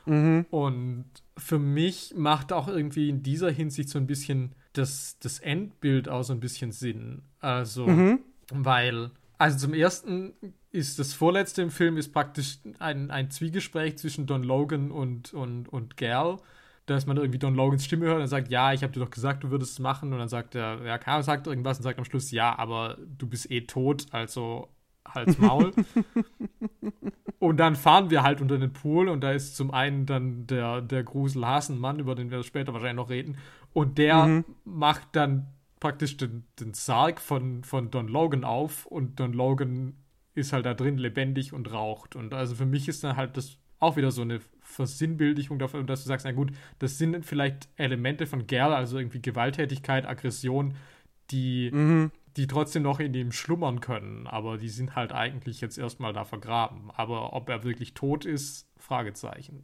Mhm. 0.06 0.46
Und 0.50 1.06
für 1.36 1.58
mich 1.58 2.14
macht 2.16 2.52
auch 2.52 2.68
irgendwie 2.68 3.08
in 3.08 3.22
dieser 3.22 3.50
Hinsicht 3.50 3.88
so 3.88 3.98
ein 3.98 4.06
bisschen 4.06 4.54
das, 4.72 5.18
das 5.20 5.38
Endbild 5.38 6.08
auch 6.08 6.22
so 6.22 6.32
ein 6.32 6.40
bisschen 6.40 6.72
Sinn. 6.72 7.22
Also, 7.40 7.86
mhm. 7.86 8.20
weil, 8.52 9.10
also 9.38 9.58
zum 9.58 9.74
ersten 9.74 10.34
ist 10.72 10.98
das 10.98 11.12
vorletzte 11.12 11.62
im 11.62 11.70
Film 11.70 11.96
ist 11.96 12.12
praktisch 12.12 12.58
ein, 12.78 13.10
ein 13.10 13.30
Zwiegespräch 13.30 13.98
zwischen 13.98 14.26
Don 14.26 14.44
Logan 14.44 14.90
und, 14.92 15.34
und, 15.34 15.68
und 15.68 15.96
Gal 15.96 16.38
dass 16.86 17.06
man 17.06 17.16
irgendwie 17.16 17.38
Don 17.38 17.54
Logans 17.54 17.84
Stimme 17.84 18.06
hört 18.06 18.20
und 18.20 18.26
sagt, 18.26 18.50
ja, 18.50 18.72
ich 18.72 18.82
habe 18.82 18.92
dir 18.92 19.00
doch 19.00 19.10
gesagt, 19.10 19.44
du 19.44 19.50
würdest 19.50 19.72
es 19.72 19.78
machen. 19.78 20.12
Und 20.12 20.18
dann 20.18 20.28
sagt 20.28 20.54
er, 20.54 20.84
ja, 20.84 20.98
keiner 20.98 21.22
sagt 21.22 21.46
irgendwas 21.46 21.78
und 21.78 21.84
sagt 21.84 21.98
am 21.98 22.04
Schluss, 22.04 22.30
ja, 22.30 22.58
aber 22.58 22.98
du 23.18 23.26
bist 23.26 23.50
eh 23.50 23.62
tot, 23.62 24.06
also 24.10 24.68
Hals 25.06 25.38
Maul. 25.38 25.72
und 27.38 27.56
dann 27.58 27.76
fahren 27.76 28.10
wir 28.10 28.22
halt 28.22 28.40
unter 28.40 28.58
den 28.58 28.72
Pool 28.72 29.08
und 29.08 29.22
da 29.22 29.32
ist 29.32 29.56
zum 29.56 29.70
einen 29.70 30.06
dann 30.06 30.46
der, 30.46 30.80
der 30.80 31.04
Gruselhasenmann, 31.04 31.98
über 31.98 32.14
den 32.14 32.30
wir 32.30 32.42
später 32.42 32.72
wahrscheinlich 32.72 32.96
noch 32.96 33.10
reden. 33.10 33.38
Und 33.72 33.98
der 33.98 34.26
mhm. 34.26 34.44
macht 34.64 35.08
dann 35.12 35.48
praktisch 35.78 36.16
den, 36.16 36.44
den 36.58 36.74
Sarg 36.74 37.20
von, 37.20 37.64
von 37.64 37.90
Don 37.90 38.08
Logan 38.08 38.44
auf 38.44 38.86
und 38.86 39.18
Don 39.18 39.32
Logan 39.32 39.94
ist 40.34 40.52
halt 40.52 40.66
da 40.66 40.74
drin 40.74 40.98
lebendig 40.98 41.52
und 41.52 41.72
raucht. 41.72 42.16
Und 42.16 42.34
also 42.34 42.54
für 42.54 42.66
mich 42.66 42.88
ist 42.88 43.02
dann 43.02 43.16
halt 43.16 43.36
das 43.36 43.58
auch 43.78 43.96
wieder 43.96 44.10
so 44.10 44.22
eine 44.22 44.40
Versinnbildlichung 44.70 45.58
davon, 45.58 45.86
dass 45.86 46.02
du 46.02 46.08
sagst, 46.08 46.24
na 46.24 46.32
gut, 46.32 46.52
das 46.78 46.98
sind 46.98 47.24
vielleicht 47.26 47.68
Elemente 47.76 48.26
von 48.26 48.46
Gerl, 48.46 48.72
also 48.72 48.98
irgendwie 48.98 49.20
Gewalttätigkeit, 49.20 50.06
Aggression, 50.06 50.74
die, 51.30 51.70
mhm. 51.72 52.10
die 52.36 52.46
trotzdem 52.46 52.82
noch 52.82 53.00
in 53.00 53.14
ihm 53.14 53.32
schlummern 53.32 53.80
können, 53.80 54.26
aber 54.26 54.58
die 54.58 54.68
sind 54.68 54.96
halt 54.96 55.12
eigentlich 55.12 55.60
jetzt 55.60 55.78
erstmal 55.78 56.12
da 56.12 56.24
vergraben. 56.24 56.90
Aber 56.96 57.32
ob 57.32 57.48
er 57.48 57.64
wirklich 57.64 57.94
tot 57.94 58.24
ist, 58.24 58.68
Fragezeichen. 58.78 59.62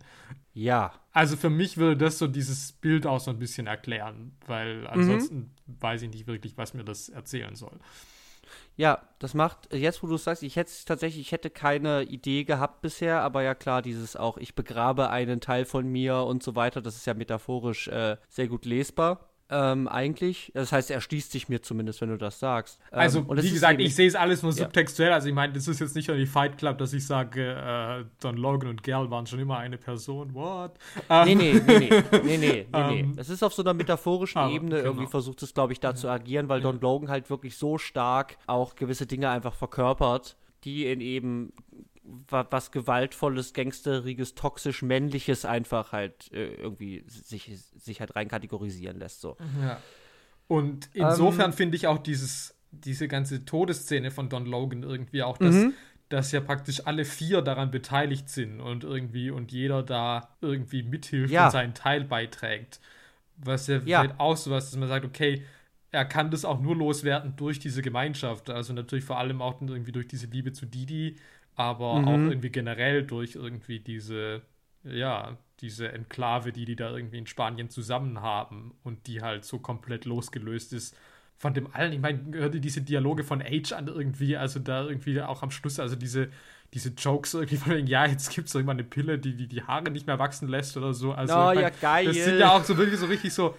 Ja. 0.52 0.92
Also 1.12 1.36
für 1.36 1.50
mich 1.50 1.76
würde 1.76 1.96
das 1.96 2.18
so 2.18 2.26
dieses 2.26 2.72
Bild 2.72 3.07
auch 3.07 3.20
so 3.20 3.30
ein 3.30 3.38
bisschen 3.38 3.66
erklären, 3.66 4.32
weil 4.46 4.80
mhm. 4.80 4.86
ansonsten 4.86 5.36
mhm. 5.36 5.76
weiß 5.80 6.02
ich 6.02 6.11
nicht 6.11 6.26
wirklich, 6.26 6.57
was 6.57 6.74
mir 6.74 6.84
das 6.84 7.09
erzählen 7.09 7.54
soll. 7.54 7.78
Ja, 8.77 9.03
das 9.18 9.33
macht, 9.33 9.72
jetzt 9.72 10.03
wo 10.03 10.07
du 10.07 10.18
sagst, 10.18 10.43
ich 10.43 10.57
hätte 10.57 10.70
tatsächlich, 10.85 11.22
ich 11.22 11.33
hätte 11.33 11.49
keine 11.49 12.03
Idee 12.03 12.45
gehabt 12.45 12.83
bisher, 12.83 13.22
aber 13.22 13.43
ja 13.43 13.55
klar, 13.55 13.81
dieses 13.81 14.16
auch, 14.16 14.37
ich 14.37 14.55
begrabe 14.55 15.09
einen 15.09 15.41
Teil 15.41 15.64
von 15.64 15.89
mir 15.89 16.18
und 16.18 16.43
so 16.43 16.57
weiter, 16.57 16.83
das 16.83 16.97
ist 16.97 17.07
ja 17.07 17.14
metaphorisch 17.14 17.89
äh, 17.89 18.18
sehr 18.29 18.49
gut 18.49 18.66
lesbar 18.66 19.31
ähm, 19.51 19.86
eigentlich. 19.88 20.51
Das 20.55 20.72
heißt, 20.72 20.90
er 20.90 21.01
schließt 21.01 21.30
sich 21.30 21.49
mir 21.49 21.62
zumindest, 21.62 22.01
wenn 22.01 22.09
du 22.09 22.18
das 22.18 22.38
sagst. 22.38 22.80
Ähm, 22.92 22.99
also, 22.99 23.28
wie 23.28 23.51
gesagt, 23.51 23.80
ich 23.80 23.94
sehe 23.94 24.09
es 24.09 24.14
alles 24.14 24.42
nur 24.42 24.53
subtextuell. 24.53 25.11
Ja. 25.11 25.14
Also, 25.14 25.28
ich 25.28 25.34
meine, 25.34 25.53
das 25.53 25.68
ist 25.68 25.80
jetzt 25.80 25.94
nicht 25.94 26.09
nur 26.09 26.16
die 26.16 26.26
Fight 26.26 26.59
Club, 26.59 26.78
dass 26.78 26.92
ich 26.92 27.07
sage, 27.07 27.53
äh, 27.53 28.05
Don 28.20 28.36
Logan 28.36 28.70
und 28.70 28.82
Gerl 28.82 29.11
waren 29.11 29.26
schon 29.26 29.38
immer 29.38 29.59
eine 29.59 29.78
Person. 29.78 30.34
What? 30.34 30.72
Nee, 31.24 31.34
nee, 31.34 31.53
nee, 31.66 31.78
nee, 31.78 31.88
nee, 32.24 32.36
nee, 32.38 32.66
nee, 32.72 33.03
nee. 33.03 33.07
Es 33.16 33.28
ist 33.28 33.42
auf 33.42 33.55
so 33.55 33.62
einer 33.62 33.74
metaphorischen 33.74 34.38
aber, 34.38 34.53
Ebene. 34.53 34.76
Genau. 34.76 34.84
Irgendwie 34.84 35.07
versucht 35.07 35.42
es, 35.42 35.55
glaube 35.55 35.72
ich, 35.72 35.80
da 35.80 35.90
ja. 35.90 35.94
zu 35.94 36.09
agieren, 36.09 36.49
weil 36.49 36.61
ja. 36.61 36.70
Don 36.70 36.80
Logan 36.80 37.09
halt 37.09 37.30
wirklich 37.30 37.57
so 37.57 37.78
stark 37.78 38.36
auch 38.47 38.74
gewisse 38.74 39.07
Dinge 39.07 39.30
einfach 39.30 39.55
verkörpert, 39.55 40.36
die 40.64 40.86
in 40.86 41.01
eben 41.01 41.53
was 42.28 42.70
gewaltvolles, 42.70 43.52
gangsteriges, 43.52 44.34
toxisch 44.34 44.82
männliches 44.82 45.44
einfach 45.44 45.92
halt 45.92 46.32
äh, 46.32 46.54
irgendwie 46.54 47.04
sich, 47.09 47.59
sich 47.76 48.00
halt 48.00 48.16
rein 48.16 48.28
kategorisieren 48.28 48.98
lässt. 48.98 49.20
So. 49.20 49.36
Ja. 49.62 49.80
Und 50.48 50.88
insofern 50.92 51.50
ähm, 51.50 51.57
finde 51.57 51.76
ich 51.76 51.86
auch 51.86 51.98
dieses, 51.98 52.54
diese 52.70 53.09
ganze 53.09 53.44
Todesszene 53.44 54.11
von 54.11 54.28
Don 54.28 54.46
Logan 54.46 54.82
irgendwie 54.82 55.22
auch, 55.22 55.38
dass, 55.38 55.54
mhm. 55.54 55.74
dass 56.09 56.32
ja 56.32 56.40
praktisch 56.40 56.86
alle 56.86 57.04
vier 57.04 57.42
daran 57.42 57.70
beteiligt 57.70 58.28
sind 58.28 58.61
und 58.61 58.84
irgendwie 58.84 59.30
und 59.30 59.50
jeder 59.52 59.82
da 59.82 60.36
irgendwie 60.40 60.82
mithilft 60.82 61.32
ja. 61.32 61.46
und 61.46 61.52
seinen 61.52 61.74
Teil 61.74 62.04
beiträgt. 62.04 62.80
Was 63.38 63.66
ja, 63.66 63.80
ja. 63.84 64.00
vielleicht 64.00 64.20
auch 64.20 64.36
so 64.36 64.50
was, 64.50 64.70
dass 64.70 64.78
man 64.78 64.88
sagt, 64.88 65.04
okay, 65.04 65.44
er 65.90 66.04
kann 66.04 66.30
das 66.30 66.44
auch 66.44 66.61
nur 66.61 66.76
loswerden 66.76 67.34
durch 67.36 67.59
diese 67.59 67.82
Gemeinschaft. 67.82 68.50
Also 68.50 68.72
natürlich 68.72 69.04
vor 69.04 69.18
allem 69.18 69.40
auch 69.40 69.61
irgendwie 69.61 69.92
durch 69.92 70.09
diese 70.09 70.26
Liebe 70.26 70.52
zu 70.52 70.66
Didi, 70.66 71.16
aber 71.57 71.98
mhm. 71.98 72.09
auch 72.09 72.30
irgendwie 72.30 72.50
generell 72.50 73.02
durch 73.02 73.34
irgendwie 73.34 73.80
diese, 73.80 74.42
ja, 74.84 75.36
diese 75.61 75.90
Enklave, 75.90 76.52
die 76.52 76.66
die 76.66 76.76
da 76.76 76.90
irgendwie 76.90 77.18
in 77.18 77.26
Spanien 77.26 77.70
zusammen 77.70 78.20
haben 78.20 78.74
und 78.84 79.07
die 79.07 79.22
halt 79.22 79.44
so 79.44 79.59
komplett 79.59 80.04
losgelöst 80.04 80.72
ist 80.74 80.96
von 81.38 81.54
dem 81.54 81.74
allen. 81.74 81.92
Ich 81.92 82.00
meine, 82.00 82.20
hörte 82.32 82.61
diese 82.61 82.82
Dialoge 82.82 83.24
von 83.24 83.42
Age 83.42 83.72
an 83.72 83.88
irgendwie, 83.88 84.36
also 84.36 84.61
da 84.61 84.84
irgendwie 84.84 85.20
auch 85.20 85.42
am 85.42 85.50
Schluss, 85.50 85.80
also 85.80 85.96
diese, 85.96 86.28
diese 86.74 86.90
Jokes 86.90 87.34
irgendwie 87.34 87.57
von 87.57 87.72
wegen, 87.72 87.86
ja, 87.86 88.07
jetzt 88.07 88.34
gibt 88.34 88.48
es 88.48 88.54
irgendwann 88.54 88.78
eine 88.78 88.84
Pille, 88.84 89.18
die, 89.18 89.34
die 89.34 89.48
die 89.48 89.62
Haare 89.62 89.90
nicht 89.90 90.07
mehr 90.07 90.18
wachsen 90.18 90.48
lässt 90.48 90.76
oder 90.76 90.92
so. 90.92 91.12
Also, 91.12 91.34
oh, 91.34 91.50
ich 91.50 91.57
mein, 91.57 91.64
ja, 91.64 91.70
geil. 91.80 92.07
Das 92.07 92.16
sind 92.16 92.38
ja 92.38 92.52
auch 92.52 92.64
so 92.64 92.76
wirklich 92.76 93.00
so 93.00 93.07
richtig 93.07 93.32
so 93.32 93.54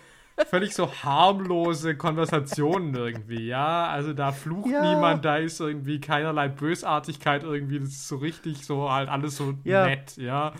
völlig 0.46 0.74
so 0.74 0.92
harmlose 1.04 1.96
Konversationen 1.96 2.96
irgendwie, 2.96 3.48
ja. 3.48 3.88
Also 3.88 4.14
da 4.14 4.32
flucht 4.32 4.72
ja. 4.72 4.94
niemand, 4.94 5.26
da 5.26 5.38
ist 5.38 5.60
irgendwie 5.60 6.00
keinerlei 6.00 6.48
Bösartigkeit 6.48 7.44
irgendwie, 7.44 7.80
das 7.80 7.90
ist 7.90 8.08
so 8.08 8.18
richtig 8.18 8.66
so 8.66 8.92
halt 8.92 9.10
alles 9.10 9.38
so 9.38 9.56
ja. 9.64 9.86
nett, 9.86 10.18
ja. 10.18 10.54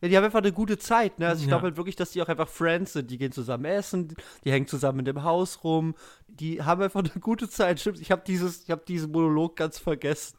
Ja, 0.00 0.08
die 0.08 0.16
haben 0.16 0.24
einfach 0.24 0.40
eine 0.40 0.52
gute 0.52 0.78
Zeit, 0.78 1.18
ne? 1.18 1.28
Also 1.28 1.40
ich 1.40 1.46
ja. 1.46 1.50
glaube 1.50 1.64
halt 1.64 1.76
wirklich, 1.76 1.96
dass 1.96 2.10
die 2.10 2.22
auch 2.22 2.28
einfach 2.28 2.48
Friends 2.48 2.94
sind. 2.94 3.10
Die 3.10 3.18
gehen 3.18 3.32
zusammen 3.32 3.66
essen, 3.66 4.14
die 4.44 4.50
hängen 4.50 4.66
zusammen 4.66 5.00
in 5.00 5.04
dem 5.04 5.22
Haus 5.24 5.62
rum, 5.62 5.94
die 6.26 6.62
haben 6.62 6.80
einfach 6.80 7.00
eine 7.00 7.20
gute 7.20 7.50
Zeit. 7.50 7.80
Stimmt, 7.80 8.00
ich 8.00 8.10
habe 8.10 8.22
dieses, 8.26 8.64
ich 8.64 8.70
habe 8.70 8.82
diesen 8.86 9.12
Monolog 9.12 9.56
ganz 9.56 9.78
vergessen. 9.78 10.38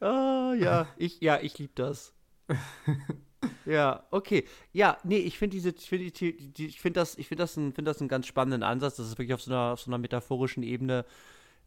ah, 0.00 0.52
ja, 0.58 0.88
ich, 0.96 1.20
ja, 1.20 1.38
ich 1.40 1.58
liebe 1.58 1.72
das. 1.74 2.14
Ja, 3.64 4.04
okay. 4.10 4.44
Ja, 4.72 4.98
nee, 5.04 5.18
ich 5.18 5.38
finde 5.38 5.56
diese, 5.56 5.70
ich 5.70 5.88
finde 5.88 6.10
die, 6.10 6.66
ich 6.66 6.80
finde 6.80 7.00
das, 7.00 7.16
ich 7.16 7.28
finde 7.28 7.42
das, 7.42 7.56
ein, 7.56 7.72
finde 7.72 7.90
das 7.90 8.00
einen 8.00 8.08
ganz 8.08 8.26
spannenden 8.26 8.62
Ansatz. 8.62 8.96
Das 8.96 9.06
ist 9.06 9.18
wirklich 9.18 9.34
auf 9.34 9.42
so 9.42 9.50
einer, 9.50 9.72
auf 9.72 9.80
so 9.80 9.90
einer 9.90 9.98
metaphorischen 9.98 10.62
Ebene 10.62 11.04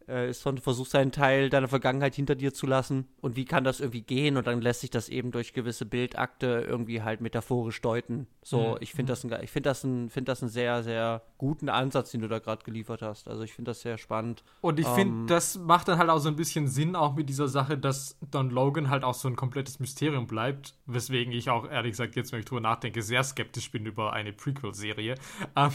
äh, 0.08 0.30
ist 0.30 0.42
von, 0.42 0.58
versuchst 0.58 0.96
einen 0.96 1.12
Teil 1.12 1.50
deiner 1.50 1.68
Vergangenheit 1.68 2.16
hinter 2.16 2.36
dir 2.36 2.54
zu 2.54 2.68
lassen 2.68 3.08
und 3.22 3.36
wie 3.36 3.46
kann 3.46 3.64
das 3.64 3.80
irgendwie 3.80 4.02
gehen 4.02 4.38
und 4.38 4.48
dann 4.48 4.62
lässt 4.62 4.82
sich 4.82 4.90
das 4.90 5.10
eben 5.10 5.32
durch 5.32 5.54
gewisse 5.54 5.86
Bildakte 5.86 6.66
irgendwie 6.68 7.02
halt 7.02 7.22
metaphorisch 7.22 7.82
deuten. 7.82 8.28
So, 8.42 8.72
mhm. 8.72 8.78
ich 8.82 8.94
finde 8.94 9.14
das, 9.14 9.24
ein, 9.24 9.34
ich 9.42 9.52
finde 9.52 9.70
das, 9.70 9.84
ein, 9.84 10.10
finde 10.10 10.32
das 10.32 10.42
einen 10.42 10.50
sehr, 10.50 10.84
sehr 10.84 11.22
guten 11.38 11.70
Ansatz, 11.70 12.12
den 12.12 12.22
du 12.22 12.28
da 12.28 12.40
gerade 12.40 12.64
geliefert 12.64 13.02
hast. 13.02 13.28
Also 13.28 13.44
ich 13.44 13.54
finde 13.54 13.72
das 13.72 13.82
sehr 13.82 13.98
spannend. 13.98 14.44
Und 14.62 14.80
ich 14.80 14.88
finde, 14.88 15.22
ähm, 15.22 15.28
das 15.28 15.58
macht 15.58 15.88
dann 15.88 15.98
halt 15.98 16.10
auch 16.10 16.20
so 16.20 16.30
ein 16.30 16.36
bisschen 16.36 16.68
Sinn 16.68 16.96
auch 16.96 17.16
mit 17.16 17.30
dieser 17.30 17.48
Sache, 17.48 17.78
dass 17.78 18.18
Don 18.32 18.50
Logan 18.50 18.90
halt 18.90 19.04
auch 19.04 19.14
so 19.14 19.28
ein 19.28 19.36
komplettes 19.36 19.80
Mysterium 19.80 20.28
bleibt, 20.28 20.76
weswegen 20.86 21.34
ich 21.34 21.50
auch 21.50 21.70
ehrlich 21.70 21.92
gesagt 21.92 22.16
jetzt, 22.16 22.32
wenn 22.32 22.40
ich 22.40 22.46
drüber 22.46 22.62
nachdenke, 22.62 23.02
sehr 23.02 23.24
skeptisch 23.24 23.72
bin 23.72 23.86
über 23.86 24.14
eine 24.14 24.34
Prequel-Serie. 24.34 25.16
Ähm, 25.56 25.72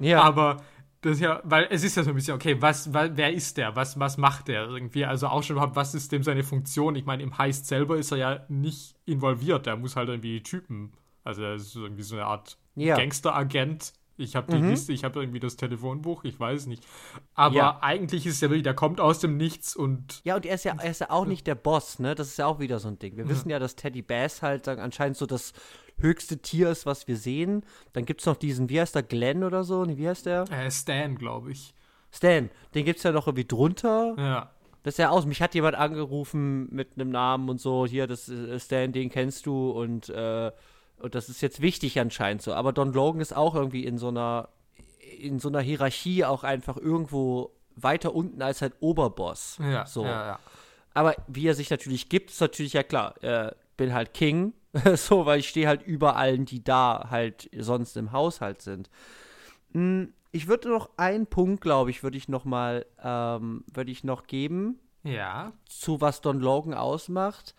ja. 0.00 0.22
Aber 0.28 0.58
das 1.00 1.20
ja, 1.20 1.40
weil 1.44 1.68
es 1.70 1.84
ist 1.84 1.96
ja 1.96 2.02
so 2.02 2.10
ein 2.10 2.16
bisschen, 2.16 2.34
okay, 2.34 2.60
was, 2.60 2.92
was 2.92 3.10
wer 3.14 3.32
ist 3.32 3.56
der? 3.56 3.76
Was, 3.76 3.98
was 4.00 4.16
macht 4.16 4.48
der 4.48 4.66
irgendwie? 4.66 5.04
Also 5.04 5.28
auch 5.28 5.42
schon 5.42 5.56
überhaupt, 5.56 5.76
was 5.76 5.94
ist 5.94 6.10
dem 6.10 6.22
seine 6.22 6.42
Funktion? 6.42 6.96
Ich 6.96 7.04
meine, 7.04 7.22
im 7.22 7.38
Heist 7.38 7.66
selber 7.66 7.96
ist 7.96 8.10
er 8.10 8.18
ja 8.18 8.44
nicht 8.48 8.96
involviert, 9.04 9.66
der 9.66 9.76
muss 9.76 9.96
halt 9.96 10.08
irgendwie 10.08 10.42
Typen. 10.42 10.92
Also 11.24 11.42
er 11.42 11.54
ist 11.54 11.74
irgendwie 11.76 12.02
so 12.02 12.16
eine 12.16 12.24
Art 12.24 12.58
ja. 12.74 12.96
Gangsteragent. 12.96 13.92
Ich 14.20 14.34
habe 14.34 14.50
die 14.50 14.58
mhm. 14.58 14.70
Liste, 14.70 14.92
ich 14.92 15.04
habe 15.04 15.20
irgendwie 15.20 15.38
das 15.38 15.54
Telefonbuch, 15.54 16.24
ich 16.24 16.40
weiß 16.40 16.66
nicht. 16.66 16.84
Aber 17.34 17.54
ja. 17.54 17.78
eigentlich 17.80 18.26
ist 18.26 18.34
es 18.34 18.40
ja 18.40 18.50
wirklich, 18.50 18.64
der 18.64 18.74
kommt 18.74 19.00
aus 19.00 19.20
dem 19.20 19.36
Nichts 19.36 19.76
und. 19.76 20.20
Ja, 20.24 20.34
und 20.34 20.44
er 20.44 20.56
ist 20.56 20.64
ja, 20.64 20.74
er 20.76 20.90
ist 20.90 21.00
ja 21.00 21.10
auch 21.10 21.24
nicht 21.24 21.46
der 21.46 21.54
Boss, 21.54 22.00
ne? 22.00 22.16
Das 22.16 22.26
ist 22.26 22.38
ja 22.38 22.46
auch 22.46 22.58
wieder 22.58 22.80
so 22.80 22.88
ein 22.88 22.98
Ding. 22.98 23.16
Wir 23.16 23.24
ja. 23.24 23.30
wissen 23.30 23.48
ja, 23.48 23.60
dass 23.60 23.76
Teddy 23.76 24.02
Bass 24.02 24.42
halt 24.42 24.66
anscheinend 24.66 25.16
so 25.16 25.26
das 25.26 25.52
höchste 26.00 26.38
Tier 26.38 26.70
ist, 26.70 26.86
was 26.86 27.08
wir 27.08 27.16
sehen. 27.16 27.64
Dann 27.92 28.04
gibt 28.04 28.20
es 28.20 28.26
noch 28.26 28.36
diesen, 28.36 28.68
wie 28.68 28.80
heißt 28.80 28.94
der, 28.94 29.02
Glenn 29.02 29.44
oder 29.44 29.64
so? 29.64 29.86
Wie 29.86 30.08
heißt 30.08 30.26
der? 30.26 30.44
Äh, 30.50 30.70
Stan, 30.70 31.16
glaube 31.16 31.52
ich. 31.52 31.74
Stan, 32.10 32.50
den 32.74 32.84
gibt 32.84 32.98
es 32.98 33.02
ja 33.02 33.12
noch 33.12 33.26
irgendwie 33.26 33.46
drunter. 33.46 34.14
Ja. 34.16 34.50
Das 34.82 34.94
ist 34.94 34.98
ja 34.98 35.10
aus. 35.10 35.26
Mich 35.26 35.42
hat 35.42 35.54
jemand 35.54 35.76
angerufen 35.76 36.68
mit 36.74 36.94
einem 36.94 37.10
Namen 37.10 37.48
und 37.48 37.60
so. 37.60 37.86
Hier, 37.86 38.06
das 38.06 38.28
ist 38.28 38.48
äh, 38.48 38.60
Stan, 38.60 38.92
den 38.92 39.10
kennst 39.10 39.46
du 39.46 39.70
und, 39.70 40.08
äh, 40.08 40.50
und 40.98 41.14
das 41.14 41.28
ist 41.28 41.40
jetzt 41.40 41.60
wichtig 41.60 41.98
anscheinend 42.00 42.42
so. 42.42 42.54
Aber 42.54 42.72
Don 42.72 42.92
Logan 42.92 43.20
ist 43.20 43.36
auch 43.36 43.54
irgendwie 43.54 43.84
in 43.84 43.98
so 43.98 44.08
einer, 44.08 44.48
in 45.18 45.38
so 45.38 45.48
einer 45.48 45.60
Hierarchie 45.60 46.24
auch 46.24 46.44
einfach 46.44 46.76
irgendwo 46.76 47.52
weiter 47.76 48.14
unten 48.14 48.42
als 48.42 48.62
halt 48.62 48.74
Oberboss. 48.80 49.58
Ja, 49.60 49.86
so. 49.86 50.04
ja, 50.04 50.26
ja. 50.26 50.38
Aber 50.94 51.14
wie 51.28 51.46
er 51.46 51.54
sich 51.54 51.70
natürlich 51.70 52.08
gibt, 52.08 52.30
ist 52.30 52.40
natürlich 52.40 52.72
ja 52.72 52.82
klar. 52.82 53.22
Äh, 53.22 53.52
bin 53.76 53.92
halt 53.94 54.14
King 54.14 54.52
so, 54.96 55.26
weil 55.26 55.40
ich 55.40 55.48
stehe 55.48 55.66
halt 55.66 55.82
über 55.82 56.16
allen, 56.16 56.44
die 56.44 56.62
da 56.62 57.08
halt 57.10 57.50
sonst 57.58 57.96
im 57.96 58.12
Haushalt 58.12 58.62
sind. 58.62 58.90
Hm, 59.72 60.12
ich 60.30 60.46
würde 60.46 60.68
noch 60.68 60.90
einen 60.96 61.26
Punkt, 61.26 61.62
glaube 61.62 61.90
ich, 61.90 62.02
würde 62.02 62.18
ich 62.18 62.28
noch 62.28 62.44
mal, 62.44 62.86
ähm, 63.02 63.64
würde 63.72 63.90
ich 63.90 64.04
noch 64.04 64.26
geben. 64.26 64.78
Ja. 65.02 65.52
Zu 65.66 66.00
was 66.00 66.20
Don 66.20 66.40
Logan 66.40 66.74
ausmacht. 66.74 67.54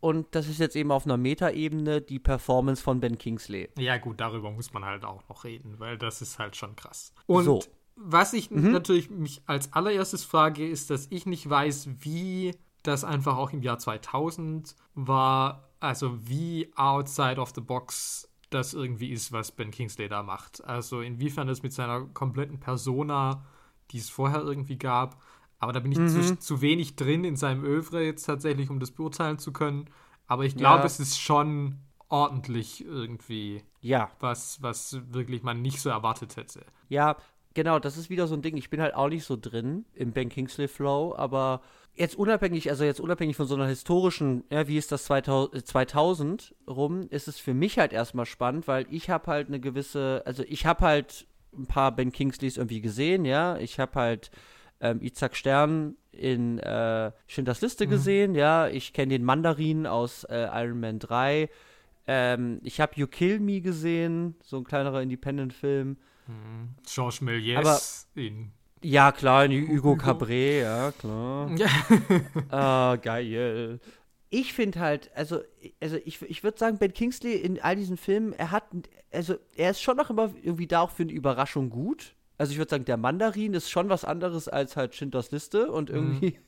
Und 0.00 0.34
das 0.34 0.48
ist 0.48 0.58
jetzt 0.58 0.76
eben 0.76 0.90
auf 0.90 1.04
einer 1.04 1.18
Metaebene 1.18 2.00
die 2.00 2.18
Performance 2.18 2.82
von 2.82 3.00
Ben 3.00 3.18
Kingsley. 3.18 3.68
Ja, 3.78 3.98
gut, 3.98 4.20
darüber 4.20 4.50
muss 4.50 4.72
man 4.72 4.84
halt 4.84 5.04
auch 5.04 5.28
noch 5.28 5.44
reden, 5.44 5.78
weil 5.78 5.98
das 5.98 6.22
ist 6.22 6.38
halt 6.38 6.56
schon 6.56 6.74
krass. 6.74 7.12
Und 7.26 7.44
so. 7.44 7.62
was 7.96 8.32
ich 8.32 8.50
mhm. 8.50 8.72
natürlich 8.72 9.10
mich 9.10 9.42
als 9.46 9.72
allererstes 9.74 10.24
frage, 10.24 10.66
ist, 10.66 10.88
dass 10.88 11.06
ich 11.10 11.26
nicht 11.26 11.48
weiß, 11.48 11.90
wie 12.00 12.54
das 12.82 13.04
einfach 13.04 13.36
auch 13.36 13.52
im 13.52 13.62
Jahr 13.62 13.78
2000 13.78 14.74
war, 14.94 15.69
also 15.80 16.28
wie 16.28 16.70
outside 16.76 17.40
of 17.40 17.52
the 17.54 17.60
box 17.60 18.28
das 18.50 18.74
irgendwie 18.74 19.10
ist, 19.10 19.32
was 19.32 19.52
Ben 19.52 19.70
Kingsley 19.70 20.08
da 20.08 20.22
macht. 20.22 20.64
Also 20.64 21.00
inwiefern 21.00 21.46
das 21.46 21.62
mit 21.62 21.72
seiner 21.72 22.06
kompletten 22.06 22.60
Persona, 22.60 23.44
die 23.90 23.98
es 23.98 24.10
vorher 24.10 24.42
irgendwie 24.42 24.76
gab, 24.76 25.20
aber 25.60 25.72
da 25.72 25.80
bin 25.80 25.92
ich 25.92 25.98
mhm. 25.98 26.08
zu, 26.08 26.38
zu, 26.38 26.62
wenig 26.62 26.96
drin 26.96 27.22
in 27.22 27.36
seinem 27.36 27.64
Övre 27.64 28.02
jetzt 28.02 28.24
tatsächlich, 28.24 28.70
um 28.70 28.80
das 28.80 28.90
beurteilen 28.90 29.38
zu 29.38 29.52
können. 29.52 29.90
Aber 30.26 30.44
ich 30.44 30.56
glaube, 30.56 30.80
ja. 30.80 30.84
es 30.86 30.98
ist 30.98 31.20
schon 31.20 31.78
ordentlich 32.08 32.84
irgendwie. 32.84 33.62
Ja. 33.80 34.10
Was, 34.20 34.62
was 34.62 34.98
wirklich 35.12 35.42
man 35.42 35.60
nicht 35.60 35.80
so 35.80 35.90
erwartet 35.90 36.36
hätte. 36.36 36.64
Ja, 36.88 37.16
genau, 37.52 37.78
das 37.78 37.98
ist 37.98 38.08
wieder 38.08 38.26
so 38.26 38.34
ein 38.34 38.42
Ding. 38.42 38.56
Ich 38.56 38.70
bin 38.70 38.80
halt 38.80 38.94
auch 38.94 39.08
nicht 39.08 39.24
so 39.24 39.36
drin 39.36 39.84
im 39.92 40.12
Ben 40.12 40.30
Kingsley 40.30 40.66
Flow, 40.66 41.14
aber 41.14 41.60
jetzt 41.94 42.16
unabhängig, 42.16 42.70
also 42.70 42.84
jetzt 42.84 43.00
unabhängig 43.00 43.36
von 43.36 43.46
so 43.46 43.54
einer 43.54 43.66
historischen, 43.66 44.44
ja, 44.50 44.66
wie 44.68 44.78
ist 44.78 44.92
das 44.92 45.04
2000, 45.04 45.66
2000 45.66 46.54
rum, 46.68 47.08
ist 47.10 47.28
es 47.28 47.38
für 47.38 47.54
mich 47.54 47.78
halt 47.78 47.92
erstmal 47.92 48.26
spannend, 48.26 48.68
weil 48.68 48.86
ich 48.90 49.10
habe 49.10 49.26
halt 49.26 49.48
eine 49.48 49.60
gewisse, 49.60 50.22
also 50.24 50.42
ich 50.48 50.66
habe 50.66 50.84
halt 50.84 51.26
ein 51.52 51.66
paar 51.66 51.94
Ben 51.94 52.12
Kingsleys 52.12 52.56
irgendwie 52.56 52.80
gesehen, 52.80 53.24
ja, 53.24 53.58
ich 53.58 53.78
habe 53.78 53.98
halt 53.98 54.30
ähm, 54.80 55.00
Isaac 55.02 55.36
Stern 55.36 55.96
in 56.12 56.58
äh, 56.58 57.12
Schindlers 57.26 57.60
Liste 57.60 57.86
mhm. 57.86 57.90
gesehen, 57.90 58.34
ja. 58.34 58.68
Ich 58.68 58.92
kenne 58.92 59.12
den 59.12 59.24
Mandarin 59.24 59.86
aus 59.86 60.24
äh, 60.24 60.48
Iron 60.52 60.80
Man 60.80 60.98
3. 60.98 61.48
Ähm, 62.06 62.60
ich 62.64 62.80
habe 62.80 62.92
You 62.96 63.06
Kill 63.06 63.40
Me 63.40 63.60
gesehen, 63.60 64.34
so 64.42 64.58
ein 64.58 64.64
kleinerer 64.64 65.02
Independent-Film. 65.02 65.96
Mhm. 66.26 66.68
Georges 66.86 67.20
Méliès 67.20 68.06
in 68.14 68.52
ja, 68.82 69.12
klar, 69.12 69.48
Hugo, 69.48 69.72
Hugo 69.72 69.96
Cabret, 69.96 70.62
ja, 70.62 70.92
klar. 70.92 71.50
Ja. 71.56 72.94
äh, 72.94 72.98
geil. 73.02 73.80
Ich 74.30 74.52
finde 74.52 74.80
halt, 74.80 75.10
also, 75.14 75.40
also 75.80 75.96
ich, 76.04 76.22
ich 76.22 76.44
würde 76.44 76.58
sagen, 76.58 76.78
Ben 76.78 76.92
Kingsley 76.92 77.34
in 77.34 77.60
all 77.60 77.76
diesen 77.76 77.96
Filmen, 77.96 78.32
er 78.32 78.52
hat, 78.52 78.64
also 79.12 79.34
er 79.56 79.70
ist 79.72 79.82
schon 79.82 79.96
noch 79.96 80.08
immer 80.08 80.32
irgendwie 80.42 80.68
da 80.68 80.82
auch 80.82 80.90
für 80.90 81.02
eine 81.02 81.12
Überraschung 81.12 81.68
gut. 81.68 82.14
Also 82.38 82.52
ich 82.52 82.58
würde 82.58 82.70
sagen, 82.70 82.84
der 82.86 82.96
Mandarin 82.96 83.52
ist 83.52 83.70
schon 83.70 83.90
was 83.90 84.04
anderes 84.04 84.48
als 84.48 84.76
halt 84.76 84.94
Schindlers 84.94 85.30
Liste 85.30 85.70
und 85.70 85.90
mhm. 85.90 85.96
irgendwie. 85.96 86.38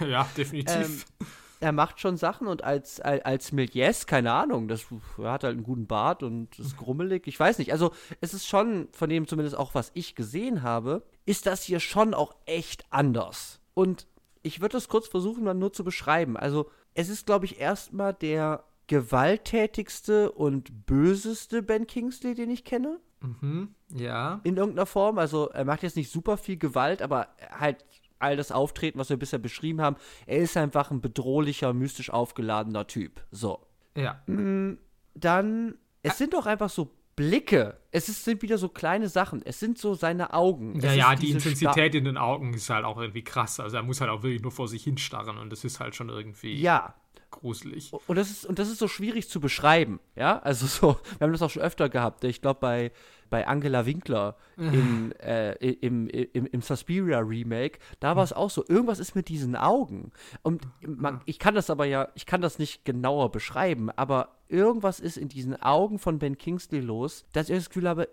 ja, 0.08 0.28
definitiv. 0.36 1.06
Ähm, 1.20 1.26
er 1.60 1.72
macht 1.72 2.00
schon 2.00 2.16
Sachen 2.16 2.46
und 2.46 2.64
als, 2.64 3.00
als, 3.00 3.24
als 3.24 3.52
Milies, 3.52 4.06
keine 4.06 4.32
Ahnung, 4.32 4.68
das, 4.68 4.86
er 5.18 5.32
hat 5.32 5.44
halt 5.44 5.54
einen 5.54 5.62
guten 5.62 5.86
Bart 5.86 6.22
und 6.22 6.58
ist 6.58 6.76
grummelig. 6.76 7.26
Ich 7.26 7.38
weiß 7.38 7.58
nicht. 7.58 7.72
Also, 7.72 7.92
es 8.20 8.32
ist 8.32 8.46
schon, 8.46 8.88
von 8.92 9.10
dem 9.10 9.26
zumindest 9.26 9.56
auch, 9.56 9.74
was 9.74 9.90
ich 9.94 10.14
gesehen 10.14 10.62
habe, 10.62 11.02
ist 11.30 11.46
das 11.46 11.62
hier 11.62 11.78
schon 11.78 12.12
auch 12.12 12.34
echt 12.44 12.84
anders. 12.90 13.60
Und 13.72 14.08
ich 14.42 14.60
würde 14.60 14.72
das 14.72 14.88
kurz 14.88 15.06
versuchen, 15.06 15.44
mal 15.44 15.54
nur 15.54 15.72
zu 15.72 15.84
beschreiben. 15.84 16.36
Also, 16.36 16.68
es 16.94 17.08
ist, 17.08 17.24
glaube 17.24 17.44
ich, 17.44 17.60
erstmal 17.60 18.12
der 18.14 18.64
gewalttätigste 18.88 20.32
und 20.32 20.86
böseste 20.86 21.62
Ben 21.62 21.86
Kingsley, 21.86 22.34
den 22.34 22.50
ich 22.50 22.64
kenne. 22.64 22.98
Mhm, 23.20 23.76
ja. 23.94 24.40
In 24.42 24.56
irgendeiner 24.56 24.86
Form. 24.86 25.18
Also, 25.18 25.50
er 25.50 25.64
macht 25.64 25.84
jetzt 25.84 25.94
nicht 25.94 26.10
super 26.10 26.36
viel 26.36 26.56
Gewalt, 26.56 27.00
aber 27.00 27.28
halt 27.48 27.84
all 28.18 28.36
das 28.36 28.50
Auftreten, 28.50 28.98
was 28.98 29.08
wir 29.08 29.16
bisher 29.16 29.38
beschrieben 29.38 29.80
haben, 29.80 29.96
er 30.26 30.38
ist 30.38 30.56
einfach 30.56 30.90
ein 30.90 31.00
bedrohlicher, 31.00 31.72
mystisch 31.72 32.10
aufgeladener 32.10 32.88
Typ. 32.88 33.24
So. 33.30 33.60
Ja. 33.96 34.20
Mm, 34.26 34.78
dann, 35.14 35.78
es 36.02 36.18
sind 36.18 36.34
doch 36.34 36.46
einfach 36.46 36.70
so 36.70 36.90
Blicke. 37.14 37.76
Es 37.92 38.08
ist, 38.08 38.24
sind 38.24 38.42
wieder 38.42 38.58
so 38.58 38.68
kleine 38.68 39.08
Sachen. 39.08 39.42
Es 39.44 39.58
sind 39.58 39.78
so 39.78 39.94
seine 39.94 40.32
Augen. 40.32 40.78
Ja, 40.80 40.92
ja, 40.92 41.14
die 41.14 41.30
Intensität 41.30 41.94
in 41.94 42.04
den 42.04 42.16
Augen 42.16 42.54
ist 42.54 42.70
halt 42.70 42.84
auch 42.84 42.98
irgendwie 42.98 43.24
krass. 43.24 43.58
Also 43.60 43.76
er 43.76 43.82
muss 43.82 44.00
halt 44.00 44.10
auch 44.10 44.22
wirklich 44.22 44.42
nur 44.42 44.52
vor 44.52 44.68
sich 44.68 44.84
hinstarren 44.84 45.38
und 45.38 45.50
das 45.50 45.64
ist 45.64 45.80
halt 45.80 45.94
schon 45.94 46.08
irgendwie. 46.08 46.54
Ja, 46.54 46.94
gruselig. 47.30 47.92
Und 48.06 48.16
das 48.16 48.30
ist, 48.30 48.44
und 48.44 48.58
das 48.58 48.68
ist 48.68 48.78
so 48.78 48.88
schwierig 48.88 49.28
zu 49.28 49.40
beschreiben, 49.40 50.00
ja? 50.16 50.38
Also 50.40 50.66
so, 50.66 50.96
wir 51.18 51.24
haben 51.24 51.32
das 51.32 51.42
auch 51.42 51.50
schon 51.50 51.62
öfter 51.62 51.88
gehabt. 51.88 52.24
Ich 52.24 52.40
glaube, 52.42 52.60
bei, 52.60 52.92
bei 53.28 53.46
Angela 53.46 53.86
Winkler 53.86 54.36
in, 54.56 55.12
äh, 55.20 55.54
im, 55.54 56.08
im, 56.08 56.46
im 56.46 56.62
Suspiria 56.62 57.20
Remake, 57.20 57.78
da 58.00 58.16
war 58.16 58.24
es 58.24 58.32
auch 58.32 58.50
so, 58.50 58.64
irgendwas 58.68 58.98
ist 58.98 59.14
mit 59.14 59.28
diesen 59.28 59.56
Augen. 59.56 60.12
Und 60.42 60.66
man, 60.80 61.20
ich 61.24 61.38
kann 61.38 61.54
das 61.54 61.70
aber 61.70 61.86
ja, 61.86 62.08
ich 62.14 62.26
kann 62.26 62.40
das 62.40 62.58
nicht 62.58 62.84
genauer 62.84 63.30
beschreiben, 63.30 63.90
aber 63.90 64.36
irgendwas 64.48 65.00
ist 65.00 65.16
in 65.16 65.28
diesen 65.28 65.60
Augen 65.62 65.98
von 65.98 66.18
Ben 66.18 66.36
Kingsley 66.36 66.80
los, 66.80 67.24
dass 67.32 67.48
ich 67.48 67.56
das 67.56 67.70
Gefühl 67.80 67.88
habe, 67.88 68.08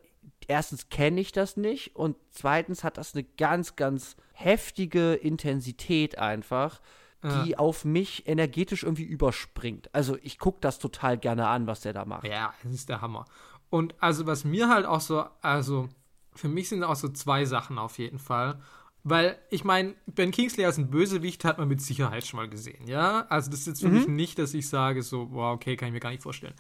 erstens 0.48 0.90
kenne 0.90 1.22
ich 1.22 1.32
das 1.32 1.58
nicht 1.58 1.96
und 1.96 2.16
zweitens 2.32 2.84
hat 2.84 2.98
das 2.98 3.14
eine 3.14 3.24
ganz, 3.24 3.76
ganz 3.76 4.16
heftige 4.34 5.14
Intensität 5.14 6.18
einfach 6.18 6.80
die 7.24 7.50
ja. 7.50 7.58
auf 7.58 7.84
mich 7.84 8.28
energetisch 8.28 8.84
irgendwie 8.84 9.04
überspringt. 9.04 9.94
Also 9.94 10.18
ich 10.22 10.38
gucke 10.38 10.60
das 10.62 10.78
total 10.78 11.18
gerne 11.18 11.48
an, 11.48 11.66
was 11.66 11.82
der 11.82 11.92
da 11.92 12.06
macht. 12.06 12.28
Ja, 12.28 12.54
das 12.64 12.74
ist 12.74 12.90
der 12.90 13.02
Hammer. 13.02 13.26
Und 13.72 13.96
also 14.00 14.28
was 14.28 14.46
mir 14.46 14.70
halt 14.70 14.86
auch 14.86 15.02
so, 15.02 15.26
also 15.42 15.90
für 16.36 16.48
mich 16.48 16.70
sind 16.70 16.84
auch 16.84 16.96
so 16.96 17.10
zwei 17.10 17.46
Sachen 17.46 17.80
auf 17.80 17.98
jeden 17.98 18.20
Fall. 18.20 18.62
Weil, 19.04 19.40
ich 19.50 19.64
meine, 19.64 19.96
Ben 20.06 20.32
Kingsley 20.32 20.66
als 20.66 20.78
ein 20.78 20.92
Bösewicht 20.92 21.44
hat 21.44 21.58
man 21.58 21.68
mit 21.68 21.82
Sicherheit 21.82 22.26
schon 22.26 22.38
mal 22.38 22.50
gesehen, 22.50 22.88
ja? 22.88 23.26
Also 23.30 23.50
das 23.50 23.62
ist 23.62 23.68
jetzt 23.68 23.82
für 23.82 23.88
mhm. 23.88 23.96
mich 23.96 24.08
nicht, 24.08 24.40
dass 24.40 24.54
ich 24.54 24.70
sage 24.70 25.02
so, 25.02 25.32
wow, 25.32 25.56
okay, 25.56 25.76
kann 25.76 25.88
ich 25.88 25.94
mir 25.94 26.00
gar 26.00 26.12
nicht 26.12 26.24
vorstellen. 26.24 26.54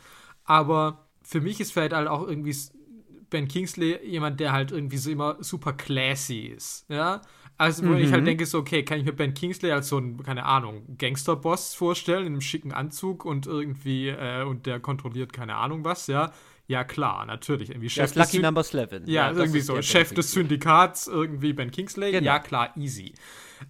Aber 0.43 1.07
für 1.21 1.41
mich 1.41 1.59
ist 1.59 1.73
vielleicht 1.73 1.93
halt 1.93 2.07
auch 2.07 2.25
irgendwie 2.25 2.55
Ben 3.29 3.47
Kingsley 3.47 3.99
jemand, 4.05 4.39
der 4.39 4.51
halt 4.51 4.71
irgendwie 4.71 4.97
so 4.97 5.09
immer 5.09 5.37
super 5.41 5.73
classy 5.73 6.53
ist, 6.55 6.85
ja? 6.89 7.21
Also, 7.59 7.83
wo 7.83 7.89
mhm. 7.89 7.97
ich 7.97 8.11
halt 8.11 8.21
mhm. 8.21 8.27
denke, 8.27 8.45
so, 8.45 8.59
okay, 8.59 8.83
kann 8.83 8.99
ich 8.99 9.05
mir 9.05 9.13
Ben 9.13 9.33
Kingsley 9.33 9.71
als 9.71 9.89
so 9.89 9.97
ein, 9.97 10.21
keine 10.21 10.45
Ahnung, 10.45 10.83
Gangsterboss 10.97 11.73
vorstellen, 11.73 12.21
in 12.21 12.33
einem 12.33 12.41
schicken 12.41 12.71
Anzug 12.71 13.25
und 13.25 13.47
irgendwie, 13.47 14.09
äh, 14.09 14.43
und 14.43 14.67
der 14.67 14.79
kontrolliert 14.79 15.33
keine 15.33 15.55
Ahnung 15.55 15.83
was, 15.83 16.07
ja. 16.07 16.31
Ja, 16.67 16.83
klar, 16.83 17.25
natürlich. 17.25 17.69
Irgendwie 17.69 17.89
Chef 17.89 18.13
ja, 18.13 18.23
Lucky 18.23 18.39
Number 18.39 18.61
11. 18.61 19.07
Ja, 19.07 19.31
ja 19.31 19.31
irgendwie 19.31 19.61
so. 19.61 19.81
Chef 19.81 20.13
des 20.13 20.31
Syndikats, 20.33 21.07
irgendwie 21.07 21.53
Ben 21.53 21.71
Kingsley. 21.71 22.11
Genau. 22.11 22.25
Ja, 22.25 22.39
klar, 22.39 22.75
easy. 22.75 23.13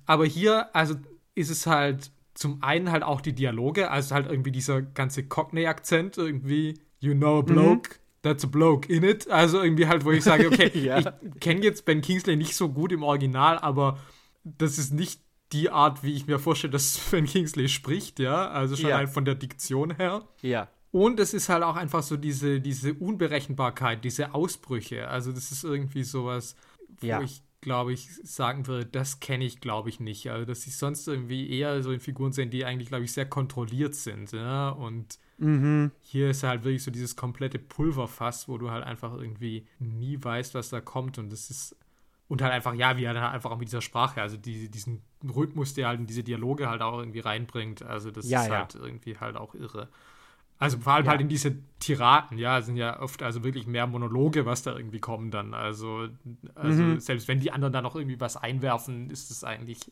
Aber 0.05 0.26
hier, 0.26 0.76
also 0.76 0.95
ist 1.36 1.51
es 1.51 1.68
halt 1.68 2.12
zum 2.34 2.62
einen 2.64 2.91
halt 2.91 3.03
auch 3.03 3.22
die 3.22 3.34
Dialoge, 3.34 3.89
also 3.89 4.16
halt 4.16 4.28
irgendwie 4.28 4.51
dieser 4.51 4.82
ganze 4.82 5.28
Cockney-Akzent, 5.28 6.18
irgendwie, 6.18 6.80
you 6.99 7.14
know 7.14 7.39
a 7.39 7.41
bloke. 7.41 7.91
Mhm 7.91 8.07
that's 8.28 8.43
a 8.43 8.47
bloke 8.47 8.91
in 8.91 9.03
it. 9.03 9.30
Also 9.30 9.61
irgendwie 9.61 9.88
halt, 9.88 10.05
wo 10.05 10.11
ich 10.11 10.23
sage, 10.23 10.47
okay, 10.47 10.71
ja. 10.80 10.99
ich 10.99 11.39
kenne 11.39 11.63
jetzt 11.63 11.86
Ben 11.86 12.01
Kingsley 12.01 12.36
nicht 12.36 12.55
so 12.55 12.69
gut 12.69 12.91
im 12.91 13.03
Original, 13.03 13.57
aber 13.59 13.99
das 14.43 14.78
ist 14.78 14.93
nicht 14.93 15.21
die 15.51 15.69
Art, 15.69 16.03
wie 16.03 16.13
ich 16.13 16.28
mir 16.28 16.39
vorstelle, 16.39 16.71
dass 16.71 16.97
Ben 17.11 17.25
Kingsley 17.25 17.69
spricht, 17.69 18.19
ja. 18.19 18.49
Also 18.49 18.75
schon 18.75 18.89
ja. 18.89 18.97
halt 18.97 19.09
von 19.09 19.25
der 19.25 19.36
Diktion 19.36 19.95
her. 19.95 20.28
Ja. 20.41 20.69
Und 20.91 21.19
es 21.19 21.34
ist 21.34 21.49
halt 21.49 21.63
auch 21.63 21.75
einfach 21.75 22.01
so 22.01 22.17
diese, 22.17 22.59
diese 22.59 22.93
Unberechenbarkeit, 22.93 24.03
diese 24.03 24.34
Ausbrüche. 24.34 25.07
Also 25.09 25.32
das 25.32 25.51
ist 25.51 25.63
irgendwie 25.63 26.03
sowas, 26.03 26.55
wo 27.01 27.07
ja. 27.07 27.21
ich 27.21 27.43
glaube 27.61 27.91
ich, 27.91 28.07
sagen 28.23 28.67
würde, 28.67 28.86
das 28.86 29.19
kenne 29.19 29.43
ich, 29.43 29.59
glaube 29.59 29.89
ich, 29.89 29.99
nicht. 29.99 30.30
Also, 30.30 30.45
dass 30.45 30.65
ich 30.67 30.78
sonst 30.78 31.07
irgendwie 31.07 31.49
eher 31.49 31.82
so 31.84 31.91
in 31.91 31.99
Figuren 31.99 32.32
sehen, 32.32 32.49
die 32.49 32.65
eigentlich, 32.65 32.88
glaube 32.88 33.03
ich, 33.03 33.11
sehr 33.11 33.28
kontrolliert 33.28 33.95
sind. 33.95 34.32
Ja? 34.32 34.69
Und 34.69 35.19
mhm. 35.38 35.91
hier 36.01 36.29
ist 36.29 36.43
halt 36.43 36.63
wirklich 36.63 36.83
so 36.83 36.91
dieses 36.91 37.15
komplette 37.15 37.59
Pulverfass, 37.59 38.47
wo 38.47 38.57
du 38.57 38.71
halt 38.71 38.83
einfach 38.83 39.13
irgendwie 39.13 39.67
nie 39.79 40.17
weißt, 40.21 40.53
was 40.55 40.69
da 40.69 40.81
kommt. 40.81 41.17
Und 41.17 41.31
das 41.31 41.49
ist. 41.49 41.75
Und 42.29 42.41
halt 42.41 42.51
einfach, 42.51 42.73
ja, 42.73 42.97
wie 42.97 43.05
er 43.05 43.13
dann 43.13 43.23
einfach 43.23 43.51
auch 43.51 43.57
mit 43.57 43.69
dieser 43.69 43.79
Sprache, 43.79 44.21
also 44.21 44.35
die, 44.35 44.69
diesen 44.69 45.01
Rhythmus, 45.23 45.73
der 45.75 45.88
halt 45.88 46.01
in 46.01 46.07
diese 46.07 46.23
Dialoge 46.23 46.69
halt 46.69 46.81
auch 46.81 46.99
irgendwie 46.99 47.21
reinbringt. 47.21 47.83
Also, 47.83 48.11
das 48.11 48.29
ja, 48.29 48.41
ist 48.41 48.49
ja. 48.49 48.57
halt 48.57 48.75
irgendwie 48.75 49.17
halt 49.17 49.38
auch 49.38 49.55
irre. 49.55 49.88
Also 50.59 50.79
vor 50.79 50.93
allem 50.93 51.05
ja. 51.05 51.11
halt 51.11 51.21
in 51.21 51.29
diese 51.29 51.55
Tiraden, 51.79 52.38
ja, 52.38 52.61
sind 52.61 52.77
ja 52.77 52.99
oft 52.99 53.21
also 53.21 53.43
wirklich 53.43 53.67
mehr 53.67 53.85
Monologe, 53.85 54.45
was 54.45 54.63
da 54.63 54.75
irgendwie 54.75 54.99
kommen 54.99 55.29
dann. 55.29 55.53
Also, 55.53 56.07
also 56.55 56.81
mhm. 56.81 56.99
selbst 56.99 57.27
wenn 57.27 57.39
die 57.39 57.51
anderen 57.51 57.73
dann 57.73 57.83
noch 57.83 57.95
irgendwie 57.95 58.19
was 58.19 58.38
einwerfen, 58.38 59.09
ist 59.11 59.29
es 59.29 59.43
eigentlich. 59.43 59.91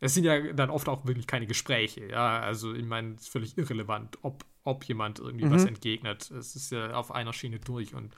Es 0.00 0.14
sind 0.14 0.24
ja 0.24 0.52
dann 0.52 0.70
oft 0.70 0.88
auch 0.88 1.06
wirklich 1.06 1.26
keine 1.26 1.46
Gespräche, 1.46 2.06
ja. 2.06 2.40
Also 2.40 2.72
ich 2.72 2.84
meine, 2.86 3.14
es 3.14 3.22
ist 3.22 3.28
völlig 3.28 3.58
irrelevant, 3.58 4.18
ob, 4.22 4.44
ob 4.64 4.84
jemand 4.84 5.18
irgendwie 5.18 5.46
mhm. 5.46 5.52
was 5.52 5.64
entgegnet. 5.64 6.30
Es 6.30 6.56
ist 6.56 6.70
ja 6.72 6.94
auf 6.94 7.12
einer 7.12 7.32
Schiene 7.32 7.58
durch 7.58 7.94
und 7.94 8.14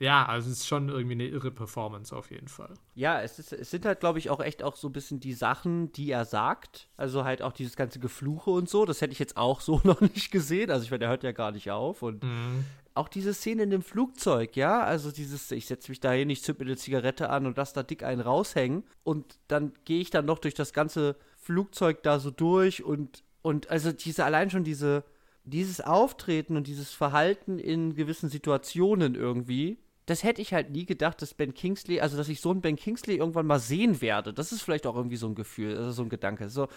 ja, 0.00 0.26
also 0.26 0.50
es 0.50 0.58
ist 0.58 0.68
schon 0.68 0.88
irgendwie 0.88 1.14
eine 1.14 1.26
irre 1.26 1.50
Performance 1.50 2.14
auf 2.14 2.30
jeden 2.30 2.46
Fall. 2.46 2.74
Ja, 2.94 3.20
es, 3.20 3.38
ist, 3.40 3.52
es 3.52 3.70
sind 3.70 3.84
halt, 3.84 3.98
glaube 3.98 4.20
ich, 4.20 4.30
auch 4.30 4.40
echt 4.40 4.62
auch 4.62 4.76
so 4.76 4.88
ein 4.88 4.92
bisschen 4.92 5.18
die 5.18 5.34
Sachen, 5.34 5.90
die 5.90 6.10
er 6.12 6.24
sagt. 6.24 6.88
Also 6.96 7.24
halt 7.24 7.42
auch 7.42 7.52
dieses 7.52 7.74
ganze 7.74 7.98
Gefluche 7.98 8.50
und 8.50 8.68
so. 8.68 8.84
Das 8.84 9.00
hätte 9.00 9.12
ich 9.12 9.18
jetzt 9.18 9.36
auch 9.36 9.60
so 9.60 9.80
noch 9.84 10.00
nicht 10.00 10.30
gesehen. 10.30 10.70
Also 10.70 10.84
ich 10.84 10.90
meine, 10.90 11.00
der 11.00 11.08
hört 11.08 11.24
ja 11.24 11.32
gar 11.32 11.50
nicht 11.50 11.72
auf. 11.72 12.02
Und 12.02 12.22
mhm. 12.22 12.64
auch 12.94 13.08
diese 13.08 13.34
Szene 13.34 13.64
in 13.64 13.70
dem 13.70 13.82
Flugzeug, 13.82 14.54
ja. 14.54 14.84
Also 14.84 15.10
dieses, 15.10 15.50
ich 15.50 15.66
setze 15.66 15.90
mich 15.90 15.98
da 15.98 16.12
hin, 16.12 16.30
ich 16.30 16.44
zünd 16.44 16.60
mir 16.60 16.66
eine 16.66 16.76
Zigarette 16.76 17.28
an 17.30 17.46
und 17.46 17.56
lass 17.56 17.72
da 17.72 17.82
dick 17.82 18.04
einen 18.04 18.20
raushängen. 18.20 18.84
Und 19.02 19.40
dann 19.48 19.72
gehe 19.84 20.00
ich 20.00 20.10
dann 20.10 20.26
noch 20.26 20.38
durch 20.38 20.54
das 20.54 20.72
ganze 20.72 21.16
Flugzeug 21.38 22.04
da 22.04 22.20
so 22.20 22.30
durch 22.30 22.84
und, 22.84 23.24
und 23.42 23.68
also 23.68 23.90
diese, 23.90 24.24
allein 24.24 24.50
schon 24.50 24.62
diese, 24.62 25.02
dieses 25.50 25.80
Auftreten 25.80 26.56
und 26.56 26.66
dieses 26.66 26.92
Verhalten 26.92 27.58
in 27.58 27.94
gewissen 27.94 28.28
Situationen 28.28 29.14
irgendwie, 29.14 29.78
das 30.06 30.22
hätte 30.22 30.40
ich 30.40 30.54
halt 30.54 30.70
nie 30.70 30.86
gedacht, 30.86 31.20
dass 31.20 31.34
Ben 31.34 31.54
Kingsley, 31.54 32.00
also 32.00 32.16
dass 32.16 32.28
ich 32.28 32.40
so 32.40 32.50
einen 32.50 32.62
Ben 32.62 32.76
Kingsley 32.76 33.16
irgendwann 33.16 33.46
mal 33.46 33.60
sehen 33.60 34.00
werde. 34.00 34.32
Das 34.32 34.52
ist 34.52 34.62
vielleicht 34.62 34.86
auch 34.86 34.96
irgendwie 34.96 35.16
so 35.16 35.26
ein 35.26 35.34
Gefühl, 35.34 35.76
also 35.76 35.92
so 35.92 36.02
ein 36.02 36.08
Gedanke. 36.08 36.48
So, 36.48 36.68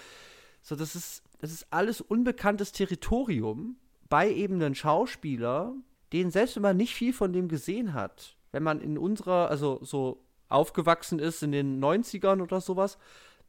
so 0.62 0.76
das 0.76 0.96
ist, 0.96 1.24
das 1.40 1.52
ist 1.52 1.68
alles 1.72 2.02
unbekanntes 2.02 2.72
Territorium 2.72 3.78
bei 4.10 4.30
eben 4.30 4.56
einem 4.56 4.76
Schauspieler, 4.76 5.74
den 6.12 6.32
selbst 6.32 6.56
wenn 6.58 6.64
man 6.64 6.78
nicht 6.78 6.94
viel 6.94 7.14
von 7.14 7.32
dem 7.32 7.48
gesehen 7.48 7.94
hat, 7.94 8.36
wenn 8.52 8.64
man 8.64 8.82
in 8.82 8.98
unserer, 8.98 9.50
also 9.50 9.80
so 9.82 10.26
aufgewachsen 10.50 11.20
ist 11.20 11.42
in 11.42 11.54
den 11.54 11.82
90ern 11.82 12.42
oder 12.42 12.60
sowas, 12.60 12.98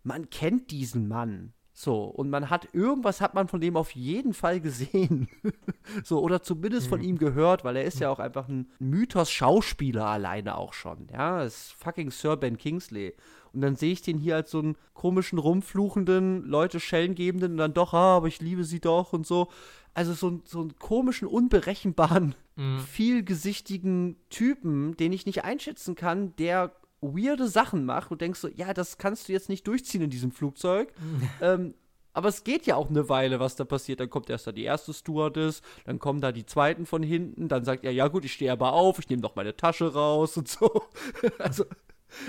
man 0.05 0.31
kennt 0.31 0.71
diesen 0.71 1.09
Mann. 1.09 1.53
So, 1.75 2.05
und 2.05 2.29
man 2.29 2.51
hat 2.51 2.69
irgendwas 2.75 3.21
hat 3.23 3.33
man 3.35 3.49
von 3.49 3.61
dem 3.61 3.77
auf 3.77 3.93
jeden 3.93 4.35
Fall 4.35 4.61
gesehen. 4.61 5.29
so, 6.05 6.21
oder 6.21 6.43
zumindest 6.43 6.89
von 6.89 7.01
mhm. 7.01 7.07
ihm 7.07 7.19
gehört, 7.19 7.65
weil 7.65 7.77
er 7.77 7.85
ist 7.85 7.99
ja 7.99 8.11
auch 8.11 8.19
einfach 8.19 8.49
ein 8.49 8.71
Mythos-Schauspieler 8.79 10.07
alleine 10.07 10.59
auch 10.59 10.75
schon. 10.75 11.09
Ja, 11.13 11.43
ist 11.43 11.73
fucking 11.73 12.11
Sir 12.11 12.37
Ben 12.37 12.59
Kingsley. 12.59 13.15
Und 13.55 13.63
dann 13.63 13.77
sehe 13.77 13.93
ich 13.93 14.03
den 14.03 14.19
hier 14.19 14.37
als 14.37 14.51
so 14.51 14.59
einen 14.59 14.77
komischen, 14.95 15.39
rumfluchenden, 15.39 16.45
Leute 16.45 16.79
schellengebenden 16.79 17.53
und 17.53 17.59
dann 17.59 17.75
doch, 17.75 17.95
ah, 17.95 18.17
aber 18.17 18.29
ich 18.29 18.41
liebe 18.41 18.65
sie 18.65 18.81
doch 18.81 19.13
und 19.13 19.27
so. 19.27 19.49
Also 19.95 20.13
so, 20.15 20.41
so 20.45 20.61
einen 20.61 20.79
komischen, 20.79 21.29
unberechenbaren, 21.29 22.35
mhm. 22.57 22.81
vielgesichtigen 22.81 24.17
Typen, 24.31 24.97
den 24.97 25.13
ich 25.13 25.27
nicht 25.27 25.45
einschätzen 25.45 25.95
kann, 25.95 26.35
der 26.37 26.73
weirde 27.03 27.49
Sachen 27.49 27.85
macht 27.85 28.11
und 28.11 28.21
denkst 28.21 28.41
so, 28.41 28.49
ja, 28.49 28.73
das 28.73 28.97
kannst 28.97 29.29
du 29.29 29.33
jetzt 29.33 29.49
nicht 29.49 29.67
durchziehen 29.67 30.03
in 30.03 30.11
diesem 30.11 30.31
Flugzeug. 30.31 30.93
ähm, 31.41 31.75
aber 32.15 32.29
es 32.29 32.45
geht 32.45 32.67
ja 32.67 32.77
auch 32.77 32.91
eine 32.91 33.09
Weile, 33.09 33.41
was 33.41 33.57
da 33.57 33.65
passiert. 33.65 34.01
Dann 34.01 34.11
kommt 34.11 34.29
erst 34.29 34.47
da 34.47 34.53
die 34.53 34.65
erste 34.65 34.93
Stewardess, 34.93 35.63
dann 35.85 35.99
kommen 35.99 36.21
da 36.21 36.31
die 36.31 36.47
zweiten 36.47 36.87
von 36.87 37.03
hinten, 37.03 37.49
dann 37.49 37.65
sagt 37.65 37.85
er, 37.85 37.93
ja 37.93 38.09
gut, 38.09 38.25
ich 38.25 38.35
stehe 38.35 38.53
aber 38.53 38.73
auf, 38.73 38.99
ich 38.99 39.09
nehme 39.09 39.23
noch 39.23 39.35
meine 39.35 39.57
Tasche 39.57 39.93
raus 39.93 40.37
und 40.37 40.49
so. 40.49 40.83
also, 41.39 41.65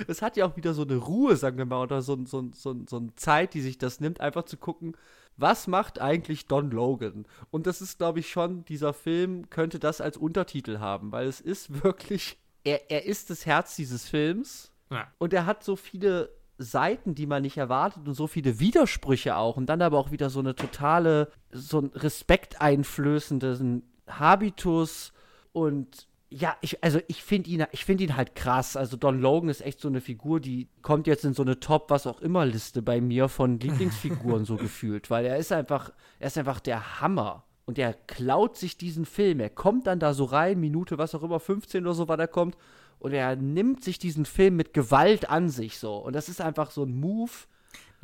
es 0.08 0.22
hat 0.22 0.38
ja 0.38 0.45
auch 0.45 0.56
wieder 0.56 0.74
so 0.74 0.84
eine 0.84 0.95
Ruhe, 0.95 1.36
sagen 1.36 1.58
wir 1.58 1.66
mal, 1.66 1.84
oder 1.84 2.02
so, 2.02 2.18
so, 2.26 2.50
so, 2.54 2.76
so 2.90 2.98
eine 2.98 3.16
Zeit, 3.16 3.54
die 3.54 3.62
sich 3.62 3.78
das 3.78 4.00
nimmt, 4.00 4.22
einfach 4.22 4.44
zu 4.45 4.56
gucken, 4.58 4.95
was 5.36 5.68
macht 5.68 6.00
eigentlich 6.00 6.48
Don 6.48 6.72
Logan? 6.72 7.26
Und 7.52 7.68
das 7.68 7.82
ist, 7.82 7.98
glaube 7.98 8.20
ich, 8.20 8.30
schon, 8.30 8.66
dieser 8.66 8.94
Film 8.94 9.50
könnte 9.50 9.80
das 9.80 10.00
als 10.00 10.16
Untertitel 10.16 10.80
haben, 10.80 11.12
weil 11.12 11.28
es 11.28 11.41
ist 11.41 11.84
wirklich, 11.84 12.38
er, 12.64 12.91
er 12.91 13.06
ist 13.06 13.30
das 13.30 13.45
Herz 13.45 13.76
dieses 13.76 14.07
Films. 14.07 14.72
Ja. 14.90 15.07
Und 15.18 15.34
er 15.34 15.45
hat 15.45 15.64
so 15.64 15.76
viele 15.76 16.30
Seiten, 16.57 17.15
die 17.15 17.26
man 17.26 17.41
nicht 17.41 17.57
erwartet 17.57 18.07
und 18.07 18.14
so 18.14 18.27
viele 18.27 18.60
Widersprüche 18.60 19.35
auch 19.35 19.57
und 19.57 19.65
dann 19.68 19.81
aber 19.81 19.98
auch 19.98 20.11
wieder 20.11 20.30
so 20.30 20.40
eine 20.40 20.56
totale, 20.56 21.31
so 21.52 21.80
ein 21.80 21.91
respekteinflößenden 21.94 23.84
Habitus 24.07 25.14
und 25.52 26.07
ja, 26.30 26.57
ich, 26.61 26.84
also 26.84 26.99
ich 27.07 27.23
finde 27.23 27.52
ihn, 27.52 27.65
ich 27.72 27.85
finde 27.85 28.06
ihn 28.06 28.15
halt 28.15 28.34
krass. 28.34 28.76
Also 28.76 28.98
Don 28.98 29.22
Logan 29.22 29.49
ist 29.49 29.61
echt 29.61 29.80
so 29.80 29.88
eine 29.88 30.02
Figur, 30.02 30.40
die 30.40 30.68
kommt 30.81 31.06
jetzt 31.06 31.26
in 31.26 31.35
so 31.35 31.44
eine 31.44 31.60
Top, 31.60 31.91
was 31.91 32.07
auch 32.07 32.22
immer 32.22 32.44
Liste 32.44 32.81
bei 32.81 33.02
mir 33.02 33.30
von 33.30 33.60
Lieblingsfiguren 33.60 34.44
so 34.44 34.56
gefühlt, 34.56 35.11
weil 35.11 35.26
er 35.26 35.38
ist 35.38 35.52
einfach, 35.52 35.91
er 36.19 36.27
ist 36.27 36.38
einfach 36.38 36.60
der 36.60 37.02
Hammer. 37.02 37.45
Und 37.65 37.80
er 37.80 37.94
klaut 37.94 38.57
sich 38.57 38.77
diesen 38.77 39.06
Film. 39.06 39.40
Er 39.40 39.49
kommt 39.49 39.88
dann 39.88 39.99
da 39.99 40.14
so 40.14 40.26
rein, 40.26 40.60
Minute, 40.60 40.98
was 40.98 41.15
auch 41.15 41.23
immer, 41.23 41.40
15 41.40 41.84
oder 41.84 41.94
so, 41.94 42.07
wann 42.07 42.19
er 42.19 42.27
kommt. 42.27 42.57
Und 42.99 43.14
er 43.14 43.35
nimmt 43.35 43.84
sich 43.84 43.99
diesen 43.99 44.26
Film 44.26 44.56
mit 44.56 44.73
Gewalt 44.73 45.30
an 45.30 45.49
sich 45.49 45.77
so. 45.77 45.95
Und 45.95 46.14
das 46.14 46.30
ist 46.30 46.41
einfach 46.41 46.72
so 46.72 46.84
ein 46.84 46.99
Move, 46.99 47.31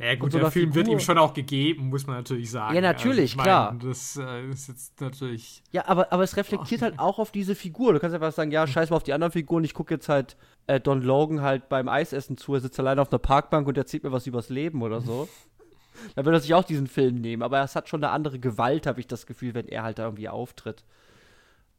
ja 0.00 0.14
gut, 0.14 0.32
so 0.32 0.38
der 0.38 0.50
Film 0.50 0.72
Figur. 0.72 0.86
wird 0.86 0.88
ihm 0.88 1.00
schon 1.00 1.18
auch 1.18 1.34
gegeben, 1.34 1.90
muss 1.90 2.06
man 2.06 2.16
natürlich 2.16 2.50
sagen. 2.50 2.74
Ja, 2.74 2.80
natürlich, 2.80 3.32
also, 3.32 3.42
klar. 3.42 3.72
Mein, 3.72 3.80
das 3.80 4.16
äh, 4.16 4.48
ist 4.48 4.68
jetzt 4.68 4.98
natürlich. 5.00 5.62
Ja, 5.72 5.86
aber, 5.88 6.10
aber 6.10 6.22
es 6.22 6.38
reflektiert 6.38 6.80
halt 6.80 6.98
auch 6.98 7.18
auf 7.18 7.30
diese 7.30 7.54
Figur. 7.54 7.92
Du 7.92 8.00
kannst 8.00 8.14
einfach 8.14 8.32
sagen, 8.32 8.50
ja, 8.50 8.66
scheiß 8.66 8.88
mal 8.88 8.96
auf 8.96 9.02
die 9.02 9.12
anderen 9.12 9.32
Figuren, 9.32 9.62
ich 9.62 9.74
gucke 9.74 9.92
jetzt 9.92 10.08
halt 10.08 10.38
äh, 10.68 10.80
Don 10.80 11.02
Logan 11.02 11.42
halt 11.42 11.68
beim 11.68 11.88
Eisessen 11.88 12.38
zu, 12.38 12.54
er 12.54 12.60
sitzt 12.60 12.80
alleine 12.80 13.02
auf 13.02 13.12
einer 13.12 13.18
Parkbank 13.18 13.68
und 13.68 13.76
erzählt 13.76 14.02
mir 14.02 14.12
was 14.12 14.26
übers 14.26 14.48
Leben 14.48 14.80
oder 14.82 15.02
so. 15.02 15.28
Dann 16.14 16.24
würde 16.24 16.38
er 16.38 16.40
sich 16.40 16.54
auch 16.54 16.64
diesen 16.64 16.86
Film 16.86 17.16
nehmen, 17.16 17.42
aber 17.42 17.62
es 17.62 17.76
hat 17.76 17.88
schon 17.88 18.02
eine 18.02 18.12
andere 18.12 18.38
Gewalt, 18.38 18.86
habe 18.86 19.00
ich 19.00 19.06
das 19.06 19.26
Gefühl, 19.26 19.54
wenn 19.54 19.68
er 19.68 19.82
halt 19.82 19.98
da 19.98 20.04
irgendwie 20.04 20.28
auftritt. 20.28 20.84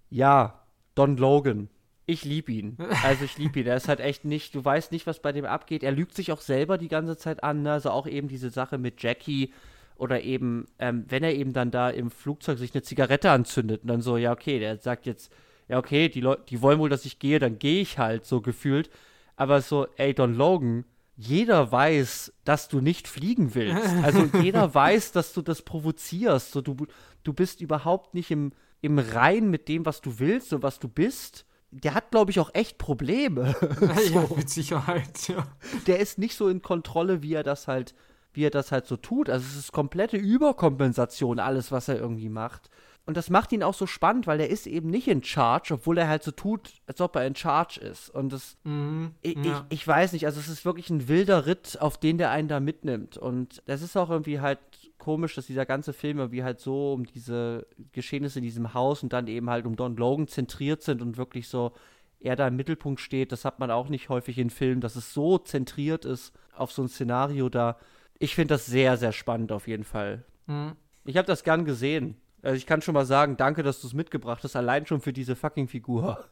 Ja, 0.09 0.65
Don 0.95 1.17
Logan 1.17 1.69
ich 2.11 2.25
liebe 2.25 2.51
ihn. 2.51 2.77
Also 3.03 3.25
ich 3.25 3.37
liebe 3.37 3.59
ihn. 3.59 3.67
Er 3.67 3.77
ist 3.77 3.87
halt 3.87 3.99
echt 3.99 4.25
nicht, 4.25 4.53
du 4.55 4.63
weißt 4.63 4.91
nicht, 4.91 5.07
was 5.07 5.21
bei 5.21 5.31
dem 5.31 5.45
abgeht. 5.45 5.83
Er 5.83 5.91
lügt 5.91 6.13
sich 6.13 6.31
auch 6.31 6.41
selber 6.41 6.77
die 6.77 6.87
ganze 6.87 7.17
Zeit 7.17 7.43
an. 7.43 7.63
Ne? 7.63 7.71
Also 7.71 7.89
auch 7.91 8.07
eben 8.07 8.27
diese 8.27 8.49
Sache 8.49 8.77
mit 8.77 9.01
Jackie 9.01 9.53
oder 9.95 10.21
eben, 10.21 10.67
ähm, 10.79 11.05
wenn 11.07 11.23
er 11.23 11.33
eben 11.33 11.53
dann 11.53 11.71
da 11.71 11.89
im 11.89 12.11
Flugzeug 12.11 12.57
sich 12.57 12.73
eine 12.73 12.81
Zigarette 12.81 13.31
anzündet 13.31 13.83
und 13.83 13.87
dann 13.87 14.01
so, 14.01 14.17
ja, 14.17 14.31
okay, 14.31 14.59
der 14.59 14.77
sagt 14.77 15.05
jetzt, 15.05 15.31
ja, 15.67 15.77
okay, 15.77 16.09
die 16.09 16.21
Leute, 16.21 16.43
die 16.49 16.61
wollen 16.61 16.79
wohl, 16.79 16.89
dass 16.89 17.05
ich 17.05 17.19
gehe, 17.19 17.39
dann 17.39 17.59
gehe 17.59 17.81
ich 17.81 17.97
halt, 17.97 18.25
so 18.25 18.41
gefühlt. 18.41 18.89
Aber 19.35 19.61
so, 19.61 19.87
ey, 19.97 20.13
Don 20.13 20.35
Logan, 20.35 20.85
jeder 21.21 21.71
weiß, 21.71 22.33
dass 22.43 22.67
du 22.67 22.81
nicht 22.81 23.07
fliegen 23.07 23.53
willst. 23.55 23.87
Also 24.03 24.29
jeder 24.41 24.73
weiß, 24.73 25.11
dass 25.11 25.33
du 25.33 25.41
das 25.41 25.61
provozierst. 25.61 26.51
So, 26.51 26.61
du, 26.61 26.75
du 27.23 27.33
bist 27.33 27.61
überhaupt 27.61 28.13
nicht 28.13 28.31
im, 28.31 28.51
im 28.81 28.97
Rein 28.99 29.49
mit 29.49 29.67
dem, 29.67 29.85
was 29.85 30.01
du 30.01 30.19
willst 30.19 30.53
und 30.53 30.63
was 30.63 30.79
du 30.79 30.87
bist 30.87 31.45
der 31.71 31.93
hat, 31.93 32.11
glaube 32.11 32.31
ich, 32.31 32.39
auch 32.39 32.53
echt 32.53 32.77
Probleme. 32.77 33.55
so. 33.79 34.13
Ja, 34.13 34.27
mit 34.35 34.49
Sicherheit, 34.49 35.27
ja. 35.29 35.47
Der 35.87 35.99
ist 35.99 36.17
nicht 36.17 36.35
so 36.35 36.49
in 36.49 36.61
Kontrolle, 36.61 37.23
wie 37.23 37.33
er 37.33 37.43
das 37.43 37.67
halt, 37.67 37.95
wie 38.33 38.43
er 38.43 38.49
das 38.49 38.71
halt 38.71 38.85
so 38.85 38.97
tut. 38.97 39.29
Also 39.29 39.45
es 39.47 39.55
ist 39.55 39.71
komplette 39.71 40.17
Überkompensation, 40.17 41.39
alles, 41.39 41.71
was 41.71 41.87
er 41.87 41.97
irgendwie 41.97 42.29
macht. 42.29 42.69
Und 43.05 43.17
das 43.17 43.29
macht 43.29 43.51
ihn 43.51 43.63
auch 43.63 43.73
so 43.73 43.87
spannend, 43.87 44.27
weil 44.27 44.39
er 44.39 44.49
ist 44.49 44.67
eben 44.67 44.89
nicht 44.89 45.07
in 45.07 45.23
Charge, 45.23 45.73
obwohl 45.73 45.97
er 45.97 46.07
halt 46.07 46.23
so 46.23 46.31
tut, 46.31 46.71
als 46.85 47.01
ob 47.01 47.15
er 47.15 47.25
in 47.25 47.35
Charge 47.35 47.79
ist. 47.79 48.09
Und 48.09 48.31
das, 48.31 48.57
mhm, 48.63 49.15
ich, 49.21 49.35
ja. 49.43 49.65
ich, 49.69 49.79
ich, 49.79 49.87
weiß 49.87 50.13
nicht, 50.13 50.25
also 50.27 50.39
es 50.39 50.47
ist 50.47 50.65
wirklich 50.65 50.89
ein 50.91 51.07
wilder 51.07 51.47
Ritt, 51.47 51.77
auf 51.81 51.97
den 51.97 52.19
der 52.19 52.29
einen 52.29 52.47
da 52.47 52.59
mitnimmt. 52.59 53.17
Und 53.17 53.63
das 53.65 53.81
ist 53.81 53.97
auch 53.97 54.11
irgendwie 54.11 54.39
halt 54.39 54.59
komisch, 54.99 55.33
dass 55.33 55.47
dieser 55.47 55.65
ganze 55.65 55.93
Film 55.93 56.19
irgendwie 56.19 56.43
halt 56.43 56.59
so 56.59 56.93
um 56.93 57.05
diese 57.05 57.65
Geschehnisse 57.91 58.39
in 58.39 58.43
diesem 58.43 58.75
Haus 58.75 59.01
und 59.01 59.13
dann 59.13 59.27
eben 59.27 59.49
halt 59.49 59.65
um 59.65 59.75
Don 59.75 59.97
Logan 59.97 60.27
zentriert 60.27 60.83
sind 60.83 61.01
und 61.01 61.17
wirklich 61.17 61.47
so 61.47 61.73
er 62.19 62.35
da 62.35 62.47
im 62.47 62.55
Mittelpunkt 62.55 63.01
steht. 63.01 63.31
Das 63.31 63.45
hat 63.45 63.59
man 63.59 63.71
auch 63.71 63.89
nicht 63.89 64.09
häufig 64.09 64.37
in 64.37 64.49
Filmen, 64.49 64.79
dass 64.79 64.95
es 64.95 65.13
so 65.13 65.37
zentriert 65.37 66.05
ist 66.05 66.33
auf 66.53 66.71
so 66.71 66.83
ein 66.83 66.87
Szenario 66.87 67.49
da. 67.49 67.77
Ich 68.19 68.35
finde 68.35 68.53
das 68.53 68.67
sehr, 68.67 68.97
sehr 68.97 69.11
spannend 69.11 69.51
auf 69.51 69.67
jeden 69.67 69.83
Fall. 69.83 70.23
Mhm. 70.45 70.73
Ich 71.03 71.17
habe 71.17 71.25
das 71.25 71.43
gern 71.43 71.65
gesehen. 71.65 72.15
Also 72.43 72.55
ich 72.55 72.65
kann 72.65 72.81
schon 72.81 72.93
mal 72.93 73.05
sagen, 73.05 73.37
danke, 73.37 73.63
dass 73.63 73.81
du 73.81 73.87
es 73.87 73.93
mitgebracht 73.93 74.43
hast, 74.43 74.55
allein 74.55 74.85
schon 74.85 75.01
für 75.01 75.13
diese 75.13 75.35
fucking 75.35 75.67
Figur. 75.67 76.25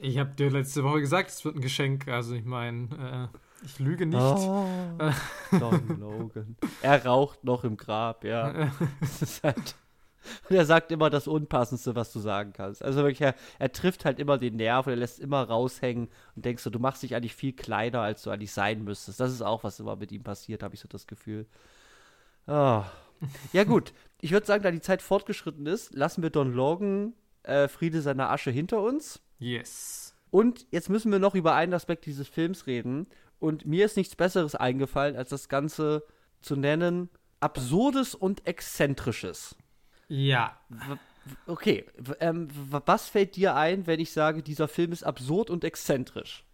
Ich 0.00 0.18
habe 0.18 0.30
dir 0.30 0.50
letzte 0.50 0.84
Woche 0.84 1.00
gesagt, 1.00 1.30
es 1.30 1.44
wird 1.44 1.56
ein 1.56 1.60
Geschenk. 1.60 2.08
Also 2.08 2.34
ich 2.34 2.44
meine, 2.44 3.30
äh, 3.32 3.64
ich 3.64 3.78
lüge 3.78 4.06
nicht. 4.06 4.20
Oh, 4.20 4.66
Don 5.58 6.00
Logan. 6.00 6.56
Er 6.82 7.04
raucht 7.04 7.44
noch 7.44 7.64
im 7.64 7.76
Grab, 7.76 8.24
ja. 8.24 8.70
das 9.00 9.22
ist 9.22 9.44
halt. 9.44 9.74
Und 10.48 10.56
er 10.56 10.66
sagt 10.66 10.90
immer 10.90 11.08
das 11.08 11.28
Unpassendste, 11.28 11.94
was 11.94 12.12
du 12.12 12.18
sagen 12.18 12.52
kannst. 12.52 12.82
Also 12.82 12.98
wirklich, 12.98 13.20
er, 13.20 13.34
er 13.60 13.72
trifft 13.72 14.04
halt 14.04 14.18
immer 14.18 14.38
den 14.38 14.56
Nerv 14.56 14.86
und 14.86 14.92
er 14.92 14.98
lässt 14.98 15.20
immer 15.20 15.44
raushängen 15.44 16.08
und 16.34 16.44
denkst 16.44 16.64
so, 16.64 16.70
du 16.70 16.80
machst 16.80 17.04
dich 17.04 17.14
eigentlich 17.14 17.34
viel 17.34 17.52
kleiner, 17.52 18.00
als 18.00 18.22
du 18.22 18.30
eigentlich 18.30 18.52
sein 18.52 18.82
müsstest. 18.82 19.20
Das 19.20 19.32
ist 19.32 19.42
auch, 19.42 19.62
was 19.62 19.78
immer 19.78 19.96
mit 19.96 20.10
ihm 20.10 20.24
passiert, 20.24 20.64
habe 20.64 20.74
ich 20.74 20.80
so 20.80 20.88
das 20.88 21.06
Gefühl. 21.06 21.46
Oh. 22.48 22.82
Ja, 23.52 23.64
gut. 23.64 23.92
Ich 24.20 24.32
würde 24.32 24.46
sagen, 24.46 24.62
da 24.62 24.70
die 24.70 24.80
Zeit 24.80 25.02
fortgeschritten 25.02 25.66
ist, 25.66 25.94
lassen 25.94 26.22
wir 26.22 26.30
Don 26.30 26.52
Logan 26.52 27.14
äh, 27.42 27.68
Friede 27.68 28.00
seiner 28.02 28.30
Asche 28.30 28.50
hinter 28.50 28.82
uns. 28.82 29.20
Yes. 29.38 30.14
Und 30.30 30.66
jetzt 30.70 30.88
müssen 30.88 31.12
wir 31.12 31.18
noch 31.18 31.34
über 31.34 31.54
einen 31.54 31.74
Aspekt 31.74 32.06
dieses 32.06 32.28
Films 32.28 32.66
reden. 32.66 33.06
Und 33.38 33.66
mir 33.66 33.84
ist 33.84 33.96
nichts 33.96 34.16
Besseres 34.16 34.54
eingefallen, 34.54 35.16
als 35.16 35.30
das 35.30 35.48
Ganze 35.48 36.04
zu 36.40 36.56
nennen: 36.56 37.10
Absurdes 37.40 38.14
und 38.14 38.46
Exzentrisches. 38.46 39.56
Ja. 40.08 40.58
Okay, 41.46 41.84
ähm, 42.20 42.48
was 42.70 43.08
fällt 43.08 43.36
dir 43.36 43.56
ein, 43.56 43.86
wenn 43.86 43.98
ich 43.98 44.12
sage, 44.12 44.42
dieser 44.42 44.68
Film 44.68 44.92
ist 44.92 45.02
absurd 45.02 45.50
und 45.50 45.64
exzentrisch? 45.64 46.44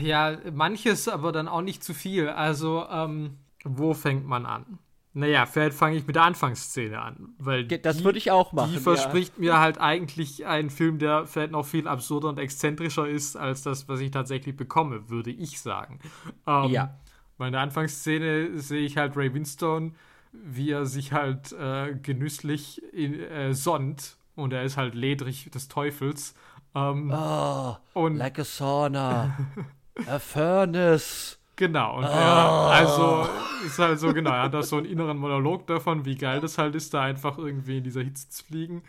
Ja, 0.00 0.38
manches, 0.50 1.08
aber 1.08 1.30
dann 1.30 1.46
auch 1.46 1.60
nicht 1.60 1.84
zu 1.84 1.92
viel. 1.92 2.28
Also, 2.28 2.86
ähm, 2.90 3.36
wo 3.64 3.92
fängt 3.92 4.26
man 4.26 4.46
an? 4.46 4.78
Naja, 5.18 5.46
vielleicht 5.46 5.76
fange 5.76 5.96
ich 5.96 6.06
mit 6.06 6.14
der 6.14 6.22
Anfangsszene 6.22 7.00
an. 7.00 7.34
Weil 7.38 7.64
das 7.66 8.04
würde 8.04 8.18
ich 8.18 8.30
auch 8.30 8.52
machen. 8.52 8.70
Die 8.72 8.78
verspricht 8.78 9.34
ja. 9.36 9.40
mir 9.40 9.58
halt 9.58 9.80
eigentlich 9.80 10.46
einen 10.46 10.70
Film, 10.70 11.00
der 11.00 11.26
vielleicht 11.26 11.50
noch 11.50 11.66
viel 11.66 11.88
absurder 11.88 12.28
und 12.28 12.38
exzentrischer 12.38 13.08
ist, 13.08 13.34
als 13.34 13.62
das, 13.62 13.88
was 13.88 13.98
ich 13.98 14.12
tatsächlich 14.12 14.56
bekomme, 14.56 15.10
würde 15.10 15.32
ich 15.32 15.60
sagen. 15.60 15.98
Ähm, 16.46 16.70
ja. 16.70 16.94
Meine 17.36 17.58
Anfangsszene 17.58 18.60
sehe 18.60 18.82
ich 18.82 18.96
halt 18.96 19.16
Ray 19.16 19.34
Winstone, 19.34 19.90
wie 20.30 20.70
er 20.70 20.86
sich 20.86 21.12
halt 21.12 21.50
äh, 21.50 21.96
genüsslich 22.00 22.80
in, 22.92 23.18
äh, 23.18 23.54
sonnt. 23.54 24.18
Und 24.36 24.52
er 24.52 24.62
ist 24.62 24.76
halt 24.76 24.94
ledrig 24.94 25.50
des 25.50 25.66
Teufels. 25.66 26.34
Ähm, 26.76 27.12
oh, 27.12 27.76
und 27.94 28.14
like 28.14 28.38
a 28.38 28.44
sauna. 28.44 29.36
a 30.06 30.20
furnace. 30.20 31.40
Genau, 31.56 31.96
und 31.96 32.04
oh. 32.04 32.06
er, 32.06 32.48
also 32.70 33.28
ist 33.64 33.78
halt 33.78 33.98
so, 33.98 34.12
genau, 34.12 34.30
er 34.30 34.42
hat 34.44 34.54
da 34.54 34.62
so 34.62 34.76
einen 34.76 34.86
inneren 34.86 35.18
Monolog 35.18 35.66
davon, 35.66 36.04
wie 36.04 36.16
geil 36.16 36.40
das 36.40 36.58
halt 36.58 36.74
ist, 36.74 36.94
da 36.94 37.02
einfach 37.02 37.38
irgendwie 37.38 37.78
in 37.78 37.84
dieser 37.84 38.02
Hitze 38.02 38.28
zu 38.28 38.44
fliegen. 38.44 38.82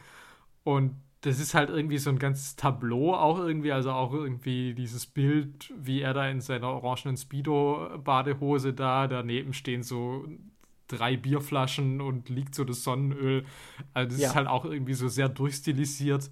Und 0.64 0.96
das 1.22 1.40
ist 1.40 1.54
halt 1.54 1.70
irgendwie 1.70 1.98
so 1.98 2.10
ein 2.10 2.20
ganzes 2.20 2.56
Tableau 2.56 3.14
auch 3.14 3.40
irgendwie, 3.40 3.72
also 3.72 3.92
auch 3.92 4.14
irgendwie 4.14 4.74
dieses 4.74 5.06
Bild, 5.06 5.74
wie 5.76 6.02
er 6.02 6.14
da 6.14 6.28
in 6.30 6.40
seiner 6.40 6.70
orangenen 6.70 7.18
Speedo-Badehose 7.18 8.74
da, 8.74 9.08
daneben 9.08 9.54
stehen 9.54 9.84
so 9.84 10.26
drei 10.88 11.18
Bierflaschen 11.18 12.02
und 12.02 12.30
liegt 12.30 12.56
so 12.56 12.64
das 12.64 12.84
Sonnenöl. 12.84 13.46
Also 13.94 14.12
das 14.12 14.22
ja. 14.22 14.30
ist 14.30 14.36
halt 14.36 14.48
auch 14.48 14.66
irgendwie 14.66 14.94
so 14.94 15.08
sehr 15.08 15.30
durchstilisiert. 15.30 16.32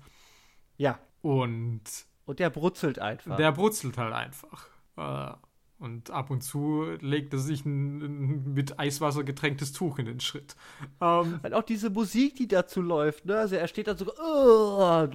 Ja. 0.77 0.99
Und. 1.21 1.83
Und 2.25 2.39
der 2.39 2.49
brutzelt 2.49 2.99
einfach. 2.99 3.37
Der 3.37 3.51
brutzelt 3.51 3.97
halt 3.97 4.13
einfach. 4.13 4.67
Äh, 4.97 5.33
und 5.79 6.09
ab 6.09 6.31
und 6.31 6.41
zu 6.41 6.85
legt 7.01 7.33
er 7.33 7.39
sich 7.39 7.65
ein, 7.65 8.01
ein 8.01 8.53
mit 8.53 8.79
Eiswasser 8.79 9.23
getränktes 9.23 9.73
Tuch 9.73 9.99
in 9.99 10.05
den 10.05 10.19
Schritt. 10.19 10.55
Ähm, 11.01 11.39
und 11.43 11.53
auch 11.53 11.63
diese 11.63 11.89
Musik, 11.89 12.35
die 12.35 12.47
dazu 12.47 12.81
läuft, 12.81 13.25
ne? 13.25 13.37
Also 13.37 13.55
er 13.55 13.67
steht 13.67 13.87
da 13.87 13.95
so, 13.95 14.11
oh, 14.19 15.07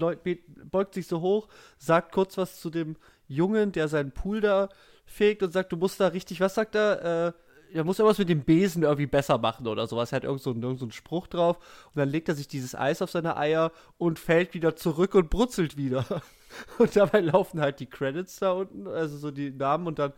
beugt 0.71 0.95
sich 0.95 1.07
so 1.09 1.21
hoch, 1.21 1.49
sagt 1.79 2.13
kurz 2.13 2.39
was 2.39 2.61
zu 2.61 2.71
dem 2.71 2.97
Jungen, 3.27 3.73
der 3.73 3.89
seinen 3.89 4.13
Pool 4.13 4.41
da 4.41 4.69
fegt 5.05 5.43
und 5.43 5.53
sagt, 5.53 5.73
du 5.73 5.77
musst 5.77 5.99
da 5.99 6.09
richtig, 6.09 6.41
was 6.41 6.55
sagt 6.55 6.77
er? 6.77 7.29
Äh, 7.29 7.33
er 7.75 7.85
muss 7.85 7.99
irgendwas 7.99 8.19
mit 8.19 8.29
dem 8.29 8.45
Besen 8.45 8.83
irgendwie 8.83 9.07
besser 9.07 9.39
machen 9.39 9.67
oder 9.67 9.87
sowas. 9.87 10.13
Er 10.13 10.17
hat 10.17 10.25
irgend 10.25 10.43
so, 10.43 10.51
irgend 10.51 10.79
so 10.79 10.85
einen 10.85 10.93
Spruch 10.93 11.27
drauf 11.27 11.57
und 11.87 11.97
dann 11.97 12.09
legt 12.09 12.29
er 12.29 12.35
sich 12.35 12.47
dieses 12.47 12.75
Eis 12.75 13.03
auf 13.03 13.11
seine 13.11 13.37
Eier 13.37 13.73
und 13.99 14.19
fällt 14.19 14.55
wieder 14.55 14.77
zurück 14.77 15.15
und 15.15 15.31
brutzelt 15.31 15.77
wieder. 15.77 16.05
Und 16.77 16.95
dabei 16.95 17.21
laufen 17.21 17.63
halt 17.63 17.81
die 17.81 17.87
Credits 17.87 18.39
da 18.39 18.53
unten, 18.53 18.87
also 18.87 19.17
so 19.17 19.31
die 19.31 19.51
Namen 19.51 19.87
und 19.87 19.99
dann 19.99 20.13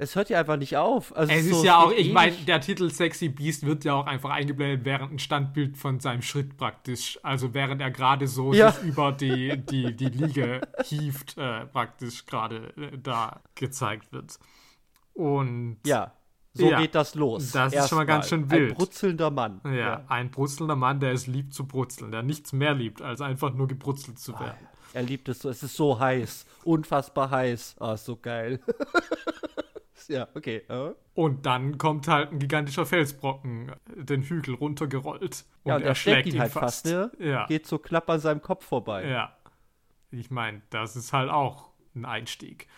Es 0.00 0.14
hört 0.14 0.30
ja 0.30 0.38
einfach 0.38 0.56
nicht 0.56 0.76
auf. 0.76 1.14
Also 1.16 1.32
es, 1.32 1.44
ist 1.44 1.50
so, 1.50 1.64
ja 1.64 1.78
auch, 1.78 1.90
ich 1.90 2.12
meine, 2.12 2.30
der 2.46 2.60
Titel 2.60 2.88
Sexy 2.88 3.28
Beast 3.28 3.66
wird 3.66 3.84
ja 3.84 3.94
auch 3.94 4.06
einfach 4.06 4.30
eingeblendet 4.30 4.84
während 4.84 5.12
ein 5.12 5.18
Standbild 5.18 5.76
von 5.76 5.98
seinem 5.98 6.22
Schritt 6.22 6.56
praktisch. 6.56 7.18
Also 7.24 7.52
während 7.52 7.82
er 7.82 7.90
gerade 7.90 8.28
so 8.28 8.52
ja. 8.52 8.70
sich 8.70 8.84
über 8.84 9.10
die, 9.10 9.58
die, 9.58 9.96
die 9.96 10.06
Liege 10.06 10.60
hieft, 10.84 11.36
äh, 11.36 11.66
praktisch 11.66 12.26
gerade 12.26 12.72
äh, 12.76 12.96
da 12.96 13.40
gezeigt 13.56 14.12
wird. 14.12 14.38
Und 15.14 15.78
ja. 15.84 16.12
So 16.54 16.70
ja, 16.70 16.80
geht 16.80 16.94
das 16.94 17.16
los. 17.16 17.50
Das 17.50 17.72
Erst 17.72 17.84
ist 17.84 17.88
schon 17.88 17.98
mal 17.98 18.06
ganz 18.06 18.28
schön 18.28 18.48
wild. 18.52 18.70
Ein 18.70 18.76
brutzelnder 18.76 19.30
Mann. 19.30 19.60
Ja, 19.64 19.72
ja, 19.72 20.04
ein 20.06 20.30
brutzelnder 20.30 20.76
Mann, 20.76 21.00
der 21.00 21.12
es 21.12 21.26
liebt 21.26 21.52
zu 21.52 21.66
brutzeln, 21.66 22.12
der 22.12 22.22
nichts 22.22 22.52
mehr 22.52 22.74
liebt, 22.74 23.02
als 23.02 23.20
einfach 23.20 23.52
nur 23.52 23.66
gebrutzelt 23.66 24.18
zu 24.20 24.32
werden. 24.38 24.66
Er 24.94 25.02
liebt 25.02 25.28
es 25.28 25.40
so, 25.40 25.50
es 25.50 25.62
ist 25.62 25.74
so 25.74 25.98
heiß. 25.98 26.46
Unfassbar 26.64 27.30
heiß. 27.30 27.76
Ah, 27.80 27.92
oh, 27.92 27.96
so 27.96 28.16
geil. 28.16 28.60
ja, 30.06 30.28
okay. 30.34 30.62
Uh. 30.70 30.94
Und 31.14 31.46
dann 31.46 31.78
kommt 31.78 32.06
halt 32.06 32.30
ein 32.30 32.38
gigantischer 32.38 32.86
Felsbrocken 32.86 33.72
den 33.94 34.22
Hügel 34.22 34.54
runtergerollt. 34.54 35.44
Und 35.64 35.70
ja, 35.70 35.76
und 35.76 35.82
er 35.82 35.94
schlägt 35.94 36.26
ihn, 36.28 36.34
ihn 36.34 36.40
halt 36.40 36.52
fast, 36.52 36.86
ne? 36.86 37.10
Ja. 37.18 37.46
Geht 37.46 37.66
so 37.66 37.78
knapp 37.78 38.08
an 38.08 38.20
seinem 38.20 38.40
Kopf 38.40 38.64
vorbei. 38.64 39.08
Ja. 39.08 39.36
Ich 40.10 40.30
meine, 40.30 40.62
das 40.70 40.96
ist 40.96 41.12
halt 41.12 41.30
auch 41.30 41.70
ein 41.94 42.04
Einstieg. 42.04 42.68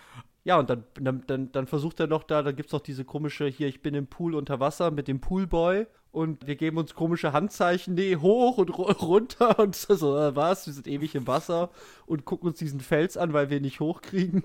Ja, 0.43 0.59
und 0.59 0.71
dann, 0.71 0.85
dann, 0.95 1.23
dann, 1.27 1.53
dann 1.53 1.67
versucht 1.67 2.01
er 2.01 2.07
noch 2.07 2.23
da, 2.23 2.43
da 2.43 2.53
gibt 2.53 2.69
es 2.69 2.73
noch 2.73 2.81
diese 2.81 3.05
komische, 3.05 3.47
hier, 3.47 3.69
ich 3.69 3.83
bin 3.83 3.95
im 3.95 4.07
Pool 4.07 4.35
unter 4.35 4.59
Wasser 4.59 4.91
mit 4.91 5.07
dem 5.07 5.21
Poolboy 5.21 5.87
und 6.13 6.47
wir 6.47 6.57
geben 6.57 6.79
uns 6.79 6.95
komische 6.95 7.33
Handzeichen, 7.33 7.95
nee, 7.95 8.17
hoch 8.17 8.57
und 8.57 8.71
runter 8.71 9.59
und 9.61 9.77
so, 9.77 10.17
äh, 10.17 10.35
was, 10.35 10.67
wir 10.67 10.73
sind 10.73 10.89
ewig 10.89 11.15
im 11.15 11.27
Wasser 11.27 11.71
und 12.07 12.25
gucken 12.25 12.49
uns 12.49 12.59
diesen 12.59 12.81
Fels 12.81 13.17
an, 13.17 13.33
weil 13.33 13.51
wir 13.51 13.59
ihn 13.59 13.65
nicht 13.65 13.81
hochkriegen. 13.81 14.43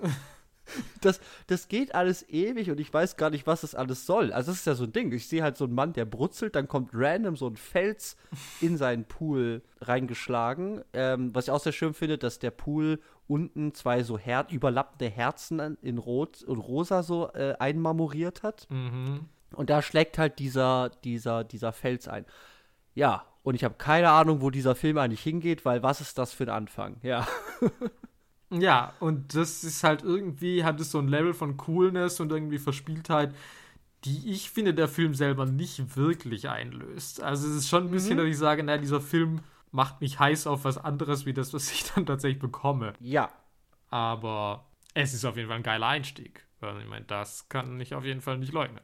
Das, 1.00 1.20
das 1.46 1.68
geht 1.68 1.94
alles 1.94 2.28
ewig 2.28 2.70
und 2.70 2.80
ich 2.80 2.92
weiß 2.92 3.16
gar 3.16 3.30
nicht, 3.30 3.46
was 3.46 3.60
das 3.60 3.74
alles 3.74 4.06
soll. 4.06 4.32
Also, 4.32 4.50
das 4.50 4.60
ist 4.60 4.66
ja 4.66 4.74
so 4.74 4.84
ein 4.84 4.92
Ding. 4.92 5.12
Ich 5.12 5.28
sehe 5.28 5.42
halt 5.42 5.56
so 5.56 5.64
einen 5.64 5.74
Mann, 5.74 5.92
der 5.92 6.04
brutzelt, 6.04 6.56
dann 6.56 6.68
kommt 6.68 6.90
random 6.92 7.36
so 7.36 7.46
ein 7.46 7.56
Fels 7.56 8.16
in 8.60 8.76
seinen 8.76 9.04
Pool 9.04 9.62
reingeschlagen. 9.80 10.82
Ähm, 10.92 11.34
was 11.34 11.44
ich 11.44 11.50
auch 11.50 11.60
sehr 11.60 11.72
schön 11.72 11.94
finde, 11.94 12.18
dass 12.18 12.38
der 12.38 12.50
Pool 12.50 13.00
unten 13.28 13.74
zwei 13.74 14.02
so 14.02 14.18
her 14.18 14.46
überlappende 14.50 15.08
Herzen 15.08 15.78
in 15.82 15.98
Rot 15.98 16.42
und 16.42 16.58
Rosa 16.58 17.02
so 17.02 17.30
äh, 17.32 17.54
einmarmoriert 17.58 18.42
hat. 18.42 18.66
Mhm. 18.70 19.28
Und 19.52 19.70
da 19.70 19.82
schlägt 19.82 20.18
halt 20.18 20.38
dieser, 20.38 20.90
dieser, 21.04 21.44
dieser 21.44 21.72
Fels 21.72 22.08
ein. 22.08 22.26
Ja, 22.94 23.24
und 23.42 23.54
ich 23.54 23.64
habe 23.64 23.74
keine 23.78 24.10
Ahnung, 24.10 24.40
wo 24.40 24.50
dieser 24.50 24.74
Film 24.74 24.98
eigentlich 24.98 25.22
hingeht, 25.22 25.64
weil 25.64 25.82
was 25.82 26.00
ist 26.00 26.18
das 26.18 26.32
für 26.32 26.44
ein 26.44 26.50
Anfang? 26.50 26.96
Ja. 27.02 27.26
ja, 28.50 28.92
und 29.00 29.34
das 29.34 29.64
ist 29.64 29.82
halt 29.82 30.02
irgendwie, 30.02 30.64
hat 30.64 30.80
es 30.80 30.90
so 30.90 30.98
ein 30.98 31.08
Level 31.08 31.34
von 31.34 31.56
Coolness 31.56 32.20
und 32.20 32.30
irgendwie 32.30 32.58
Verspieltheit, 32.58 33.34
die 34.04 34.30
ich 34.30 34.50
finde, 34.50 34.72
der 34.72 34.88
Film 34.88 35.14
selber 35.14 35.46
nicht 35.46 35.96
wirklich 35.96 36.48
einlöst. 36.48 37.20
Also 37.22 37.48
es 37.48 37.56
ist 37.56 37.68
schon 37.68 37.86
ein 37.86 37.90
bisschen, 37.90 38.14
mhm. 38.14 38.18
dass 38.18 38.26
ich 38.28 38.38
sage, 38.38 38.62
naja, 38.62 38.78
dieser 38.78 39.00
Film 39.00 39.40
macht 39.72 40.00
mich 40.00 40.18
heiß 40.18 40.46
auf 40.46 40.64
was 40.64 40.78
anderes, 40.78 41.26
wie 41.26 41.32
das, 41.32 41.52
was 41.52 41.72
ich 41.72 41.92
dann 41.92 42.06
tatsächlich 42.06 42.40
bekomme. 42.40 42.92
Ja. 43.00 43.30
Aber 43.90 44.66
es 44.94 45.12
ist 45.12 45.24
auf 45.24 45.36
jeden 45.36 45.48
Fall 45.48 45.58
ein 45.58 45.62
geiler 45.62 45.88
Einstieg. 45.88 46.46
Also 46.60 46.80
ich 46.80 46.88
meine, 46.88 47.04
das 47.04 47.48
kann 47.48 47.80
ich 47.80 47.94
auf 47.94 48.04
jeden 48.04 48.20
Fall 48.20 48.38
nicht 48.38 48.52
leugnen. 48.52 48.80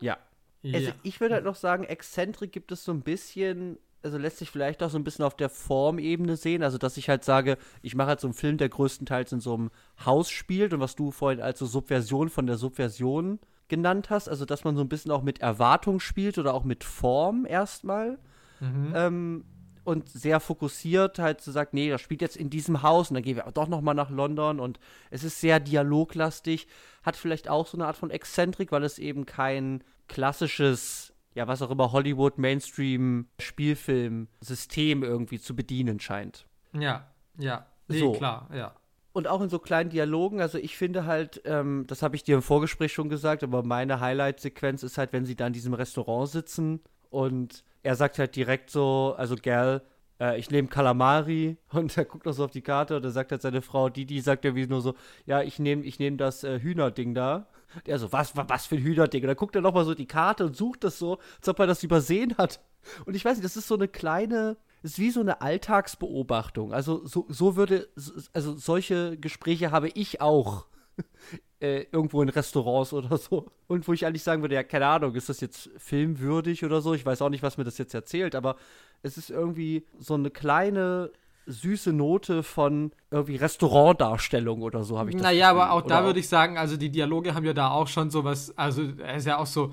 Ja. 0.00 0.18
ja. 0.62 0.78
Also 0.78 0.92
ich 1.02 1.20
würde 1.20 1.34
halt 1.34 1.44
noch 1.44 1.54
sagen, 1.54 1.84
Exzentrik 1.84 2.52
gibt 2.52 2.72
es 2.72 2.84
so 2.84 2.92
ein 2.92 3.02
bisschen, 3.02 3.78
also 4.02 4.18
lässt 4.18 4.38
sich 4.38 4.50
vielleicht 4.50 4.82
auch 4.82 4.90
so 4.90 4.98
ein 4.98 5.04
bisschen 5.04 5.24
auf 5.24 5.36
der 5.36 5.48
Formebene 5.48 6.36
sehen. 6.36 6.62
Also, 6.62 6.78
dass 6.78 6.96
ich 6.96 7.08
halt 7.08 7.24
sage, 7.24 7.58
ich 7.82 7.94
mache 7.94 8.08
halt 8.08 8.20
so 8.20 8.28
einen 8.28 8.34
Film, 8.34 8.58
der 8.58 8.68
größtenteils 8.68 9.32
in 9.32 9.40
so 9.40 9.54
einem 9.54 9.70
Haus 10.04 10.30
spielt 10.30 10.72
und 10.72 10.80
was 10.80 10.96
du 10.96 11.10
vorhin 11.10 11.40
als 11.40 11.58
so 11.58 11.66
Subversion 11.66 12.28
von 12.28 12.46
der 12.46 12.56
Subversion 12.56 13.38
genannt 13.68 14.10
hast. 14.10 14.28
Also, 14.28 14.44
dass 14.44 14.64
man 14.64 14.76
so 14.76 14.82
ein 14.82 14.88
bisschen 14.88 15.10
auch 15.10 15.22
mit 15.22 15.40
Erwartung 15.40 16.00
spielt 16.00 16.38
oder 16.38 16.54
auch 16.54 16.64
mit 16.64 16.84
Form 16.84 17.46
erstmal. 17.46 18.18
Mhm. 18.60 18.92
Ähm, 18.94 19.44
und 19.88 20.06
sehr 20.06 20.38
fokussiert 20.38 21.18
halt 21.18 21.40
zu 21.40 21.46
so 21.50 21.54
sagt, 21.54 21.72
nee, 21.72 21.88
das 21.88 22.02
spielt 22.02 22.20
jetzt 22.20 22.36
in 22.36 22.50
diesem 22.50 22.82
Haus 22.82 23.08
und 23.08 23.14
dann 23.14 23.22
gehen 23.22 23.36
wir 23.36 23.50
doch 23.54 23.68
noch 23.68 23.80
mal 23.80 23.94
nach 23.94 24.10
London 24.10 24.60
und 24.60 24.78
es 25.10 25.24
ist 25.24 25.40
sehr 25.40 25.60
dialoglastig, 25.60 26.68
hat 27.02 27.16
vielleicht 27.16 27.48
auch 27.48 27.66
so 27.66 27.78
eine 27.78 27.86
Art 27.86 27.96
von 27.96 28.10
Exzentrik, 28.10 28.70
weil 28.70 28.84
es 28.84 28.98
eben 28.98 29.24
kein 29.24 29.82
klassisches, 30.06 31.14
ja, 31.38 31.46
was 31.46 31.62
auch 31.62 31.70
immer 31.70 31.92
Hollywood 31.92 32.36
Mainstream 32.36 33.28
Spielfilm 33.38 34.26
System 34.40 35.04
irgendwie 35.04 35.38
zu 35.38 35.54
bedienen 35.54 36.00
scheint. 36.00 36.48
Ja, 36.72 37.06
ja, 37.38 37.64
nee, 37.86 38.00
so. 38.00 38.10
klar, 38.10 38.50
ja. 38.52 38.74
Und 39.12 39.28
auch 39.28 39.40
in 39.40 39.48
so 39.48 39.60
kleinen 39.60 39.88
Dialogen, 39.88 40.40
also 40.40 40.58
ich 40.58 40.76
finde 40.76 41.06
halt, 41.06 41.40
ähm, 41.44 41.84
das 41.86 42.02
habe 42.02 42.16
ich 42.16 42.24
dir 42.24 42.34
im 42.34 42.42
Vorgespräch 42.42 42.92
schon 42.92 43.08
gesagt, 43.08 43.44
aber 43.44 43.62
meine 43.62 44.00
Highlight-Sequenz 44.00 44.82
ist 44.82 44.98
halt, 44.98 45.12
wenn 45.12 45.24
sie 45.24 45.36
da 45.36 45.46
in 45.46 45.52
diesem 45.52 45.74
Restaurant 45.74 46.28
sitzen 46.28 46.80
und 47.08 47.62
er 47.84 47.94
sagt 47.94 48.18
halt 48.18 48.34
direkt 48.34 48.70
so, 48.70 49.14
also 49.16 49.36
Gal, 49.40 49.82
äh, 50.18 50.40
ich 50.40 50.50
nehme 50.50 50.66
Kalamari 50.66 51.56
und 51.72 51.96
er 51.96 52.04
guckt 52.04 52.26
noch 52.26 52.32
so 52.32 52.44
auf 52.44 52.50
die 52.50 52.62
Karte 52.62 52.96
und 52.96 53.04
er 53.04 53.12
sagt 53.12 53.30
halt 53.30 53.42
seine 53.42 53.62
Frau, 53.62 53.88
Didi 53.88 54.20
sagt 54.20 54.44
ja 54.44 54.56
wie 54.56 54.66
nur 54.66 54.80
so, 54.80 54.94
ja, 55.24 55.40
ich 55.40 55.60
nehme 55.60 55.84
ich 55.84 56.00
nehm 56.00 56.16
das 56.16 56.42
äh, 56.42 56.58
Hühnerding 56.58 57.14
da. 57.14 57.46
Der 57.86 57.98
so, 57.98 58.12
was, 58.12 58.36
was 58.36 58.66
für 58.66 58.76
ein 58.76 58.82
Hühnerding? 58.82 59.22
Und 59.22 59.28
dann 59.28 59.36
guckt 59.36 59.54
er 59.54 59.60
nochmal 59.60 59.84
so 59.84 59.94
die 59.94 60.06
Karte 60.06 60.46
und 60.46 60.56
sucht 60.56 60.84
das 60.84 60.98
so, 60.98 61.18
als 61.38 61.48
ob 61.48 61.58
er 61.58 61.66
das 61.66 61.82
übersehen 61.82 62.36
hat. 62.38 62.60
Und 63.04 63.14
ich 63.14 63.24
weiß 63.24 63.36
nicht, 63.36 63.44
das 63.44 63.56
ist 63.56 63.68
so 63.68 63.74
eine 63.74 63.88
kleine, 63.88 64.56
ist 64.82 64.98
wie 64.98 65.10
so 65.10 65.20
eine 65.20 65.40
Alltagsbeobachtung. 65.40 66.72
Also 66.72 67.04
so, 67.06 67.26
so 67.28 67.56
würde, 67.56 67.88
also 68.32 68.56
solche 68.56 69.18
Gespräche 69.18 69.70
habe 69.70 69.88
ich 69.88 70.20
auch 70.20 70.66
äh, 71.60 71.86
irgendwo 71.92 72.22
in 72.22 72.28
Restaurants 72.28 72.92
oder 72.92 73.16
so. 73.18 73.50
Und 73.66 73.86
wo 73.86 73.92
ich 73.92 74.06
eigentlich 74.06 74.22
sagen 74.22 74.42
würde, 74.42 74.54
ja, 74.54 74.62
keine 74.62 74.86
Ahnung, 74.86 75.14
ist 75.14 75.28
das 75.28 75.40
jetzt 75.40 75.70
filmwürdig 75.76 76.64
oder 76.64 76.80
so? 76.80 76.94
Ich 76.94 77.04
weiß 77.04 77.22
auch 77.22 77.30
nicht, 77.30 77.42
was 77.42 77.58
mir 77.58 77.64
das 77.64 77.78
jetzt 77.78 77.94
erzählt, 77.94 78.34
aber 78.34 78.56
es 79.02 79.16
ist 79.18 79.30
irgendwie 79.30 79.86
so 79.98 80.14
eine 80.14 80.30
kleine 80.30 81.10
süße 81.48 81.92
Note 81.92 82.42
von 82.42 82.92
irgendwie 83.10 83.36
Restaurantdarstellung 83.36 84.62
oder 84.62 84.84
so, 84.84 84.98
habe 84.98 85.10
ich 85.10 85.16
das 85.16 85.22
Naja, 85.22 85.50
aber 85.50 85.72
auch 85.72 85.82
da 85.82 86.04
würde 86.04 86.20
ich 86.20 86.28
sagen, 86.28 86.58
also 86.58 86.76
die 86.76 86.90
Dialoge 86.90 87.34
haben 87.34 87.44
ja 87.44 87.54
da 87.54 87.70
auch 87.70 87.88
schon 87.88 88.10
sowas, 88.10 88.56
also 88.56 88.82
er 88.98 89.16
ist 89.16 89.26
ja 89.26 89.38
auch 89.38 89.46
so, 89.46 89.72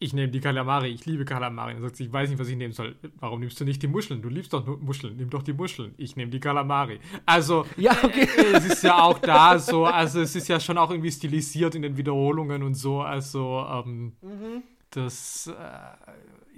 ich 0.00 0.12
nehme 0.12 0.28
die 0.28 0.40
Kalamari, 0.40 0.88
ich 0.88 1.06
liebe 1.06 1.24
Kalamari. 1.24 1.72
Dann 1.72 1.82
sagt 1.82 1.96
sie, 1.96 2.04
ich 2.04 2.12
weiß 2.12 2.30
nicht, 2.30 2.38
was 2.38 2.48
ich 2.48 2.56
nehmen 2.56 2.72
soll. 2.72 2.94
Warum 3.18 3.40
nimmst 3.40 3.60
du 3.60 3.64
nicht 3.64 3.82
die 3.82 3.88
Muscheln? 3.88 4.22
Du 4.22 4.28
liebst 4.28 4.52
doch 4.52 4.64
Muscheln, 4.80 5.16
nimm 5.16 5.28
doch 5.30 5.42
die 5.42 5.52
Muscheln. 5.52 5.94
Ich 5.96 6.14
nehme 6.14 6.30
die 6.30 6.40
Kalamari. 6.40 7.00
Also, 7.26 7.66
ja, 7.76 7.92
okay. 8.02 8.28
Äh, 8.36 8.56
es 8.56 8.66
ist 8.66 8.82
ja 8.84 9.02
auch 9.02 9.18
da 9.18 9.58
so, 9.58 9.86
also 9.86 10.20
es 10.20 10.36
ist 10.36 10.48
ja 10.48 10.60
schon 10.60 10.78
auch 10.78 10.90
irgendwie 10.90 11.10
stilisiert 11.10 11.74
in 11.74 11.82
den 11.82 11.96
Wiederholungen 11.96 12.62
und 12.62 12.74
so. 12.74 13.00
Also, 13.00 13.66
ähm, 13.68 14.12
mhm. 14.22 14.62
das, 14.90 15.48
äh, 15.48 15.52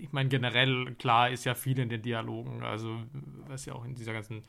ich 0.03 0.13
meine, 0.13 0.29
generell, 0.29 0.95
klar, 0.97 1.31
ist 1.31 1.45
ja 1.45 1.55
viel 1.55 1.79
in 1.79 1.89
den 1.89 2.03
Dialogen. 2.03 2.63
Also, 2.63 2.97
was 3.49 3.67
ja 3.67 3.75
auch 3.75 3.85
in 3.85 3.95
dieser 3.95 4.13
ganzen 4.13 4.43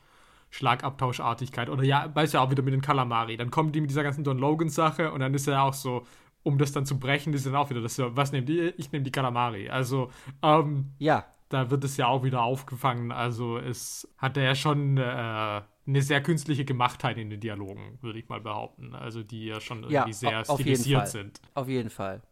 Schlagabtauschartigkeit. 0.52 1.68
Oder 1.68 1.82
ja, 1.82 2.14
weiß 2.14 2.34
ja 2.34 2.40
auch 2.40 2.50
wieder 2.50 2.62
mit 2.62 2.74
den 2.74 2.82
Kalamari. 2.82 3.36
Dann 3.36 3.50
kommen 3.50 3.72
die 3.72 3.80
mit 3.80 3.90
dieser 3.90 4.02
ganzen 4.02 4.22
Don 4.22 4.38
Logan-Sache 4.38 5.10
und 5.10 5.20
dann 5.20 5.34
ist 5.34 5.48
er 5.48 5.62
auch 5.62 5.72
so, 5.72 6.06
um 6.42 6.58
das 6.58 6.72
dann 6.72 6.84
zu 6.86 6.98
brechen, 6.98 7.32
ist 7.32 7.46
dann 7.46 7.54
auch 7.54 7.70
wieder 7.70 7.80
das, 7.80 7.98
was 7.98 8.32
nehmt 8.32 8.50
ihr? 8.50 8.78
Ich 8.78 8.92
nehme 8.92 9.04
die 9.04 9.12
Kalamari. 9.12 9.68
Also, 9.70 10.10
ähm, 10.42 10.92
ja. 10.98 11.24
Da 11.48 11.70
wird 11.70 11.84
es 11.84 11.96
ja 11.96 12.06
auch 12.06 12.22
wieder 12.22 12.42
aufgefangen. 12.42 13.12
Also, 13.12 13.58
es 13.58 14.08
hat 14.18 14.36
ja 14.36 14.54
schon 14.54 14.96
äh, 14.96 15.02
eine 15.02 16.02
sehr 16.02 16.22
künstliche 16.22 16.64
Gemachtheit 16.64 17.18
in 17.18 17.30
den 17.30 17.40
Dialogen, 17.40 17.98
würde 18.00 18.18
ich 18.18 18.28
mal 18.28 18.40
behaupten. 18.40 18.94
Also, 18.94 19.22
die 19.22 19.46
ja 19.46 19.60
schon 19.60 19.84
irgendwie 19.84 19.94
ja, 19.94 20.12
sehr 20.12 20.44
stilisiert 20.44 21.08
sind. 21.08 21.40
Auf 21.54 21.68
jeden 21.68 21.90
Fall. 21.90 22.22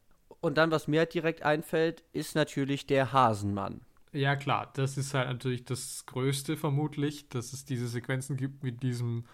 Und 0.40 0.56
dann, 0.56 0.70
was 0.70 0.88
mir 0.88 1.00
halt 1.00 1.12
direkt 1.14 1.42
einfällt, 1.42 2.02
ist 2.12 2.34
natürlich 2.34 2.86
der 2.86 3.12
Hasenmann. 3.12 3.82
Ja, 4.12 4.34
klar, 4.36 4.70
das 4.74 4.96
ist 4.96 5.12
halt 5.14 5.28
natürlich 5.28 5.64
das 5.64 6.04
Größte 6.06 6.56
vermutlich, 6.56 7.28
dass 7.28 7.52
es 7.52 7.64
diese 7.64 7.86
Sequenzen 7.86 8.36
gibt 8.36 8.64
mit 8.64 8.82
diesem 8.82 9.24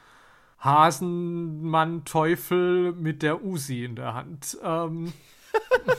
Hasenmann-Teufel 0.59 2.93
mit 2.93 3.23
der 3.23 3.43
Usi 3.45 3.85
in 3.85 3.97
der 3.97 4.15
Hand. 4.15 4.57
Ähm. 4.63 5.13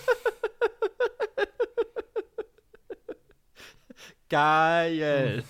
Geil. 4.30 5.44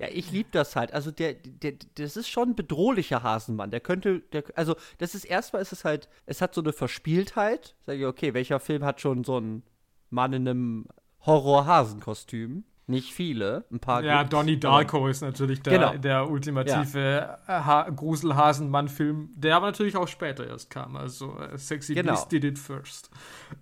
Ja, 0.00 0.08
ich 0.10 0.32
liebe 0.32 0.48
das 0.50 0.76
halt. 0.76 0.94
Also 0.94 1.10
der, 1.10 1.34
der, 1.34 1.74
das 1.96 2.16
ist 2.16 2.30
schon 2.30 2.50
ein 2.50 2.56
bedrohlicher 2.56 3.22
Hasenmann. 3.22 3.70
Der 3.70 3.80
könnte, 3.80 4.20
der, 4.32 4.44
also 4.54 4.74
das 4.96 5.14
ist 5.14 5.26
erstmal 5.26 5.60
ist 5.60 5.72
es 5.72 5.84
halt, 5.84 6.08
es 6.24 6.40
hat 6.40 6.54
so 6.54 6.62
eine 6.62 6.72
Verspieltheit. 6.72 7.74
Sag 7.84 7.98
ich, 7.98 8.06
okay, 8.06 8.32
welcher 8.32 8.60
Film 8.60 8.82
hat 8.82 9.02
schon 9.02 9.24
so 9.24 9.36
einen 9.36 9.62
Mann 10.08 10.32
in 10.32 10.48
einem 10.48 10.86
Horror-Hasenkostüm? 11.26 12.64
Nicht 12.86 13.12
viele, 13.12 13.66
ein 13.70 13.78
paar. 13.78 14.02
Ja, 14.02 14.22
gibt's. 14.22 14.30
Donnie 14.30 14.58
Darko 14.58 15.06
ist 15.06 15.20
natürlich 15.20 15.60
der, 15.62 15.78
genau. 15.78 15.96
der 15.98 16.30
ultimative 16.30 17.38
ja. 17.46 17.88
Gruselhasenmann-Film, 17.90 19.28
der 19.36 19.56
aber 19.56 19.66
natürlich 19.66 19.98
auch 19.98 20.08
später 20.08 20.46
erst 20.46 20.70
kam. 20.70 20.96
Also 20.96 21.34
uh, 21.34 21.56
Sexy 21.56 21.94
genau. 21.94 22.12
Beast 22.12 22.32
did 22.32 22.42
it 22.42 22.58
first. 22.58 23.10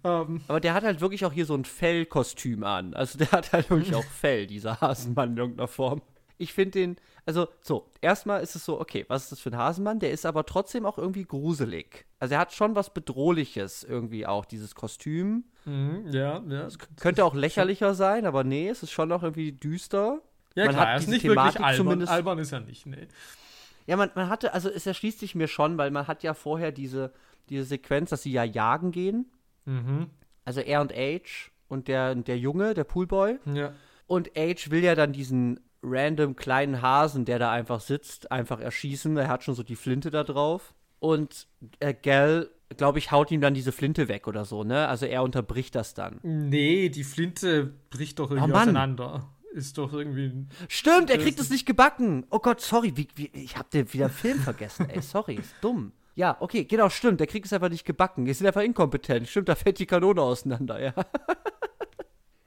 Ähm, 0.05 0.41
aber 0.47 0.61
der 0.61 0.73
hat 0.73 0.85
halt 0.85 1.01
wirklich 1.01 1.27
auch 1.27 1.33
hier 1.33 1.47
so 1.47 1.55
ein 1.55 1.65
Fellkostüm 1.65 2.63
an. 2.63 2.95
Also 2.95 3.19
der 3.19 3.33
hat 3.33 3.53
halt 3.53 3.69
wirklich 3.69 3.95
auch 3.97 4.05
Fell, 4.05 4.47
dieser 4.47 4.81
Hasenmann 4.81 5.33
in 5.33 5.37
irgendeiner 5.37 5.69
Form. 5.69 6.01
Ich 6.39 6.53
finde 6.53 6.71
den, 6.73 6.97
also 7.27 7.49
so, 7.61 7.91
erstmal 8.01 8.43
ist 8.43 8.55
es 8.57 8.65
so, 8.65 8.81
okay, 8.81 9.05
was 9.09 9.25
ist 9.25 9.33
das 9.33 9.41
für 9.41 9.51
ein 9.51 9.57
Hasenmann? 9.59 9.99
Der 9.99 10.13
ist 10.13 10.25
aber 10.25 10.47
trotzdem 10.47 10.87
auch 10.87 10.97
irgendwie 10.99 11.25
gruselig. 11.25 12.07
Also 12.19 12.35
er 12.35 12.41
hat 12.41 12.53
schon 12.53 12.75
was 12.75 12.95
Bedrohliches 12.95 13.85
irgendwie 13.85 14.27
auch, 14.27 14.45
dieses 14.45 14.75
Kostüm. 14.75 15.45
Mhm, 15.65 16.07
ja, 16.11 16.43
ja. 16.49 16.67
Es 16.67 16.79
könnte 16.97 17.25
auch 17.25 17.35
lächerlicher 17.35 17.95
sein, 17.95 18.25
aber 18.25 18.45
nee, 18.45 18.69
es 18.69 18.83
ist 18.83 18.93
schon 18.93 19.09
noch 19.09 19.23
irgendwie 19.23 19.53
düster. 19.53 20.21
Ja, 20.55 20.65
man 20.67 20.75
klar, 20.75 20.87
hat 20.89 20.95
ist 20.97 21.03
diese 21.03 21.11
nicht 21.13 21.23
Thematik 21.23 21.55
wirklich 21.55 21.67
albern. 21.67 21.77
zumindest- 21.85 22.13
Albern 22.13 22.39
ist 22.39 22.53
er 22.53 22.61
nicht, 22.61 22.87
nee. 22.87 23.09
Ja, 23.87 23.97
man, 23.97 24.11
man 24.15 24.29
hatte, 24.29 24.53
also 24.55 24.69
es 24.69 24.87
erschließt 24.87 25.19
sich 25.19 25.35
mir 25.35 25.49
schon, 25.49 25.79
weil 25.79 25.91
man 25.91 26.07
hat 26.07 26.23
ja 26.23 26.35
vorher 26.35 26.73
diese, 26.73 27.13
diese 27.49 27.65
Sequenz, 27.65 28.11
dass 28.11 28.23
sie 28.23 28.33
ja 28.33 28.45
jagen 28.45 28.91
gehen. 28.93 29.31
Mhm. 29.65 30.09
Also 30.45 30.61
er 30.61 30.81
und 30.81 30.93
Age 30.95 31.51
und 31.69 31.89
der, 31.89 32.15
der 32.15 32.39
Junge, 32.39 32.75
der 32.75 32.85
Poolboy. 32.85 33.39
Ja. 33.53 33.73
Und 34.07 34.31
Age 34.37 34.71
will 34.71 34.83
ja 34.83 34.95
dann 34.95 35.13
diesen 35.13 35.61
random 35.83 36.37
kleinen 36.37 36.83
Hasen, 36.83 37.25
der 37.25 37.39
da 37.39 37.51
einfach 37.51 37.81
sitzt, 37.81 38.31
einfach 38.33 38.61
erschießen. 38.61 39.17
Er 39.17 39.29
hat 39.29 39.45
schon 39.45 39.55
so 39.55 39.63
die 39.63 39.77
Flinte 39.77 40.11
da 40.11 40.25
drauf. 40.25 40.75
Und 40.99 41.47
äh, 41.79 41.95
Gal, 41.95 42.51
glaube 42.77 42.99
ich, 42.99 43.13
haut 43.13 43.31
ihm 43.31 43.41
dann 43.41 43.55
diese 43.55 43.73
Flinte 43.73 44.09
weg 44.09 44.27
oder 44.27 44.45
so, 44.45 44.65
ne? 44.65 44.89
Also 44.89 45.07
er 45.07 45.23
unterbricht 45.23 45.75
das 45.75 45.95
dann. 45.95 46.19
Nee, 46.23 46.89
die 46.89 47.05
Flinte 47.05 47.73
bricht 47.91 48.19
doch 48.19 48.31
irgendwie 48.31 48.53
Oh 48.53 48.57
auseinander. 48.57 49.29
Ist 49.53 49.79
doch 49.79 49.93
irgendwie. 49.93 50.47
Stimmt, 50.69 51.11
er 51.11 51.17
Das 51.17 51.25
kriegt 51.25 51.41
es 51.41 51.51
nicht 51.51 51.67
gebacken. 51.67 52.27
Oh 52.31 52.39
Gott, 52.39 52.61
sorry, 52.61 52.97
wie, 52.97 53.09
wie, 53.15 53.31
ich 53.33 53.57
hab 53.57 53.71
den 53.71 53.93
wieder 53.93 54.09
Film 54.09 54.39
vergessen, 54.41 54.89
ey, 54.91 55.01
sorry, 55.01 55.37
ist 55.37 55.55
dumm. 55.61 55.93
Ja, 56.15 56.37
okay, 56.41 56.65
genau, 56.65 56.89
stimmt, 56.91 57.21
der 57.21 57.29
kriegt 57.29 57.47
es 57.47 57.53
einfach 57.53 57.69
nicht 57.69 57.85
gebacken. 57.85 58.25
Die 58.25 58.35
sind 58.35 58.47
einfach 58.47 58.63
inkompetent. 58.63 59.29
Stimmt, 59.29 59.49
da 59.49 59.55
fällt 59.55 59.79
die 59.79 59.87
Kanone 59.87 60.21
auseinander, 60.21 60.83
ja. 60.83 60.93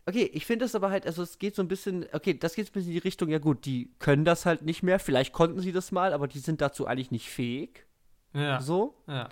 okay, 0.06 0.30
ich 0.34 0.46
finde 0.46 0.66
es 0.66 0.76
aber 0.76 0.90
halt, 0.90 1.06
also 1.06 1.24
es 1.24 1.40
geht 1.40 1.56
so 1.56 1.62
ein 1.62 1.68
bisschen, 1.68 2.06
okay, 2.14 2.34
das 2.34 2.56
geht 2.56 2.70
ein 2.70 2.74
bisschen 2.74 2.90
in 2.90 2.96
die 2.96 3.00
Richtung, 3.00 3.30
ja 3.30 3.40
gut, 3.40 3.66
die 3.66 3.92
können 4.00 4.26
das 4.26 4.46
halt 4.46 4.64
nicht 4.64 4.84
mehr. 4.84 5.00
Vielleicht 5.00 5.34
konnten 5.34 5.60
sie 5.60 5.72
das 5.72 5.92
mal, 5.92 6.14
aber 6.14 6.28
die 6.28 6.40
sind 6.40 6.62
dazu 6.62 6.88
eigentlich 6.88 7.12
nicht 7.12 7.30
fähig. 7.30 7.86
Ja. 8.34 8.62
So. 8.62 8.96
ja. 9.08 9.30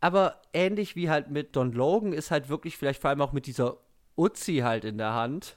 Aber 0.00 0.42
ähnlich 0.52 0.96
wie 0.96 1.08
halt 1.08 1.30
mit 1.30 1.56
Don 1.56 1.72
Logan 1.72 2.12
ist 2.12 2.30
halt 2.30 2.48
wirklich 2.48 2.76
vielleicht 2.76 3.00
vor 3.00 3.10
allem 3.10 3.22
auch 3.22 3.32
mit 3.32 3.46
dieser 3.46 3.78
Uzi 4.16 4.58
halt 4.58 4.84
in 4.84 4.98
der 4.98 5.14
Hand, 5.14 5.56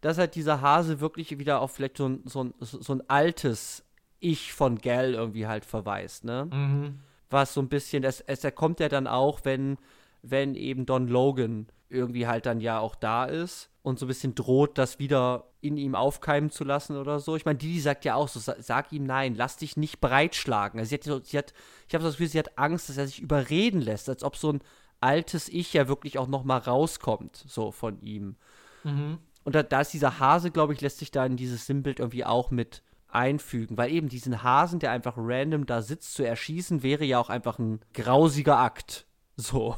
dass 0.00 0.18
halt 0.18 0.34
dieser 0.34 0.60
Hase 0.60 1.00
wirklich 1.00 1.38
wieder 1.38 1.60
auf 1.60 1.72
vielleicht 1.72 1.98
so 1.98 2.08
ein, 2.08 2.22
so 2.24 2.44
ein, 2.44 2.54
so 2.60 2.92
ein 2.92 3.08
altes 3.08 3.84
Ich 4.20 4.52
von 4.52 4.78
Gal 4.78 5.14
irgendwie 5.14 5.46
halt 5.46 5.64
verweist, 5.64 6.24
ne? 6.24 6.48
Mhm. 6.50 6.98
Was 7.30 7.54
so 7.54 7.60
ein 7.60 7.68
bisschen, 7.68 8.04
es, 8.04 8.20
es 8.20 8.44
er 8.44 8.52
kommt 8.52 8.80
ja 8.80 8.88
dann 8.88 9.06
auch, 9.06 9.40
wenn, 9.44 9.78
wenn 10.22 10.54
eben 10.54 10.86
Don 10.86 11.08
Logan 11.08 11.66
irgendwie 11.92 12.26
halt 12.26 12.46
dann 12.46 12.60
ja 12.60 12.78
auch 12.78 12.94
da 12.94 13.24
ist 13.24 13.70
und 13.82 13.98
so 13.98 14.06
ein 14.06 14.08
bisschen 14.08 14.34
droht, 14.34 14.78
das 14.78 14.98
wieder 14.98 15.48
in 15.60 15.76
ihm 15.76 15.94
aufkeimen 15.94 16.50
zu 16.50 16.64
lassen 16.64 16.96
oder 16.96 17.20
so. 17.20 17.36
Ich 17.36 17.44
meine, 17.44 17.58
Didi 17.58 17.80
sagt 17.80 18.04
ja 18.04 18.14
auch 18.14 18.28
so, 18.28 18.40
sa- 18.40 18.56
sag 18.58 18.92
ihm 18.92 19.04
nein, 19.04 19.34
lass 19.36 19.56
dich 19.56 19.76
nicht 19.76 20.00
breitschlagen. 20.00 20.80
Also 20.80 20.88
sie 20.90 20.94
hat, 20.96 21.04
so, 21.04 21.20
sie 21.20 21.38
hat 21.38 21.52
ich 21.88 21.94
habe 21.94 22.04
das 22.04 22.14
Gefühl, 22.14 22.28
sie 22.28 22.38
hat 22.38 22.58
Angst, 22.58 22.88
dass 22.88 22.96
er 22.96 23.06
sich 23.06 23.20
überreden 23.20 23.80
lässt, 23.80 24.08
als 24.08 24.24
ob 24.24 24.36
so 24.36 24.52
ein 24.52 24.60
altes 25.00 25.48
Ich 25.48 25.72
ja 25.72 25.88
wirklich 25.88 26.18
auch 26.18 26.28
noch 26.28 26.44
mal 26.44 26.58
rauskommt, 26.58 27.44
so 27.46 27.70
von 27.70 28.00
ihm. 28.00 28.36
Mhm. 28.84 29.18
Und 29.44 29.54
da, 29.54 29.62
da 29.62 29.80
ist 29.80 29.92
dieser 29.92 30.20
Hase, 30.20 30.50
glaube 30.50 30.72
ich, 30.72 30.80
lässt 30.80 30.98
sich 30.98 31.10
da 31.10 31.26
in 31.26 31.36
dieses 31.36 31.66
Sinnbild 31.66 31.98
irgendwie 31.98 32.24
auch 32.24 32.50
mit 32.50 32.82
einfügen, 33.08 33.76
weil 33.76 33.92
eben 33.92 34.08
diesen 34.08 34.42
Hasen, 34.42 34.78
der 34.78 34.90
einfach 34.90 35.14
random 35.16 35.66
da 35.66 35.82
sitzt, 35.82 36.14
zu 36.14 36.24
erschießen, 36.24 36.82
wäre 36.82 37.04
ja 37.04 37.18
auch 37.18 37.28
einfach 37.28 37.58
ein 37.58 37.80
grausiger 37.92 38.58
Akt. 38.58 39.06
So. 39.36 39.76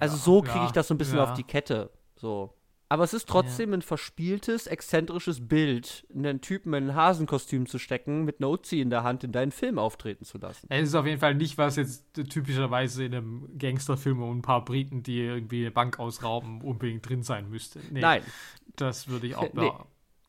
Also 0.00 0.16
Ja, 0.16 0.22
so 0.22 0.42
kriege 0.42 0.58
ja, 0.58 0.66
ich 0.66 0.72
das 0.72 0.88
so 0.88 0.94
ein 0.94 0.98
bisschen 0.98 1.18
ja. 1.18 1.24
auf 1.24 1.34
die 1.34 1.44
Kette. 1.44 1.90
So. 2.16 2.54
Aber 2.92 3.04
es 3.04 3.14
ist 3.14 3.26
trotzdem 3.26 3.72
ein 3.72 3.80
verspieltes, 3.80 4.66
exzentrisches 4.66 5.48
Bild, 5.48 6.06
einen 6.14 6.42
Typen 6.42 6.74
in 6.74 6.90
ein 6.90 6.94
Hasenkostüm 6.94 7.64
zu 7.64 7.78
stecken, 7.78 8.26
mit 8.26 8.38
einer 8.38 8.50
Uzi 8.50 8.82
in 8.82 8.90
der 8.90 9.02
Hand 9.02 9.24
in 9.24 9.32
deinen 9.32 9.50
Film 9.50 9.78
auftreten 9.78 10.26
zu 10.26 10.36
lassen. 10.36 10.66
Es 10.68 10.88
ist 10.88 10.94
auf 10.94 11.06
jeden 11.06 11.18
Fall 11.18 11.34
nicht, 11.34 11.56
was 11.56 11.76
jetzt 11.76 12.04
typischerweise 12.12 13.06
in 13.06 13.14
einem 13.14 13.58
Gangsterfilm 13.58 14.22
um 14.22 14.36
ein 14.36 14.42
paar 14.42 14.62
Briten, 14.62 15.02
die 15.02 15.20
irgendwie 15.20 15.62
eine 15.62 15.70
Bank 15.70 15.98
ausrauben, 15.98 16.60
unbedingt 16.60 17.08
drin 17.08 17.22
sein 17.22 17.48
müsste. 17.48 17.80
Nee, 17.90 18.00
Nein. 18.00 18.22
Das 18.76 19.08
würde 19.08 19.26
ich 19.26 19.36
auch 19.36 19.50
Nee. 19.54 19.72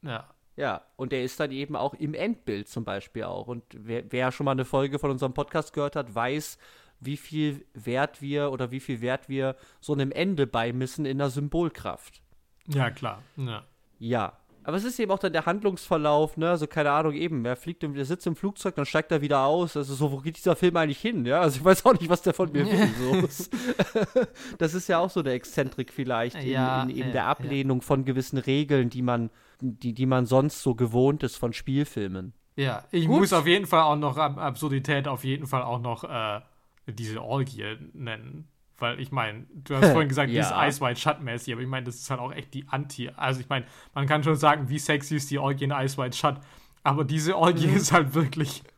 Ja. 0.04 0.30
Ja, 0.56 0.84
und 0.96 1.12
der 1.12 1.24
ist 1.24 1.40
dann 1.42 1.52
eben 1.52 1.76
auch 1.76 1.96
im 1.96 2.14
Endbild 2.14 2.70
zum 2.70 2.86
Beispiel 2.86 3.24
auch. 3.24 3.48
Und 3.48 3.64
wer, 3.76 4.10
wer 4.10 4.32
schon 4.32 4.46
mal 4.46 4.52
eine 4.52 4.64
Folge 4.64 5.00
von 5.00 5.12
unserem 5.12 5.34
Podcast 5.34 5.74
gehört 5.74 5.98
hat, 5.98 6.16
weiß, 6.16 6.58
wie 7.06 7.18
viel 7.18 7.66
Wert 7.74 8.22
wir 8.22 8.52
oder 8.52 8.72
wie 8.72 8.80
viel 8.80 9.02
Wert 9.02 9.30
wir 9.30 9.56
so 9.80 9.94
einem 9.94 10.12
Ende 10.12 10.48
beimissen 10.48 11.06
in 11.06 11.18
der 11.18 11.30
Symbolkraft. 11.30 12.22
Ja, 12.68 12.90
klar. 12.92 13.22
Ja. 13.38 13.64
Ja. 14.00 14.34
Aber 14.66 14.78
es 14.78 14.86
ist 14.86 14.98
eben 14.98 15.12
auch 15.12 15.20
dann 15.20 15.34
der 15.34 15.46
Handlungsverlauf, 15.46 16.38
ne? 16.38 16.50
Also 16.52 16.68
keine 16.68 16.90
Ahnung, 16.92 17.12
eben, 17.12 17.44
er 17.44 17.58
fliegt, 17.58 17.84
im- 17.84 17.96
der 17.96 18.06
sitzt 18.06 18.26
im 18.28 18.38
Flugzeug, 18.38 18.76
dann 18.76 18.86
steigt 18.86 19.12
er 19.12 19.20
wieder 19.22 19.42
aus. 19.44 19.76
Also 19.76 19.94
so, 19.94 20.10
wo 20.14 20.18
geht 20.20 20.38
dieser 20.38 20.56
Film 20.56 20.78
eigentlich 20.78 21.00
hin, 21.02 21.26
ja? 21.26 21.42
Also 21.42 21.58
ich 21.58 21.66
weiß 21.66 21.86
auch 21.86 21.92
nicht, 21.94 22.08
was 22.10 22.22
der 22.22 22.34
von 22.34 22.50
mir 22.50 22.66
will. 22.72 23.28
So. 23.30 24.22
das 24.58 24.74
ist 24.74 24.88
ja 24.88 25.00
auch 25.00 25.10
so 25.10 25.20
eine 25.20 25.32
Exzentrik 25.32 25.92
vielleicht 25.92 26.36
in, 26.42 26.50
Ja, 26.52 26.84
in 26.84 26.90
eben 26.92 27.00
ja, 27.00 27.06
der 27.08 27.14
ja. 27.24 27.28
Ablehnung 27.28 27.82
von 27.82 28.06
gewissen 28.06 28.38
Regeln, 28.38 28.90
die 28.90 29.02
man, 29.02 29.30
die, 29.60 29.94
die 29.94 30.06
man 30.06 30.26
sonst 30.26 30.62
so 30.62 30.76
gewohnt 30.76 31.24
ist 31.24 31.36
von 31.36 31.52
Spielfilmen. 31.52 32.34
Ja, 32.56 32.86
ich 32.92 33.08
Gut. 33.08 33.20
muss 33.20 33.34
auf 33.34 33.48
jeden 33.48 33.66
Fall 33.66 33.82
auch 33.82 33.96
noch 33.98 34.16
Ab 34.18 34.38
Absurdität, 34.38 35.08
auf 35.08 35.24
jeden 35.24 35.48
Fall 35.48 35.64
auch 35.64 35.80
noch 35.82 36.04
äh, 36.04 36.40
diese 36.88 37.22
Orgie 37.22 37.78
nennen. 37.94 38.48
Weil 38.80 39.00
ich 39.00 39.12
meine, 39.12 39.46
du 39.54 39.76
hast 39.76 39.92
vorhin 39.92 40.10
gesagt, 40.10 40.30
die 40.32 40.38
ist 40.38 40.50
Ja. 40.50 40.68
Ice 40.68 40.82
White 40.82 41.00
Shut 41.00 41.22
mäßig, 41.22 41.54
aber 41.54 41.62
ich 41.62 41.68
meine, 41.68 41.86
das 41.86 41.96
ist 41.96 42.10
halt 42.10 42.20
auch 42.20 42.32
echt 42.34 42.54
die 42.54 42.68
Anti. 42.68 43.10
Also 43.16 43.40
ich 43.40 43.48
meine, 43.48 43.66
man 43.94 44.08
kann 44.08 44.24
schon 44.24 44.36
sagen, 44.36 44.68
wie 44.68 44.80
sexy 44.80 45.16
ist 45.16 45.30
die 45.32 45.38
Orgie 45.40 45.66
in 45.66 45.72
Ice 45.72 45.98
White 45.98 46.18
Shut, 46.18 46.36
aber 46.84 47.04
diese 47.06 47.38
Orgie 47.38 47.68
Mhm. 47.68 47.76
ist 47.78 47.92
halt 47.92 48.14
wirklich. 48.14 48.64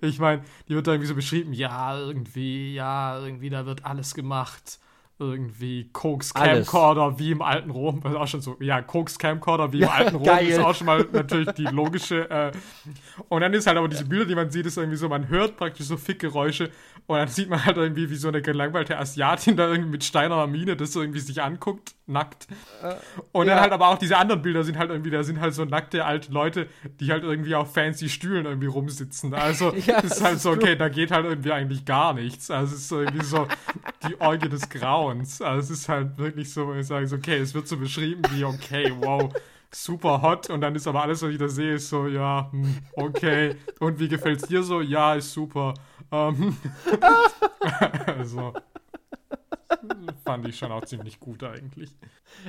Ich 0.00 0.18
meine, 0.18 0.42
die 0.68 0.74
wird 0.74 0.88
da 0.88 0.90
irgendwie 0.92 1.06
so 1.06 1.14
beschrieben, 1.14 1.52
ja, 1.52 1.96
irgendwie, 1.96 2.74
ja, 2.74 3.20
irgendwie, 3.20 3.48
da 3.48 3.64
wird 3.64 3.84
alles 3.84 4.12
gemacht. 4.12 4.80
Irgendwie 5.20 5.88
Koks 5.92 6.34
Alles. 6.34 6.66
Camcorder 6.66 7.16
wie 7.20 7.30
im 7.30 7.42
alten 7.42 7.70
Rom, 7.70 8.02
was 8.02 8.14
auch 8.16 8.26
schon 8.26 8.40
so, 8.40 8.56
ja, 8.58 8.82
Koks 8.82 9.16
Camcorder 9.20 9.72
wie 9.72 9.76
im 9.76 9.82
Ja, 9.84 9.90
alten 9.92 10.16
Rom 10.16 10.24
geil. 10.26 10.48
ist 10.48 10.58
auch 10.58 10.74
schon 10.74 10.86
mal 10.88 11.06
natürlich 11.12 11.50
die 11.52 11.66
logische. 11.66 12.28
Äh, 12.28 12.50
und 13.28 13.40
dann 13.42 13.52
ist 13.54 13.68
halt 13.68 13.78
aber 13.78 13.86
diese 13.86 14.04
Bilder, 14.04 14.24
die 14.24 14.34
man 14.34 14.50
sieht, 14.50 14.66
ist 14.66 14.78
irgendwie 14.78 14.96
so, 14.96 15.08
man 15.08 15.28
hört 15.28 15.56
praktisch 15.56 15.86
so 15.86 15.96
Fickgeräusche 15.96 16.70
und 17.06 17.18
dann 17.18 17.28
sieht 17.28 17.50
man 17.50 17.64
halt 17.64 17.76
irgendwie, 17.76 18.08
wie 18.10 18.14
so 18.14 18.28
eine 18.28 18.42
gelangweilte 18.42 18.98
Asiatin 18.98 19.56
da 19.56 19.68
irgendwie 19.68 19.90
mit 19.90 20.04
steinerner 20.04 20.46
Miene 20.46 20.76
das 20.76 20.92
so 20.92 21.00
irgendwie 21.00 21.20
sich 21.20 21.42
anguckt, 21.42 21.94
nackt. 22.06 22.46
Und 23.32 23.46
dann 23.46 23.56
ja. 23.56 23.62
halt 23.62 23.72
aber 23.72 23.88
auch 23.88 23.98
diese 23.98 24.16
anderen 24.16 24.42
Bilder 24.42 24.62
sind 24.62 24.78
halt 24.78 24.90
irgendwie, 24.90 25.10
da 25.10 25.22
sind 25.22 25.40
halt 25.40 25.52
so 25.54 25.64
nackte 25.64 26.04
alte 26.04 26.32
Leute, 26.32 26.68
die 27.00 27.10
halt 27.10 27.24
irgendwie 27.24 27.54
auf 27.54 27.74
fancy 27.74 28.08
Stühlen 28.08 28.46
irgendwie 28.46 28.68
rumsitzen. 28.68 29.34
Also 29.34 29.74
Ja, 29.86 29.98
ist 29.98 30.22
halt 30.22 30.36
ist 30.36 30.42
so, 30.42 30.52
okay, 30.52 30.76
da 30.76 30.88
geht 30.88 31.10
halt 31.10 31.26
irgendwie 31.26 31.52
eigentlich 31.52 31.84
gar 31.84 32.14
nichts. 32.14 32.50
Also 32.50 32.74
es 32.74 32.82
ist 32.82 32.88
so 32.88 33.00
irgendwie 33.00 33.24
so 33.24 33.48
die 34.08 34.20
Orgie 34.20 34.48
des 34.48 34.68
Grauens. 34.68 35.42
Also 35.42 35.60
es 35.60 35.80
ist 35.80 35.88
halt 35.88 36.16
wirklich 36.18 36.52
so, 36.52 36.72
ich 36.74 36.86
sage, 36.86 37.06
so, 37.06 37.16
okay, 37.16 37.38
es 37.38 37.52
wird 37.52 37.66
so 37.66 37.76
beschrieben 37.76 38.22
wie, 38.30 38.44
okay, 38.44 38.92
wow, 39.00 39.32
super 39.74 40.22
hot 40.22 40.50
und 40.50 40.60
dann 40.60 40.74
ist 40.74 40.86
aber 40.86 41.02
alles, 41.02 41.22
was 41.22 41.30
ich 41.30 41.38
da 41.38 41.48
sehe, 41.48 41.74
ist 41.74 41.88
so, 41.88 42.06
ja, 42.06 42.48
hm, 42.52 42.78
okay. 42.94 43.56
Und 43.80 43.98
wie 43.98 44.08
gefällt's 44.08 44.46
dir 44.46 44.62
so? 44.62 44.80
Ja, 44.80 45.14
ist 45.14 45.32
super. 45.32 45.74
Ähm, 46.12 46.56
also 48.06 48.52
fand 50.24 50.46
ich 50.46 50.58
schon 50.58 50.70
auch 50.72 50.84
ziemlich 50.84 51.18
gut 51.18 51.42
eigentlich. 51.42 51.90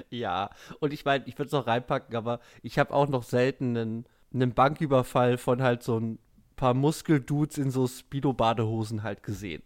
Ja, 0.10 0.49
und 0.80 0.94
ich 0.94 1.06
meine, 1.06 1.26
ich 1.27 1.38
würde 1.38 1.48
es 1.48 1.53
auch 1.53 1.68
reinpacken, 1.68 2.15
aber 2.15 2.40
ich 2.61 2.77
habe 2.80 2.94
auch 2.94 3.07
noch 3.07 3.23
selten 3.23 3.77
einen, 3.77 4.06
einen 4.34 4.53
Banküberfall 4.53 5.38
von 5.38 5.61
halt 5.61 5.84
so 5.84 5.99
ein 5.99 6.19
paar 6.56 6.73
Muskeldudes 6.73 7.57
in 7.57 7.72
so 7.72 7.88
Speedo-Badehosen 7.88 9.03
halt 9.03 9.23
gesehen. 9.23 9.64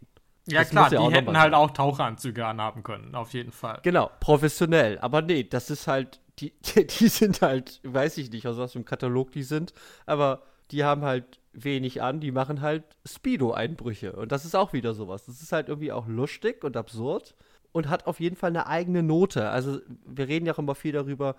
Ja 0.48 0.61
Das 0.61 0.69
klar, 0.69 0.91
ja 0.91 0.99
die 0.99 1.06
noch 1.06 1.11
hätten 1.11 1.38
halt 1.38 1.52
sein. 1.52 1.53
auch 1.56 1.72
Taucheranzüge 1.72 2.45
anhaben 2.45 2.84
können, 2.84 3.15
auf 3.15 3.34
jeden 3.34 3.52
Fall. 3.52 3.80
Genau, 3.84 4.10
professionell. 4.19 4.98
Aber 4.99 5.22
nee, 5.22 5.44
das 5.44 5.69
ist 5.69 5.88
halt, 5.88 6.22
die, 6.40 6.53
die, 6.61 6.88
die 6.88 7.07
sind 7.10 7.41
halt, 7.41 7.82
weiß 7.84 8.18
ich 8.18 8.32
nicht, 8.32 8.48
aus 8.48 8.57
was 8.57 8.72
für 8.72 8.78
einem 8.80 8.86
Katalog 8.86 9.32
die 9.32 9.44
sind, 9.44 9.74
aber 10.06 10.44
die 10.72 10.84
haben 10.84 11.02
halt 11.03 11.40
wenig 11.63 12.01
an, 12.01 12.19
die 12.19 12.31
machen 12.31 12.61
halt 12.61 12.84
Speedo-Einbrüche. 13.05 14.13
Und 14.13 14.31
das 14.31 14.45
ist 14.45 14.55
auch 14.55 14.73
wieder 14.73 14.93
sowas. 14.93 15.25
Das 15.25 15.41
ist 15.41 15.51
halt 15.51 15.69
irgendwie 15.69 15.91
auch 15.91 16.07
lustig 16.07 16.63
und 16.63 16.77
absurd 16.77 17.35
und 17.71 17.89
hat 17.89 18.07
auf 18.07 18.19
jeden 18.19 18.35
Fall 18.35 18.51
eine 18.51 18.67
eigene 18.67 19.03
Note. 19.03 19.49
Also, 19.49 19.79
wir 20.05 20.27
reden 20.27 20.45
ja 20.45 20.53
auch 20.53 20.59
immer 20.59 20.75
viel 20.75 20.93
darüber, 20.93 21.35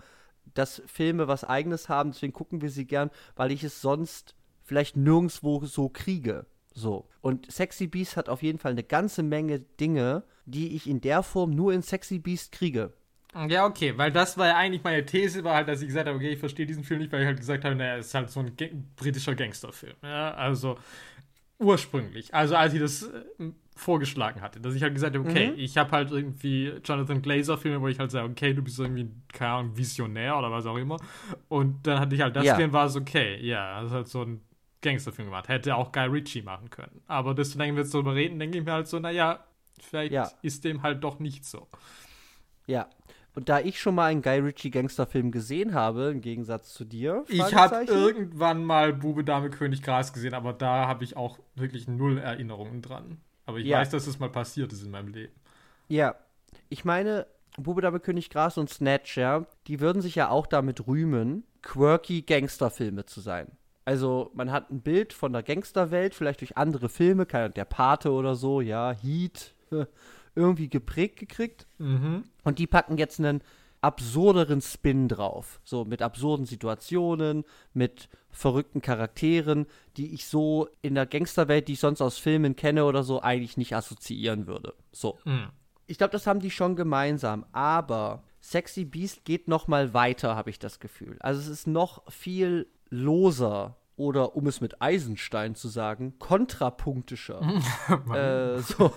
dass 0.55 0.83
Filme 0.87 1.29
was 1.29 1.45
Eigenes 1.45 1.89
haben, 1.89 2.13
deswegen 2.13 2.33
gucken 2.33 2.63
wir 2.63 2.71
sie 2.71 2.87
gern, 2.87 3.11
weil 3.37 3.53
ich 3.53 3.63
es 3.65 3.81
sonst 3.81 4.35
vielleicht 4.63 4.97
nirgendwo 4.97 5.65
so 5.65 5.89
kriege. 5.89 6.47
So. 6.75 7.09
Und 7.21 7.51
Sexy 7.51 7.87
Beast 7.87 8.17
hat 8.17 8.29
auf 8.29 8.43
jeden 8.43 8.59
Fall 8.59 8.73
eine 8.73 8.85
ganze 8.85 9.23
Menge 9.23 9.61
Dinge, 9.61 10.25
die 10.47 10.75
ich 10.75 10.89
in 10.89 11.01
der 11.01 11.23
Form 11.23 11.51
nur 11.51 11.73
in 11.73 11.83
Sexy 11.83 12.19
Beast 12.19 12.53
kriege. 12.53 12.93
Ja, 13.49 13.67
okay, 13.67 13.97
weil 13.97 14.11
das 14.11 14.39
war 14.39 14.47
ja 14.47 14.57
eigentlich 14.57 14.83
meine 14.83 15.05
These, 15.05 15.45
war 15.45 15.55
halt, 15.55 15.69
dass 15.69 15.83
ich 15.83 15.89
gesagt 15.89 16.07
habe, 16.07 16.17
okay, 16.17 16.31
ich 16.31 16.39
verstehe 16.39 16.67
diesen 16.67 16.83
Film 16.83 17.01
nicht, 17.01 17.13
weil 17.13 17.21
ich 17.21 17.27
halt 17.27 17.39
gesagt 17.39 17.65
habe, 17.65 17.75
naja, 17.75 17.97
es 17.97 18.07
ist 18.07 18.15
halt 18.15 18.31
so 18.31 18.41
ein 18.41 18.53
britischer 18.97 19.35
Gangsterfilm. 19.35 19.97
Ja, 20.03 20.33
also 20.35 20.79
ursprünglich, 21.59 22.33
also 22.35 22.57
als 22.57 22.73
ich 22.73 22.81
das 22.81 23.03
äh, 23.03 23.51
vorgeschlagen 23.77 24.41
hatte, 24.41 24.61
dass 24.61 24.75
ich 24.75 24.83
halt 24.83 24.95
gesagt 24.95 25.17
habe, 25.17 25.29
okay, 25.29 25.51
mhm. 25.51 25.59
ich 25.59 25.77
habe 25.77 25.91
halt 25.91 26.11
irgendwie 26.11 26.73
Jonathan 26.85 27.23
Glazer-Filme, 27.23 27.81
wo 27.81 27.89
ich 27.89 27.99
halt 27.99 28.11
sage, 28.11 28.29
okay, 28.29 28.55
du 28.55 28.63
bist 28.63 28.79
irgendwie, 28.79 29.11
keine 29.33 29.53
Ahnung, 29.53 29.77
Visionär 29.77 30.37
oder 30.37 30.51
was 30.51 30.67
auch 30.67 30.77
immer. 30.77 30.97
Und 31.49 31.87
dann 31.87 32.01
hatte 32.01 32.15
ich 32.15 32.23
halt 32.23 32.35
das 32.35 32.45
ja. 32.45 32.55
gesehen, 32.55 32.73
war 32.73 32.87
es 32.87 32.97
okay, 32.97 33.39
ja, 33.45 33.81
das 33.81 33.91
ist 33.91 33.95
halt 33.95 34.09
so 34.09 34.23
ein 34.23 34.41
Gangsterfilm 34.81 35.29
gemacht. 35.29 35.49
Hätte 35.49 35.77
auch 35.77 35.93
Guy 35.93 36.07
Ritchie 36.07 36.43
machen 36.43 36.71
können. 36.71 37.03
Aber 37.07 37.35
desto 37.35 37.59
länger 37.59 37.77
wir 37.77 37.83
jetzt 37.83 37.95
darüber 37.95 38.15
reden, 38.15 38.39
denke 38.39 38.59
ich 38.59 38.65
mir 38.65 38.73
halt 38.73 38.89
so, 38.89 38.99
naja, 38.99 39.45
vielleicht 39.81 40.13
ja. 40.13 40.31
ist 40.43 40.65
dem 40.65 40.83
halt 40.83 41.03
doch 41.03 41.19
nicht 41.19 41.45
so. 41.45 41.69
Ja. 42.67 42.89
Und 43.39 43.49
da 43.49 43.61
ich 43.61 43.81
schon 43.81 43.95
mal 43.95 44.07
einen 44.07 44.21
Guy 44.21 44.41
Ritchie 44.41 44.73
Gangsterfilm 44.73 45.31
gesehen 45.31 45.73
habe, 45.73 46.11
im 46.11 46.21
Gegensatz 46.21 46.75
zu 46.75 46.85
dir. 46.85 47.25
Ich 47.29 47.55
habe 47.55 47.85
irgendwann 47.85 48.65
mal 48.65 48.93
Bube, 48.93 49.23
Dame, 49.23 49.49
König, 49.49 49.81
Gras 49.81 50.13
gesehen, 50.13 50.35
aber 50.35 50.53
da 50.53 50.89
habe 50.89 51.05
ich 51.05 51.17
auch 51.17 51.39
wirklich 51.55 51.87
null 51.87 52.19
Erinnerungen 52.19 52.83
dran. 52.83 53.19
Aber 53.47 53.59
ich 53.59 53.67
ja. 53.67 53.79
weiß, 53.79 53.91
dass 53.91 54.09
es 54.09 54.19
mal 54.19 54.29
passiert 54.29 54.73
ist 54.73 54.83
in 54.83 54.91
meinem 54.91 55.13
Leben. 55.13 55.33
Ja. 55.87 56.17
Ich 56.69 56.85
meine, 56.85 57.29
Bube, 57.57 57.81
Dame, 57.81 58.01
König, 58.01 58.29
Gras 58.29 58.59
und 58.59 58.71
Snatch, 58.71 59.17
ja, 59.17 59.47
die 59.69 59.79
würden 59.79 60.03
sich 60.03 60.17
ja 60.17 60.31
auch 60.31 60.49
damit 60.49 60.89
rühmen, 60.89 61.45
quirky 61.63 62.23
Gangsterfilme 62.23 63.07
zu 63.07 63.21
sein. 63.21 63.53
Also 63.85 64.33
man 64.35 64.51
hat 64.51 64.69
ein 64.73 64.81
Bild 64.81 65.13
von 65.13 65.33
der 65.33 65.45
Gangsterwelt, 65.45 66.13
vielleicht 66.13 66.41
durch 66.41 66.57
andere 66.57 66.89
Filme, 66.89 67.25
der 67.25 67.65
Pate 67.65 68.11
oder 68.11 68.35
so, 68.35 68.61
ja, 68.61 68.93
Heat, 69.01 69.55
irgendwie 70.39 70.69
geprägt 70.69 71.19
gekriegt. 71.19 71.67
Mhm. 71.79 72.25
Und 72.45 72.59
die 72.59 72.67
packen 72.67 72.97
jetzt 72.97 73.19
einen 73.19 73.43
absurderen 73.81 74.61
Spin 74.61 75.09
drauf. 75.09 75.61
So 75.65 75.85
mit 75.85 76.03
absurden 76.03 76.47
Situationen, 76.47 77.45
mit 77.73 78.09
verrückten 78.31 78.81
Charakteren, 78.81 79.67
die 79.97 80.15
ich 80.15 80.27
so 80.27 80.69
in 80.83 80.95
der 80.95 81.07
Gangsterwelt, 81.07 81.69
die 81.69 81.75
ich 81.75 81.81
sonst 81.81 82.01
aus 82.01 82.19
Filmen 82.19 82.57
kenne 82.57 82.85
oder 82.85 83.03
so, 83.03 83.23
eigentlich 83.23 83.57
nicht 83.57 83.75
assoziieren 83.75 84.47
würde. 84.47 84.75
So. 84.93 85.19
Mhm. 85.25 85.49
Ich 85.87 85.99
glaube, 85.99 86.13
das 86.13 86.27
haben 86.27 86.41
die 86.41 86.51
schon 86.51 86.77
gemeinsam, 86.77 87.47
aber 87.53 88.23
Sexy 88.41 88.85
Beast 88.85 89.25
geht 89.25 89.49
noch 89.49 89.69
mal 89.69 89.95
weiter, 89.95 90.37
habe 90.37 90.51
ich 90.51 90.59
das 90.59 90.81
Gefühl. 90.81 91.17
Also 91.21 91.41
es 91.41 91.49
ist 91.49 91.67
noch 91.67 92.11
viel 92.11 92.67
loser 92.91 93.77
oder 93.97 94.37
um 94.37 94.47
es 94.47 94.61
mit 94.61 94.81
Eisenstein 94.81 95.55
zu 95.55 95.69
sagen, 95.69 96.19
kontrapunktischer. 96.19 97.41
äh, 98.15 98.61
so. 98.61 98.93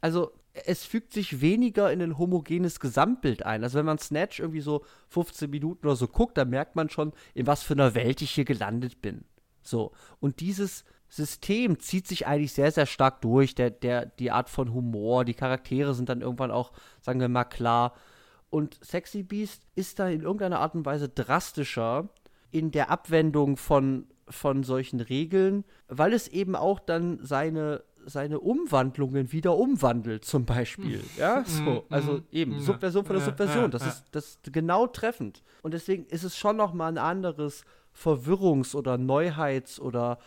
Also 0.00 0.32
es 0.64 0.84
fügt 0.84 1.12
sich 1.12 1.40
weniger 1.40 1.92
in 1.92 2.00
ein 2.00 2.18
homogenes 2.18 2.80
Gesamtbild 2.80 3.44
ein. 3.44 3.62
Also 3.62 3.78
wenn 3.78 3.86
man 3.86 3.98
Snatch 3.98 4.40
irgendwie 4.40 4.60
so 4.60 4.84
15 5.08 5.50
Minuten 5.50 5.86
oder 5.86 5.96
so 5.96 6.08
guckt, 6.08 6.38
dann 6.38 6.50
merkt 6.50 6.76
man 6.76 6.88
schon, 6.88 7.12
in 7.34 7.46
was 7.46 7.62
für 7.62 7.74
einer 7.74 7.94
Welt 7.94 8.22
ich 8.22 8.30
hier 8.30 8.44
gelandet 8.44 9.02
bin. 9.02 9.24
So. 9.62 9.92
Und 10.20 10.40
dieses 10.40 10.84
System 11.08 11.78
zieht 11.78 12.06
sich 12.06 12.26
eigentlich 12.26 12.52
sehr, 12.52 12.72
sehr 12.72 12.86
stark 12.86 13.20
durch. 13.20 13.54
Der, 13.54 13.70
der, 13.70 14.06
die 14.06 14.30
Art 14.30 14.50
von 14.50 14.72
Humor, 14.72 15.24
die 15.24 15.34
Charaktere 15.34 15.94
sind 15.94 16.08
dann 16.08 16.20
irgendwann 16.20 16.50
auch, 16.50 16.72
sagen 17.00 17.20
wir 17.20 17.28
mal, 17.28 17.44
klar. 17.44 17.94
Und 18.50 18.78
Sexy 18.82 19.22
Beast 19.22 19.62
ist 19.74 19.98
da 19.98 20.08
in 20.08 20.22
irgendeiner 20.22 20.60
Art 20.60 20.74
und 20.74 20.86
Weise 20.86 21.08
drastischer 21.08 22.08
in 22.50 22.70
der 22.70 22.90
Abwendung 22.90 23.56
von, 23.56 24.06
von 24.28 24.62
solchen 24.62 25.00
Regeln, 25.00 25.64
weil 25.88 26.12
es 26.12 26.28
eben 26.28 26.56
auch 26.56 26.80
dann 26.80 27.18
seine, 27.22 27.82
seine 28.06 28.40
Umwandlungen 28.40 29.32
wieder 29.32 29.56
umwandelt, 29.56 30.24
zum 30.24 30.44
Beispiel. 30.44 31.00
Hm. 31.00 31.08
Ja, 31.18 31.44
so. 31.44 31.64
Hm, 31.64 31.82
also 31.90 32.12
hm. 32.14 32.24
eben, 32.32 32.60
Subversion 32.60 33.04
von 33.04 33.16
der 33.16 33.24
Subversion. 33.24 33.70
Das 33.70 33.86
ist, 33.86 34.04
das 34.12 34.26
ist 34.26 34.52
genau 34.52 34.86
treffend. 34.86 35.42
Und 35.62 35.74
deswegen 35.74 36.06
ist 36.06 36.22
es 36.22 36.36
schon 36.36 36.56
nochmal 36.56 36.92
ein 36.92 36.98
anderes 36.98 37.64
Verwirrungs- 37.92 38.74
oder 38.74 38.98
Neuheits- 38.98 39.80
oder 39.80 40.18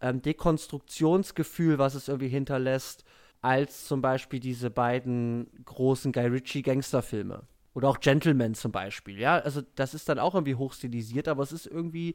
ähm, 0.00 0.22
Dekonstruktionsgefühl, 0.22 1.78
was 1.78 1.94
es 1.94 2.08
irgendwie 2.08 2.28
hinterlässt, 2.28 3.04
als 3.40 3.86
zum 3.86 4.00
Beispiel 4.00 4.40
diese 4.40 4.70
beiden 4.70 5.48
großen 5.64 6.12
Guy 6.12 6.26
Ritchie-Gangsterfilme. 6.26 7.42
Oder 7.74 7.88
auch 7.88 8.00
Gentleman 8.00 8.54
zum 8.54 8.70
Beispiel, 8.70 9.18
ja. 9.18 9.38
Also 9.38 9.62
das 9.74 9.94
ist 9.94 10.08
dann 10.08 10.18
auch 10.18 10.34
irgendwie 10.34 10.54
hochstilisiert, 10.54 11.26
aber 11.26 11.42
es 11.42 11.52
ist 11.52 11.66
irgendwie, 11.66 12.14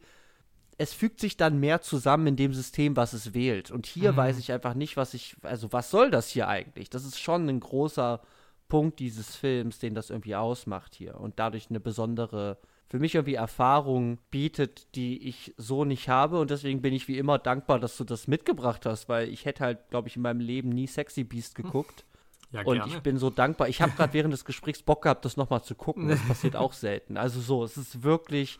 es 0.80 0.94
fügt 0.94 1.20
sich 1.20 1.36
dann 1.36 1.60
mehr 1.60 1.82
zusammen 1.82 2.28
in 2.28 2.36
dem 2.38 2.54
System, 2.54 2.96
was 2.96 3.12
es 3.12 3.34
wählt. 3.34 3.70
Und 3.70 3.86
hier 3.86 4.14
mhm. 4.14 4.18
weiß 4.18 4.40
ich 4.40 4.54
einfach 4.54 4.74
nicht, 4.74 4.96
was 4.96 5.14
ich, 5.14 5.36
also 5.44 5.72
was 5.74 5.92
soll 5.92 6.10
das 6.10 6.30
hier 6.30 6.48
eigentlich? 6.48 6.90
Das 6.90 7.04
ist 7.04 7.20
schon 7.20 7.50
ein 7.50 7.60
großer 7.60 8.22
Punkt 8.70 9.00
dieses 9.00 9.36
Films, 9.36 9.80
den 9.80 9.94
das 9.94 10.10
irgendwie 10.10 10.38
ausmacht 10.38 10.96
hier 10.96 11.20
und 11.20 11.38
dadurch 11.38 11.70
eine 11.70 11.82
besondere, 11.82 12.58
für 12.88 12.98
mich 12.98 13.14
irgendwie 13.14 13.34
Erfahrung 13.34 14.20
bietet, 14.32 14.96
die 14.96 15.28
ich 15.28 15.54
so 15.58 15.84
nicht 15.84 16.08
habe. 16.08 16.40
Und 16.40 16.50
deswegen 16.50 16.82
bin 16.82 16.94
ich 16.94 17.10
wie 17.10 17.18
immer 17.18 17.40
dankbar, 17.40 17.80
dass 17.80 17.98
du 17.98 18.06
das 18.06 18.30
mitgebracht 18.30 18.86
hast, 18.86 19.10
weil 19.10 19.28
ich 19.28 19.44
hätte 19.44 19.66
halt, 19.66 19.90
glaube 19.90 20.08
ich, 20.08 20.16
in 20.16 20.22
meinem 20.22 20.40
Leben 20.40 20.70
nie 20.70 20.88
Sexy 20.88 21.26
Beast 21.26 21.56
geguckt. 21.56 22.06
Ja, 22.52 22.62
und 22.62 22.88
ich 22.88 23.00
bin 23.02 23.18
so 23.18 23.30
dankbar. 23.30 23.68
Ich 23.68 23.82
habe 23.82 23.92
gerade 23.92 24.14
während 24.14 24.34
des 24.34 24.46
Gesprächs 24.46 24.82
Bock 24.82 25.04
gehabt, 25.04 25.26
das 25.26 25.36
nochmal 25.36 25.62
zu 25.62 25.76
gucken. 25.76 26.08
Das 26.08 26.26
passiert 26.26 26.56
auch 26.56 26.72
selten. 26.72 27.18
Also 27.18 27.42
so, 27.42 27.66
es 27.66 27.76
ist 27.76 28.02
wirklich. 28.02 28.60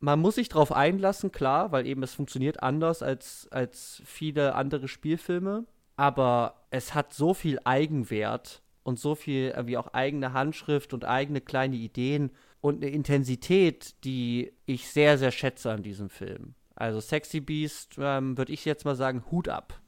Man 0.00 0.18
muss 0.20 0.36
sich 0.36 0.48
drauf 0.48 0.72
einlassen, 0.72 1.30
klar, 1.30 1.72
weil 1.72 1.86
eben 1.86 2.02
es 2.02 2.14
funktioniert 2.14 2.62
anders 2.62 3.02
als, 3.02 3.48
als 3.50 4.02
viele 4.04 4.54
andere 4.54 4.88
Spielfilme. 4.88 5.66
Aber 5.96 6.64
es 6.70 6.94
hat 6.94 7.12
so 7.12 7.34
viel 7.34 7.58
Eigenwert 7.64 8.62
und 8.82 8.98
so 8.98 9.14
viel 9.14 9.54
wie 9.66 9.76
auch 9.76 9.88
eigene 9.88 10.32
Handschrift 10.32 10.94
und 10.94 11.04
eigene 11.04 11.42
kleine 11.42 11.76
Ideen 11.76 12.30
und 12.62 12.82
eine 12.82 12.90
Intensität, 12.90 13.94
die 14.04 14.52
ich 14.64 14.90
sehr, 14.90 15.18
sehr 15.18 15.30
schätze 15.30 15.70
an 15.70 15.82
diesem 15.82 16.08
Film. 16.08 16.54
Also 16.74 17.00
Sexy 17.00 17.40
Beast 17.40 17.96
ähm, 17.98 18.38
würde 18.38 18.52
ich 18.52 18.64
jetzt 18.64 18.86
mal 18.86 18.96
sagen, 18.96 19.24
Hut 19.30 19.48
ab. 19.48 19.78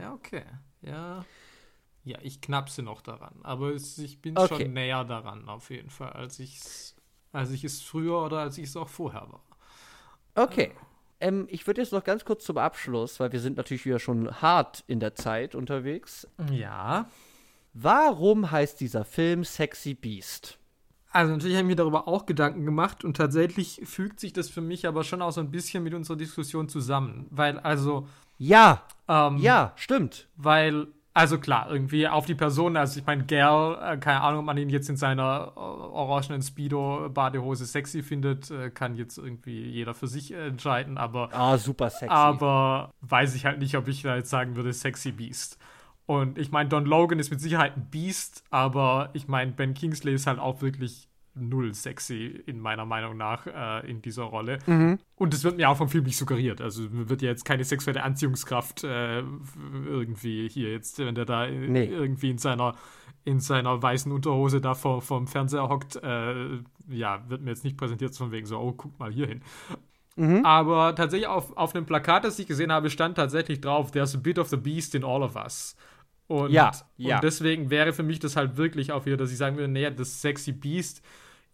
Ja, 0.00 0.12
okay. 0.12 0.44
Ja. 0.82 1.24
Ja, 2.04 2.18
ich 2.22 2.40
knapse 2.40 2.84
noch 2.84 3.02
daran, 3.02 3.40
aber 3.42 3.74
es, 3.74 3.98
ich 3.98 4.22
bin 4.22 4.38
okay. 4.38 4.62
schon 4.62 4.72
näher 4.72 5.04
daran 5.04 5.48
auf 5.48 5.70
jeden 5.70 5.90
Fall, 5.90 6.12
als 6.12 6.38
ich 6.38 6.60
als 7.32 7.50
ich 7.50 7.64
es 7.64 7.82
früher 7.82 8.24
oder 8.24 8.38
als 8.38 8.56
ich 8.58 8.68
es 8.68 8.76
auch 8.76 8.88
vorher 8.88 9.30
war. 9.30 9.44
Okay. 10.36 10.72
Ähm, 11.18 11.46
ich 11.50 11.66
würde 11.66 11.80
jetzt 11.80 11.92
noch 11.92 12.04
ganz 12.04 12.24
kurz 12.24 12.44
zum 12.44 12.58
Abschluss, 12.58 13.18
weil 13.20 13.32
wir 13.32 13.40
sind 13.40 13.56
natürlich 13.56 13.86
wieder 13.86 13.98
schon 13.98 14.40
hart 14.42 14.84
in 14.86 15.00
der 15.00 15.14
Zeit 15.14 15.54
unterwegs. 15.54 16.28
Ja. 16.52 17.08
Warum 17.72 18.50
heißt 18.50 18.80
dieser 18.80 19.04
Film 19.04 19.44
Sexy 19.44 19.94
Beast? 19.94 20.58
Also 21.10 21.32
natürlich 21.32 21.56
habe 21.56 21.64
ich 21.64 21.68
mir 21.68 21.76
darüber 21.76 22.08
auch 22.08 22.26
Gedanken 22.26 22.64
gemacht 22.66 23.04
und 23.04 23.16
tatsächlich 23.16 23.80
fügt 23.84 24.20
sich 24.20 24.34
das 24.34 24.50
für 24.50 24.60
mich 24.60 24.86
aber 24.86 25.02
schon 25.02 25.22
auch 25.22 25.32
so 25.32 25.40
ein 25.40 25.50
bisschen 25.50 25.82
mit 25.82 25.94
unserer 25.94 26.16
Diskussion 26.16 26.68
zusammen, 26.68 27.26
weil 27.30 27.58
also 27.58 28.06
ja, 28.38 28.82
ähm, 29.08 29.38
ja, 29.38 29.72
stimmt, 29.76 30.28
weil 30.36 30.88
also 31.16 31.38
klar, 31.38 31.70
irgendwie 31.70 32.06
auf 32.06 32.26
die 32.26 32.34
Person, 32.34 32.76
also 32.76 33.00
ich 33.00 33.06
meine, 33.06 33.24
Gal, 33.24 33.78
äh, 33.94 33.96
keine 33.96 34.20
Ahnung, 34.20 34.40
ob 34.40 34.44
man 34.44 34.58
ihn 34.58 34.68
jetzt 34.68 34.90
in 34.90 34.98
seiner 34.98 35.52
äh, 35.56 35.58
orangenen 35.58 36.42
Speedo-Badehose 36.42 37.64
sexy 37.64 38.02
findet, 38.02 38.50
äh, 38.50 38.68
kann 38.68 38.96
jetzt 38.96 39.16
irgendwie 39.16 39.62
jeder 39.64 39.94
für 39.94 40.08
sich 40.08 40.32
entscheiden, 40.32 40.98
aber. 40.98 41.30
Ah, 41.32 41.56
super 41.56 41.88
sexy. 41.88 42.12
Aber 42.12 42.92
weiß 43.00 43.34
ich 43.34 43.46
halt 43.46 43.60
nicht, 43.60 43.78
ob 43.78 43.88
ich 43.88 44.02
da 44.02 44.14
jetzt 44.14 44.28
sagen 44.28 44.56
würde, 44.56 44.74
sexy 44.74 45.10
Beast. 45.10 45.56
Und 46.04 46.36
ich 46.36 46.52
meine, 46.52 46.68
Don 46.68 46.84
Logan 46.84 47.18
ist 47.18 47.30
mit 47.30 47.40
Sicherheit 47.40 47.78
ein 47.78 47.88
Beast, 47.88 48.44
aber 48.50 49.08
ich 49.14 49.26
meine, 49.26 49.52
Ben 49.52 49.72
Kingsley 49.72 50.12
ist 50.12 50.26
halt 50.26 50.38
auch 50.38 50.60
wirklich 50.60 51.08
null 51.36 51.74
sexy, 51.74 52.42
in 52.46 52.60
meiner 52.60 52.84
Meinung 52.84 53.16
nach, 53.16 53.46
äh, 53.46 53.88
in 53.88 54.02
dieser 54.02 54.24
Rolle. 54.24 54.58
Mhm. 54.66 54.98
Und 55.14 55.34
es 55.34 55.44
wird 55.44 55.56
mir 55.56 55.68
auch 55.68 55.76
vom 55.76 55.88
Film 55.88 56.04
nicht 56.04 56.16
suggeriert. 56.16 56.60
Also 56.60 56.84
wird 56.90 57.22
ja 57.22 57.28
jetzt 57.28 57.44
keine 57.44 57.64
sexuelle 57.64 58.02
Anziehungskraft 58.02 58.84
äh, 58.84 59.22
irgendwie 59.86 60.48
hier 60.48 60.72
jetzt, 60.72 60.98
wenn 60.98 61.14
der 61.14 61.24
da 61.24 61.46
nee. 61.46 61.84
irgendwie 61.84 62.30
in 62.30 62.38
seiner 62.38 62.74
in 63.24 63.40
seiner 63.40 63.82
weißen 63.82 64.12
Unterhose 64.12 64.60
da 64.60 64.74
vor, 64.74 65.02
vom 65.02 65.26
Fernseher 65.26 65.68
hockt, 65.68 65.96
äh, 65.96 66.60
ja, 66.88 67.28
wird 67.28 67.42
mir 67.42 67.50
jetzt 67.50 67.64
nicht 67.64 67.76
präsentiert, 67.76 68.14
von 68.14 68.30
wegen 68.30 68.46
so, 68.46 68.56
oh, 68.56 68.72
guck 68.72 68.96
mal 69.00 69.10
hier 69.10 69.26
hin. 69.26 69.42
Mhm. 70.14 70.46
Aber 70.46 70.94
tatsächlich 70.94 71.26
auf, 71.26 71.56
auf 71.56 71.74
einem 71.74 71.86
Plakat, 71.86 72.24
das 72.24 72.38
ich 72.38 72.46
gesehen 72.46 72.70
habe, 72.70 72.88
stand 72.88 73.16
tatsächlich 73.16 73.60
drauf, 73.60 73.90
there's 73.90 74.14
a 74.14 74.18
bit 74.18 74.38
of 74.38 74.48
the 74.48 74.56
beast 74.56 74.94
in 74.94 75.02
all 75.02 75.24
of 75.24 75.34
us. 75.34 75.76
Und, 76.28 76.52
ja, 76.52 76.70
ja. 76.96 77.16
und 77.16 77.24
deswegen 77.24 77.70
wäre 77.70 77.92
für 77.92 78.02
mich 78.02 78.18
das 78.18 78.36
halt 78.36 78.56
wirklich 78.56 78.92
auch 78.92 79.06
wieder, 79.06 79.16
dass 79.16 79.30
ich 79.30 79.38
sagen 79.38 79.56
würde, 79.56 79.72
naja, 79.72 79.90
das 79.90 80.22
Sexy 80.22 80.52
Beast 80.52 81.02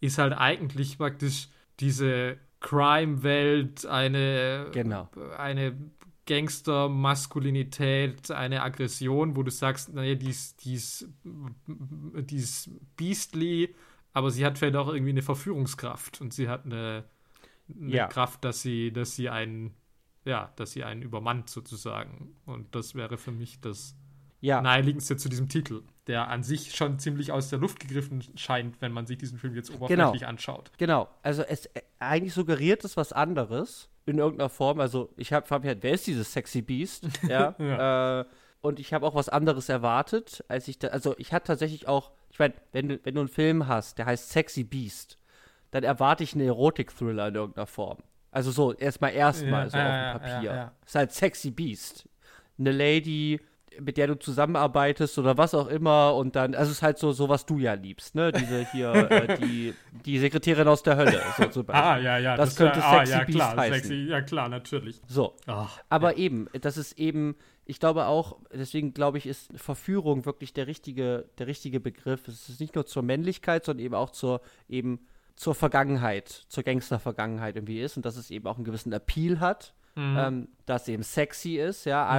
ist 0.03 0.17
halt 0.17 0.33
eigentlich 0.33 0.97
praktisch 0.97 1.47
diese 1.79 2.35
Crime-Welt, 2.59 3.85
eine, 3.85 4.67
genau. 4.73 5.07
eine 5.37 5.77
Gangster-Maskulinität, 6.25 8.31
eine 8.31 8.63
Aggression, 8.63 9.37
wo 9.37 9.43
du 9.43 9.51
sagst, 9.51 9.93
naja, 9.93 10.15
die 10.15 10.29
ist, 10.29 10.65
die, 10.65 10.73
ist, 10.73 11.07
die 11.25 12.35
ist 12.35 12.69
beastly, 12.97 13.73
aber 14.11 14.29
sie 14.29 14.45
hat 14.45 14.57
vielleicht 14.57 14.75
auch 14.75 14.89
irgendwie 14.89 15.11
eine 15.11 15.21
Verführungskraft 15.21 16.19
und 16.19 16.33
sie 16.33 16.49
hat 16.49 16.65
eine, 16.65 17.05
eine 17.73 17.95
ja. 17.95 18.07
Kraft, 18.07 18.43
dass 18.43 18.61
sie, 18.61 18.91
dass 18.91 19.15
sie 19.15 19.29
einen, 19.29 19.73
ja, 20.25 20.51
dass 20.57 20.73
sie 20.73 20.83
einen 20.83 21.01
übermannt 21.01 21.49
sozusagen. 21.49 22.35
Und 22.45 22.75
das 22.75 22.93
wäre 22.93 23.17
für 23.17 23.31
mich 23.31 23.61
das 23.61 23.95
ja. 24.43 24.61
naheliegendste 24.61 25.17
zu 25.17 25.29
diesem 25.29 25.47
Titel, 25.47 25.83
der 26.07 26.27
an 26.27 26.43
sich 26.43 26.75
schon 26.75 26.99
ziemlich 26.99 27.31
aus 27.31 27.49
der 27.49 27.59
Luft 27.59 27.79
gegriffen 27.79 28.23
scheint, 28.35 28.81
wenn 28.81 28.91
man 28.91 29.05
sich 29.05 29.17
diesen 29.17 29.37
Film 29.37 29.55
jetzt 29.55 29.73
oberflächlich 29.73 30.19
genau. 30.19 30.29
anschaut. 30.29 30.71
Genau, 30.77 31.07
also 31.21 31.43
es 31.43 31.65
äh, 31.67 31.81
eigentlich 31.99 32.33
suggeriert 32.33 32.83
es 32.83 32.97
was 32.97 33.13
anderes, 33.13 33.89
in 34.05 34.17
irgendeiner 34.17 34.49
Form. 34.49 34.81
Also 34.81 35.13
ich 35.15 35.31
habe 35.31 35.49
hab 35.49 35.63
halt, 35.63 35.81
wer 35.81 35.93
ist 35.93 36.05
dieses 36.07 36.33
Sexy 36.33 36.61
Beast? 36.61 37.07
Ja. 37.27 37.55
ja. 37.57 38.21
Äh, 38.21 38.25
und 38.61 38.79
ich 38.79 38.93
habe 38.93 39.05
auch 39.05 39.15
was 39.15 39.29
anderes 39.29 39.69
erwartet, 39.69 40.43
als 40.47 40.67
ich 40.67 40.79
da, 40.79 40.89
also 40.89 41.15
ich 41.17 41.33
hatte 41.33 41.47
tatsächlich 41.47 41.87
auch, 41.87 42.11
ich 42.29 42.39
meine, 42.39 42.53
wenn 42.71 42.89
du, 42.89 42.99
wenn 43.03 43.15
du 43.15 43.21
einen 43.21 43.29
Film 43.29 43.67
hast, 43.67 43.97
der 43.97 44.05
heißt 44.05 44.29
Sexy 44.29 44.63
Beast, 44.63 45.17
dann 45.71 45.83
erwarte 45.83 46.23
ich 46.23 46.33
einen 46.33 46.45
Erotik-Thriller 46.45 47.29
in 47.29 47.35
irgendeiner 47.35 47.67
Form. 47.67 47.97
Also 48.31 48.51
so, 48.51 48.73
erstmal 48.73 49.13
erstmal 49.13 49.65
ja, 49.65 49.69
so 49.69 49.77
ja, 49.77 50.13
auf 50.15 50.21
dem 50.21 50.21
Papier. 50.21 50.53
Ja, 50.53 50.71
ist 50.85 50.95
halt 50.95 51.11
Sexy 51.11 51.51
Beast. 51.51 52.09
Eine 52.57 52.71
Lady, 52.71 53.39
mit 53.79 53.97
der 53.97 54.07
du 54.07 54.15
zusammenarbeitest 54.15 55.17
oder 55.17 55.37
was 55.37 55.53
auch 55.53 55.67
immer 55.67 56.15
und 56.15 56.35
dann, 56.35 56.55
also 56.55 56.71
es 56.71 56.77
ist 56.77 56.83
halt 56.83 56.97
so, 56.97 57.11
so 57.11 57.29
was 57.29 57.45
du 57.45 57.59
ja 57.59 57.73
liebst, 57.73 58.15
ne? 58.15 58.31
Diese 58.31 58.65
hier, 58.71 58.93
äh, 59.11 59.37
die, 59.37 59.73
die 60.05 60.19
Sekretärin 60.19 60.67
aus 60.67 60.83
der 60.83 60.97
Hölle, 60.97 61.21
so 61.37 61.45
zum 61.45 61.65
Beispiel. 61.65 61.83
Ah, 61.83 61.97
ja, 61.97 62.17
ja. 62.17 62.35
Das, 62.35 62.49
das 62.49 62.57
könnte 62.57 62.83
ah, 62.83 62.97
Sexy 62.97 63.11
ja, 63.11 63.23
Beast 63.23 63.37
klar, 63.37 63.57
heißen. 63.57 63.73
Sexy, 63.75 63.95
ja, 64.09 64.21
klar, 64.21 64.49
natürlich. 64.49 65.01
So. 65.07 65.35
Ach, 65.47 65.79
Aber 65.89 66.11
ja. 66.13 66.17
eben, 66.17 66.47
das 66.61 66.77
ist 66.77 66.97
eben, 66.99 67.35
ich 67.65 67.79
glaube 67.79 68.05
auch, 68.05 68.37
deswegen 68.53 68.93
glaube 68.93 69.17
ich, 69.17 69.25
ist 69.25 69.51
Verführung 69.55 70.25
wirklich 70.25 70.53
der 70.53 70.67
richtige, 70.67 71.25
der 71.37 71.47
richtige 71.47 71.79
Begriff. 71.79 72.27
Es 72.27 72.49
ist 72.49 72.59
nicht 72.59 72.75
nur 72.75 72.85
zur 72.85 73.03
Männlichkeit, 73.03 73.65
sondern 73.65 73.85
eben 73.85 73.95
auch 73.95 74.11
zur, 74.11 74.41
eben 74.69 74.99
zur 75.35 75.55
Vergangenheit, 75.55 76.29
zur 76.29 76.63
Gangster-Vergangenheit 76.63 77.55
irgendwie 77.55 77.81
ist 77.81 77.97
und 77.97 78.05
dass 78.05 78.17
es 78.17 78.31
eben 78.31 78.47
auch 78.47 78.55
einen 78.55 78.65
gewissen 78.65 78.93
Appeal 78.93 79.39
hat. 79.39 79.73
Mhm. 79.95 80.17
Ähm, 80.17 80.47
dass 80.65 80.87
eben 80.87 81.03
sexy 81.03 81.57
ist, 81.57 81.85
ja, 81.85 82.05
mhm. 82.05 82.11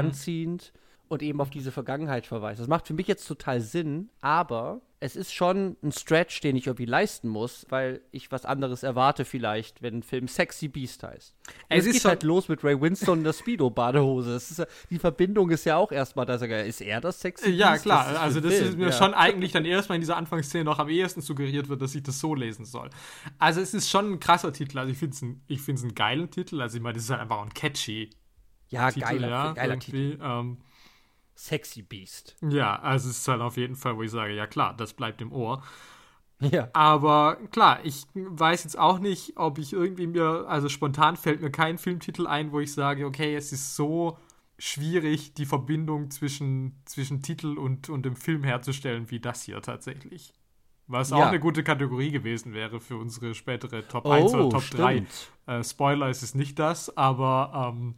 Und 1.08 1.22
eben 1.22 1.40
auf 1.40 1.50
diese 1.50 1.72
Vergangenheit 1.72 2.26
verweist. 2.26 2.60
Das 2.60 2.68
macht 2.68 2.86
für 2.86 2.94
mich 2.94 3.06
jetzt 3.06 3.26
total 3.26 3.60
Sinn, 3.60 4.10
aber 4.20 4.80
es 5.04 5.16
ist 5.16 5.34
schon 5.34 5.76
ein 5.82 5.92
Stretch, 5.92 6.40
den 6.40 6.56
ich 6.56 6.66
irgendwie 6.66 6.86
leisten 6.86 7.28
muss, 7.28 7.66
weil 7.68 8.00
ich 8.10 8.32
was 8.32 8.46
anderes 8.46 8.82
erwarte 8.82 9.26
vielleicht, 9.26 9.82
wenn 9.82 9.98
ein 9.98 10.02
Film 10.02 10.28
Sexy 10.28 10.68
Beast 10.68 11.02
heißt. 11.02 11.36
es, 11.68 11.86
es 11.86 11.92
geht 11.92 12.04
halt 12.06 12.22
los 12.22 12.48
mit 12.48 12.64
Ray 12.64 12.80
Winston 12.80 13.18
in 13.18 13.24
der 13.24 13.34
Speedo-Badehose. 13.34 14.66
Die 14.88 14.98
Verbindung 14.98 15.50
ist 15.50 15.66
ja 15.66 15.76
auch 15.76 15.92
erstmal, 15.92 16.24
dass 16.24 16.40
er, 16.40 16.64
ist 16.64 16.80
er 16.80 17.02
das 17.02 17.20
Sexy 17.20 17.48
Beast? 17.48 17.58
Ja, 17.58 17.76
klar. 17.76 18.12
Das 18.12 18.18
also 18.18 18.40
das 18.40 18.54
Film. 18.54 18.68
ist 18.70 18.78
mir 18.78 18.86
ja. 18.86 18.92
schon 18.92 19.12
eigentlich 19.12 19.52
dann 19.52 19.66
erstmal 19.66 19.96
in 19.96 20.00
dieser 20.00 20.16
Anfangsszene 20.16 20.64
noch 20.64 20.78
am 20.78 20.88
ehesten 20.88 21.20
suggeriert 21.20 21.68
wird, 21.68 21.82
dass 21.82 21.94
ich 21.94 22.02
das 22.02 22.18
so 22.18 22.34
lesen 22.34 22.64
soll. 22.64 22.88
Also 23.38 23.60
es 23.60 23.74
ist 23.74 23.90
schon 23.90 24.12
ein 24.12 24.20
krasser 24.20 24.54
Titel. 24.54 24.78
Also 24.78 24.90
ich 24.90 24.98
finde 24.98 25.14
es 25.14 25.22
ein, 25.22 25.84
einen 25.84 25.94
geilen 25.94 26.30
Titel. 26.30 26.62
Also 26.62 26.78
ich 26.78 26.82
meine, 26.82 26.94
das 26.94 27.04
ist 27.04 27.10
halt 27.10 27.20
einfach 27.20 27.42
ein 27.42 27.52
catchy 27.52 28.08
ja, 28.70 28.90
Titel, 28.90 29.06
geiler, 29.06 29.28
ja, 29.28 29.52
geiler 29.52 29.78
Titel. 29.78 30.18
Ähm, 30.22 30.58
Sexy 31.34 31.82
Beast. 31.82 32.36
Ja, 32.48 32.78
also 32.80 33.10
es 33.10 33.18
ist 33.18 33.28
halt 33.28 33.40
auf 33.40 33.56
jeden 33.56 33.76
Fall, 33.76 33.96
wo 33.96 34.02
ich 34.02 34.10
sage, 34.10 34.34
ja 34.34 34.46
klar, 34.46 34.74
das 34.76 34.94
bleibt 34.94 35.20
im 35.20 35.32
Ohr. 35.32 35.62
Ja. 36.40 36.68
Aber 36.72 37.38
klar, 37.50 37.80
ich 37.84 38.06
weiß 38.14 38.64
jetzt 38.64 38.78
auch 38.78 38.98
nicht, 38.98 39.36
ob 39.36 39.58
ich 39.58 39.72
irgendwie 39.72 40.06
mir, 40.06 40.46
also 40.48 40.68
spontan 40.68 41.16
fällt 41.16 41.40
mir 41.40 41.50
kein 41.50 41.78
Filmtitel 41.78 42.26
ein, 42.26 42.52
wo 42.52 42.60
ich 42.60 42.72
sage, 42.72 43.06
okay, 43.06 43.34
es 43.34 43.52
ist 43.52 43.76
so 43.76 44.18
schwierig, 44.58 45.34
die 45.34 45.46
Verbindung 45.46 46.10
zwischen, 46.10 46.80
zwischen 46.84 47.22
Titel 47.22 47.58
und, 47.58 47.88
und 47.88 48.04
dem 48.04 48.16
Film 48.16 48.44
herzustellen, 48.44 49.10
wie 49.10 49.20
das 49.20 49.42
hier 49.42 49.60
tatsächlich. 49.62 50.32
Was 50.86 51.10
ja. 51.10 51.16
auch 51.16 51.26
eine 51.26 51.40
gute 51.40 51.64
Kategorie 51.64 52.10
gewesen 52.10 52.52
wäre 52.52 52.78
für 52.78 52.96
unsere 52.96 53.34
spätere 53.34 53.86
Top 53.88 54.04
oh, 54.04 54.10
1 54.10 54.34
oder 54.34 54.50
Top 54.50 54.62
stimmt. 54.62 55.30
3. 55.46 55.58
Äh, 55.58 55.64
Spoiler 55.64 56.10
ist 56.10 56.22
es 56.22 56.34
nicht 56.34 56.58
das, 56.58 56.94
aber 56.96 57.72
ähm, 57.74 57.94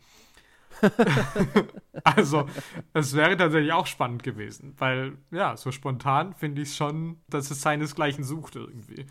also, 2.04 2.46
es 2.92 3.14
wäre 3.14 3.36
tatsächlich 3.36 3.72
auch 3.72 3.86
spannend 3.86 4.22
gewesen, 4.22 4.74
weil, 4.78 5.18
ja, 5.30 5.56
so 5.56 5.72
spontan 5.72 6.34
finde 6.34 6.62
ich 6.62 6.74
schon, 6.74 7.20
dass 7.28 7.50
es 7.50 7.62
seinesgleichen 7.62 8.24
sucht 8.24 8.56
irgendwie. 8.56 9.06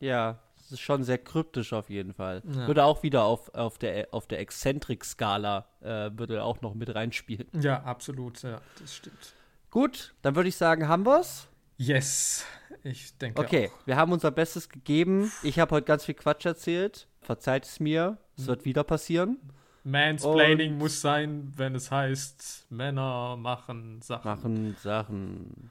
Ja, 0.00 0.38
es 0.56 0.72
ist 0.72 0.80
schon 0.80 1.04
sehr 1.04 1.18
kryptisch 1.18 1.72
auf 1.72 1.90
jeden 1.90 2.12
Fall. 2.12 2.42
Ja. 2.44 2.66
Würde 2.66 2.84
auch 2.84 3.02
wieder 3.02 3.24
auf, 3.24 3.54
auf 3.54 3.78
der, 3.78 4.08
auf 4.12 4.26
der 4.26 4.40
Exzentrik-Skala, 4.40 5.66
äh, 5.80 6.10
würde 6.14 6.42
auch 6.42 6.60
noch 6.60 6.74
mit 6.74 6.94
reinspielen. 6.94 7.48
Ja, 7.60 7.82
absolut, 7.84 8.42
ja, 8.42 8.60
das 8.80 8.94
stimmt. 8.94 9.34
Gut, 9.70 10.14
dann 10.22 10.34
würde 10.34 10.48
ich 10.48 10.56
sagen, 10.56 10.88
haben 10.88 11.06
wir's? 11.06 11.48
Yes, 11.76 12.44
ich 12.82 13.16
denke 13.18 13.40
Okay, 13.40 13.70
auch. 13.72 13.86
wir 13.86 13.96
haben 13.96 14.12
unser 14.12 14.30
Bestes 14.30 14.68
gegeben. 14.68 15.30
Ich 15.42 15.58
habe 15.58 15.74
heute 15.74 15.86
ganz 15.86 16.04
viel 16.04 16.14
Quatsch 16.14 16.46
erzählt. 16.46 17.06
Verzeiht 17.20 17.64
es 17.64 17.80
mir, 17.80 18.18
es 18.36 18.44
mhm. 18.44 18.48
wird 18.48 18.64
wieder 18.64 18.84
passieren. 18.84 19.38
Mansplaining 19.86 20.72
und 20.72 20.78
muss 20.78 21.00
sein, 21.00 21.52
wenn 21.56 21.76
es 21.76 21.92
heißt, 21.92 22.66
Männer 22.70 23.36
machen 23.36 24.02
Sachen. 24.02 24.28
Machen 24.28 24.76
Sachen. 24.82 25.70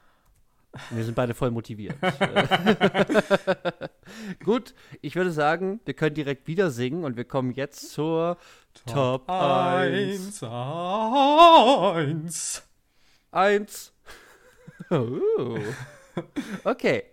Wir 0.90 1.04
sind 1.04 1.14
beide 1.14 1.34
voll 1.34 1.50
motiviert. 1.50 1.96
Gut, 4.44 4.74
ich 5.02 5.16
würde 5.16 5.32
sagen, 5.32 5.80
wir 5.84 5.92
können 5.92 6.14
direkt 6.14 6.46
wieder 6.46 6.70
singen 6.70 7.04
und 7.04 7.18
wir 7.18 7.24
kommen 7.24 7.52
jetzt 7.52 7.90
zur 7.90 8.38
Top, 8.86 9.26
Top 9.26 9.30
1. 9.30 10.42
1. 10.42 12.62
1. 13.32 13.92
Oh. 14.90 15.58
Okay. 16.64 17.04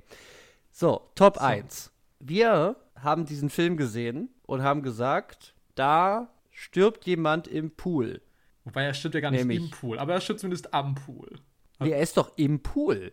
So, 0.72 1.10
Top 1.16 1.36
so. 1.36 1.44
1. 1.44 1.92
Wir 2.20 2.78
haben 2.96 3.26
diesen 3.26 3.50
Film 3.50 3.76
gesehen 3.76 4.30
und 4.46 4.64
haben 4.64 4.84
gesagt, 4.84 5.54
da 5.76 6.30
stirbt 6.64 7.06
jemand 7.06 7.48
im 7.48 7.72
Pool. 7.72 8.22
Wobei 8.64 8.84
er 8.84 8.94
stirbt 8.94 9.16
ja 9.16 9.22
gar 9.22 9.32
nicht 9.32 9.42
Nämlich. 9.42 9.60
im 9.60 9.70
Pool, 9.70 10.00
aber 10.00 10.14
er 10.14 10.22
stirbt 10.22 10.40
zumindest 10.40 10.74
am 10.74 10.96
Pool. 10.96 11.40
Nee, 11.80 11.92
er 11.92 12.00
ist 12.00 12.16
doch 12.16 12.38
im 12.38 12.62
Pool. 12.62 13.12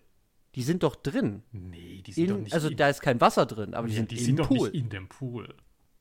Die 0.55 0.63
sind 0.63 0.83
doch 0.83 0.97
drin. 0.97 1.43
Nee, 1.53 2.03
die 2.03 2.13
sind 2.13 2.25
in, 2.25 2.31
doch 2.31 2.39
nicht. 2.39 2.55
Also 2.55 2.71
da 2.71 2.89
ist 2.89 3.01
kein 3.03 3.21
Wasser 3.21 3.47
drin, 3.47 3.75
aber 3.75 3.89
die 3.89 3.95
sind 3.95 4.11
die 4.11 4.19
im 4.19 4.25
sind 4.25 4.37
Pool. 4.43 4.59
doch 4.59 4.65
nicht 4.73 4.75
in 4.75 4.89
dem 4.91 5.09
Pool. 5.09 5.55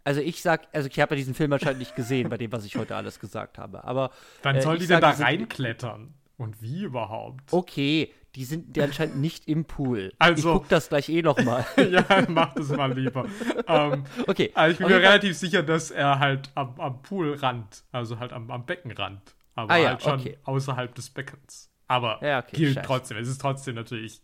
Also 0.04 0.22
ich 0.22 0.42
sag, 0.42 0.68
also 0.74 0.88
ich 0.92 1.00
habe 1.00 1.16
ja 1.16 1.18
diesen 1.18 1.34
Film 1.34 1.52
wahrscheinlich 1.52 1.90
nicht 1.90 1.96
gesehen, 1.96 2.30
bei 2.30 2.38
dem, 2.38 2.52
was 2.52 2.66
ich 2.66 2.76
heute 2.76 2.96
alles 2.96 3.20
gesagt 3.20 3.58
habe. 3.58 3.84
Aber 3.84 4.12
Wann 4.44 4.56
äh, 4.56 4.62
soll 4.62 4.78
die 4.78 4.88
denn 4.88 5.02
da 5.02 5.12
reinklettern? 5.12 6.14
Und 6.38 6.62
wie 6.62 6.84
überhaupt? 6.84 7.52
Okay, 7.52 8.14
die 8.36 8.44
sind 8.44 8.76
die 8.76 8.82
anscheinend 8.82 9.18
nicht 9.22 9.48
im 9.48 9.66
Pool. 9.66 10.14
Also, 10.20 10.50
ich 10.50 10.56
guck 10.60 10.70
das 10.70 10.90
gleich 10.90 11.10
eh 11.10 11.22
noch 11.22 11.38
mal. 11.44 11.66
ja, 11.78 12.06
mach 12.28 12.54
das 12.54 12.70
mal 12.70 12.92
lieber. 12.94 13.26
ähm, 13.68 14.04
okay. 14.28 14.52
Also 14.54 14.74
ich 14.74 14.78
bin 14.78 14.88
mir 14.88 15.02
relativ 15.02 15.38
sicher, 15.38 15.64
dass 15.64 15.92
er 15.92 16.20
halt 16.20 16.50
am, 16.56 16.80
am 16.80 17.02
Poolrand, 17.02 17.84
also 17.92 18.20
halt 18.20 18.34
am, 18.34 18.50
am 18.52 18.66
Beckenrand, 18.66 19.36
aber 19.56 19.74
ah, 19.74 19.78
ja, 19.78 19.90
halt 19.90 20.04
schon 20.04 20.20
okay. 20.20 20.38
außerhalb 20.44 20.94
des 20.94 21.10
Beckens. 21.10 21.72
Aber 21.88 22.20
ja, 22.24 22.40
okay, 22.40 22.56
gilt 22.56 22.76
scheiße. 22.76 22.88
trotzdem. 22.88 23.18
Es 23.18 23.28
ist 23.28 23.42
trotzdem 23.42 23.76
natürlich 23.76 24.22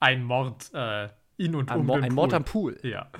ein 0.00 0.24
Mord 0.24 0.70
äh, 0.72 1.08
in 1.36 1.54
und 1.54 1.70
ein 1.70 1.80
um 1.80 1.86
Mo 1.86 1.94
den 1.94 2.04
Ein 2.04 2.08
Pool. 2.10 2.14
Mord 2.14 2.34
am 2.34 2.44
Pool. 2.44 2.78
Ja. 2.82 3.10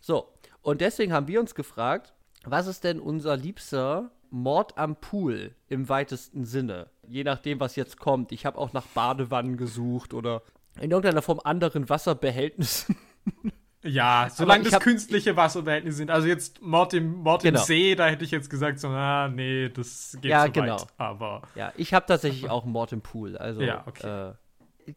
So, 0.00 0.32
und 0.62 0.80
deswegen 0.80 1.12
haben 1.12 1.26
wir 1.26 1.40
uns 1.40 1.54
gefragt, 1.54 2.12
was 2.44 2.66
ist 2.66 2.84
denn 2.84 3.00
unser 3.00 3.36
liebster 3.36 4.10
Mord 4.30 4.78
am 4.78 4.96
Pool 4.96 5.54
im 5.68 5.88
weitesten 5.88 6.44
Sinne. 6.44 6.88
Je 7.06 7.24
nachdem, 7.24 7.60
was 7.60 7.76
jetzt 7.76 7.98
kommt. 7.98 8.32
Ich 8.32 8.46
habe 8.46 8.58
auch 8.58 8.72
nach 8.72 8.86
Badewannen 8.86 9.56
gesucht 9.56 10.14
oder 10.14 10.42
in 10.80 10.90
irgendeiner 10.90 11.22
Form 11.22 11.40
anderen 11.42 11.88
Wasserbehältnissen. 11.88 12.96
Ja, 13.82 14.28
solange 14.30 14.64
das 14.64 14.78
künstliche 14.80 15.36
Wasserbehältnisse 15.36 15.96
sind. 15.96 16.10
Also 16.10 16.28
jetzt 16.28 16.60
Mord 16.60 16.92
im, 16.92 17.14
Mord 17.14 17.42
genau. 17.42 17.60
im 17.60 17.64
See, 17.64 17.94
da 17.94 18.08
hätte 18.08 18.24
ich 18.24 18.30
jetzt 18.30 18.50
gesagt, 18.50 18.78
so, 18.78 18.88
ah, 18.88 19.28
nee, 19.28 19.70
das 19.70 20.18
geht 20.20 20.30
ja, 20.30 20.44
so 20.44 20.52
genau. 20.52 20.74
weit. 20.74 20.86
Aber 20.98 21.42
ja, 21.54 21.72
ich 21.76 21.94
habe 21.94 22.04
tatsächlich 22.04 22.50
auch 22.50 22.66
Mord 22.66 22.92
im 22.92 23.00
Pool. 23.00 23.38
Also, 23.38 23.62
ja, 23.62 23.82
okay. 23.86 24.28
Äh, 24.28 24.32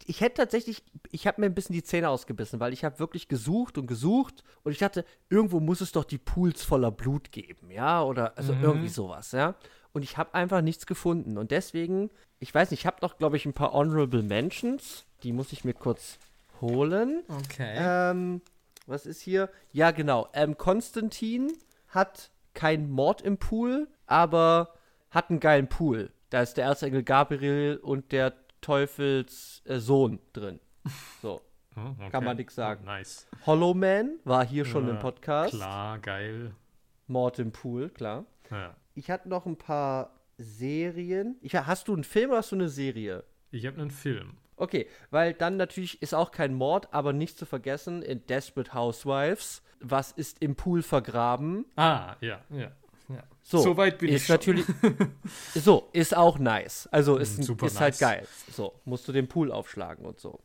ich 0.06 0.22
hätte 0.22 0.36
tatsächlich, 0.36 0.84
ich 1.12 1.28
habe 1.28 1.42
mir 1.42 1.48
ein 1.48 1.56
bisschen 1.56 1.74
die 1.74 1.84
Zähne 1.84 2.10
ausgebissen, 2.10 2.60
weil 2.60 2.74
ich 2.74 2.84
habe 2.84 3.00
wirklich 3.00 3.28
gesucht 3.28 3.78
und 3.78 3.88
gesucht 3.88 4.44
und 4.64 4.72
ich 4.72 4.80
dachte, 4.80 5.06
irgendwo 5.30 5.60
muss 5.60 5.82
es 5.82 5.92
doch 5.92 6.04
die 6.04 6.18
Pools 6.18 6.64
voller 6.64 6.92
Blut 6.92 7.32
geben, 7.32 7.72
ja, 7.72 8.04
oder 8.04 8.38
also 8.38 8.54
mhm. 8.54 8.64
irgendwie 8.64 8.90
sowas, 8.90 9.32
ja. 9.32 9.56
Und 9.92 10.04
ich 10.04 10.18
habe 10.18 10.34
einfach 10.34 10.62
nichts 10.62 10.86
gefunden 10.86 11.38
und 11.38 11.52
deswegen, 11.52 12.10
ich 12.40 12.54
weiß 12.54 12.72
nicht, 12.72 12.82
ich 12.82 12.86
habe 12.86 12.98
noch, 13.02 13.18
glaube 13.18 13.38
ich, 13.38 13.46
ein 13.46 13.54
paar 13.54 13.74
Honorable 13.74 14.24
Mentions, 14.24 15.06
die 15.24 15.34
muss 15.34 15.54
ich 15.54 15.64
mir 15.64 15.74
kurz 15.74 16.18
holen. 16.62 17.24
Okay. 17.28 17.76
Ähm, 17.78 18.42
was 18.88 19.06
ist 19.06 19.22
hier? 19.22 19.50
Ja, 19.72 19.92
genau. 19.92 20.28
Ähm, 20.34 20.58
Konstantin 20.58 21.54
hat 21.88 22.32
keinen 22.54 22.90
Mord 22.90 23.22
im 23.22 23.38
Pool, 23.38 23.88
aber 24.08 24.74
hat 25.10 25.30
einen 25.30 25.40
geilen 25.40 25.68
Pool. 25.68 26.12
Da 26.30 26.42
ist 26.42 26.58
der 26.58 26.66
Erzengel 26.66 27.04
Gabriel 27.04 27.80
und 27.82 28.12
der 28.12 28.34
Teufels 28.64 29.62
äh, 29.66 29.78
Sohn 29.78 30.20
drin. 30.34 30.60
So. 31.22 31.42
Oh, 31.76 31.96
okay. 31.98 32.10
Kann 32.12 32.24
man 32.24 32.38
nichts 32.38 32.54
sagen. 32.54 32.82
Oh, 32.84 32.86
nice. 32.86 33.28
Hollow 33.48 33.74
Man 33.74 34.20
war 34.26 34.46
hier 34.46 34.64
schon 34.64 34.86
ja, 34.86 34.94
im 34.94 35.00
Podcast. 35.00 35.56
Klar, 35.56 35.98
geil. 35.98 36.54
Mord 37.08 37.40
im 37.40 37.52
Pool, 37.52 37.90
klar. 37.90 38.26
Ja. 38.52 38.76
Ich 38.94 39.10
hatte 39.10 39.28
noch 39.28 39.48
ein 39.48 39.58
paar 39.58 40.20
Serien. 40.38 41.36
Ich, 41.42 41.56
hast 41.56 41.88
du 41.88 41.96
einen 41.96 42.04
Film 42.04 42.30
oder 42.30 42.38
hast 42.38 42.52
du 42.52 42.58
eine 42.58 42.70
Serie? 42.70 43.24
Ich 43.50 43.66
habe 43.66 43.82
einen 43.82 43.90
Film. 43.90 44.38
Okay, 44.56 44.88
weil 45.10 45.34
dann 45.34 45.58
natürlich 45.58 46.02
ist 46.02 46.14
auch 46.14 46.32
kein 46.32 46.54
Mord, 46.54 46.94
aber 46.94 47.12
nicht 47.12 47.38
zu 47.38 47.46
vergessen 47.46 48.04
in 48.04 48.26
Desperate 48.28 48.74
Housewives. 48.74 49.64
Was 49.80 50.12
ist 50.12 50.42
im 50.42 50.56
Pool 50.56 50.84
vergraben? 50.84 51.66
Ah, 51.76 52.16
ja, 52.22 52.42
ja. 52.50 52.72
So, 53.46 53.58
so 53.60 53.78
weit 53.78 53.98
bin 53.98 54.10
ist 54.10 54.24
ich 54.24 54.30
natürlich 54.30 54.66
so 55.54 55.90
ist 55.92 56.16
auch 56.16 56.40
nice. 56.40 56.88
Also 56.92 57.18
ist, 57.18 57.38
ist 57.40 57.50
halt 57.50 57.62
nice. 57.62 57.80
halt 57.80 58.00
geil. 58.00 58.28
So 58.52 58.74
musst 58.86 59.08
du 59.08 59.12
den 59.12 59.28
Pool 59.28 59.52
aufschlagen 59.52 60.06
und 60.06 60.20
so. 60.20 60.40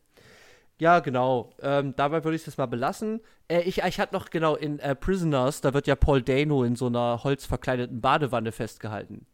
Ja, 0.80 1.00
genau. 1.00 1.50
Ähm, 1.60 1.94
dabei 1.96 2.22
würde 2.24 2.36
ich 2.36 2.42
es 2.42 2.46
jetzt 2.46 2.58
mal 2.58 2.66
belassen. 2.66 3.20
Äh, 3.48 3.62
ich, 3.62 3.78
ich 3.78 4.00
hatte 4.00 4.14
noch, 4.14 4.30
genau, 4.30 4.54
in 4.54 4.78
äh, 4.78 4.94
Prisoners, 4.94 5.60
da 5.60 5.74
wird 5.74 5.86
ja 5.86 5.96
Paul 5.96 6.22
Dano 6.22 6.64
in 6.64 6.76
so 6.76 6.86
einer 6.86 7.22
holzverkleideten 7.24 8.00
Badewanne 8.00 8.52
festgehalten. 8.52 9.26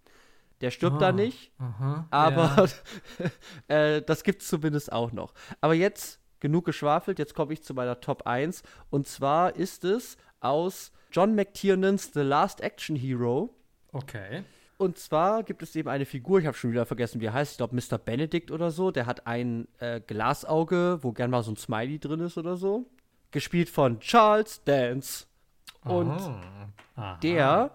Der 0.60 0.70
stirbt 0.70 0.96
ah, 0.96 1.00
da 1.00 1.12
nicht, 1.12 1.50
aha, 1.58 2.06
aber 2.10 2.68
ja. 3.68 3.76
äh, 3.76 4.02
das 4.02 4.22
gibt 4.22 4.40
es 4.40 4.48
zumindest 4.48 4.92
auch 4.92 5.12
noch. 5.12 5.34
Aber 5.60 5.74
jetzt 5.74 6.20
genug 6.40 6.64
geschwafelt, 6.64 7.18
jetzt 7.18 7.34
komme 7.34 7.52
ich 7.52 7.62
zu 7.62 7.74
meiner 7.74 8.00
Top 8.00 8.26
1. 8.26 8.62
Und 8.88 9.06
zwar 9.06 9.56
ist 9.56 9.84
es 9.84 10.16
aus 10.40 10.92
John 11.14 11.36
McTiernans 11.36 12.10
The 12.12 12.22
Last 12.22 12.60
Action 12.60 12.96
Hero. 12.96 13.54
Okay. 13.92 14.42
Und 14.78 14.98
zwar 14.98 15.44
gibt 15.44 15.62
es 15.62 15.76
eben 15.76 15.88
eine 15.88 16.06
Figur, 16.06 16.40
ich 16.40 16.46
habe 16.46 16.56
schon 16.56 16.72
wieder 16.72 16.86
vergessen, 16.86 17.20
wie 17.20 17.26
er 17.26 17.32
heißt, 17.32 17.52
ich 17.52 17.56
glaube 17.58 17.76
Mr. 17.76 17.98
Benedict 17.98 18.50
oder 18.50 18.72
so. 18.72 18.90
Der 18.90 19.06
hat 19.06 19.24
ein 19.24 19.68
äh, 19.78 20.00
Glasauge, 20.00 20.98
wo 21.02 21.12
gern 21.12 21.30
mal 21.30 21.44
so 21.44 21.52
ein 21.52 21.56
Smiley 21.56 22.00
drin 22.00 22.18
ist 22.18 22.36
oder 22.36 22.56
so. 22.56 22.86
Gespielt 23.30 23.70
von 23.70 24.00
Charles 24.00 24.64
Dance. 24.64 25.26
Und 25.84 26.18
oh. 26.18 27.02
der 27.22 27.70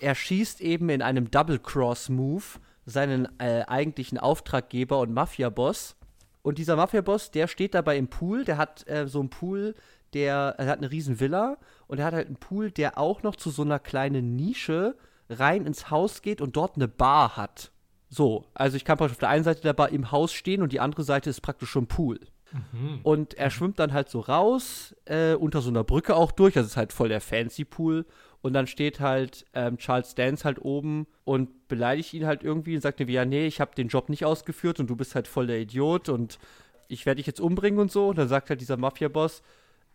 erschießt 0.00 0.62
eben 0.62 0.88
in 0.88 1.02
einem 1.02 1.30
Double 1.30 1.58
Cross 1.58 2.08
Move 2.08 2.44
seinen 2.86 3.28
äh, 3.38 3.64
eigentlichen 3.66 4.16
Auftraggeber 4.16 5.00
und 5.00 5.12
Mafia-Boss. 5.12 5.94
Und 6.40 6.56
dieser 6.56 6.76
Mafia-Boss, 6.76 7.32
der 7.32 7.48
steht 7.48 7.74
dabei 7.74 7.98
im 7.98 8.08
Pool, 8.08 8.46
der 8.46 8.56
hat 8.56 8.88
äh, 8.88 9.06
so 9.06 9.20
einen 9.20 9.28
Pool, 9.28 9.74
der, 10.14 10.54
er 10.58 10.66
hat 10.66 10.78
eine 10.78 10.90
riesen 10.90 11.20
Villa 11.20 11.56
und 11.86 11.98
er 11.98 12.06
hat 12.06 12.14
halt 12.14 12.26
einen 12.26 12.36
Pool, 12.36 12.70
der 12.70 12.98
auch 12.98 13.22
noch 13.22 13.36
zu 13.36 13.50
so 13.50 13.62
einer 13.62 13.78
kleinen 13.78 14.36
Nische 14.36 14.96
rein 15.30 15.66
ins 15.66 15.90
Haus 15.90 16.22
geht 16.22 16.40
und 16.40 16.56
dort 16.56 16.76
eine 16.76 16.88
Bar 16.88 17.36
hat. 17.36 17.70
So, 18.10 18.46
also 18.54 18.76
ich 18.76 18.84
kann 18.84 18.96
praktisch 18.96 19.16
auf 19.16 19.20
der 19.20 19.28
einen 19.28 19.44
Seite 19.44 19.60
der 19.60 19.74
Bar 19.74 19.90
im 19.90 20.10
Haus 20.10 20.32
stehen 20.32 20.62
und 20.62 20.72
die 20.72 20.80
andere 20.80 21.02
Seite 21.02 21.28
ist 21.28 21.42
praktisch 21.42 21.70
schon 21.70 21.86
Pool. 21.86 22.18
Mhm. 22.52 23.00
Und 23.02 23.34
er 23.34 23.50
schwimmt 23.50 23.78
dann 23.78 23.92
halt 23.92 24.08
so 24.08 24.20
raus, 24.20 24.94
äh, 25.04 25.34
unter 25.34 25.60
so 25.60 25.68
einer 25.68 25.84
Brücke 25.84 26.16
auch 26.16 26.32
durch, 26.32 26.56
also 26.56 26.66
es 26.66 26.72
ist 26.72 26.76
halt 26.76 26.92
voll 26.92 27.08
der 27.08 27.20
fancy 27.20 27.64
Pool. 27.64 28.06
Und 28.40 28.52
dann 28.52 28.66
steht 28.66 29.00
halt 29.00 29.44
ähm, 29.52 29.78
Charles 29.78 30.14
Dance 30.14 30.44
halt 30.44 30.62
oben 30.62 31.06
und 31.24 31.66
beleidigt 31.68 32.14
ihn 32.14 32.24
halt 32.24 32.44
irgendwie 32.44 32.76
und 32.76 32.80
sagt 32.80 33.00
mir, 33.00 33.10
ja, 33.10 33.24
nee, 33.24 33.46
ich 33.46 33.60
habe 33.60 33.74
den 33.74 33.88
Job 33.88 34.08
nicht 34.08 34.24
ausgeführt 34.24 34.78
und 34.78 34.88
du 34.88 34.96
bist 34.96 35.14
halt 35.14 35.26
voll 35.26 35.48
der 35.48 35.60
Idiot 35.60 36.08
und 36.08 36.38
ich 36.86 37.04
werde 37.04 37.16
dich 37.16 37.26
jetzt 37.26 37.40
umbringen 37.40 37.80
und 37.80 37.90
so. 37.90 38.08
Und 38.08 38.18
dann 38.18 38.28
sagt 38.28 38.48
halt 38.48 38.60
dieser 38.60 38.76
Mafia-Boss, 38.76 39.42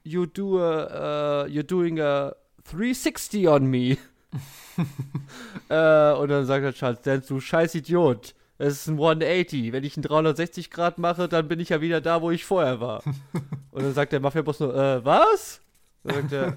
you 0.04 0.26
do 0.26 0.60
a, 0.60 1.44
uh, 1.44 1.48
you're 1.48 1.64
doing 1.64 2.00
a 2.00 2.34
360 2.66 3.48
on 3.48 3.66
me. 3.70 3.98
äh, 5.70 6.14
und 6.14 6.30
dann 6.30 6.46
sagt 6.46 6.64
er 6.64 6.74
Charles 6.74 7.02
Dance, 7.02 7.28
du 7.28 7.40
scheiß 7.40 7.76
Idiot. 7.76 8.36
Es 8.58 8.74
ist 8.74 8.88
ein 8.88 8.94
180. 8.94 9.72
Wenn 9.72 9.84
ich 9.84 9.98
einen 9.98 10.04
360 10.04 10.70
Grad 10.70 10.98
mache, 10.98 11.28
dann 11.28 11.48
bin 11.48 11.60
ich 11.60 11.70
ja 11.70 11.82
wieder 11.82 12.02
da, 12.02 12.22
wo 12.22 12.32
ich 12.32 12.46
vorher 12.46 12.80
war. 12.80 13.04
und 13.72 13.84
dann 13.84 13.94
sagt 13.94 14.14
der 14.14 14.20
Mafia-Boss 14.20 14.60
nur, 14.60 14.76
äh, 14.76 15.04
was? 15.04 15.62
Dann 16.04 16.30
sagt 16.30 16.34
er, 16.34 16.56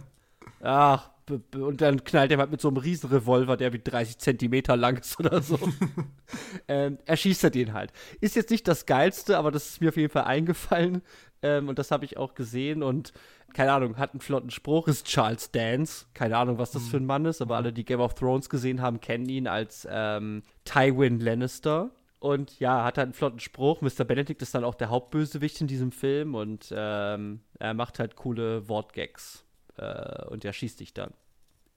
ach, 0.63 1.11
und 1.55 1.81
dann 1.81 2.05
knallt 2.05 2.31
er 2.31 2.39
halt 2.39 2.53
mit 2.53 2.61
so 2.61 2.69
einem 2.69 2.77
riesen 2.77 3.11
Revolver, 3.11 3.57
der 3.57 3.73
wie 3.73 3.81
30 3.81 4.19
Zentimeter 4.19 4.77
lang 4.77 4.99
ist 4.99 5.19
oder 5.19 5.43
so. 5.43 5.59
ähm, 6.69 6.99
erschießt 7.05 7.43
er 7.45 7.51
den 7.51 7.73
halt. 7.73 7.93
Ist 8.21 8.37
jetzt 8.37 8.51
nicht 8.51 8.69
das 8.69 8.87
Geilste, 8.87 9.37
aber 9.37 9.51
das 9.51 9.69
ist 9.69 9.81
mir 9.81 9.89
auf 9.89 9.97
jeden 9.97 10.13
Fall 10.13 10.25
eingefallen. 10.25 11.03
Ähm, 11.43 11.69
und 11.69 11.79
das 11.79 11.91
habe 11.91 12.05
ich 12.05 12.17
auch 12.17 12.35
gesehen 12.35 12.83
und 12.83 13.13
keine 13.53 13.73
Ahnung, 13.73 13.97
hat 13.97 14.13
einen 14.13 14.21
flotten 14.21 14.51
Spruch, 14.51 14.89
ist 14.89 15.07
Charles 15.07 15.51
Dance. 15.51 16.07
Keine 16.15 16.37
Ahnung, 16.37 16.59
was 16.59 16.73
das 16.73 16.85
mhm. 16.85 16.89
für 16.89 16.97
ein 16.99 17.07
Mann 17.07 17.25
ist, 17.25 17.41
aber 17.41 17.57
alle, 17.57 17.73
die 17.73 17.85
Game 17.85 18.01
of 18.01 18.15
Thrones 18.15 18.51
gesehen 18.51 18.83
haben, 18.83 19.01
kennen 19.01 19.29
ihn 19.29 19.47
als 19.47 19.87
ähm, 19.91 20.43
Tywin 20.65 21.21
Lannister. 21.21 21.91
Und 22.19 22.59
ja, 22.59 22.85
hat 22.85 22.99
halt 22.99 23.07
einen 23.07 23.13
flotten 23.13 23.41
Spruch. 23.41 23.83
Mr. 23.83 24.05
Benedict 24.05 24.43
ist 24.43 24.55
dann 24.55 24.65
auch 24.65 24.75
der 24.75 24.91
Hauptbösewicht 24.91 25.61
in 25.61 25.67
diesem 25.67 25.93
Film 25.93 26.35
und 26.35 26.73
ähm, 26.75 27.41
er 27.59 27.75
macht 27.75 27.99
halt 27.99 28.17
coole 28.17 28.69
Wortgags. 28.69 29.45
Äh, 29.77 30.25
und 30.27 30.45
er 30.45 30.53
schießt 30.53 30.81
dich 30.81 30.95
dann. 30.95 31.13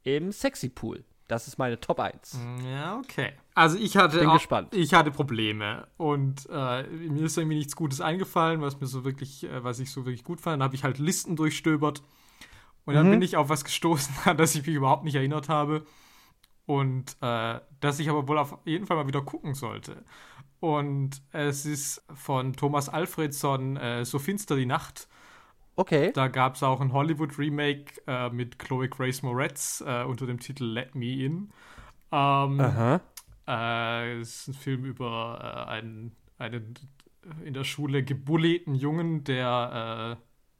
Im 0.03 0.31
Sexy 0.31 0.69
Pool. 0.69 1.03
Das 1.29 1.47
ist 1.47 1.57
meine 1.59 1.79
Top 1.79 1.99
1. 1.99 2.33
Mm, 2.33 2.65
ja, 2.65 2.97
okay. 2.97 3.33
Also 3.53 3.77
ich 3.77 3.95
hatte 3.95 4.17
Bin 4.17 4.27
auch, 4.27 4.33
gespannt. 4.33 4.73
ich 4.73 4.93
hatte 4.93 5.11
Probleme 5.11 5.87
und 5.97 6.49
äh, 6.51 6.83
mir 6.83 7.25
ist 7.25 7.37
irgendwie 7.37 7.57
nichts 7.57 7.75
Gutes 7.75 8.01
eingefallen, 8.01 8.61
was 8.61 8.81
mir 8.81 8.87
so 8.87 9.05
wirklich, 9.05 9.43
äh, 9.43 9.63
was 9.63 9.79
ich 9.79 9.91
so 9.91 10.05
wirklich 10.05 10.23
gut 10.23 10.41
fand. 10.41 10.55
Dann 10.55 10.63
habe 10.63 10.75
ich 10.75 10.83
halt 10.83 10.97
Listen 10.97 11.35
durchstöbert 11.35 12.01
und 12.85 12.95
dann 12.95 13.07
mhm. 13.07 13.11
bin 13.11 13.21
ich 13.21 13.37
auf 13.37 13.47
was 13.47 13.63
gestoßen, 13.63 14.13
an 14.25 14.37
das 14.37 14.55
ich 14.55 14.65
mich 14.65 14.75
überhaupt 14.75 15.03
nicht 15.03 15.15
erinnert 15.15 15.49
habe 15.49 15.85
und 16.65 17.15
äh, 17.21 17.59
das 17.79 17.99
ich 17.99 18.09
aber 18.09 18.27
wohl 18.27 18.39
auf 18.39 18.57
jeden 18.65 18.87
Fall 18.87 18.97
mal 18.97 19.07
wieder 19.07 19.21
gucken 19.21 19.53
sollte. 19.53 20.03
Und 20.59 21.21
es 21.31 21.65
ist 21.65 22.03
von 22.13 22.53
Thomas 22.53 22.89
Alfredson 22.89 23.77
äh, 23.77 24.03
So 24.03 24.19
finster 24.19 24.55
die 24.55 24.65
Nacht. 24.65 25.07
Okay. 25.79 26.11
Da 26.11 26.27
gab 26.27 26.55
es 26.55 26.63
auch 26.63 26.81
ein 26.81 26.91
Hollywood-Remake 26.91 28.01
äh, 28.05 28.29
mit 28.31 28.59
Chloe 28.59 28.89
Grace 28.89 29.23
Moretz 29.23 29.81
äh, 29.87 30.03
unter 30.03 30.25
dem 30.25 30.37
Titel 30.37 30.65
Let 30.65 30.93
Me 30.93 31.23
In. 31.23 31.53
Ähm, 32.11 32.59
Aha. 32.59 32.99
Äh, 33.47 34.19
es 34.19 34.41
ist 34.41 34.47
ein 34.49 34.53
Film 34.55 34.83
über 34.83 35.39
äh, 35.41 35.71
einen, 35.71 36.17
einen 36.37 36.73
in 37.45 37.53
der 37.53 37.63
Schule 37.63 38.03
gebulleten 38.03 38.75
Jungen, 38.75 39.23
der 39.23 40.17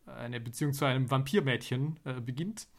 äh, 0.08 0.12
eine 0.12 0.40
Beziehung 0.40 0.72
zu 0.72 0.86
einem 0.86 1.12
Vampirmädchen 1.12 2.00
äh, 2.06 2.22
beginnt. 2.22 2.70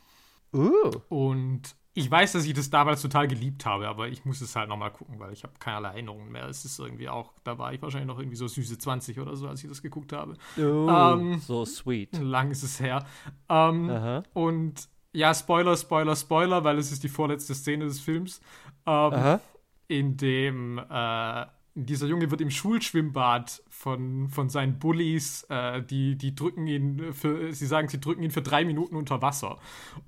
Uh. 0.54 0.92
Und 1.10 1.76
ich 1.92 2.10
weiß, 2.10 2.32
dass 2.32 2.44
ich 2.44 2.54
das 2.54 2.70
damals 2.70 3.02
total 3.02 3.26
geliebt 3.26 3.66
habe, 3.66 3.88
aber 3.88 4.08
ich 4.08 4.24
muss 4.24 4.40
es 4.40 4.54
halt 4.54 4.68
nochmal 4.68 4.92
gucken, 4.92 5.18
weil 5.18 5.32
ich 5.32 5.42
habe 5.42 5.54
keinerlei 5.58 5.88
Erinnerungen 5.90 6.30
mehr. 6.30 6.46
Es 6.46 6.64
ist 6.64 6.78
irgendwie 6.78 7.08
auch, 7.08 7.32
da 7.42 7.58
war 7.58 7.72
ich 7.72 7.82
wahrscheinlich 7.82 8.06
noch 8.06 8.18
irgendwie 8.18 8.36
so 8.36 8.46
süße 8.46 8.78
20 8.78 9.18
oder 9.18 9.34
so, 9.34 9.48
als 9.48 9.62
ich 9.62 9.68
das 9.68 9.82
geguckt 9.82 10.12
habe. 10.12 10.36
Oh, 10.56 10.88
ähm, 10.88 11.40
so 11.40 11.64
sweet. 11.64 12.16
Lang 12.18 12.50
ist 12.52 12.62
es 12.62 12.78
her. 12.78 13.04
Ähm, 13.48 14.22
und 14.34 14.88
ja, 15.12 15.34
Spoiler, 15.34 15.76
Spoiler, 15.76 16.14
Spoiler, 16.14 16.62
weil 16.62 16.78
es 16.78 16.92
ist 16.92 17.02
die 17.02 17.08
vorletzte 17.08 17.54
Szene 17.54 17.86
des 17.86 17.98
Films, 17.98 18.40
ähm, 18.86 19.40
in 19.88 20.16
dem 20.16 20.78
äh, 20.78 21.46
dieser 21.74 22.06
Junge 22.06 22.30
wird 22.30 22.40
im 22.40 22.50
Schulschwimmbad 22.50 23.62
von, 23.80 24.28
von 24.28 24.50
seinen 24.50 24.78
Bullies, 24.78 25.44
äh, 25.48 25.82
die, 25.82 26.14
die 26.14 26.34
drücken 26.34 26.66
ihn 26.66 27.14
für, 27.14 27.50
sie 27.54 27.64
sagen, 27.64 27.88
sie 27.88 27.98
drücken 27.98 28.22
ihn 28.22 28.30
für 28.30 28.42
drei 28.42 28.62
Minuten 28.66 28.94
unter 28.94 29.22
Wasser. 29.22 29.56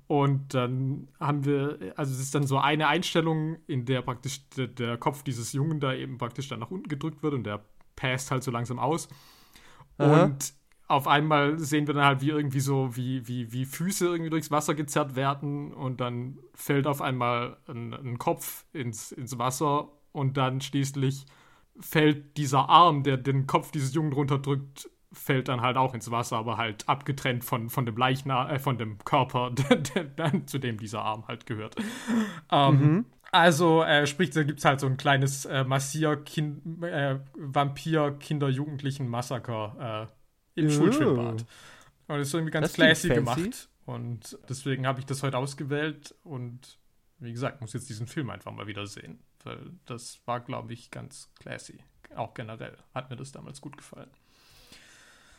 Und 0.05 0.53
dann 0.53 1.07
haben 1.19 1.43
wir, 1.43 1.93
also 1.95 2.13
es 2.13 2.19
ist 2.19 2.35
dann 2.35 2.45
so 2.45 2.59
eine 2.59 2.87
Einstellung, 2.87 3.57
in 3.65 3.85
der 3.85 4.03
praktisch 4.03 4.47
der, 4.49 4.67
der 4.67 4.97
Kopf 4.97 5.23
dieses 5.23 5.53
Jungen 5.53 5.79
da 5.79 5.91
eben 5.91 6.19
praktisch 6.19 6.49
dann 6.49 6.59
nach 6.59 6.69
unten 6.69 6.87
gedrückt 6.87 7.23
wird 7.23 7.33
und 7.33 7.45
der 7.45 7.65
passt 7.95 8.29
halt 8.29 8.43
so 8.43 8.51
langsam 8.51 8.77
aus. 8.77 9.07
Aha. 9.97 10.25
Und 10.25 10.53
auf 10.87 11.07
einmal 11.07 11.57
sehen 11.57 11.87
wir 11.87 11.95
dann 11.95 12.05
halt, 12.05 12.21
wie 12.21 12.29
irgendwie 12.29 12.59
so, 12.59 12.95
wie, 12.95 13.27
wie, 13.27 13.51
wie 13.53 13.65
Füße 13.65 14.05
irgendwie 14.05 14.29
durchs 14.29 14.51
Wasser 14.51 14.75
gezerrt 14.75 15.15
werden 15.15 15.73
und 15.73 15.99
dann 15.99 16.37
fällt 16.53 16.85
auf 16.85 17.01
einmal 17.01 17.57
ein, 17.67 17.91
ein 17.91 18.19
Kopf 18.19 18.65
ins, 18.71 19.11
ins 19.11 19.39
Wasser 19.39 19.89
und 20.11 20.37
dann 20.37 20.61
schließlich 20.61 21.25
fällt 21.79 22.37
dieser 22.37 22.69
Arm, 22.69 23.03
der 23.03 23.17
den 23.17 23.47
Kopf 23.47 23.71
dieses 23.71 23.93
Jungen 23.93 24.11
drunter 24.11 24.37
drückt, 24.39 24.89
fällt 25.11 25.47
dann 25.47 25.61
halt 25.61 25.77
auch 25.77 25.93
ins 25.93 26.11
Wasser, 26.11 26.37
aber 26.37 26.57
halt 26.57 26.89
abgetrennt 26.89 27.45
von, 27.45 27.69
von 27.69 27.85
dem 27.85 27.95
Leichner, 27.97 28.49
äh, 28.49 28.57
von 28.59 28.77
dem 28.77 28.97
Körper, 28.99 29.51
der, 29.51 29.77
der, 30.05 30.47
zu 30.47 30.59
dem 30.59 30.77
dieser 30.77 31.03
Arm 31.03 31.27
halt 31.27 31.45
gehört. 31.45 31.75
Ähm, 32.51 32.81
mhm. 32.81 33.05
Also, 33.31 33.83
äh, 33.83 34.05
sprich, 34.05 34.31
da 34.31 34.43
gibt 34.43 34.59
es 34.59 34.65
halt 34.65 34.79
so 34.79 34.87
ein 34.87 34.97
kleines 34.97 35.45
äh, 35.45 35.63
Massier-Kind, 35.63 36.83
äh, 36.83 37.19
Vampir-Kinder-Jugendlichen-Massaker 37.35 40.09
äh, 40.55 40.61
im. 40.61 40.69
Schulschwimmbad. 40.69 41.45
Und 42.07 42.19
das 42.19 42.27
ist 42.27 42.33
irgendwie 42.33 42.51
ganz 42.51 42.73
classy 42.73 43.09
gemacht. 43.09 43.69
Und 43.85 44.37
deswegen 44.47 44.85
habe 44.85 44.99
ich 44.99 45.05
das 45.05 45.23
heute 45.23 45.37
ausgewählt 45.37 46.15
und 46.23 46.77
wie 47.19 47.31
gesagt, 47.31 47.61
muss 47.61 47.73
jetzt 47.73 47.89
diesen 47.89 48.07
Film 48.07 48.29
einfach 48.29 48.51
mal 48.51 48.67
wieder 48.67 48.85
sehen 48.85 49.19
weil 49.43 49.71
das 49.85 50.21
war, 50.25 50.39
glaube 50.39 50.73
ich, 50.73 50.91
ganz 50.91 51.31
classy. 51.39 51.79
Auch 52.15 52.33
generell 52.33 52.77
hat 52.93 53.09
mir 53.09 53.15
das 53.15 53.31
damals 53.31 53.61
gut 53.61 53.77
gefallen. 53.77 54.09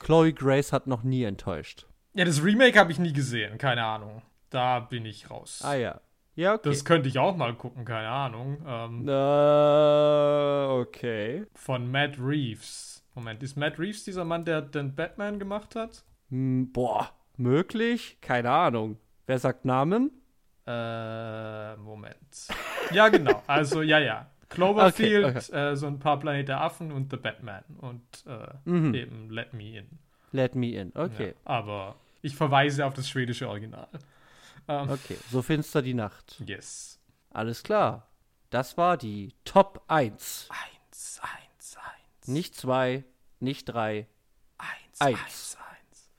Chloe 0.01 0.32
Grace 0.32 0.72
hat 0.72 0.86
noch 0.86 1.02
nie 1.02 1.24
enttäuscht. 1.24 1.86
Ja, 2.14 2.24
das 2.24 2.43
Remake 2.43 2.78
habe 2.78 2.93
ich 2.93 2.98
nie 2.98 3.12
gesehen, 3.12 3.59
keine 3.59 3.85
Ahnung. 3.85 4.22
Da 4.51 4.81
bin 4.81 5.05
ich 5.05 5.31
raus. 5.31 5.60
Ah 5.64 5.74
ja. 5.74 6.01
Ja, 6.36 6.55
okay. 6.55 6.68
Das 6.68 6.85
könnte 6.85 7.09
ich 7.09 7.18
auch 7.18 7.36
mal 7.36 7.55
gucken, 7.55 7.85
keine 7.85 8.09
Ahnung. 8.09 8.59
Ähm, 8.66 9.09
uh, 9.09 10.81
okay. 10.81 11.47
Von 11.55 11.90
Matt 11.90 12.18
Reeves. 12.18 13.05
Moment, 13.14 13.43
ist 13.43 13.56
Matt 13.56 13.78
Reeves 13.78 14.05
dieser 14.05 14.24
Mann, 14.24 14.44
der 14.44 14.62
den 14.62 14.94
Batman 14.94 15.39
gemacht 15.39 15.76
hat? 15.76 16.05
Hm, 16.31 16.72
boah, 16.72 17.10
möglich? 17.36 18.18
Keine 18.20 18.51
Ahnung. 18.51 18.98
Wer 19.26 19.39
sagt 19.39 19.64
Namen? 19.64 20.10
Äh, 20.66 21.77
Moment. 21.77 22.49
Ja, 22.91 23.09
genau. 23.09 23.43
Also, 23.47 23.82
ja, 23.82 23.99
ja. 23.99 24.31
Cloverfield, 24.49 25.24
okay, 25.24 25.47
okay. 25.53 25.73
Äh, 25.73 25.77
so 25.77 25.86
ein 25.86 25.99
paar 25.99 26.19
Planet 26.19 26.49
der 26.49 26.61
Affen 26.61 26.93
und 26.93 27.11
The 27.11 27.16
Batman. 27.16 27.65
Und 27.78 28.03
äh, 28.27 28.47
mhm. 28.65 28.95
eben 28.95 29.31
Let 29.31 29.53
Me 29.53 29.78
In. 29.78 29.99
Let 30.32 30.55
Me 30.55 30.70
In, 30.70 30.93
okay. 30.95 31.28
Ja, 31.28 31.35
aber 31.45 31.97
ich 32.23 32.36
verweise 32.36 32.86
auf 32.86 32.95
das 32.95 33.09
schwedische 33.09 33.49
Original. 33.49 33.89
Ähm, 34.69 34.91
okay, 34.91 35.16
so 35.31 35.43
finster 35.43 35.82
die 35.82 35.95
Nacht. 35.95 36.41
Yes. 36.45 36.99
Alles 37.31 37.62
klar. 37.62 38.09
Das 38.51 38.77
war 38.77 38.97
die 38.97 39.35
Top 39.45 39.82
1. 39.89 40.49
1, 40.91 41.20
1, 41.20 41.77
1. 42.19 42.28
Nicht 42.28 42.55
2, 42.55 43.05
nicht 43.41 43.65
3. 43.66 44.07
1, 44.59 45.01
1. 45.01 45.19
1. 45.19 46.11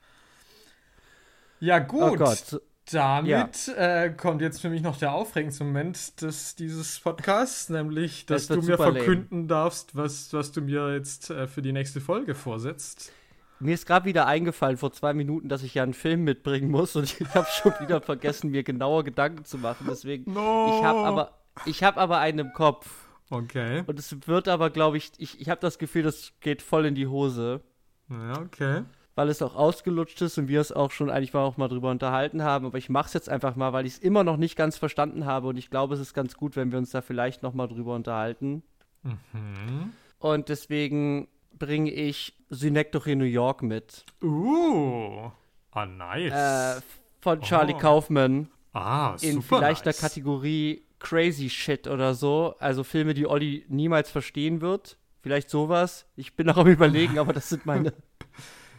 Ja, 1.60 1.78
gut. 1.78 2.02
Oh 2.02 2.14
Gott. 2.16 2.60
Damit 2.92 3.66
ja. 3.66 4.04
äh, 4.04 4.10
kommt 4.10 4.40
jetzt 4.40 4.60
für 4.60 4.70
mich 4.70 4.80
noch 4.80 4.96
der 4.96 5.12
aufregendste 5.12 5.64
Moment 5.64 6.20
des, 6.22 6.54
dieses 6.54 7.00
Podcasts, 7.00 7.68
nämlich, 7.68 8.26
dass 8.26 8.46
das 8.46 8.60
du 8.60 8.64
mir 8.64 8.76
verkünden 8.76 9.38
lame. 9.38 9.46
darfst, 9.48 9.96
was, 9.96 10.32
was 10.32 10.52
du 10.52 10.60
mir 10.60 10.94
jetzt 10.94 11.30
äh, 11.30 11.48
für 11.48 11.62
die 11.62 11.72
nächste 11.72 12.00
Folge 12.00 12.36
vorsetzt. 12.36 13.12
Mir 13.58 13.74
ist 13.74 13.86
gerade 13.86 14.04
wieder 14.04 14.26
eingefallen 14.26 14.76
vor 14.76 14.92
zwei 14.92 15.14
Minuten, 15.14 15.48
dass 15.48 15.62
ich 15.62 15.74
ja 15.74 15.82
einen 15.82 15.94
Film 15.94 16.22
mitbringen 16.22 16.70
muss 16.70 16.94
und 16.94 17.04
ich 17.04 17.34
habe 17.34 17.48
schon 17.50 17.72
wieder 17.80 18.00
vergessen, 18.00 18.50
mir 18.50 18.62
genauer 18.62 19.02
Gedanken 19.02 19.44
zu 19.44 19.58
machen. 19.58 19.86
Deswegen, 19.90 20.32
no. 20.32 20.76
ich 20.78 20.84
habe 20.84 20.98
aber, 21.00 21.38
ich 21.64 21.82
habe 21.82 22.00
aber 22.00 22.18
einen 22.18 22.38
im 22.38 22.52
Kopf. 22.52 22.88
Okay. 23.30 23.82
Und 23.86 23.98
es 23.98 24.14
wird 24.28 24.46
aber, 24.46 24.70
glaube 24.70 24.96
ich, 24.98 25.10
ich, 25.18 25.40
ich 25.40 25.48
habe 25.48 25.60
das 25.60 25.78
Gefühl, 25.78 26.04
das 26.04 26.34
geht 26.40 26.62
voll 26.62 26.86
in 26.86 26.94
die 26.94 27.08
Hose. 27.08 27.62
Ja, 28.08 28.40
okay 28.40 28.84
weil 29.16 29.30
es 29.30 29.42
auch 29.42 29.56
ausgelutscht 29.56 30.20
ist 30.20 30.38
und 30.38 30.46
wir 30.46 30.60
es 30.60 30.70
auch 30.70 30.92
schon 30.92 31.10
eigentlich 31.10 31.32
mal 31.32 31.40
auch 31.40 31.56
mal 31.56 31.68
drüber 31.68 31.90
unterhalten 31.90 32.42
haben. 32.42 32.66
Aber 32.66 32.78
ich 32.78 32.90
mache 32.90 33.06
es 33.06 33.14
jetzt 33.14 33.28
einfach 33.28 33.56
mal, 33.56 33.72
weil 33.72 33.86
ich 33.86 33.94
es 33.94 33.98
immer 33.98 34.22
noch 34.22 34.36
nicht 34.36 34.56
ganz 34.56 34.76
verstanden 34.76 35.24
habe 35.24 35.48
und 35.48 35.56
ich 35.56 35.70
glaube, 35.70 35.94
es 35.94 36.00
ist 36.00 36.14
ganz 36.14 36.36
gut, 36.36 36.54
wenn 36.54 36.70
wir 36.70 36.78
uns 36.78 36.90
da 36.90 37.00
vielleicht 37.00 37.42
noch 37.42 37.54
mal 37.54 37.66
drüber 37.66 37.94
unterhalten. 37.94 38.62
Mhm. 39.02 39.92
Und 40.18 40.50
deswegen 40.50 41.28
bringe 41.58 41.90
ich 41.90 42.34
Synecdoche 42.50 43.12
in 43.12 43.18
New 43.18 43.24
York 43.24 43.62
mit. 43.62 44.04
Uh, 44.22 45.30
ah, 45.70 45.86
nice. 45.86 46.78
Äh, 46.78 46.82
von 47.20 47.40
Charlie 47.40 47.74
oh. 47.74 47.78
Kaufman. 47.78 48.50
Ah, 48.74 49.16
super 49.16 49.32
In 49.32 49.42
vielleicht 49.42 49.86
nice. 49.86 49.96
der 49.96 50.08
Kategorie 50.08 50.82
Crazy 50.98 51.48
Shit 51.48 51.86
oder 51.86 52.14
so. 52.14 52.54
Also 52.58 52.84
Filme, 52.84 53.14
die 53.14 53.26
Olli 53.26 53.64
niemals 53.68 54.10
verstehen 54.10 54.60
wird. 54.60 54.98
Vielleicht 55.22 55.48
sowas. 55.48 56.06
Ich 56.16 56.36
bin 56.36 56.46
noch 56.46 56.58
am 56.58 56.66
überlegen, 56.66 57.18
aber 57.18 57.32
das 57.32 57.48
sind 57.48 57.64
meine 57.64 57.94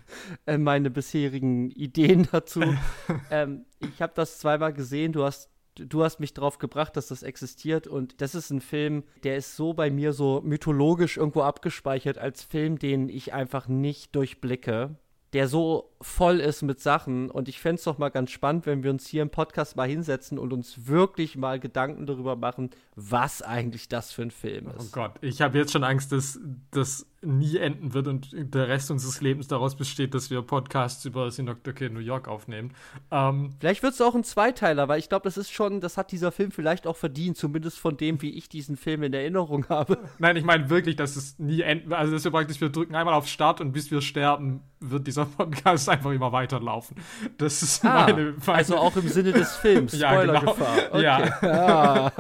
äh, 0.46 0.58
meine 0.58 0.90
bisherigen 0.90 1.72
Ideen 1.72 2.28
dazu. 2.32 2.62
ähm, 3.32 3.66
ich 3.80 4.02
habe 4.02 4.14
das 4.16 4.40
zweimal 4.40 4.74
gesehen. 4.74 5.14
Du 5.14 5.24
hast 5.24 5.50
du 5.76 6.04
hast 6.04 6.20
mich 6.20 6.34
darauf 6.34 6.58
gebracht, 6.58 6.98
dass 6.98 7.10
das 7.10 7.22
existiert 7.22 7.86
und 7.86 8.20
das 8.20 8.34
ist 8.34 8.50
ein 8.50 8.62
Film, 8.62 9.04
der 9.24 9.38
ist 9.38 9.56
so 9.56 9.74
bei 9.74 9.92
mir 9.92 10.12
so 10.12 10.42
mythologisch 10.44 11.18
irgendwo 11.18 11.44
abgespeichert 11.44 12.18
als 12.18 12.42
Film, 12.42 12.80
den 12.80 13.10
ich 13.10 13.32
einfach 13.32 13.68
nicht 13.68 14.16
durchblicke 14.16 14.98
der 15.34 15.48
so 15.48 15.94
voll 16.02 16.40
ist 16.40 16.62
mit 16.62 16.80
Sachen. 16.80 17.30
Und 17.30 17.50
ich 17.50 17.60
fände 17.60 17.76
es 17.76 17.84
doch 17.84 17.98
mal 17.98 18.10
ganz 18.10 18.32
spannend, 18.32 18.66
wenn 18.66 18.84
wir 18.84 18.92
uns 18.92 19.08
hier 19.08 19.22
im 19.22 19.30
Podcast 19.30 19.76
mal 19.76 19.88
hinsetzen 19.88 20.38
und 20.38 20.54
uns 20.54 20.88
wirklich 20.88 21.36
mal 21.36 21.60
Gedanken 21.60 22.06
darüber 22.06 22.36
machen, 22.36 22.70
was 22.96 23.42
eigentlich 23.42 23.90
das 23.90 24.12
für 24.12 24.24
ein 24.24 24.32
Film 24.32 24.68
ist. 24.70 24.76
Oh 24.80 24.90
Gott, 24.92 25.14
ich 25.22 25.42
habe 25.42 25.58
jetzt 25.58 25.72
schon 25.72 25.84
Angst, 25.84 26.12
dass 26.12 26.40
das 26.72 27.06
nie 27.22 27.58
enden 27.58 27.94
wird 27.94 28.08
und 28.08 28.30
der 28.34 28.68
Rest 28.68 28.92
unseres 28.92 29.22
Lebens 29.22 29.48
daraus 29.48 29.76
besteht, 29.76 30.14
dass 30.14 30.30
wir 30.30 30.42
Podcasts 30.44 31.04
über 31.06 31.30
Synecdoche 31.32 31.90
New 31.90 32.00
York 32.00 32.28
aufnehmen. 32.28 32.74
Ähm, 33.12 33.56
Vielleicht 33.60 33.82
wird 33.84 33.94
es 33.94 34.02
auch 34.02 34.14
ein 34.14 34.24
Zweiteiler, 34.24 34.88
weil 34.88 35.00
ich 35.00 35.10
glaube, 35.10 35.24
das 35.24 35.38
ist 35.38 35.52
schon, 35.52 35.82
das 35.82 35.98
hat 35.98 36.12
dieser 36.12 36.32
Film 36.32 36.52
vielleicht 36.52 36.86
auch 36.86 36.96
verdient, 36.96 37.38
zumindest 37.38 37.80
von 37.80 37.98
dem, 37.98 38.22
wie 38.22 38.32
ich 38.32 38.50
diesen 38.50 38.78
Film 38.78 39.04
in 39.04 39.14
Erinnerung 39.14 39.68
habe. 39.70 39.98
Nein, 40.20 40.38
ich 40.38 40.44
meine 40.44 40.70
wirklich, 40.70 40.96
dass 40.96 41.16
es 41.16 41.40
nie 41.40 41.62
enden, 41.62 41.92
also 41.92 42.14
dass 42.14 42.24
wir 42.24 42.32
praktisch, 42.32 42.62
wir 42.62 42.70
drücken 42.70 42.96
einmal 42.96 43.16
auf 43.16 43.28
Start 43.28 43.62
und 43.62 43.72
bis 43.72 43.90
wir 43.90 44.02
sterben, 44.02 44.62
wird 44.80 45.08
dieser 45.08 45.26
Podcast 45.26 45.87
einfach 45.90 46.12
immer 46.12 46.32
weiterlaufen. 46.32 46.98
Das 47.38 47.62
ist 47.62 47.86
ah, 47.86 48.06
meine, 48.06 48.36
meine, 48.46 48.58
Also 48.58 48.78
auch 48.78 48.96
im 48.96 49.08
Sinne 49.08 49.32
des 49.32 49.56
Films. 49.58 49.94
ja, 50.00 50.22
genau. 50.22 50.56
Okay. 50.92 51.04
Ja. 51.04 51.42
Ah. 51.42 52.12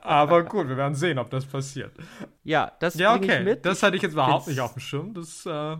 Aber 0.02 0.44
gut, 0.44 0.68
wir 0.68 0.76
werden 0.76 0.94
sehen, 0.94 1.18
ob 1.18 1.30
das 1.30 1.44
passiert. 1.44 1.92
Ja, 2.44 2.72
das 2.80 2.94
ja, 2.94 3.14
okay. 3.14 3.38
ich 3.38 3.44
mit. 3.44 3.66
Das 3.66 3.82
hatte 3.82 3.96
ich 3.96 4.02
jetzt 4.02 4.12
überhaupt 4.12 4.46
nicht 4.48 4.60
auf 4.60 4.74
dem 4.74 4.80
Schirm. 4.80 5.14
Das 5.14 5.46
äh, 5.46 5.76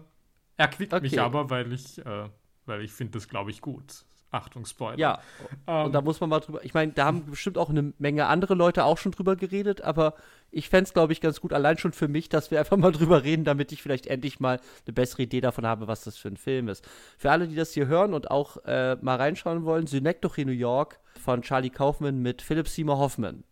erquickt 0.57 0.93
okay. 0.93 1.03
mich 1.03 1.21
aber, 1.21 1.51
weil 1.51 1.73
ich, 1.73 1.99
äh, 1.99 2.29
weil 2.67 2.83
ich 2.83 2.93
finde 2.93 3.13
das, 3.13 3.29
glaube 3.29 3.51
ich, 3.51 3.61
gut. 3.61 4.05
Achtung, 4.31 4.65
Spoiler. 4.65 4.99
Ja, 4.99 5.21
ähm, 5.67 5.87
und 5.87 5.93
da 5.93 6.01
muss 6.01 6.21
man 6.21 6.31
mal 6.31 6.41
drüber. 6.41 6.65
Ich 6.65 6.75
meine, 6.75 6.93
da 6.93 7.07
haben 7.07 7.25
bestimmt 7.27 7.59
auch 7.59 7.69
eine 7.69 7.93
Menge 7.99 8.27
andere 8.27 8.55
Leute 8.55 8.85
auch 8.85 8.99
schon 8.99 9.13
drüber 9.13 9.37
geredet, 9.37 9.83
aber 9.83 10.15
ich 10.51 10.69
fände 10.69 10.85
es, 10.85 10.93
glaube 10.93 11.13
ich, 11.13 11.21
ganz 11.21 11.41
gut, 11.41 11.53
allein 11.53 11.79
schon 11.79 11.93
für 11.93 12.09
mich, 12.09 12.29
dass 12.29 12.51
wir 12.51 12.59
einfach 12.59 12.77
mal 12.77 12.93
drüber 12.93 13.25
reden, 13.25 13.45
damit 13.45 13.73
ich 13.73 13.83
vielleicht 13.83 14.07
endlich 14.07 14.41
mal 14.41 14.61
eine 14.87 14.93
bessere 14.93 15.23
Idee 15.23 15.41
davon 15.41 15.67
habe, 15.67 15.89
was 15.89 16.05
das 16.05 16.17
für 16.17 16.29
ein 16.29 16.37
Film 16.37 16.69
ist. 16.69 16.87
Für 17.19 17.31
alle, 17.31 17.49
die 17.49 17.55
das 17.55 17.73
hier 17.73 17.87
hören 17.87 18.15
und 18.15 18.31
auch 18.31 18.59
äh, 18.65 18.97
mal 19.01 19.17
reinschauen 19.17 19.65
wollen, 19.65 19.87
Synecdoche 19.87 20.45
New 20.45 20.53
York 20.53 21.01
von 21.23 21.43
Charlie 21.43 21.71
Kaufman 21.71 22.21
mit 22.21 22.43
Philip 22.43 22.69
Seymour 22.69 22.99
Hoffman. 22.99 23.45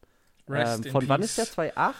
Ähm, 0.51 0.85
von 0.85 1.09
wann 1.09 1.23
ist 1.23 1.39
der? 1.39 1.45
2.8? 1.45 1.93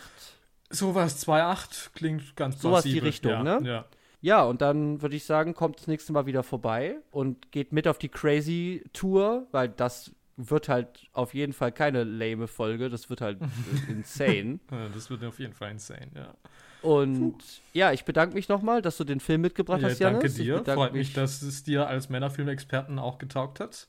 Sowas 0.71 1.27
2.8 1.27 1.91
klingt 1.95 2.37
ganz 2.37 2.61
Sowas 2.61 2.85
die 2.85 2.99
Richtung, 2.99 3.33
ja, 3.33 3.43
ne? 3.43 3.61
Ja. 3.63 3.85
Ja, 4.21 4.43
und 4.43 4.63
dann 4.63 5.01
würde 5.01 5.15
ich 5.15 5.25
sagen, 5.25 5.55
kommt 5.55 5.79
das 5.79 5.87
nächste 5.87 6.13
Mal 6.13 6.27
wieder 6.27 6.43
vorbei 6.43 6.97
und 7.13 7.53
geht 7.53 7.73
mit 7.73 7.87
auf 7.87 7.99
die 7.99 8.09
Crazy 8.09 8.85
Tour, 8.93 9.47
weil 9.53 9.69
das 9.69 10.11
wird 10.39 10.69
halt 10.69 11.09
auf 11.13 11.35
jeden 11.35 11.53
Fall 11.53 11.73
keine 11.73 12.05
lame 12.05 12.47
Folge, 12.47 12.89
das 12.89 13.11
wird 13.11 13.21
halt 13.21 13.39
insane. 13.89 14.61
Das 14.95 15.11
wird 15.11 15.25
auf 15.25 15.39
jeden 15.41 15.53
Fall 15.53 15.73
insane, 15.73 16.11
ja. 16.15 16.35
Und 16.81 17.33
Puh. 17.33 17.39
ja, 17.73 17.93
ich 17.93 18.05
bedanke 18.05 18.37
mich 18.37 18.49
nochmal, 18.49 18.81
dass 18.81 18.97
du 18.97 19.05
den 19.05 19.19
Film 19.19 19.41
mitgebracht 19.41 19.83
ja, 19.83 19.89
hast, 19.89 19.99
Janis. 19.99 20.37
Danke 20.37 20.63
dir. 20.65 20.75
Freut 20.75 20.93
mich, 20.93 21.13
dass 21.13 21.43
es 21.43 21.65
dir 21.65 21.89
als 21.89 22.09
Männerfilmexperten 22.09 23.01
auch 23.01 23.19
getaugt 23.19 23.59
hat. 23.59 23.89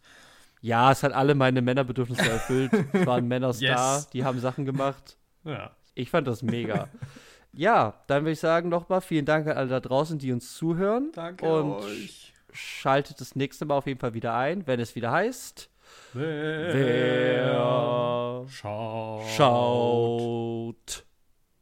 Ja, 0.61 0.91
es 0.91 1.03
hat 1.03 1.13
alle 1.13 1.35
meine 1.35 1.61
Männerbedürfnisse 1.61 2.27
erfüllt. 2.27 2.71
es 2.91 3.05
waren 3.05 3.27
Männer 3.27 3.49
yes. 3.59 3.61
da, 3.61 4.05
die 4.11 4.23
haben 4.23 4.39
Sachen 4.39 4.65
gemacht. 4.65 5.17
Ja. 5.43 5.71
Ich 5.93 6.09
fand 6.09 6.27
das 6.27 6.41
mega. 6.41 6.89
ja, 7.53 7.93
dann 8.07 8.23
würde 8.23 8.31
ich 8.31 8.39
sagen 8.39 8.69
nochmal 8.69 9.01
vielen 9.01 9.25
Dank 9.25 9.47
an 9.47 9.55
alle 9.55 9.69
da 9.69 9.79
draußen, 9.79 10.17
die 10.17 10.31
uns 10.31 10.55
zuhören. 10.55 11.11
Danke 11.13 11.45
und 11.45 11.83
euch. 11.83 12.33
Schaltet 12.51 13.21
das 13.21 13.35
nächste 13.35 13.65
Mal 13.65 13.77
auf 13.77 13.85
jeden 13.85 13.99
Fall 13.99 14.15
wieder 14.15 14.33
ein, 14.33 14.65
wenn 14.65 14.79
es 14.79 14.95
wieder 14.95 15.11
heißt 15.11 15.69
Wer, 16.13 16.73
Wer 16.73 18.45
schaut, 18.49 19.27
schaut 19.35 21.05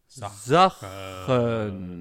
Sachen. 0.08 0.34
Sachen. 1.28 1.98